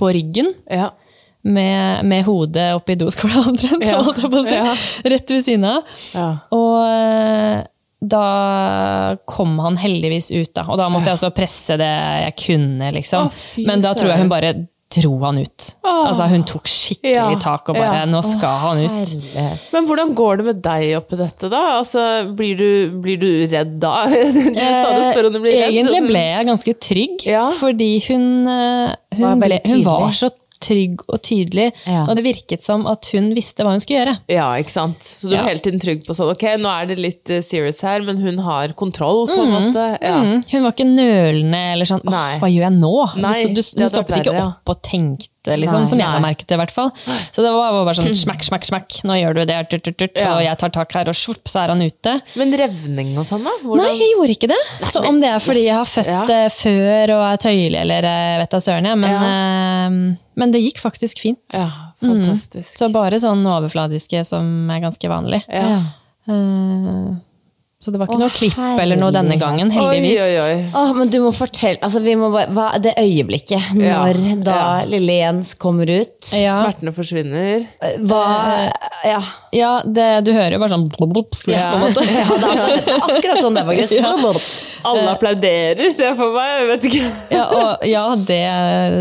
på 0.01 0.11
ryggen. 0.17 0.51
Ja. 0.67 0.91
Med, 1.43 2.05
med 2.05 2.25
hodet 2.27 2.75
oppi 2.77 2.99
doskåla 3.01 3.45
omtrent, 3.49 3.87
Ja. 3.89 4.03
holdt 4.05 4.21
jeg 4.21 4.31
på 4.33 4.41
å 4.43 4.45
si. 4.45 4.57
Ja. 4.59 4.75
Rett 5.15 5.31
ved 5.33 5.45
siden 5.47 5.65
av. 5.65 5.95
Ja. 6.13 6.27
Og 6.53 6.75
eh, 6.85 7.63
da 8.01 8.27
kom 9.29 9.59
han 9.65 9.79
heldigvis 9.81 10.31
ut, 10.33 10.53
da. 10.57 10.67
Og 10.69 10.77
da 10.81 10.89
måtte 10.93 11.09
jeg 11.11 11.19
også 11.19 11.33
presse 11.37 11.77
det 11.81 11.89
jeg 12.27 12.37
kunne, 12.45 12.93
liksom. 12.97 13.29
Å, 13.33 13.65
Men 13.69 13.81
da 13.85 13.95
tror 13.97 14.13
jeg 14.15 14.23
hun 14.25 14.31
bare 14.33 14.53
dro 14.91 15.13
han 15.23 15.37
ut. 15.39 15.67
Altså 15.87 16.25
Hun 16.33 16.43
tok 16.51 16.67
skikkelig 16.67 17.13
Ja. 17.15 17.27
tak 17.39 17.69
og 17.71 17.77
bare 17.79 18.01
Ja. 18.01 18.07
Nå 18.11 18.23
skal 18.27 18.57
han 18.59 18.81
ut. 18.83 18.91
Herlighet. 18.97 19.69
Men 19.73 19.87
hvordan 19.87 20.15
går 20.19 20.41
det 20.41 20.47
med 20.49 20.63
deg 20.65 20.87
oppi 20.99 21.19
dette, 21.21 21.51
da? 21.53 21.61
Altså, 21.77 22.03
blir, 22.35 22.57
du, 22.59 22.99
blir 23.05 23.21
du 23.21 23.29
redd 23.53 23.77
da? 23.85 23.93
Du 24.11 24.41
stadig 24.51 25.05
spør 25.13 25.29
om 25.29 25.37
du 25.37 25.41
blir 25.45 25.55
redd. 25.55 25.69
Eh, 25.69 25.77
Egentlig 25.77 26.03
ble 26.09 26.25
jeg 26.27 26.49
ganske 26.51 26.75
trygg, 26.89 27.27
Ja. 27.31 27.45
fordi 27.55 27.93
hun, 28.09 28.27
eh, 28.51 28.97
hun, 29.21 29.39
ble, 29.45 29.61
hun 29.71 29.85
var 29.87 30.11
så 30.11 30.33
trygg 30.61 31.01
og 31.09 31.23
tydelig, 31.25 31.71
Ja. 31.87 32.05
og 32.07 32.17
det 32.17 32.25
virket 32.25 32.61
som 32.61 32.87
at 32.87 33.09
hun 33.15 33.31
visste 33.35 33.65
hva 33.65 33.71
hun 33.73 33.81
skulle 33.81 34.03
gjøre. 34.05 34.17
Ja, 34.29 34.49
ikke 34.61 34.71
sant. 34.75 35.01
Så 35.03 35.29
du 35.31 35.35
er 35.35 35.41
Ja. 35.41 35.47
hele 35.49 35.61
tiden 35.65 35.81
trygg 35.81 36.05
på 36.05 36.13
sånn, 36.15 36.31
ok, 36.35 36.45
nå 36.61 36.69
er 36.83 36.87
det 36.87 36.99
litt 36.99 37.31
eh, 37.31 37.41
serious 37.41 37.81
her, 37.81 38.03
men 38.03 38.19
hun 38.21 38.39
har 38.45 38.69
kontroll, 38.77 39.27
på 39.27 39.41
en 39.41 39.51
måte. 39.57 39.87
Ja. 40.03 40.21
Mm, 40.21 40.45
hun 40.51 40.63
var 40.63 40.73
ikke 40.73 40.89
nølende 40.91 41.63
eller 41.73 41.85
sånn 41.89 42.03
åh, 42.05 42.39
hva 42.39 42.49
gjør 42.53 42.67
jeg 42.69 42.77
nå? 42.79 42.95
Nei, 43.17 43.47
du, 43.49 43.61
du, 43.63 43.81
hun 43.81 43.89
stoppet 43.89 44.21
ikke 44.27 44.37
opp 44.45 44.69
og 44.69 44.83
tenkte, 44.83 45.29
liksom, 45.45 45.81
Nei. 45.85 45.89
som 45.89 45.99
jeg 45.99 46.07
la 46.07 46.19
merket 46.21 46.29
merke 46.31 46.47
til 46.47 46.55
i 46.55 46.61
hvert 46.61 46.73
fall. 46.75 46.91
Så 47.33 47.43
det 47.43 47.51
var 47.53 47.73
bare 47.85 47.95
sånn 47.97 48.15
smekk, 48.25 48.43
smekk, 48.45 48.65
smekk, 48.69 48.99
nå 49.09 49.17
gjør 49.21 49.35
du 49.41 49.45
det, 49.49 49.59
tut, 49.71 49.83
tut, 49.83 49.97
tut, 49.97 50.17
Ja. 50.21 50.35
og 50.37 50.43
jeg 50.45 50.59
tar 50.59 50.71
tak 50.71 50.93
her, 50.93 51.09
og 51.09 51.15
svopp, 51.17 51.45
så 51.49 51.63
er 51.65 51.69
han 51.73 51.81
ute. 51.81 52.15
Men 52.37 52.53
revning 52.53 53.17
og 53.19 53.25
sånn, 53.25 53.43
da? 53.45 53.51
Hvordan- 53.65 53.87
Nei, 53.87 53.95
jeg 53.99 54.13
gjorde 54.17 54.35
ikke 54.37 54.49
det. 54.53 54.61
Så 54.93 55.05
om 55.07 55.21
det 55.21 55.29
er 55.31 55.39
fordi 55.41 55.65
jeg 55.65 55.75
har 55.75 55.85
født 55.89 56.07
Ja. 56.07 56.23
eh, 56.45 56.49
før 56.49 57.15
og 57.17 57.25
er 57.33 57.37
tøyelig 57.47 57.81
eller 57.81 58.05
eh, 58.05 58.39
vet 58.43 58.51
da 58.51 58.59
søren, 58.59 58.85
jeg. 58.85 58.99
Men, 58.99 59.11
Ja. 59.11 59.23
eh, 59.23 60.17
men 60.37 60.51
det 60.53 60.61
gikk 60.63 60.79
faktisk 60.81 61.19
fint. 61.21 61.41
Ja, 61.55 61.71
fantastisk. 62.03 62.77
Så 62.77 62.91
bare 62.93 63.17
sånn 63.21 63.45
overfladiske 63.45 64.25
som 64.27 64.69
er 64.71 64.81
ganske 64.81 65.09
vanlig. 65.09 65.43
Ja. 65.49 65.81
Eh, 66.29 67.17
så 67.81 67.89
det 67.95 67.97
var 67.97 68.11
ikke 68.11 68.17
Åh, 68.19 68.21
noe 68.21 68.33
klipp 68.37 68.81
eller 68.83 68.99
noe 69.01 69.09
denne 69.15 69.37
gangen, 69.41 69.71
heldigvis. 69.73 70.19
Oi, 70.21 70.33
oi, 70.37 70.51
oi. 70.61 70.65
Åh, 70.77 70.91
men 70.99 71.09
du 71.09 71.15
må 71.25 71.31
fortelle 71.33 71.81
altså, 71.81 72.03
vi 72.05 72.13
må 72.21 72.29
bare, 72.35 72.51
hva, 72.53 72.67
Det 72.85 72.93
øyeblikket 73.01 73.71
Ja, 73.81 74.03
når 74.05 74.19
da 74.45 74.57
ja. 74.59 74.67
lille 74.91 75.15
Jens 75.17 75.55
kommer 75.57 75.89
ut 75.89 76.29
Ja. 76.37 76.59
Smertene 76.59 76.93
forsvinner. 76.93 77.65
Hva 78.05 78.21
Ja. 79.09 79.23
Ja, 79.57 79.71
det, 79.89 80.11
du 80.29 80.33
hører 80.37 80.59
jo 80.59 80.61
bare 80.61 80.75
sånn 80.75 80.85
blub, 80.93 81.15
blub, 81.15 81.33
skvett, 81.33 81.57
Ja. 81.57 81.71
på 81.73 81.81
en 81.81 81.87
måte. 81.89 82.05
ja, 82.21 82.29
det 82.37 82.53
er 82.53 82.61
akkurat, 82.69 83.17
akkurat 83.17 83.43
sånn 83.47 83.57
det 83.57 83.65
er, 83.65 83.71
faktisk. 83.73 84.85
Alle 84.91 85.09
applauderer, 85.17 85.91
ser 85.97 86.11
jeg 86.11 86.19
for 86.21 86.37
meg. 86.37 86.53
Jeg 86.61 86.69
vet 86.75 86.89
ikke. 86.91 87.11
Ja, 87.41 87.45
og, 87.49 87.89
ja, 87.89 88.05
det 88.29 88.41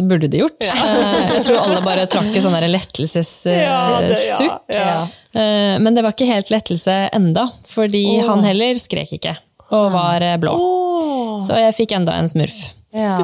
burde 0.07 0.31
de 0.31 0.45
gjort. 0.45 0.63
Eh, 0.71 1.33
Jeg 1.35 1.43
tror 1.49 1.59
alle 1.67 1.83
bare 1.83 2.07
trakk 2.07 2.31
et 2.31 2.45
sånn 2.47 2.55
lettelsessukk. 2.71 3.59
Ja, 3.67 3.99
det- 4.07 4.23
ja, 4.39 4.59
ja. 4.79 4.99
Eh, 5.35 5.77
Men 5.79 5.93
det 5.95 6.01
var 6.03 6.11
ikke 6.15 6.25
helt 6.31 6.49
lettelse 6.49 7.09
enda, 7.13 7.49
fordi 7.69 8.19
han 8.25 8.43
heller 8.43 8.75
skrek 8.81 9.11
ikke. 9.19 9.35
Og 9.71 9.91
var 9.93 10.19
blå. 10.41 10.55
blå. 10.57 11.39
Så 11.45 11.55
jeg 11.61 11.75
fikk 11.77 11.91
enda 11.99 12.15
en 12.17 12.27
smurf. 12.31 12.71
Ja. 12.91 13.19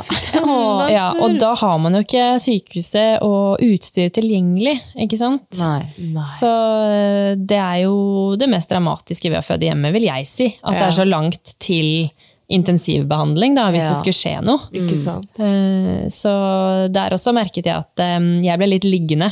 Og, 0.46 0.92
ja, 0.94 1.08
og 1.18 1.40
da 1.42 1.56
har 1.58 1.80
man 1.82 1.96
jo 1.98 2.04
ikke 2.06 2.36
sykehuset 2.44 3.24
og 3.26 3.58
utstyr 3.66 4.12
tilgjengelig, 4.14 4.76
ikke 5.08 5.18
sant? 5.18 5.42
Nei. 5.58 5.88
Så 6.30 6.52
eh, 6.86 7.32
det 7.36 7.58
er 7.58 7.80
jo 7.88 8.36
det 8.38 8.46
mest 8.52 8.70
dramatiske 8.70 9.32
ved 9.34 9.40
å 9.42 9.48
føde 9.48 9.66
hjemme, 9.66 9.90
vil 9.96 10.06
jeg 10.06 10.28
si. 10.30 10.52
At 10.62 10.78
det 10.78 10.86
er 10.92 10.96
så 11.00 11.08
langt 11.10 11.56
til 11.66 12.12
intensivbehandling, 12.54 13.56
da, 13.58 13.72
hvis 13.74 13.82
Ja. 13.88 13.90
det 13.90 13.98
skulle 14.04 14.20
skje 14.22 14.36
noe. 14.46 14.60
Ikke 14.72 14.98
sant. 15.02 15.26
Eh, 15.42 16.06
Så 16.14 16.30
der 16.94 17.10
også 17.18 17.34
merket 17.34 17.66
jeg 17.66 17.74
at 17.76 18.00
eh, 18.06 18.20
jeg 18.46 18.58
ble 18.62 18.68
litt 18.70 18.86
liggende 18.86 19.32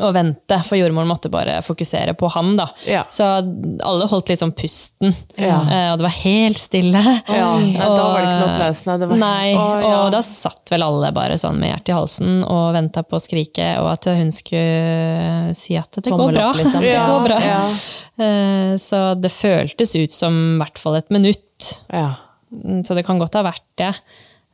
og 0.00 0.12
vente, 0.14 0.58
for 0.66 0.78
jordmoren 0.78 1.08
måtte 1.10 1.30
bare 1.32 1.58
fokusere 1.66 2.14
på 2.18 2.28
han. 2.34 2.56
da. 2.58 2.66
Ja. 2.86 3.04
Så 3.10 3.24
alle 3.26 4.06
holdt 4.10 4.28
litt 4.32 4.40
sånn 4.42 4.52
pusten, 4.56 5.14
Ja. 5.36 5.58
Eh, 5.66 5.88
og 5.92 5.98
det 6.00 6.06
var 6.06 6.16
helt 6.22 6.58
stille. 6.60 7.02
Ja, 7.28 7.48
Og, 7.54 7.66
da 7.98 8.04
var 8.04 8.18
det 8.18 8.28
ikke 8.28 8.38
noe 8.38 8.52
applaus, 8.54 8.82
nei. 8.86 8.96
Nei, 9.18 9.50
Å, 9.58 9.66
ja. 9.82 9.94
og 10.04 10.12
da 10.14 10.20
satt 10.22 10.70
vel 10.74 10.84
alle 10.86 11.10
bare 11.16 11.38
sånn 11.40 11.58
med 11.60 11.72
hjertet 11.72 11.92
i 11.94 11.96
halsen 11.98 12.38
og 12.46 12.72
venta 12.76 13.02
på 13.02 13.18
å 13.18 13.22
skrike, 13.22 13.68
og 13.82 13.90
at 13.96 14.08
hun 14.14 14.30
skulle 14.34 15.54
si 15.58 15.76
at 15.80 15.90
det 15.98 16.06
Tommel 16.10 16.30
går 16.30 16.38
bra. 16.38 16.48
opp, 16.50 16.60
liksom. 16.62 16.80
det 16.86 16.94
går 16.98 17.26
bra. 17.28 17.40
ja. 17.42 17.60
Eh, 18.18 18.76
Så 18.82 19.02
det 19.20 19.30
føltes 19.34 19.94
ut 19.98 20.12
som 20.14 20.34
i 20.56 20.58
hvert 20.62 20.78
fall 20.80 20.96
et 21.00 21.10
minutt. 21.14 21.74
Ja. 21.92 22.14
Så 22.86 22.94
det 22.96 23.04
kan 23.04 23.18
godt 23.20 23.34
ha 23.36 23.42
vært 23.44 23.64
det. 23.76 23.92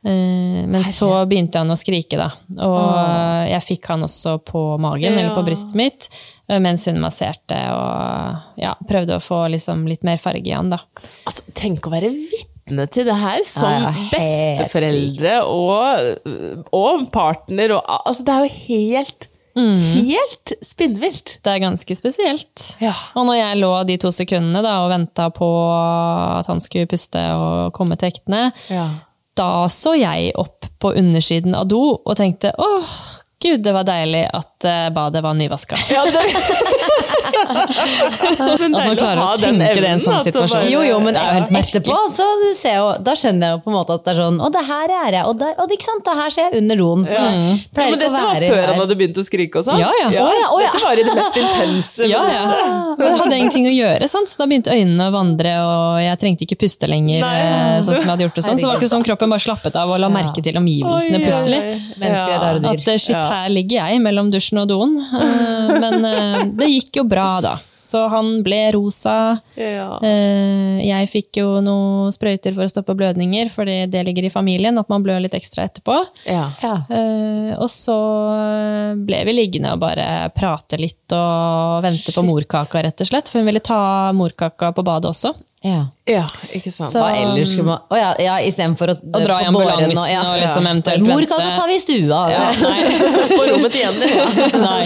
Eh, 0.05 0.65
Men 0.69 0.83
så 0.85 1.07
begynte 1.25 1.57
han 1.63 1.71
å 1.73 1.77
skrike, 1.79 2.17
da. 2.19 2.27
Og 2.61 3.49
jeg 3.49 3.63
fikk 3.65 3.87
han 3.89 4.05
også 4.05 4.35
på 4.45 4.61
magen, 4.81 5.17
eller 5.17 5.33
på 5.33 5.41
brystet 5.47 5.73
mitt, 5.79 6.09
eh, 6.47 6.59
mens 6.61 6.85
hun 6.85 6.99
masserte 7.01 7.57
og 7.73 8.59
ja, 8.61 8.75
prøvde 8.85 9.17
å 9.17 9.23
få 9.23 9.47
liksom 9.55 9.87
litt 9.89 10.03
mer 10.05 10.17
farge 10.21 10.45
i 10.45 10.53
han, 10.53 10.69
da. 10.69 10.83
Altså, 11.25 11.41
tenk 11.57 11.87
å 11.89 11.93
være 11.95 12.11
vitne 12.13 12.85
til 12.93 13.05
det 13.09 13.15
her 13.17 13.41
som 13.49 13.69
Ja, 13.71 13.89
ja, 13.89 14.09
besteforeldre 14.13 15.39
og, 15.49 16.67
og 16.73 17.07
partner. 17.13 17.73
Og, 17.79 17.89
altså, 18.05 18.25
det 18.27 18.35
er 18.35 18.45
jo 18.45 18.53
helt, 18.67 19.27
helt 19.55 20.53
spinnvilt. 20.65 21.37
Det 21.45 21.49
er 21.53 21.63
ganske 21.63 21.95
spesielt. 21.97 22.67
Ja. 22.83 22.93
Og 23.15 23.25
når 23.29 23.37
jeg 23.39 23.59
lå 23.61 23.73
de 23.89 23.97
to 24.05 24.11
sekundene 24.13 24.61
da, 24.65 24.77
og 24.85 24.91
venta 24.93 25.29
på 25.33 25.49
at 25.73 26.49
han 26.51 26.61
skulle 26.61 26.89
puste 26.91 27.21
og 27.33 27.73
komme 27.77 27.97
til 27.97 28.11
ektene, 28.13 28.51
Ja. 28.69 28.87
Da 29.37 29.67
så 29.71 29.95
jeg 29.99 30.31
opp 30.39 30.67
på 30.81 30.93
undersiden 30.97 31.55
av 31.57 31.67
do 31.71 31.81
og 31.97 32.13
tenkte 32.17 32.53
åh, 32.61 32.97
gud, 33.43 33.63
det 33.65 33.73
var 33.75 33.87
deilig 33.87 34.25
at 34.33 34.54
eh, 34.65 34.89
badet 34.95 35.21
var 35.25 35.33
nyvaska. 35.37 35.77
Ja, 35.93 36.03
det... 36.05 36.23
At 37.45 38.71
man 38.71 38.95
klarer 38.97 39.19
å 39.21 39.25
å 39.33 39.37
den 39.39 39.57
tenke 39.59 39.81
det 39.81 39.89
i 39.89 39.93
en 39.95 40.01
sånn 40.01 40.21
situasjon. 40.25 40.59
bare- 40.61 40.69
Jo, 40.71 40.81
jo, 40.85 40.99
men 41.03 41.13
Det 41.15 41.21
er 41.21 41.25
jo 41.25 41.39
helt 41.39 41.51
etterpå 41.61 41.95
så, 42.15 42.25
ser 42.57 42.69
jeg 42.75 42.79
jo, 42.81 42.87
da 43.05 43.13
skjønner 43.17 43.47
jeg 43.49 43.55
jo 43.55 43.59
på 43.65 43.69
en 43.71 43.75
måte 43.77 43.95
at 43.97 44.03
det 44.05 44.11
er 44.13 44.19
sånn 44.21 44.37
Å, 44.41 44.49
det 44.55 44.63
her 44.67 44.93
er 44.95 45.11
jeg, 45.17 45.23
og, 45.29 45.35
der, 45.39 45.53
og 45.59 45.67
det, 45.69 45.77
ikke 45.79 45.87
sant, 45.89 46.03
det 46.05 46.15
her 46.19 46.29
ser 46.35 46.43
jeg 46.49 46.61
under 46.61 46.75
doen. 46.81 47.05
Ja. 47.05 47.11
jeg 47.13 47.25
Ja, 47.25 47.89
men 47.89 47.99
dette 47.99 48.09
var 48.13 48.39
før 48.41 48.55
her. 48.55 48.67
han 48.71 48.79
hadde 48.83 48.97
begynt 49.01 49.17
å 49.21 49.25
skrike 49.25 49.61
og 49.61 49.65
sånn? 49.67 49.79
Ja, 49.81 49.91
ja. 50.01 50.09
Ja, 50.15 50.25
Oh, 50.55 50.59
ja. 50.61 50.71
Dette 50.71 50.85
var 50.85 50.99
i 50.99 51.03
det 51.03 51.15
mest 51.17 51.37
intense. 51.41 52.07
Ja, 52.09 52.21
ja. 52.29 52.43
Men 52.97 53.07
jeg 53.09 53.17
hadde 53.19 53.35
ingenting 53.39 53.65
å 53.67 53.73
gjøre, 53.73 54.07
sant? 54.11 54.29
så 54.31 54.37
da 54.41 54.45
begynte 54.49 54.71
øynene 54.73 55.07
å 55.09 55.11
vandre, 55.15 55.51
og 55.65 55.99
jeg 56.03 56.19
trengte 56.21 56.45
ikke 56.47 56.57
puste 56.65 56.87
lenger. 56.89 57.19
Nei. 57.25 57.33
eh, 57.41 57.81
sånn 57.85 57.95
som 57.97 58.03
jeg 58.05 58.11
hadde 58.13 58.25
gjort 58.27 58.35
det 58.39 58.43
sånn. 58.45 58.57
Så 58.59 58.65
det 58.65 58.69
var 58.71 58.79
ikke 58.81 58.91
sånn 58.93 59.05
kroppen 59.07 59.29
bare 59.33 59.43
slappet 59.43 59.75
av 59.81 59.89
og 59.91 59.99
la 59.99 60.09
merke 60.13 60.43
til 60.45 60.55
omgivelsene 60.59 61.17
Oi, 61.17 61.21
oi, 61.21 61.25
plutselig. 61.25 61.59
oi. 61.59 61.81
Mennesker 62.03 62.31
er 62.35 62.39
rare 62.45 62.59
dyr. 62.63 62.79
At 62.79 62.87
eh, 62.93 62.99
shit, 63.01 63.15
her 63.15 63.49
ligger 63.51 63.75
jeg 63.89 64.01
mellom 64.05 64.31
dusjen 64.33 64.54
og 64.63 64.67
doen. 64.71 64.97
Eh, 64.99 65.79
Men 65.79 66.05
eh, 66.05 66.43
det 66.55 66.67
gikk 66.71 67.01
jo 67.01 67.03
bra, 67.09 67.29
da. 67.43 67.55
Så 67.85 67.99
han 68.09 68.39
ble 68.41 68.71
rosa. 68.73 69.37
Ja. 69.59 69.99
Eh, 70.01 70.79
Jeg 70.87 71.09
fikk 71.11 71.37
jo 71.37 71.59
noen 71.61 72.09
sprøyter 72.15 72.55
for 72.55 72.65
å 72.65 72.71
stoppe 72.71 72.95
blødninger, 72.97 73.51
fordi 73.53 73.75
det 73.93 74.01
ligger 74.07 74.25
i 74.25 74.33
familien, 74.33 74.77
at 74.81 74.89
man 74.89 75.03
blør 75.05 75.21
litt 75.21 75.35
ekstra 75.37 75.67
etterpå. 75.69 75.99
Ja. 76.25 76.47
Ja. 76.63 76.75
Og 77.61 77.69
så 77.69 77.97
ble 79.05 79.21
vi 79.29 79.35
liggende 79.37 79.75
og 79.75 79.83
bare 79.85 80.29
prate 80.35 80.79
litt 80.81 81.13
og 81.13 81.83
vente 81.85 82.13
på 82.15 82.25
morkaka, 82.25 82.81
rett 82.87 83.05
og 83.05 83.09
slett. 83.11 83.29
For 83.29 83.41
hun 83.43 83.49
ville 83.51 83.61
ta 83.63 84.11
morkaka 84.17 84.71
på 84.75 84.85
badet 84.85 85.11
også. 85.13 85.35
Ja. 85.65 85.81
ja, 86.05 86.23
ikke 86.53 86.69
sant. 86.71 86.91
Så- 86.93 87.01
Hva 87.01 87.09
ellers 87.17 87.49
skulle 87.55 87.65
man 87.71 87.79
Å 87.89 87.97
ja, 87.97 88.09
ja 88.21 88.35
istedenfor 88.45 88.91
å 88.93 88.95
Å 89.01 89.21
dra 89.25 89.39
i 89.41 89.45
ambulansen 89.49 89.97
og- 89.97 90.09
ja. 90.11 90.21
og 90.21 90.35
liksom 90.43 90.67
eventuelt 90.69 91.07
Morkaka 91.09 91.39
vente. 91.41 91.55
ta 91.57 91.65
vi 91.71 91.75
i 91.75 91.81
stua. 91.81 92.19
Ja, 92.29 92.43
nei. 92.69 92.81
På 93.33 93.43
rommet 93.49 93.73
til 93.73 93.81
Jenny. 93.81 94.11
Ja. 94.13 94.49
Nei. 94.69 94.83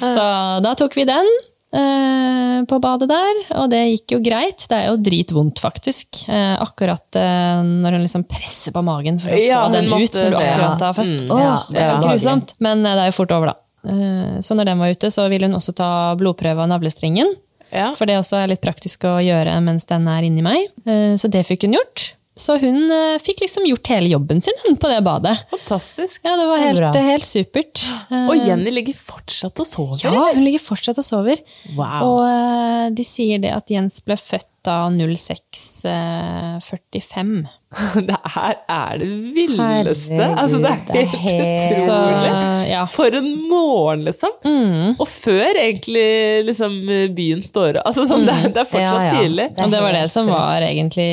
Så 0.00 0.24
da 0.66 0.74
tok 0.82 0.96
vi 0.98 1.04
den 1.06 1.30
eh, 1.76 2.64
på 2.66 2.78
badet 2.82 3.08
der, 3.10 3.40
og 3.60 3.70
det 3.70 3.82
gikk 3.92 4.16
jo 4.16 4.20
greit. 4.24 4.66
Det 4.70 4.76
er 4.80 4.88
jo 4.90 4.96
dritvondt, 5.02 5.60
faktisk. 5.62 6.22
Eh, 6.28 6.56
akkurat 6.62 7.18
eh, 7.20 7.62
når 7.66 7.98
hun 7.98 8.04
liksom 8.06 8.24
presser 8.28 8.74
på 8.74 8.82
magen 8.86 9.20
for 9.22 9.30
å 9.34 9.40
Ja, 9.40 9.62
få 9.68 9.72
den 9.76 9.90
ut 9.92 10.18
når 10.18 10.30
du 10.34 10.38
akkurat 10.40 10.84
har 10.88 10.98
født. 10.98 11.22
Mm. 11.22 11.30
Åh, 11.30 11.40
Ja, 11.46 11.54
det 11.70 11.82
er 11.82 11.90
jo 11.94 12.02
grusomt. 12.08 12.54
Men 12.66 12.84
eh, 12.86 12.94
det 12.98 13.06
er 13.06 13.12
jo 13.12 13.16
fort 13.20 13.34
over, 13.38 13.52
da. 13.52 13.56
Eh, 13.86 14.38
så 14.42 14.56
når 14.58 14.64
den 14.72 14.78
var 14.82 14.94
ute, 14.96 15.10
så 15.14 15.28
ville 15.30 15.46
hun 15.46 15.54
også 15.60 15.74
ta 15.78 15.90
blodprøve 16.18 16.64
av 16.66 16.72
navlestrengen. 16.74 17.34
Ja. 17.76 17.88
For 17.98 18.04
det 18.08 18.16
også 18.18 18.36
er 18.42 18.48
litt 18.54 18.64
praktisk 18.64 19.04
å 19.08 19.18
gjøre 19.22 19.60
mens 19.64 19.84
den 19.88 20.04
er 20.08 20.22
inni 20.26 20.42
meg. 20.46 20.60
Eh, 20.88 21.14
Så 21.20 21.26
det 21.30 21.44
fikk 21.48 21.62
hun 21.68 21.76
gjort. 21.78 21.98
Så 22.36 22.58
hun 22.60 22.90
eh, 22.92 23.16
fikk 23.24 23.38
liksom 23.46 23.64
gjort 23.64 23.88
hele 23.88 24.10
jobben 24.12 24.42
sin 24.44 24.52
hun, 24.66 24.74
på 24.76 24.90
det 24.92 24.98
badet. 25.06 25.32
Fantastisk. 25.54 26.18
Ja, 26.26 26.34
det 26.36 26.44
var 26.50 26.58
helt, 26.60 26.96
helt 27.06 27.24
supert. 27.24 27.80
Eh, 28.10 28.26
Og 28.28 28.36
Jenny 28.44 28.68
ligger 28.76 28.92
fortsatt 28.98 29.56
og 29.62 29.66
sover. 29.70 30.02
Ja, 30.04 30.26
hun 30.36 30.44
ligger 30.44 30.60
fortsatt 30.60 30.98
og 31.00 31.06
sover. 31.06 31.40
Wow. 31.78 32.02
Og 32.10 32.20
eh, 32.28 32.90
de 32.98 33.04
sier 33.08 33.40
det 33.40 33.54
at 33.56 33.72
Jens 33.72 34.02
ble 34.04 34.18
født 34.20 34.68
av 34.68 34.92
0645. 34.92 37.48
Det 38.08 38.16
her 38.34 38.54
er 38.72 38.98
det 39.02 39.08
villeste. 39.36 40.16
Herregud, 40.16 40.38
altså, 40.40 40.58
det 40.62 40.70
er 40.70 40.78
det 40.88 41.00
er 41.02 41.10
helt, 41.24 41.64
utrolig. 41.66 42.30
Så 42.30 42.68
ja. 42.70 42.82
For 42.92 43.16
en 43.18 43.28
morgen, 43.50 44.04
liksom. 44.06 44.32
Mm. 44.46 44.94
Og 45.02 45.08
før 45.10 45.60
egentlig 45.60 46.06
liksom, 46.48 46.76
byen 47.16 47.44
står 47.44 47.80
opp. 47.80 47.90
Altså, 47.90 48.06
sånn, 48.08 48.24
det, 48.28 48.36
er- 48.36 48.54
det 48.56 48.62
er 48.64 48.70
fortsatt 48.70 49.02
Ja, 49.02 49.06
ja. 49.10 49.20
tidlig. 49.20 49.48
Og 49.66 49.74
det 49.74 49.82
var 49.84 49.96
det 49.98 50.04
som 50.14 50.30
var 50.32 50.64
egentlig 50.66 51.08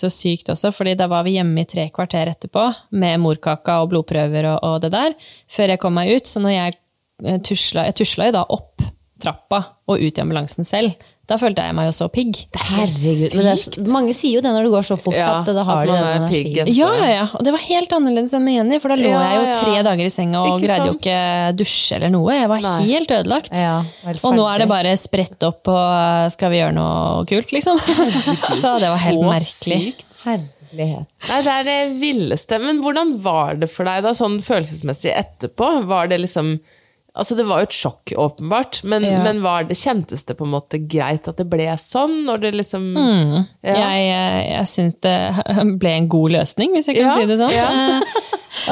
så 0.00 0.10
sykt 0.12 0.52
også, 0.54 0.70
fordi 0.76 0.94
da 1.00 1.08
var 1.10 1.26
vi 1.26 1.36
hjemme 1.38 1.64
i 1.64 1.68
tre 1.74 1.88
kvarter 1.94 2.30
etterpå 2.34 2.68
med 3.00 3.20
morkaka 3.24 3.80
og 3.82 3.90
blodprøver 3.94 4.50
og, 4.54 4.58
og 4.70 4.80
det 4.86 4.92
der, 4.94 5.16
før 5.50 5.74
jeg 5.74 5.82
kom 5.82 5.98
meg 5.98 6.14
ut. 6.14 6.30
Så 6.30 6.42
når 6.44 6.54
jeg 6.58 6.78
eh, 7.26 7.40
tusla, 7.46 7.88
jeg 7.90 7.98
tusla 8.02 8.30
jo 8.30 8.36
da 8.38 8.46
opp 8.54 8.86
trappa 9.24 9.60
og 9.88 10.00
ut 10.02 10.18
i 10.18 10.22
ambulansen 10.22 10.66
selv, 10.66 10.94
da 11.24 11.38
følte 11.40 11.62
jeg 11.64 11.72
meg 11.72 11.86
jo 11.88 11.92
så 11.96 12.06
pigg. 12.12 12.36
Herregud. 12.52 13.34
Men 13.38 13.46
det 13.46 13.52
er, 13.54 13.86
mange 13.94 14.12
sier 14.16 14.34
jo 14.36 14.42
det 14.44 14.50
når 14.52 14.66
det 14.66 14.72
går 14.74 14.84
så 14.90 14.96
fort 15.00 15.16
Ja, 15.16 15.28
at 15.40 15.46
da 15.56 15.62
har 15.64 15.80
at 15.80 15.86
de 15.88 15.92
man 15.94 16.02
den 16.02 16.08
er 16.10 16.18
energien. 16.20 16.68
Ja, 16.76 16.90
ja, 17.00 17.06
ja. 17.14 17.22
Og 17.38 17.46
det 17.46 17.54
var 17.54 17.62
helt 17.64 17.94
annerledes 17.96 18.34
enn 18.36 18.44
med 18.44 18.58
Jenny, 18.58 18.80
for 18.82 18.92
da 18.92 18.98
lå 19.00 19.08
Ja, 19.08 19.22
jeg 19.24 19.38
jo 19.38 19.46
ja. 19.46 19.54
tre 19.62 19.78
dager 19.88 20.04
i 20.04 20.12
senga 20.12 20.42
og 20.42 20.58
Ikke 20.58 20.68
greide 20.68 20.90
jo 20.90 20.96
ikke 20.98 21.16
dusje 21.62 21.96
eller 21.96 22.12
noe. 22.12 22.34
Jeg 22.36 22.50
var 22.52 22.64
Nei. 22.66 22.74
helt 22.90 23.14
ødelagt. 23.16 23.54
Ja, 23.56 23.78
Og 24.20 24.36
nå 24.36 24.44
er 24.52 24.64
det 24.64 24.68
bare 24.74 24.92
spredt 25.00 25.48
opp 25.48 25.62
på 25.70 25.78
skal 26.36 26.52
vi 26.52 26.60
gjøre 26.60 26.76
noe 26.76 27.24
kult, 27.30 27.56
liksom. 27.56 27.80
Så 28.62 28.76
det 28.84 28.92
var 28.92 29.00
helt 29.06 29.20
Så 29.24 29.30
merkelig. 29.32 29.80
sykt. 29.96 30.06
Herlighet. 30.24 31.08
Nei, 31.30 31.40
det 31.48 31.52
er 31.56 31.66
det 31.70 31.80
villeste. 32.04 32.60
Men 32.60 32.84
hvordan 32.84 33.16
var 33.24 33.56
det 33.64 33.72
for 33.72 33.88
deg 33.88 34.04
da, 34.04 34.12
sånn 34.16 34.40
følelsesmessig 34.44 35.12
etterpå? 35.16 35.72
Var 35.88 36.12
det 36.12 36.20
liksom 36.26 36.58
Altså, 37.16 37.36
det 37.38 37.44
var 37.46 37.60
jo 37.62 37.66
et 37.68 37.74
sjokk, 37.76 38.12
åpenbart, 38.18 38.80
men, 38.90 39.04
Ja. 39.06 39.22
men 39.22 39.40
var 39.44 39.62
det, 39.68 39.76
kjentes 39.78 40.24
det 40.26 40.34
på 40.36 40.42
en 40.48 40.50
måte 40.50 40.80
greit 40.90 41.28
at 41.30 41.36
det 41.38 41.46
ble 41.48 41.68
sånn? 41.78 42.24
Når 42.26 42.40
det 42.42 42.54
liksom 42.58 42.88
Ja. 43.62 43.74
Jeg, 43.74 44.50
jeg 44.50 44.66
syns 44.66 44.96
det 45.00 45.14
ble 45.78 45.90
en 45.94 46.08
god 46.08 46.32
løsning, 46.32 46.74
hvis 46.74 46.86
jeg 46.90 46.96
kan 46.96 47.04
Ja, 47.06 47.14
si 47.14 47.26
det 47.30 47.38
sånn. 47.38 47.54
ja. 47.54 47.68
Eh, 47.70 48.00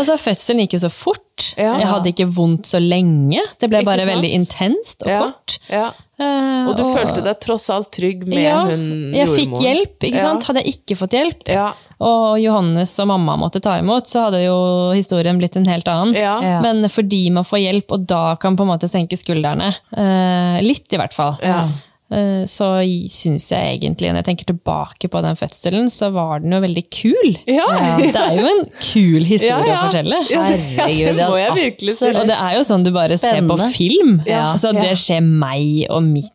altså, 0.01 0.16
Fødselen 0.18 0.64
gikk 0.64 0.72
jo 0.74 0.82
så 0.88 0.90
fort. 0.90 1.55
Ja. 1.57 1.76
Jeg 1.78 1.86
hadde 1.86 2.11
ikke 2.12 2.26
vondt 2.34 2.66
så 2.66 2.78
lenge. 2.82 3.40
Det 3.61 3.70
ble 3.70 3.84
bare 3.86 4.05
veldig 4.07 4.32
intenst 4.34 5.03
og 5.07 5.09
Ja, 5.09 5.20
kort. 5.22 5.59
Ja. 5.70 5.93
Eh, 6.22 6.66
Og 6.68 6.76
du 6.76 6.82
følte 6.95 7.22
deg 7.24 7.38
tross 7.43 7.68
alt 7.70 7.90
trygg 7.95 8.26
med 8.28 8.43
ja, 8.43 8.61
hun 8.66 9.12
jeg 9.14 9.26
fikk 9.28 9.55
hjelp, 9.62 9.99
ikke 10.07 10.18
Ja. 10.18 10.26
sant? 10.28 10.45
Hadde 10.51 10.62
jeg 10.64 10.74
ikke 10.82 10.99
fått 10.99 11.14
hjelp, 11.16 11.47
Ja. 11.49 11.72
Og 12.03 12.40
Johannes 12.42 12.92
og 13.03 13.09
mamma 13.12 13.36
måtte 13.40 13.61
ta 13.62 13.76
imot, 13.80 14.11
så 14.11 14.26
hadde 14.26 14.42
jo 14.44 14.57
historien 14.96 15.38
blitt 15.40 15.57
en 15.61 15.68
helt 15.70 15.86
annen. 15.88 16.16
Ja. 16.18 16.34
Ja. 16.42 16.59
Men 16.64 16.82
fordi 16.90 17.24
man 17.34 17.46
får 17.46 17.62
hjelp, 17.62 17.94
og 17.96 18.07
da 18.11 18.24
kan 18.42 18.59
på 18.59 18.66
en 18.66 18.72
måte 18.74 18.90
senke 18.90 19.16
skuldrene, 19.20 19.70
eh, 19.94 20.59
litt 20.66 20.90
i 20.92 20.98
hvert 21.00 21.14
fall, 21.16 21.36
Ja. 21.44 21.68
eh, 22.12 22.42
så 22.50 22.66
syns 23.09 23.46
jeg 23.53 23.78
egentlig, 23.78 24.11
når 24.12 24.20
jeg 24.22 24.28
tenker 24.30 24.50
tilbake 24.53 25.09
på 25.09 25.22
den 25.24 25.36
fødselen, 25.38 25.86
så 25.88 26.11
var 26.12 26.40
den 26.42 26.53
jo 26.53 26.61
veldig 26.61 26.84
kul. 26.90 27.30
Ja. 27.46 27.68
Det 28.03 28.16
er 28.16 28.36
jo 28.36 28.46
en 28.50 28.64
kul 28.82 29.24
historie 29.24 29.62
Ja, 29.62 29.72
ja. 29.72 29.78
å 29.78 29.86
fortelle. 29.86 30.20
Ja, 30.30 30.42
Herregud, 30.50 31.16
det 31.16 31.30
må 31.30 31.38
jeg 31.40 31.57
virkelig 31.61 31.96
si. 32.03 32.11
Og 32.12 32.26
det 32.28 32.36
er 32.36 32.59
jo 32.59 32.66
sånn 32.68 32.84
du 32.84 32.90
bare 32.92 33.16
ser 33.18 33.40
på 33.48 33.57
film. 33.72 34.18
Ja. 34.26 34.53
Altså, 34.53 34.74
det 34.76 34.92
skjer 35.00 35.22
meg 35.22 35.86
og 35.88 36.03
mitt 36.03 36.30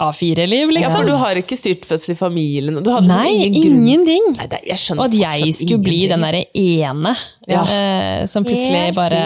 A4-liv, 0.00 0.70
Ja, 0.78 0.88
for 0.90 1.02
liksom. 1.02 1.06
du 1.06 1.12
har 1.18 1.38
ikke 1.40 1.56
styrt 1.58 1.84
fødsel 1.88 2.12
i 2.14 2.18
familien? 2.18 2.76
Liksom 2.82 3.06
Nei, 3.08 3.30
ingen 3.46 3.64
ingenting. 3.88 4.28
Nei, 4.36 4.46
det, 4.50 4.60
jeg 4.68 4.78
skjønner 4.82 5.02
Og 5.04 5.14
at 5.14 5.16
jeg 5.42 5.54
skulle 5.58 5.80
bli 5.82 5.98
den 6.10 6.22
derre 6.26 6.44
ene 6.58 7.12
Ja. 7.48 7.62
eh, 7.62 8.26
som 8.30 8.44
plutselig 8.46 8.94
bare 8.98 9.22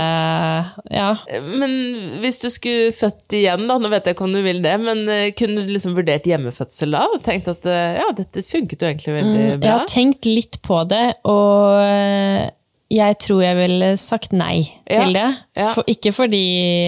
Ja. 0.93 1.11
Men 1.43 1.77
hvis 2.23 2.41
du 2.43 2.49
skulle 2.53 2.93
født 2.97 3.37
igjen, 3.41 3.67
da, 3.69 3.77
nå 3.83 3.91
vet 3.93 4.07
jeg 4.09 4.17
ikke 4.17 4.25
om 4.29 4.33
du 4.37 4.43
vil 4.45 4.63
det, 4.65 4.77
men 4.81 5.05
eh, 5.09 5.31
kunne 5.37 5.65
du 5.67 5.73
liksom 5.75 5.95
vurdert 5.99 6.25
hjemmefødsel 6.29 6.93
da? 6.97 7.05
Og 7.17 7.23
tenkt 7.27 7.49
at 7.53 7.67
eh, 7.67 7.99
ja, 8.01 8.09
dette 8.17 8.45
funket 8.47 8.81
jo 8.85 8.89
egentlig 8.93 9.17
veldig 9.21 9.45
Jeg 9.51 9.61
bra? 9.63 9.77
har 9.79 9.87
tenkt 9.91 10.29
litt 10.29 10.61
på 10.65 10.83
det, 10.89 11.05
og 11.29 11.81
eh, 11.85 12.51
jeg 12.93 13.17
tror 13.25 13.41
jeg 13.43 13.57
ville 13.57 13.87
sagt 13.97 14.33
nei 14.37 14.67
Ja, 14.91 15.05
til 15.07 15.15
det. 15.17 15.25
ja. 15.57 15.69
For, 15.73 15.85
ikke 15.89 16.11
fordi 16.13 16.41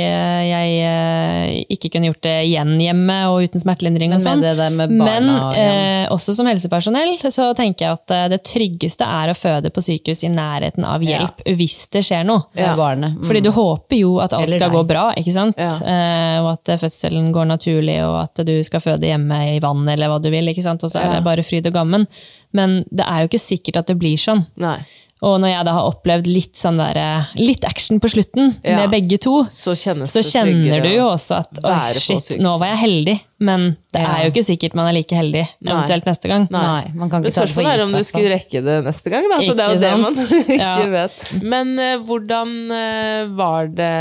eh, 0.05 0.43
jeg 0.51 0.75
eh, 0.85 1.65
ikke 1.73 1.89
kunne 1.95 2.11
gjort 2.11 2.21
det 2.27 2.35
igjen 2.51 2.75
hjemme 2.83 3.17
og 3.33 3.47
uten 3.47 3.63
smertelindring 3.63 4.13
Men 4.13 4.19
og 4.21 4.25
sånn. 4.25 4.43
med 4.43 4.49
det 4.51 4.57
der 4.59 4.75
med 4.75 4.93
barna 4.93 5.07
Men 5.09 5.31
og 5.33 5.55
igjen. 5.57 5.79
eh, 6.05 6.09
også 6.13 6.35
som 6.37 6.51
helsepersonell 6.51 7.15
så 7.33 7.49
tenker 7.57 7.87
jeg 7.87 7.99
at 8.01 8.15
det 8.35 8.41
tryggeste 8.45 9.07
er 9.09 9.33
å 9.33 9.37
føde 9.39 9.73
på 9.73 9.85
sykehus 9.87 10.25
i 10.29 10.33
nærheten 10.35 10.85
av 10.85 11.03
Ja. 11.03 11.19
hjelp 11.25 11.41
hvis 11.59 11.79
det 11.95 12.05
skjer 12.05 12.25
noe. 12.29 12.45
Ja. 12.59 12.75
Mm. 12.75 13.25
Fordi 13.25 13.41
du 13.41 13.51
håper 13.55 13.97
jo 14.03 14.19
at 14.21 14.33
alt 14.37 14.45
Eller 14.45 14.59
skal 14.61 14.71
gå 14.75 14.83
bra, 14.87 15.07
ikke 15.17 15.33
sant? 15.33 15.57
Ja. 15.57 15.73
Eh, 15.81 16.39
og 16.45 16.51
at 16.59 16.75
fødselen 16.83 17.33
går 17.33 17.47
naturlig, 17.49 17.97
og 18.05 18.19
at 18.25 18.45
du 18.47 18.55
skal 18.67 18.81
føde 18.85 19.09
hjemme 19.09 19.39
i 19.57 19.61
vann 19.63 19.89
eller 19.89 20.09
hva 20.13 20.21
du 20.21 20.29
vil, 20.35 20.49
ikke 20.53 20.63
sant? 20.67 20.85
Og 20.85 20.91
så 20.93 21.01
er 21.01 21.07
Ja. 21.09 21.15
det 21.17 21.25
bare 21.25 21.43
fryd 21.47 21.67
og 21.67 21.73
gammen. 21.73 22.07
Men 22.53 22.85
det 22.93 23.07
er 23.09 23.23
jo 23.25 23.29
ikke 23.33 23.41
sikkert 23.43 23.77
at 23.79 23.87
det 23.87 23.99
blir 23.99 24.17
sånn. 24.21 24.45
Nei. 24.57 24.79
Og 25.25 25.39
når 25.41 25.53
jeg 25.55 25.67
da 25.69 25.73
har 25.79 25.87
opplevd 25.89 26.27
litt 26.29 26.59
sånn 26.61 26.77
der, 26.81 26.99
eh, 27.01 27.31
litt 27.41 27.65
action 27.65 28.01
på 28.03 28.11
slutten 28.13 28.57
Ja. 28.65 28.77
med 28.83 28.91
begge 28.93 29.19
to, 29.25 29.45
Så 29.49 29.73
så 29.73 30.21
kjenner 30.21 30.53
tryggere 30.53 30.83
du 30.83 30.91
jo 30.91 31.07
også 31.09 31.39
at 31.39 31.65
oi, 31.65 31.95
shit, 31.99 32.39
nå 32.41 32.59
var 32.61 32.75
jeg 32.75 32.79
heldig. 32.85 33.21
Men 33.45 33.61
det 33.95 34.01
Ja. 34.03 34.09
er 34.17 34.21
jo 34.25 34.31
ikke 34.33 34.43
sikkert 34.47 34.75
man 34.79 34.87
er 34.91 34.95
like 34.97 35.15
heldig 35.15 35.43
Nei. 35.45 35.73
eventuelt 35.75 36.05
neste 36.09 36.27
gang. 36.31 36.47
Nei, 36.51 36.85
man 36.99 37.11
kan 37.13 37.23
ikke 37.23 37.35
ta 37.35 37.41
det 37.45 37.51
for 37.53 37.61
spørsmålet 37.63 37.75
er 37.75 37.81
om 37.85 37.93
du 37.95 38.03
skulle 38.09 38.31
rekke 38.33 38.59
det 38.65 38.77
neste 38.89 39.09
gang, 39.13 39.25
da. 39.31 39.37
Så 39.45 39.53
det 39.59 39.65
er 39.67 39.71
jo 39.75 39.79
det 39.85 39.93
man 40.01 40.15
ikke 40.25 40.59
Ja. 40.59 40.87
vet. 40.95 41.17
Men 41.45 41.67
uh, 41.79 41.99
hvordan 42.09 42.49
uh, 42.73 43.21
var 43.37 43.63
det 43.77 43.93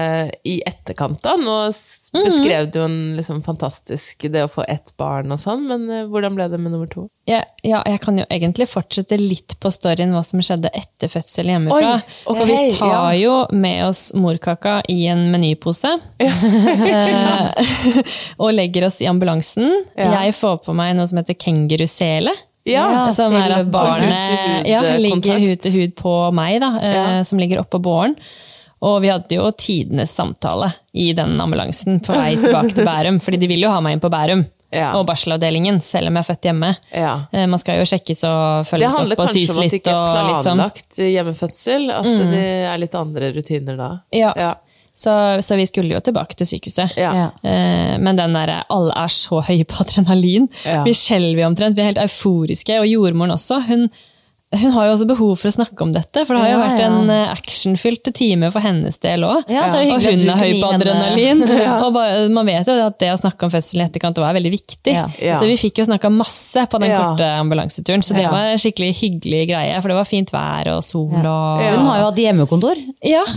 i 0.50 0.52
etterkant, 0.66 1.20
da? 1.26 1.32
Nå 1.38 1.58
Mhm. 2.14 2.24
beskrev 2.28 2.68
du 2.72 2.78
jo 2.80 2.86
en 2.86 3.16
liksom 3.18 3.42
fantastisk 3.44 4.18
det 4.32 4.44
å 4.46 4.50
få 4.52 4.64
ett 4.70 4.92
barn 5.02 5.32
og 5.34 5.40
sånn, 5.42 5.64
men 5.68 5.88
uh, 5.90 6.04
hvordan 6.08 6.36
ble 6.38 6.46
det 6.52 6.60
med 6.62 6.72
nummer 6.76 6.88
to? 6.92 7.08
Ja, 7.26 7.40
ja, 7.64 7.80
jeg 7.88 8.02
kan 8.04 8.18
jo 8.20 8.26
egentlig 8.30 8.68
fortsette 8.70 9.16
litt 9.18 9.56
på 9.64 9.72
storyen 9.72 10.12
hva 10.14 10.24
som 10.28 10.40
skjedde 10.44 10.70
etter 10.76 11.08
fødsel 11.10 11.46
hjemmefra. 11.54 11.94
Oi, 11.96 12.02
okay, 12.34 12.46
vi 12.50 12.58
tar 12.76 12.92
ja. 12.92 13.12
jo 13.22 13.36
med 13.56 13.86
oss 13.88 14.10
morkaka 14.14 14.82
i 14.92 15.06
en 15.08 15.30
menypose. 15.32 15.94
Og 18.44 18.52
legger 18.54 18.86
oss 18.88 19.02
i 19.02 19.06
ambulansen. 19.08 19.33
Ja. 19.98 20.24
Jeg 20.24 20.34
får 20.36 20.62
på 20.66 20.76
meg 20.76 20.96
noe 20.96 21.08
som 21.08 21.18
heter 21.18 21.34
kengurusele. 21.34 22.32
Ja, 22.66 23.12
som 23.12 23.32
til 23.34 23.42
er 23.42 23.52
at 23.60 23.72
barnet. 23.72 24.68
ja, 24.68 24.80
ligger 24.98 25.40
hud 25.40 25.60
til 25.62 25.72
hud 25.82 25.96
på 25.96 26.14
meg, 26.34 26.62
da, 26.62 26.70
eh, 26.80 26.94
Ja. 26.94 27.24
som 27.24 27.38
ligger 27.40 27.60
oppå 27.60 27.82
båren. 27.82 28.16
Og 28.84 29.02
vi 29.02 29.08
hadde 29.10 29.30
jo 29.36 29.50
tidenes 29.52 30.12
samtale 30.12 30.74
i 30.94 31.14
den 31.14 31.40
ambulansen 31.40 32.00
på 32.04 32.14
vei 32.16 32.36
tilbake 32.36 32.74
til 32.76 32.86
Bærum. 32.86 33.20
fordi 33.22 33.38
de 33.40 33.48
vil 33.48 33.62
jo 33.62 33.70
ha 33.70 33.80
meg 33.82 33.94
inn 33.94 34.00
på 34.00 34.10
Bærum 34.12 34.46
Ja. 34.74 34.92
og 34.98 35.06
barselavdelingen, 35.08 35.82
selv 35.84 36.08
om 36.08 36.16
jeg 36.16 36.24
er 36.26 36.34
født 36.34 36.42
hjemme. 36.50 36.76
Ja. 36.92 37.26
Eh, 37.32 37.46
Man 37.48 37.60
skal 37.60 37.78
jo 37.80 37.84
sjekkes 37.86 38.24
og 38.24 38.64
Det 38.66 38.72
følges 38.72 38.96
handler 38.98 39.14
opp 39.14 39.20
og 39.20 39.28
kanskje 39.28 39.56
om 39.58 39.64
at 39.64 39.70
det 39.72 39.82
ikke 39.84 39.92
er 39.92 40.42
sånn. 40.42 40.44
planlagt 40.44 40.96
hjemmefødsel, 40.98 41.92
at 41.92 42.04
det 42.04 42.44
er 42.74 42.78
litt 42.78 42.96
andre 42.96 43.34
rutiner 43.34 43.78
da. 43.78 44.00
Ja. 44.12 44.34
Så, 44.96 45.42
så 45.42 45.56
vi 45.58 45.66
skulle 45.66 45.96
jo 45.96 46.00
tilbake 46.06 46.36
til 46.38 46.46
sykehuset. 46.46 46.94
Ja. 47.02 47.12
Ja. 47.18 47.28
Eh, 47.50 47.96
Men 48.00 48.16
den 48.20 48.36
der, 48.38 48.64
alle 48.70 48.94
er 48.94 49.08
så 49.10 49.42
høye 49.42 49.66
på 49.66 49.82
adrenalin. 49.82 50.50
Ja. 50.66 50.84
Vi 50.86 50.94
skjelver 50.94 51.48
omtrent, 51.48 51.76
vi 51.76 51.82
er 51.82 51.90
helt 51.94 52.04
euforiske. 52.04 52.78
Og 52.80 52.86
jordmoren 52.88 53.34
også. 53.34 53.60
Hun, 53.68 53.88
hun 54.62 54.72
har 54.76 54.86
jo 54.88 54.94
også 54.96 55.08
behov 55.10 55.32
for 55.42 55.50
å 55.50 55.54
snakke 55.56 55.82
om 55.86 55.92
dette, 55.96 56.24
for 56.28 56.36
det 56.36 56.42
har 56.44 56.50
jo 56.52 56.58
Ja, 56.58 56.64
vært 56.64 56.80
ja. 56.84 56.88
en 56.92 57.10
eh, 57.10 57.32
actionfylt 57.34 58.10
time 58.14 58.50
for 58.54 58.62
hennes 58.64 58.98
del 59.02 59.24
òg. 59.28 59.44
Ja, 59.52 59.64
og 59.66 60.04
hun 60.06 60.24
er 60.30 60.38
høy 60.40 60.52
på 60.62 60.70
adrenalin. 60.78 61.42
og 61.84 61.90
bare, 61.96 62.30
man 62.34 62.46
vet 62.50 62.68
jo 62.70 62.76
at 62.86 62.98
det 63.02 63.10
å 63.14 63.18
snakke 63.20 63.48
om 63.48 63.54
fødselen 63.54 63.84
i 63.84 63.90
etterkant 63.90 64.18
også 64.22 64.30
er 64.30 64.38
veldig 64.38 64.52
viktig. 64.54 64.94
Ja. 64.94 65.08
Ja. 65.20 65.40
Så 65.42 65.48
vi 65.50 65.58
fikk 65.58 65.82
jo 65.82 65.88
snakka 65.90 66.12
masse 66.14 66.66
på 66.70 66.80
den 66.84 66.92
Ja. 66.94 67.02
korte 67.02 67.28
ambulanseturen, 67.42 68.04
så 68.06 68.14
det 68.18 68.24
Ja. 68.28 68.32
var 68.32 68.52
en 68.54 68.62
skikkelig 68.62 68.92
hyggelig 69.02 69.44
greie. 69.50 69.82
For 69.82 69.88
det 69.90 69.98
var 69.98 70.06
fint 70.10 70.30
vær 70.34 70.68
og 70.76 70.84
sol 70.84 71.10
og 71.14 71.62
Ja. 71.64 71.72
Hun 71.78 71.86
har 71.90 71.98
jo 72.00 72.06
hatt 72.12 72.22
hjemmekontor. 72.24 72.78
Ja. 73.04 73.24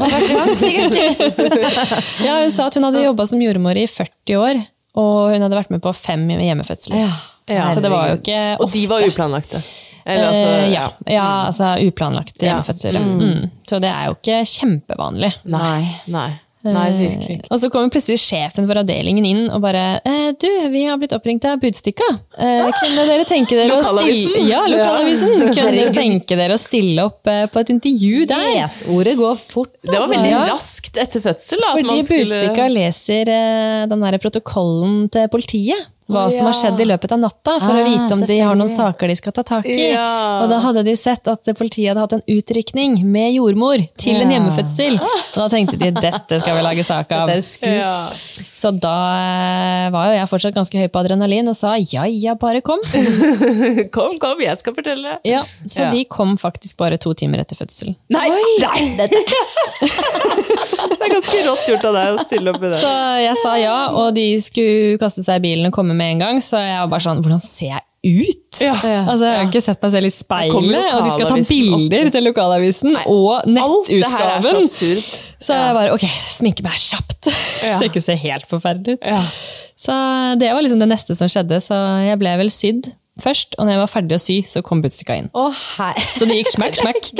Ja, 2.26 2.40
hun 2.42 2.50
sa 2.50 2.66
at 2.68 2.74
hun 2.76 2.84
hadde 2.86 3.02
jobba 3.04 3.26
som 3.28 3.40
jordmor 3.42 3.76
i 3.78 3.86
40 3.90 4.36
år, 4.40 4.60
og 4.96 5.32
hun 5.34 5.42
hadde 5.44 5.58
vært 5.58 5.72
med 5.74 5.82
på 5.84 5.92
fem 5.96 6.26
hjemmefødsler. 6.28 7.00
Ja. 7.04 7.10
Ja. 7.46 7.68
Så 7.70 7.78
det 7.84 7.90
var 7.92 8.08
jo 8.10 8.16
ikke 8.18 8.38
ofte. 8.58 8.64
Og 8.64 8.72
de 8.74 8.86
var 8.90 9.04
uplanlagte. 9.06 9.60
Eller 10.06 10.28
altså, 10.30 10.48
Eh, 10.56 10.72
ja, 10.72 10.86
ja, 11.10 11.28
altså 11.50 11.74
uplanlagt 11.82 12.42
Ja. 12.42 12.62
Mm. 12.62 13.20
Mm. 13.20 13.50
Så 13.66 13.80
det 13.82 13.90
er 13.90 14.06
jo 14.06 14.16
ikke 14.20 14.42
kjempevanlig. 14.46 15.32
Nei. 15.44 15.86
Nei. 16.06 16.30
Nei, 16.66 16.86
virkelig 16.98 17.36
ikke. 17.38 17.50
Og 17.54 17.60
så 17.62 17.68
kommer 17.70 17.92
plutselig 17.94 18.18
sjefen 18.22 18.66
for 18.68 18.80
avdelingen 18.80 19.26
inn 19.28 19.42
og 19.54 19.60
bare 19.62 20.00
eh, 20.02 20.32
'Du, 20.34 20.48
vi 20.72 20.84
har 20.86 20.98
blitt 20.98 21.14
oppringt 21.14 21.44
av 21.46 21.60
Budstikka. 21.62 22.06
Eh, 22.38 22.66
kunne 22.80 23.06
dere 23.06 23.26
tenke 23.28 23.58
dere 23.58 23.76
å 23.78 23.82
stille 23.84 24.42
Ja, 24.48 24.64
lokalavisen. 24.70 25.34
Kunne 25.54 25.74
dere 25.76 25.94
tenke 25.94 26.38
dere 26.38 26.56
å 26.56 26.60
stille 26.60 27.06
opp 27.06 27.26
eh, 27.30 27.44
på 27.52 27.62
et 27.62 27.72
intervju 27.76 28.26
der? 28.30 28.70
Ordet 28.90 29.16
går 29.20 29.36
fort. 29.38 29.74
Det 29.82 29.92
var 29.92 30.06
altså, 30.06 30.16
veldig 30.16 30.32
ja. 30.32 30.44
raskt 30.50 31.02
etter 31.02 31.22
fødsel. 31.24 31.62
Da, 31.62 31.74
Fordi 31.78 31.98
skulle- 32.02 32.24
Budstikka 32.26 32.68
leser 32.72 33.34
eh, 33.36 33.82
den 33.92 34.06
der 34.06 34.18
protokollen 34.22 35.06
til 35.12 35.28
politiet. 35.32 35.92
Hva 36.06 36.28
som 36.30 36.46
har 36.46 36.54
skjedd 36.54 36.78
i 36.80 36.86
løpet 36.86 37.12
av 37.16 37.18
natta, 37.18 37.56
for 37.58 37.72
Ah, 37.74 37.80
å 37.82 37.86
vite 37.90 38.14
om 38.14 38.20
de 38.28 38.36
har 38.38 38.54
noen 38.54 38.70
saker 38.70 39.08
de 39.10 39.16
skal 39.18 39.32
ta 39.34 39.42
tak 39.42 39.64
i. 39.66 39.90
Ja. 39.90 40.42
Og 40.44 40.48
da 40.52 40.60
hadde 40.62 40.84
de 40.86 40.94
sett 40.96 41.26
at 41.26 41.42
politiet 41.58 41.88
hadde 41.90 42.04
hatt 42.04 42.12
en 42.14 42.22
utrykning 42.30 43.00
med 43.04 43.32
jordmor 43.34 43.82
til 43.98 44.20
en 44.22 44.30
hjemmefødsel. 44.30 45.00
Og 45.02 45.36
da 45.40 45.48
tenkte 45.50 45.76
de 45.80 45.90
dette 45.96 46.38
skal 46.40 46.56
vi 46.60 46.62
lage 46.62 46.84
sak 46.86 47.10
av. 47.12 47.32
Ja. 47.66 48.12
Så 48.56 48.70
da 48.80 48.92
eh, 49.18 49.90
var 49.92 50.06
jo 50.12 50.14
jeg 50.16 50.28
fortsatt 50.30 50.54
ganske 50.56 50.78
høy 50.78 50.86
på 50.92 51.00
adrenalin 51.02 51.48
og 51.50 51.56
sa 51.58 51.74
ja 51.76 52.06
ja, 52.06 52.34
bare 52.38 52.62
kom. 52.64 52.80
Kom, 53.96 54.16
kom, 54.22 54.40
jeg 54.40 54.56
skal 54.60 54.74
fortelle. 54.76 55.16
Ja, 55.26 55.42
Så 55.66 55.82
Ja. 55.86 55.90
de 55.90 56.04
kom 56.04 56.36
faktisk 56.38 56.76
bare 56.78 56.96
to 57.02 57.12
timer 57.14 57.42
etter 57.42 57.56
fødsel. 57.58 57.94
Nei! 58.14 58.28
nei. 58.62 59.08
det 61.06 61.16
er 61.16 61.20
ganske 61.20 61.42
rått 61.48 61.66
gjort 61.70 61.84
av 61.90 61.94
deg 61.96 62.14
å 62.20 62.24
stille 62.26 62.52
opp 62.54 62.62
i 62.62 62.70
det. 62.70 62.78
Så 62.82 62.92
jeg 63.22 63.36
sa 63.42 63.52
ja, 63.60 63.76
og 63.96 64.14
de 64.16 64.24
skulle 64.44 64.96
kaste 65.02 65.22
seg 65.26 65.38
i 65.40 65.44
bilen 65.48 65.68
og 65.70 65.76
komme 65.76 65.94
med 65.96 66.16
en 66.16 66.24
gang. 66.24 66.40
Så 66.44 66.58
jeg 66.60 66.78
var 66.82 66.90
bare 66.92 67.06
sånn 67.06 67.22
Hvordan 67.24 67.42
ser 67.42 67.72
jeg 67.74 67.84
ut? 68.06 68.42
Ja. 68.62 68.74
Altså, 69.04 69.26
Jeg 69.26 69.36
har 69.40 69.48
ikke 69.50 69.60
sett 69.64 69.82
meg 69.82 69.92
selv 69.96 70.06
i 70.08 70.12
speilet, 70.14 70.84
og 70.94 71.00
de 71.04 71.10
skal 71.12 71.26
ta 71.28 71.34
opp. 71.36 71.48
bilder 71.50 72.10
til 72.14 72.24
lokalavisen 72.28 72.94
og 73.02 73.32
Alt 73.42 73.48
her 73.50 73.56
er 73.58 73.88
så 73.88 73.96
nettutgaven. 74.00 74.68
Så 75.46 75.56
jeg 75.58 75.74
bare 75.76 75.92
ok, 75.96 76.04
sminke 76.36 76.64
meg 76.64 76.78
kjapt, 76.80 77.30
Ja. 77.66 77.74
så 77.76 77.82
jeg 77.84 77.90
ikke 77.92 78.04
ser 78.06 78.20
helt 78.22 78.46
forferdelig 78.48 78.96
ut. 79.00 79.08
Ja. 79.10 79.20
Så 79.76 79.92
det 80.40 80.52
var 80.54 80.62
liksom 80.64 80.80
det 80.80 80.88
neste 80.88 81.16
som 81.18 81.28
skjedde, 81.28 81.58
så 81.60 81.76
jeg 82.06 82.16
ble 82.22 82.36
vel 82.40 82.48
sydd 82.54 82.88
først. 83.22 83.54
Og 83.58 83.66
når 83.66 83.72
jeg 83.76 83.80
var 83.82 83.90
ferdig 83.92 84.16
å 84.16 84.20
sy, 84.22 84.36
så 84.48 84.62
kom 84.66 84.82
Budstikka 84.84 85.16
inn. 85.20 85.28
Å, 85.36 85.44
hei! 85.78 85.92
Så 86.18 86.28
det 86.28 86.36
gikk 86.40 86.50
smekk, 86.52 86.78
smekk. 86.82 87.10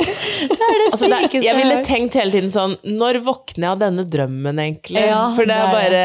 Altså, 0.87 1.07
det, 1.09 1.17
er- 1.17 1.43
jeg 1.43 1.55
ville 1.57 1.77
tenkt 1.85 2.15
hele 2.15 2.31
tiden 2.31 2.49
sånn 2.53 2.73
Når 2.87 3.17
våkner 3.25 3.65
jeg 3.65 3.71
av 3.73 3.79
denne 3.81 4.03
drømmen, 4.07 4.59
egentlig? 4.63 5.01
Ja, 5.03 5.19
For 5.35 5.47
det 5.49 5.55
er 5.57 5.71
bare 5.73 6.01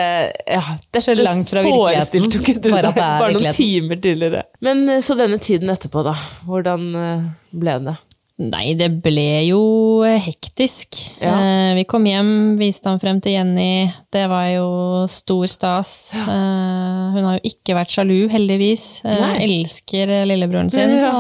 ja, 0.57 0.63
det 0.91 1.01
er 1.01 1.05
så 1.05 1.15
langt 1.19 1.51
fra 1.53 1.63
virkeligheten, 1.65 2.27
ikke 2.41 2.55
du 2.59 2.69
bare 2.73 2.91
at 2.91 2.99
det 2.99 3.05
er 3.07 3.23
bare 3.23 3.37
noen 3.37 3.57
timer 3.57 4.01
tidligere. 4.03 4.43
Men 4.65 4.83
eh, 4.91 5.03
så 5.05 5.17
denne 5.19 5.39
tiden 5.43 5.71
etterpå, 5.73 6.03
da. 6.07 6.17
Hvordan 6.49 6.89
eh, 6.99 7.29
ble 7.63 7.77
det? 7.87 7.95
Nei, 8.43 8.73
det 8.79 8.89
ble 9.05 9.45
jo 9.47 9.63
hektisk. 10.03 10.99
Ja. 11.23 11.35
Eh, 11.37 11.73
vi 11.79 11.85
kom 11.89 12.07
hjem, 12.09 12.57
viste 12.59 12.91
han 12.91 13.01
frem 13.03 13.21
til 13.23 13.37
Jenny. 13.37 13.87
Det 14.13 14.25
var 14.31 14.49
jo 14.51 14.69
stor 15.11 15.45
stas. 15.51 15.93
Eh, 16.17 17.05
hun 17.15 17.29
har 17.29 17.39
jo 17.39 17.53
ikke 17.53 17.77
vært 17.79 17.95
sjalu, 17.95 18.27
heldigvis. 18.33 18.87
Eh, 19.07 19.37
elsker 19.47 20.15
lillebroren 20.27 20.73
sin. 20.73 20.97
Ja. 20.99 21.13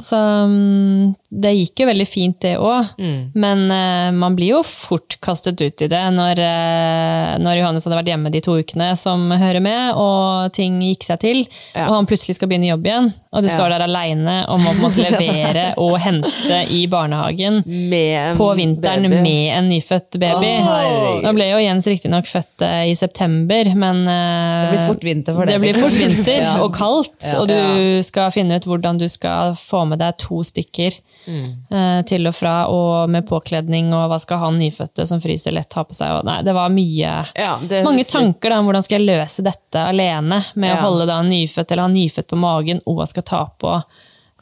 Så 0.00 0.16
mm, 0.48 1.12
det 1.32 1.52
gikk 1.56 1.80
jo 1.80 1.86
veldig 1.88 2.04
fint, 2.06 2.36
det 2.44 2.58
òg. 2.60 2.90
Mm. 3.00 3.20
Men 3.40 3.62
uh, 3.72 4.10
man 4.12 4.34
blir 4.36 4.50
jo 4.58 4.58
fort 4.68 5.16
kastet 5.24 5.62
ut 5.64 5.80
i 5.80 5.88
det 5.88 6.00
når, 6.12 6.36
uh, 6.44 7.38
når 7.40 7.56
Johannes 7.56 7.86
hadde 7.88 7.96
vært 7.96 8.10
hjemme 8.12 8.32
de 8.34 8.42
to 8.44 8.58
ukene 8.60 8.90
som 9.00 9.30
hører 9.32 9.62
med, 9.64 9.94
og 9.96 10.52
ting 10.52 10.76
gikk 10.84 11.06
seg 11.08 11.20
til, 11.24 11.40
Ja. 11.72 11.86
og 11.88 11.94
han 11.96 12.08
plutselig 12.10 12.36
skal 12.36 12.50
begynne 12.50 12.68
jobb 12.68 12.84
igjen, 12.90 13.08
og 13.32 13.42
du 13.42 13.48
Ja. 13.48 13.54
står 13.56 13.72
der 13.72 13.84
aleine 13.86 14.34
og 14.52 14.60
må 14.60 14.74
måtte 14.82 15.00
levere 15.08 15.64
og 15.80 15.96
hente 16.04 16.58
i 16.68 16.82
barnehagen 16.92 17.62
Med 17.66 18.36
på 18.36 18.50
vinteren 18.58 19.08
baby. 19.08 19.22
med 19.24 19.56
en 19.56 19.70
nyfødt 19.72 20.18
baby. 20.20 20.52
Å. 20.68 21.22
Nå 21.24 21.32
ble 21.38 21.48
jo 21.48 21.62
Jens 21.64 21.88
riktignok 21.88 22.28
født 22.28 22.66
uh, 22.66 22.82
i 22.90 22.92
september, 22.98 23.72
men 23.74 24.04
Det 24.04 24.68
blir 24.74 24.84
fort 24.90 25.04
vinter 25.08 25.34
for 25.38 25.46
deg. 25.48 25.54
det 25.56 25.64
blir 25.64 25.80
fort 25.80 25.96
vinter 25.96 26.44
og 26.66 26.74
kaldt, 26.76 27.16
Ja. 27.24 27.40
og 27.40 27.48
du 27.48 28.02
skal 28.04 28.28
finne 28.34 28.60
ut 28.60 28.68
hvordan 28.68 29.00
du 29.00 29.08
skal 29.08 29.56
få 29.56 29.86
med 29.88 30.02
deg 30.04 30.18
to 30.20 30.42
stykker 30.44 31.00
eh, 31.28 32.02
til 32.08 32.26
og 32.26 32.34
fra, 32.34 32.66
og 32.68 33.10
med 33.10 33.26
påkledning, 33.28 33.92
og 33.94 34.08
hva 34.10 34.18
skal 34.20 34.38
han 34.38 34.58
nyfødte 34.60 35.06
som 35.08 35.20
fryser 35.22 35.52
lett 35.56 35.72
ha 35.74 35.84
på 35.84 35.94
seg. 35.94 36.18
Og, 36.18 36.24
nei, 36.28 36.40
det 36.42 36.54
var 36.54 36.68
mye 36.74 37.12
Ja, 37.38 37.58
det 37.62 37.84
mange 37.84 38.04
tanker 38.04 38.50
da, 38.50 38.58
om 38.58 38.66
hvordan 38.70 38.82
skal 38.86 39.00
jeg 39.00 39.08
løse 39.18 39.42
dette 39.46 39.84
alene, 39.88 40.42
med 40.54 40.70
Ja. 40.70 40.76
å 40.80 40.88
holde 40.88 41.06
da 41.06 41.20
en 41.20 41.28
nyfødt 41.30 41.70
eller 41.72 41.82
ha 41.88 41.92
nyfødt 41.92 42.28
på 42.28 42.36
magen, 42.38 42.80
og 42.86 43.06
skal 43.08 43.22
ta 43.22 43.44
på 43.58 43.82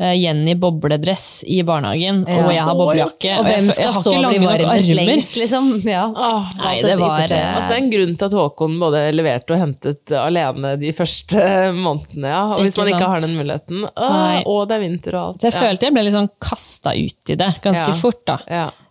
Jenny 0.01 0.55
bobledress 0.57 1.45
i 1.47 1.61
barnehagen, 1.63 2.25
Ja. 2.27 2.39
og 2.47 2.53
jeg 2.55 2.63
har 2.65 2.75
boblejakke. 2.79 3.33
Og 3.39 3.45
hvem 3.45 3.71
skal 3.71 3.93
stå 3.93 4.15
og 4.17 4.29
bli 4.31 4.39
varmest 4.47 4.89
lengst, 4.97 5.37
liksom? 5.37 5.69
Ja. 5.85 6.07
Åh, 6.09 6.51
Nei, 6.57 6.81
det 6.83 6.99
var 6.99 7.19
yttertøyet. 7.19 7.37
eh, 7.37 7.55
Altså, 7.57 7.69
det 7.69 7.77
er 7.77 7.83
en 7.85 7.91
grunn 7.93 8.17
til 8.17 8.25
at 8.31 8.33
Håkon 8.41 8.79
både 8.81 9.03
leverte 9.15 9.51
og 9.53 9.61
hentet 9.61 10.13
alene 10.17 10.75
de 10.81 10.93
første 10.97 11.45
månedene. 11.85 12.29
Ja. 12.33 12.43
Og 12.57 12.61
hvis 12.65 12.77
man 12.81 12.87
ikke 12.89 12.99
sant? 12.99 13.11
har 13.11 13.21
den 13.27 13.37
muligheten. 13.37 13.85
Åh, 13.97 14.43
og 14.47 14.69
det 14.69 14.77
er 14.79 14.85
vinter 14.89 15.15
og 15.21 15.23
alt. 15.29 15.41
Så 15.45 15.51
jeg 15.53 15.59
følte 15.61 15.83
jeg 15.91 15.93
ble 15.99 16.03
litt 16.09 16.17
sånn 16.17 16.31
kasta 16.41 16.91
ut 16.97 17.35
i 17.35 17.37
det 17.37 17.51
ganske 17.63 17.89
Ja. 17.93 17.99
fort, 18.01 18.25
da. 18.27 18.39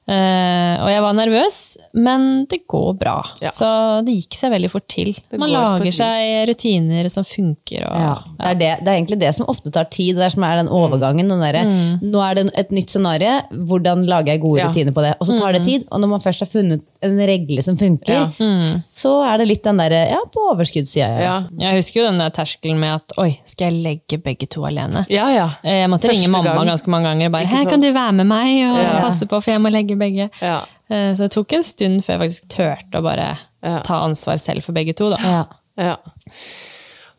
Ja. 0.09 0.15
Eh, 0.19 0.83
og 0.83 0.89
jeg 0.89 1.01
var 1.05 1.13
nervøs, 1.17 1.57
men 1.93 2.45
det 2.49 2.61
går 2.69 2.93
bra. 2.99 3.17
Ja. 3.43 3.51
Så 3.53 3.69
det 4.07 4.15
gikk 4.17 4.37
seg 4.39 4.51
veldig 4.55 4.71
fort 4.73 4.87
til. 4.89 5.11
Man 5.37 5.51
lager 5.53 5.91
seg 5.93 6.49
rutiner 6.49 7.09
som 7.13 7.23
funker. 7.27 7.85
Og, 7.85 7.99
Ja, 7.99 8.15
det 8.39 8.47
er, 8.49 8.59
det, 8.59 8.69
det 8.85 8.91
er 8.93 8.97
egentlig 8.97 9.19
det 9.21 9.33
som 9.37 9.49
ofte 9.51 9.71
tar 9.75 9.85
tid. 9.93 10.15
Det 10.17 10.25
er 10.25 10.33
som 10.33 10.43
er 10.47 10.57
den 10.63 10.71
overgangen. 10.73 11.29
Den 11.29 11.43
derre, 11.43 11.63
Nå 12.01 12.21
er 12.25 12.39
det 12.39 12.47
et 12.57 12.71
nytt 12.75 12.89
scenario, 12.89 13.37
hvordan 13.69 14.05
lager 14.09 14.33
jeg 14.33 14.41
gode 14.41 14.59
Ja. 14.63 14.67
rutiner 14.69 14.95
på 14.95 15.05
det? 15.05 15.13
Og 15.19 15.27
så 15.29 15.37
tar 15.39 15.53
det 15.53 15.63
tid, 15.67 15.85
og 15.91 16.01
når 16.01 16.07
man 16.15 16.23
først 16.25 16.45
har 16.45 16.49
funnet 16.51 16.81
en 17.01 17.17
regle 17.17 17.61
som 17.63 17.77
funker, 17.77 18.33
Ja. 18.37 18.79
så 18.83 19.11
er 19.25 19.37
det 19.39 19.47
litt 19.47 19.63
den 19.63 19.77
derre 19.77 20.09
ja, 20.09 20.17
på 20.33 20.41
overskuddssida. 20.53 21.07
Ja. 21.07 21.19
Ja. 21.23 21.35
Jeg 21.69 21.77
husker 21.79 22.01
jo 22.01 22.07
den 22.09 22.17
der 22.19 22.29
terskelen 22.29 22.79
med 22.79 22.93
at 22.95 23.13
oi, 23.17 23.39
skal 23.45 23.71
jeg 23.71 23.83
legge 23.83 24.17
begge 24.23 24.47
to 24.49 24.65
alene? 24.67 25.05
ja, 25.09 25.29
ja. 25.31 25.45
Eh, 25.63 25.79
Jeg 25.81 25.89
måtte 25.89 26.07
Første 26.09 26.17
ringe 26.21 26.31
mamma 26.31 26.53
gang. 26.53 26.67
ganske 26.67 26.87
mange 26.91 27.05
ganger 27.07 27.25
og 27.25 27.31
bare 27.31 27.45
'Hei, 27.47 27.65
kan 27.69 27.79
du 27.81 27.91
være 27.93 28.11
med 28.13 28.25
meg 28.27 28.65
og 28.71 28.77
Ja. 28.83 28.99
passe 28.99 29.25
på, 29.25 29.41
for 29.43 29.51
jeg 29.51 29.61
må 29.61 29.69
legge 29.71 29.95
begge'. 29.95 30.29
ja. 30.41 30.61
Eh, 30.89 31.13
Så 31.15 31.17
det 31.19 31.31
tok 31.31 31.53
en 31.53 31.63
stund 31.63 32.01
før 32.03 32.19
jeg 32.19 32.19
faktisk 32.31 32.47
turte 32.49 32.97
å 32.99 33.03
bare 33.03 33.37
Ja. 33.63 33.79
ta 33.81 34.03
ansvar 34.03 34.37
selv 34.39 34.63
for 34.63 34.71
begge 34.73 34.93
to. 34.95 35.09
Da. 35.11 35.45
Ja. 35.77 35.95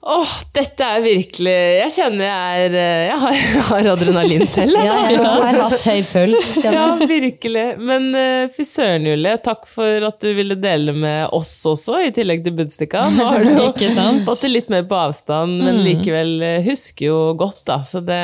Åh, 0.01 0.31
dette 0.57 0.81
er 0.81 1.03
virkelig 1.05 1.53
Jeg 1.53 1.93
kjenner 1.93 2.25
jeg 2.25 2.61
er 2.71 2.77
eh, 2.81 3.01
Jeg 3.11 3.19
har, 3.21 3.35
jeg 3.57 3.65
har 3.69 3.89
adrenalin 3.93 4.47
selv. 4.49 4.79
Ja, 4.81 4.95
jeg 5.13 5.21
har 5.21 5.59
hatt 5.61 5.85
høy 5.85 6.01
puls. 6.09 6.49
Ja, 6.65 6.87
virkelig. 7.05 7.65
Men 7.85 8.07
uh, 8.17 8.47
fy 8.55 8.65
søren, 8.65 9.05
Julie. 9.11 9.35
Takk 9.45 9.69
for 9.69 10.09
at 10.09 10.17
du 10.25 10.31
ville 10.39 10.57
dele 10.57 10.95
med 10.97 11.29
oss 11.37 11.53
også, 11.69 11.99
i 12.07 12.13
tillegg 12.17 12.47
til 12.47 12.57
Budstikka. 12.57 13.05
Nå 13.13 13.29
har 13.29 13.45
du 13.45 13.53
Ikke 13.69 13.93
sant? 13.93 14.25
fått 14.25 14.47
det 14.47 14.55
litt 14.55 14.73
mer 14.73 14.87
på 14.89 14.97
avstand, 15.03 15.61
men 15.67 15.83
likevel 15.85 16.37
eh, 16.49 16.61
husker 16.65 17.11
jo 17.11 17.19
godt, 17.41 17.61
da. 17.69 17.83
Så 17.85 18.01
det, 18.01 18.21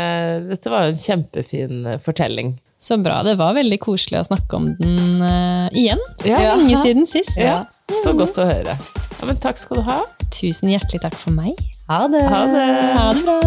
dette 0.48 0.72
var 0.72 0.88
en 0.88 0.96
kjempefin 1.00 1.84
fortelling. 2.04 2.56
Så 2.80 2.96
bra. 3.04 3.20
Det 3.26 3.36
var 3.36 3.52
veldig 3.56 3.78
koselig 3.84 4.22
å 4.22 4.28
snakke 4.32 4.56
om 4.56 4.72
den 4.80 5.20
uh, 5.20 5.68
igjen. 5.76 6.00
Ja. 6.24 6.54
Lenge 6.56 6.80
siden 6.80 7.08
sist. 7.10 7.36
Ja, 7.40 7.66
Så 8.04 8.16
godt 8.16 8.40
å 8.40 8.48
høre. 8.48 8.80
Ja, 9.20 9.26
men 9.26 9.38
takk 9.40 9.56
skal 9.56 9.80
du 9.80 9.86
ha. 9.88 10.02
Tusen 10.34 10.68
hjertelig 10.68 11.00
takk 11.04 11.16
for 11.16 11.32
meg. 11.36 11.56
Ha 11.88 12.04
det. 12.12 12.24
Ha 12.28 12.42
det. 12.52 12.66
Ha 12.96 13.12
det 13.16 13.24
bra. 13.24 13.40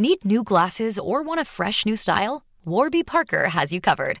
Need 0.00 0.24
new 0.24 0.44
glasses 0.44 0.96
or 0.96 1.24
want 1.24 1.40
a 1.40 1.44
fresh 1.44 1.84
new 1.84 1.96
style? 1.96 2.44
Warby 2.64 3.02
Parker 3.02 3.48
has 3.48 3.72
you 3.72 3.80
covered. 3.80 4.20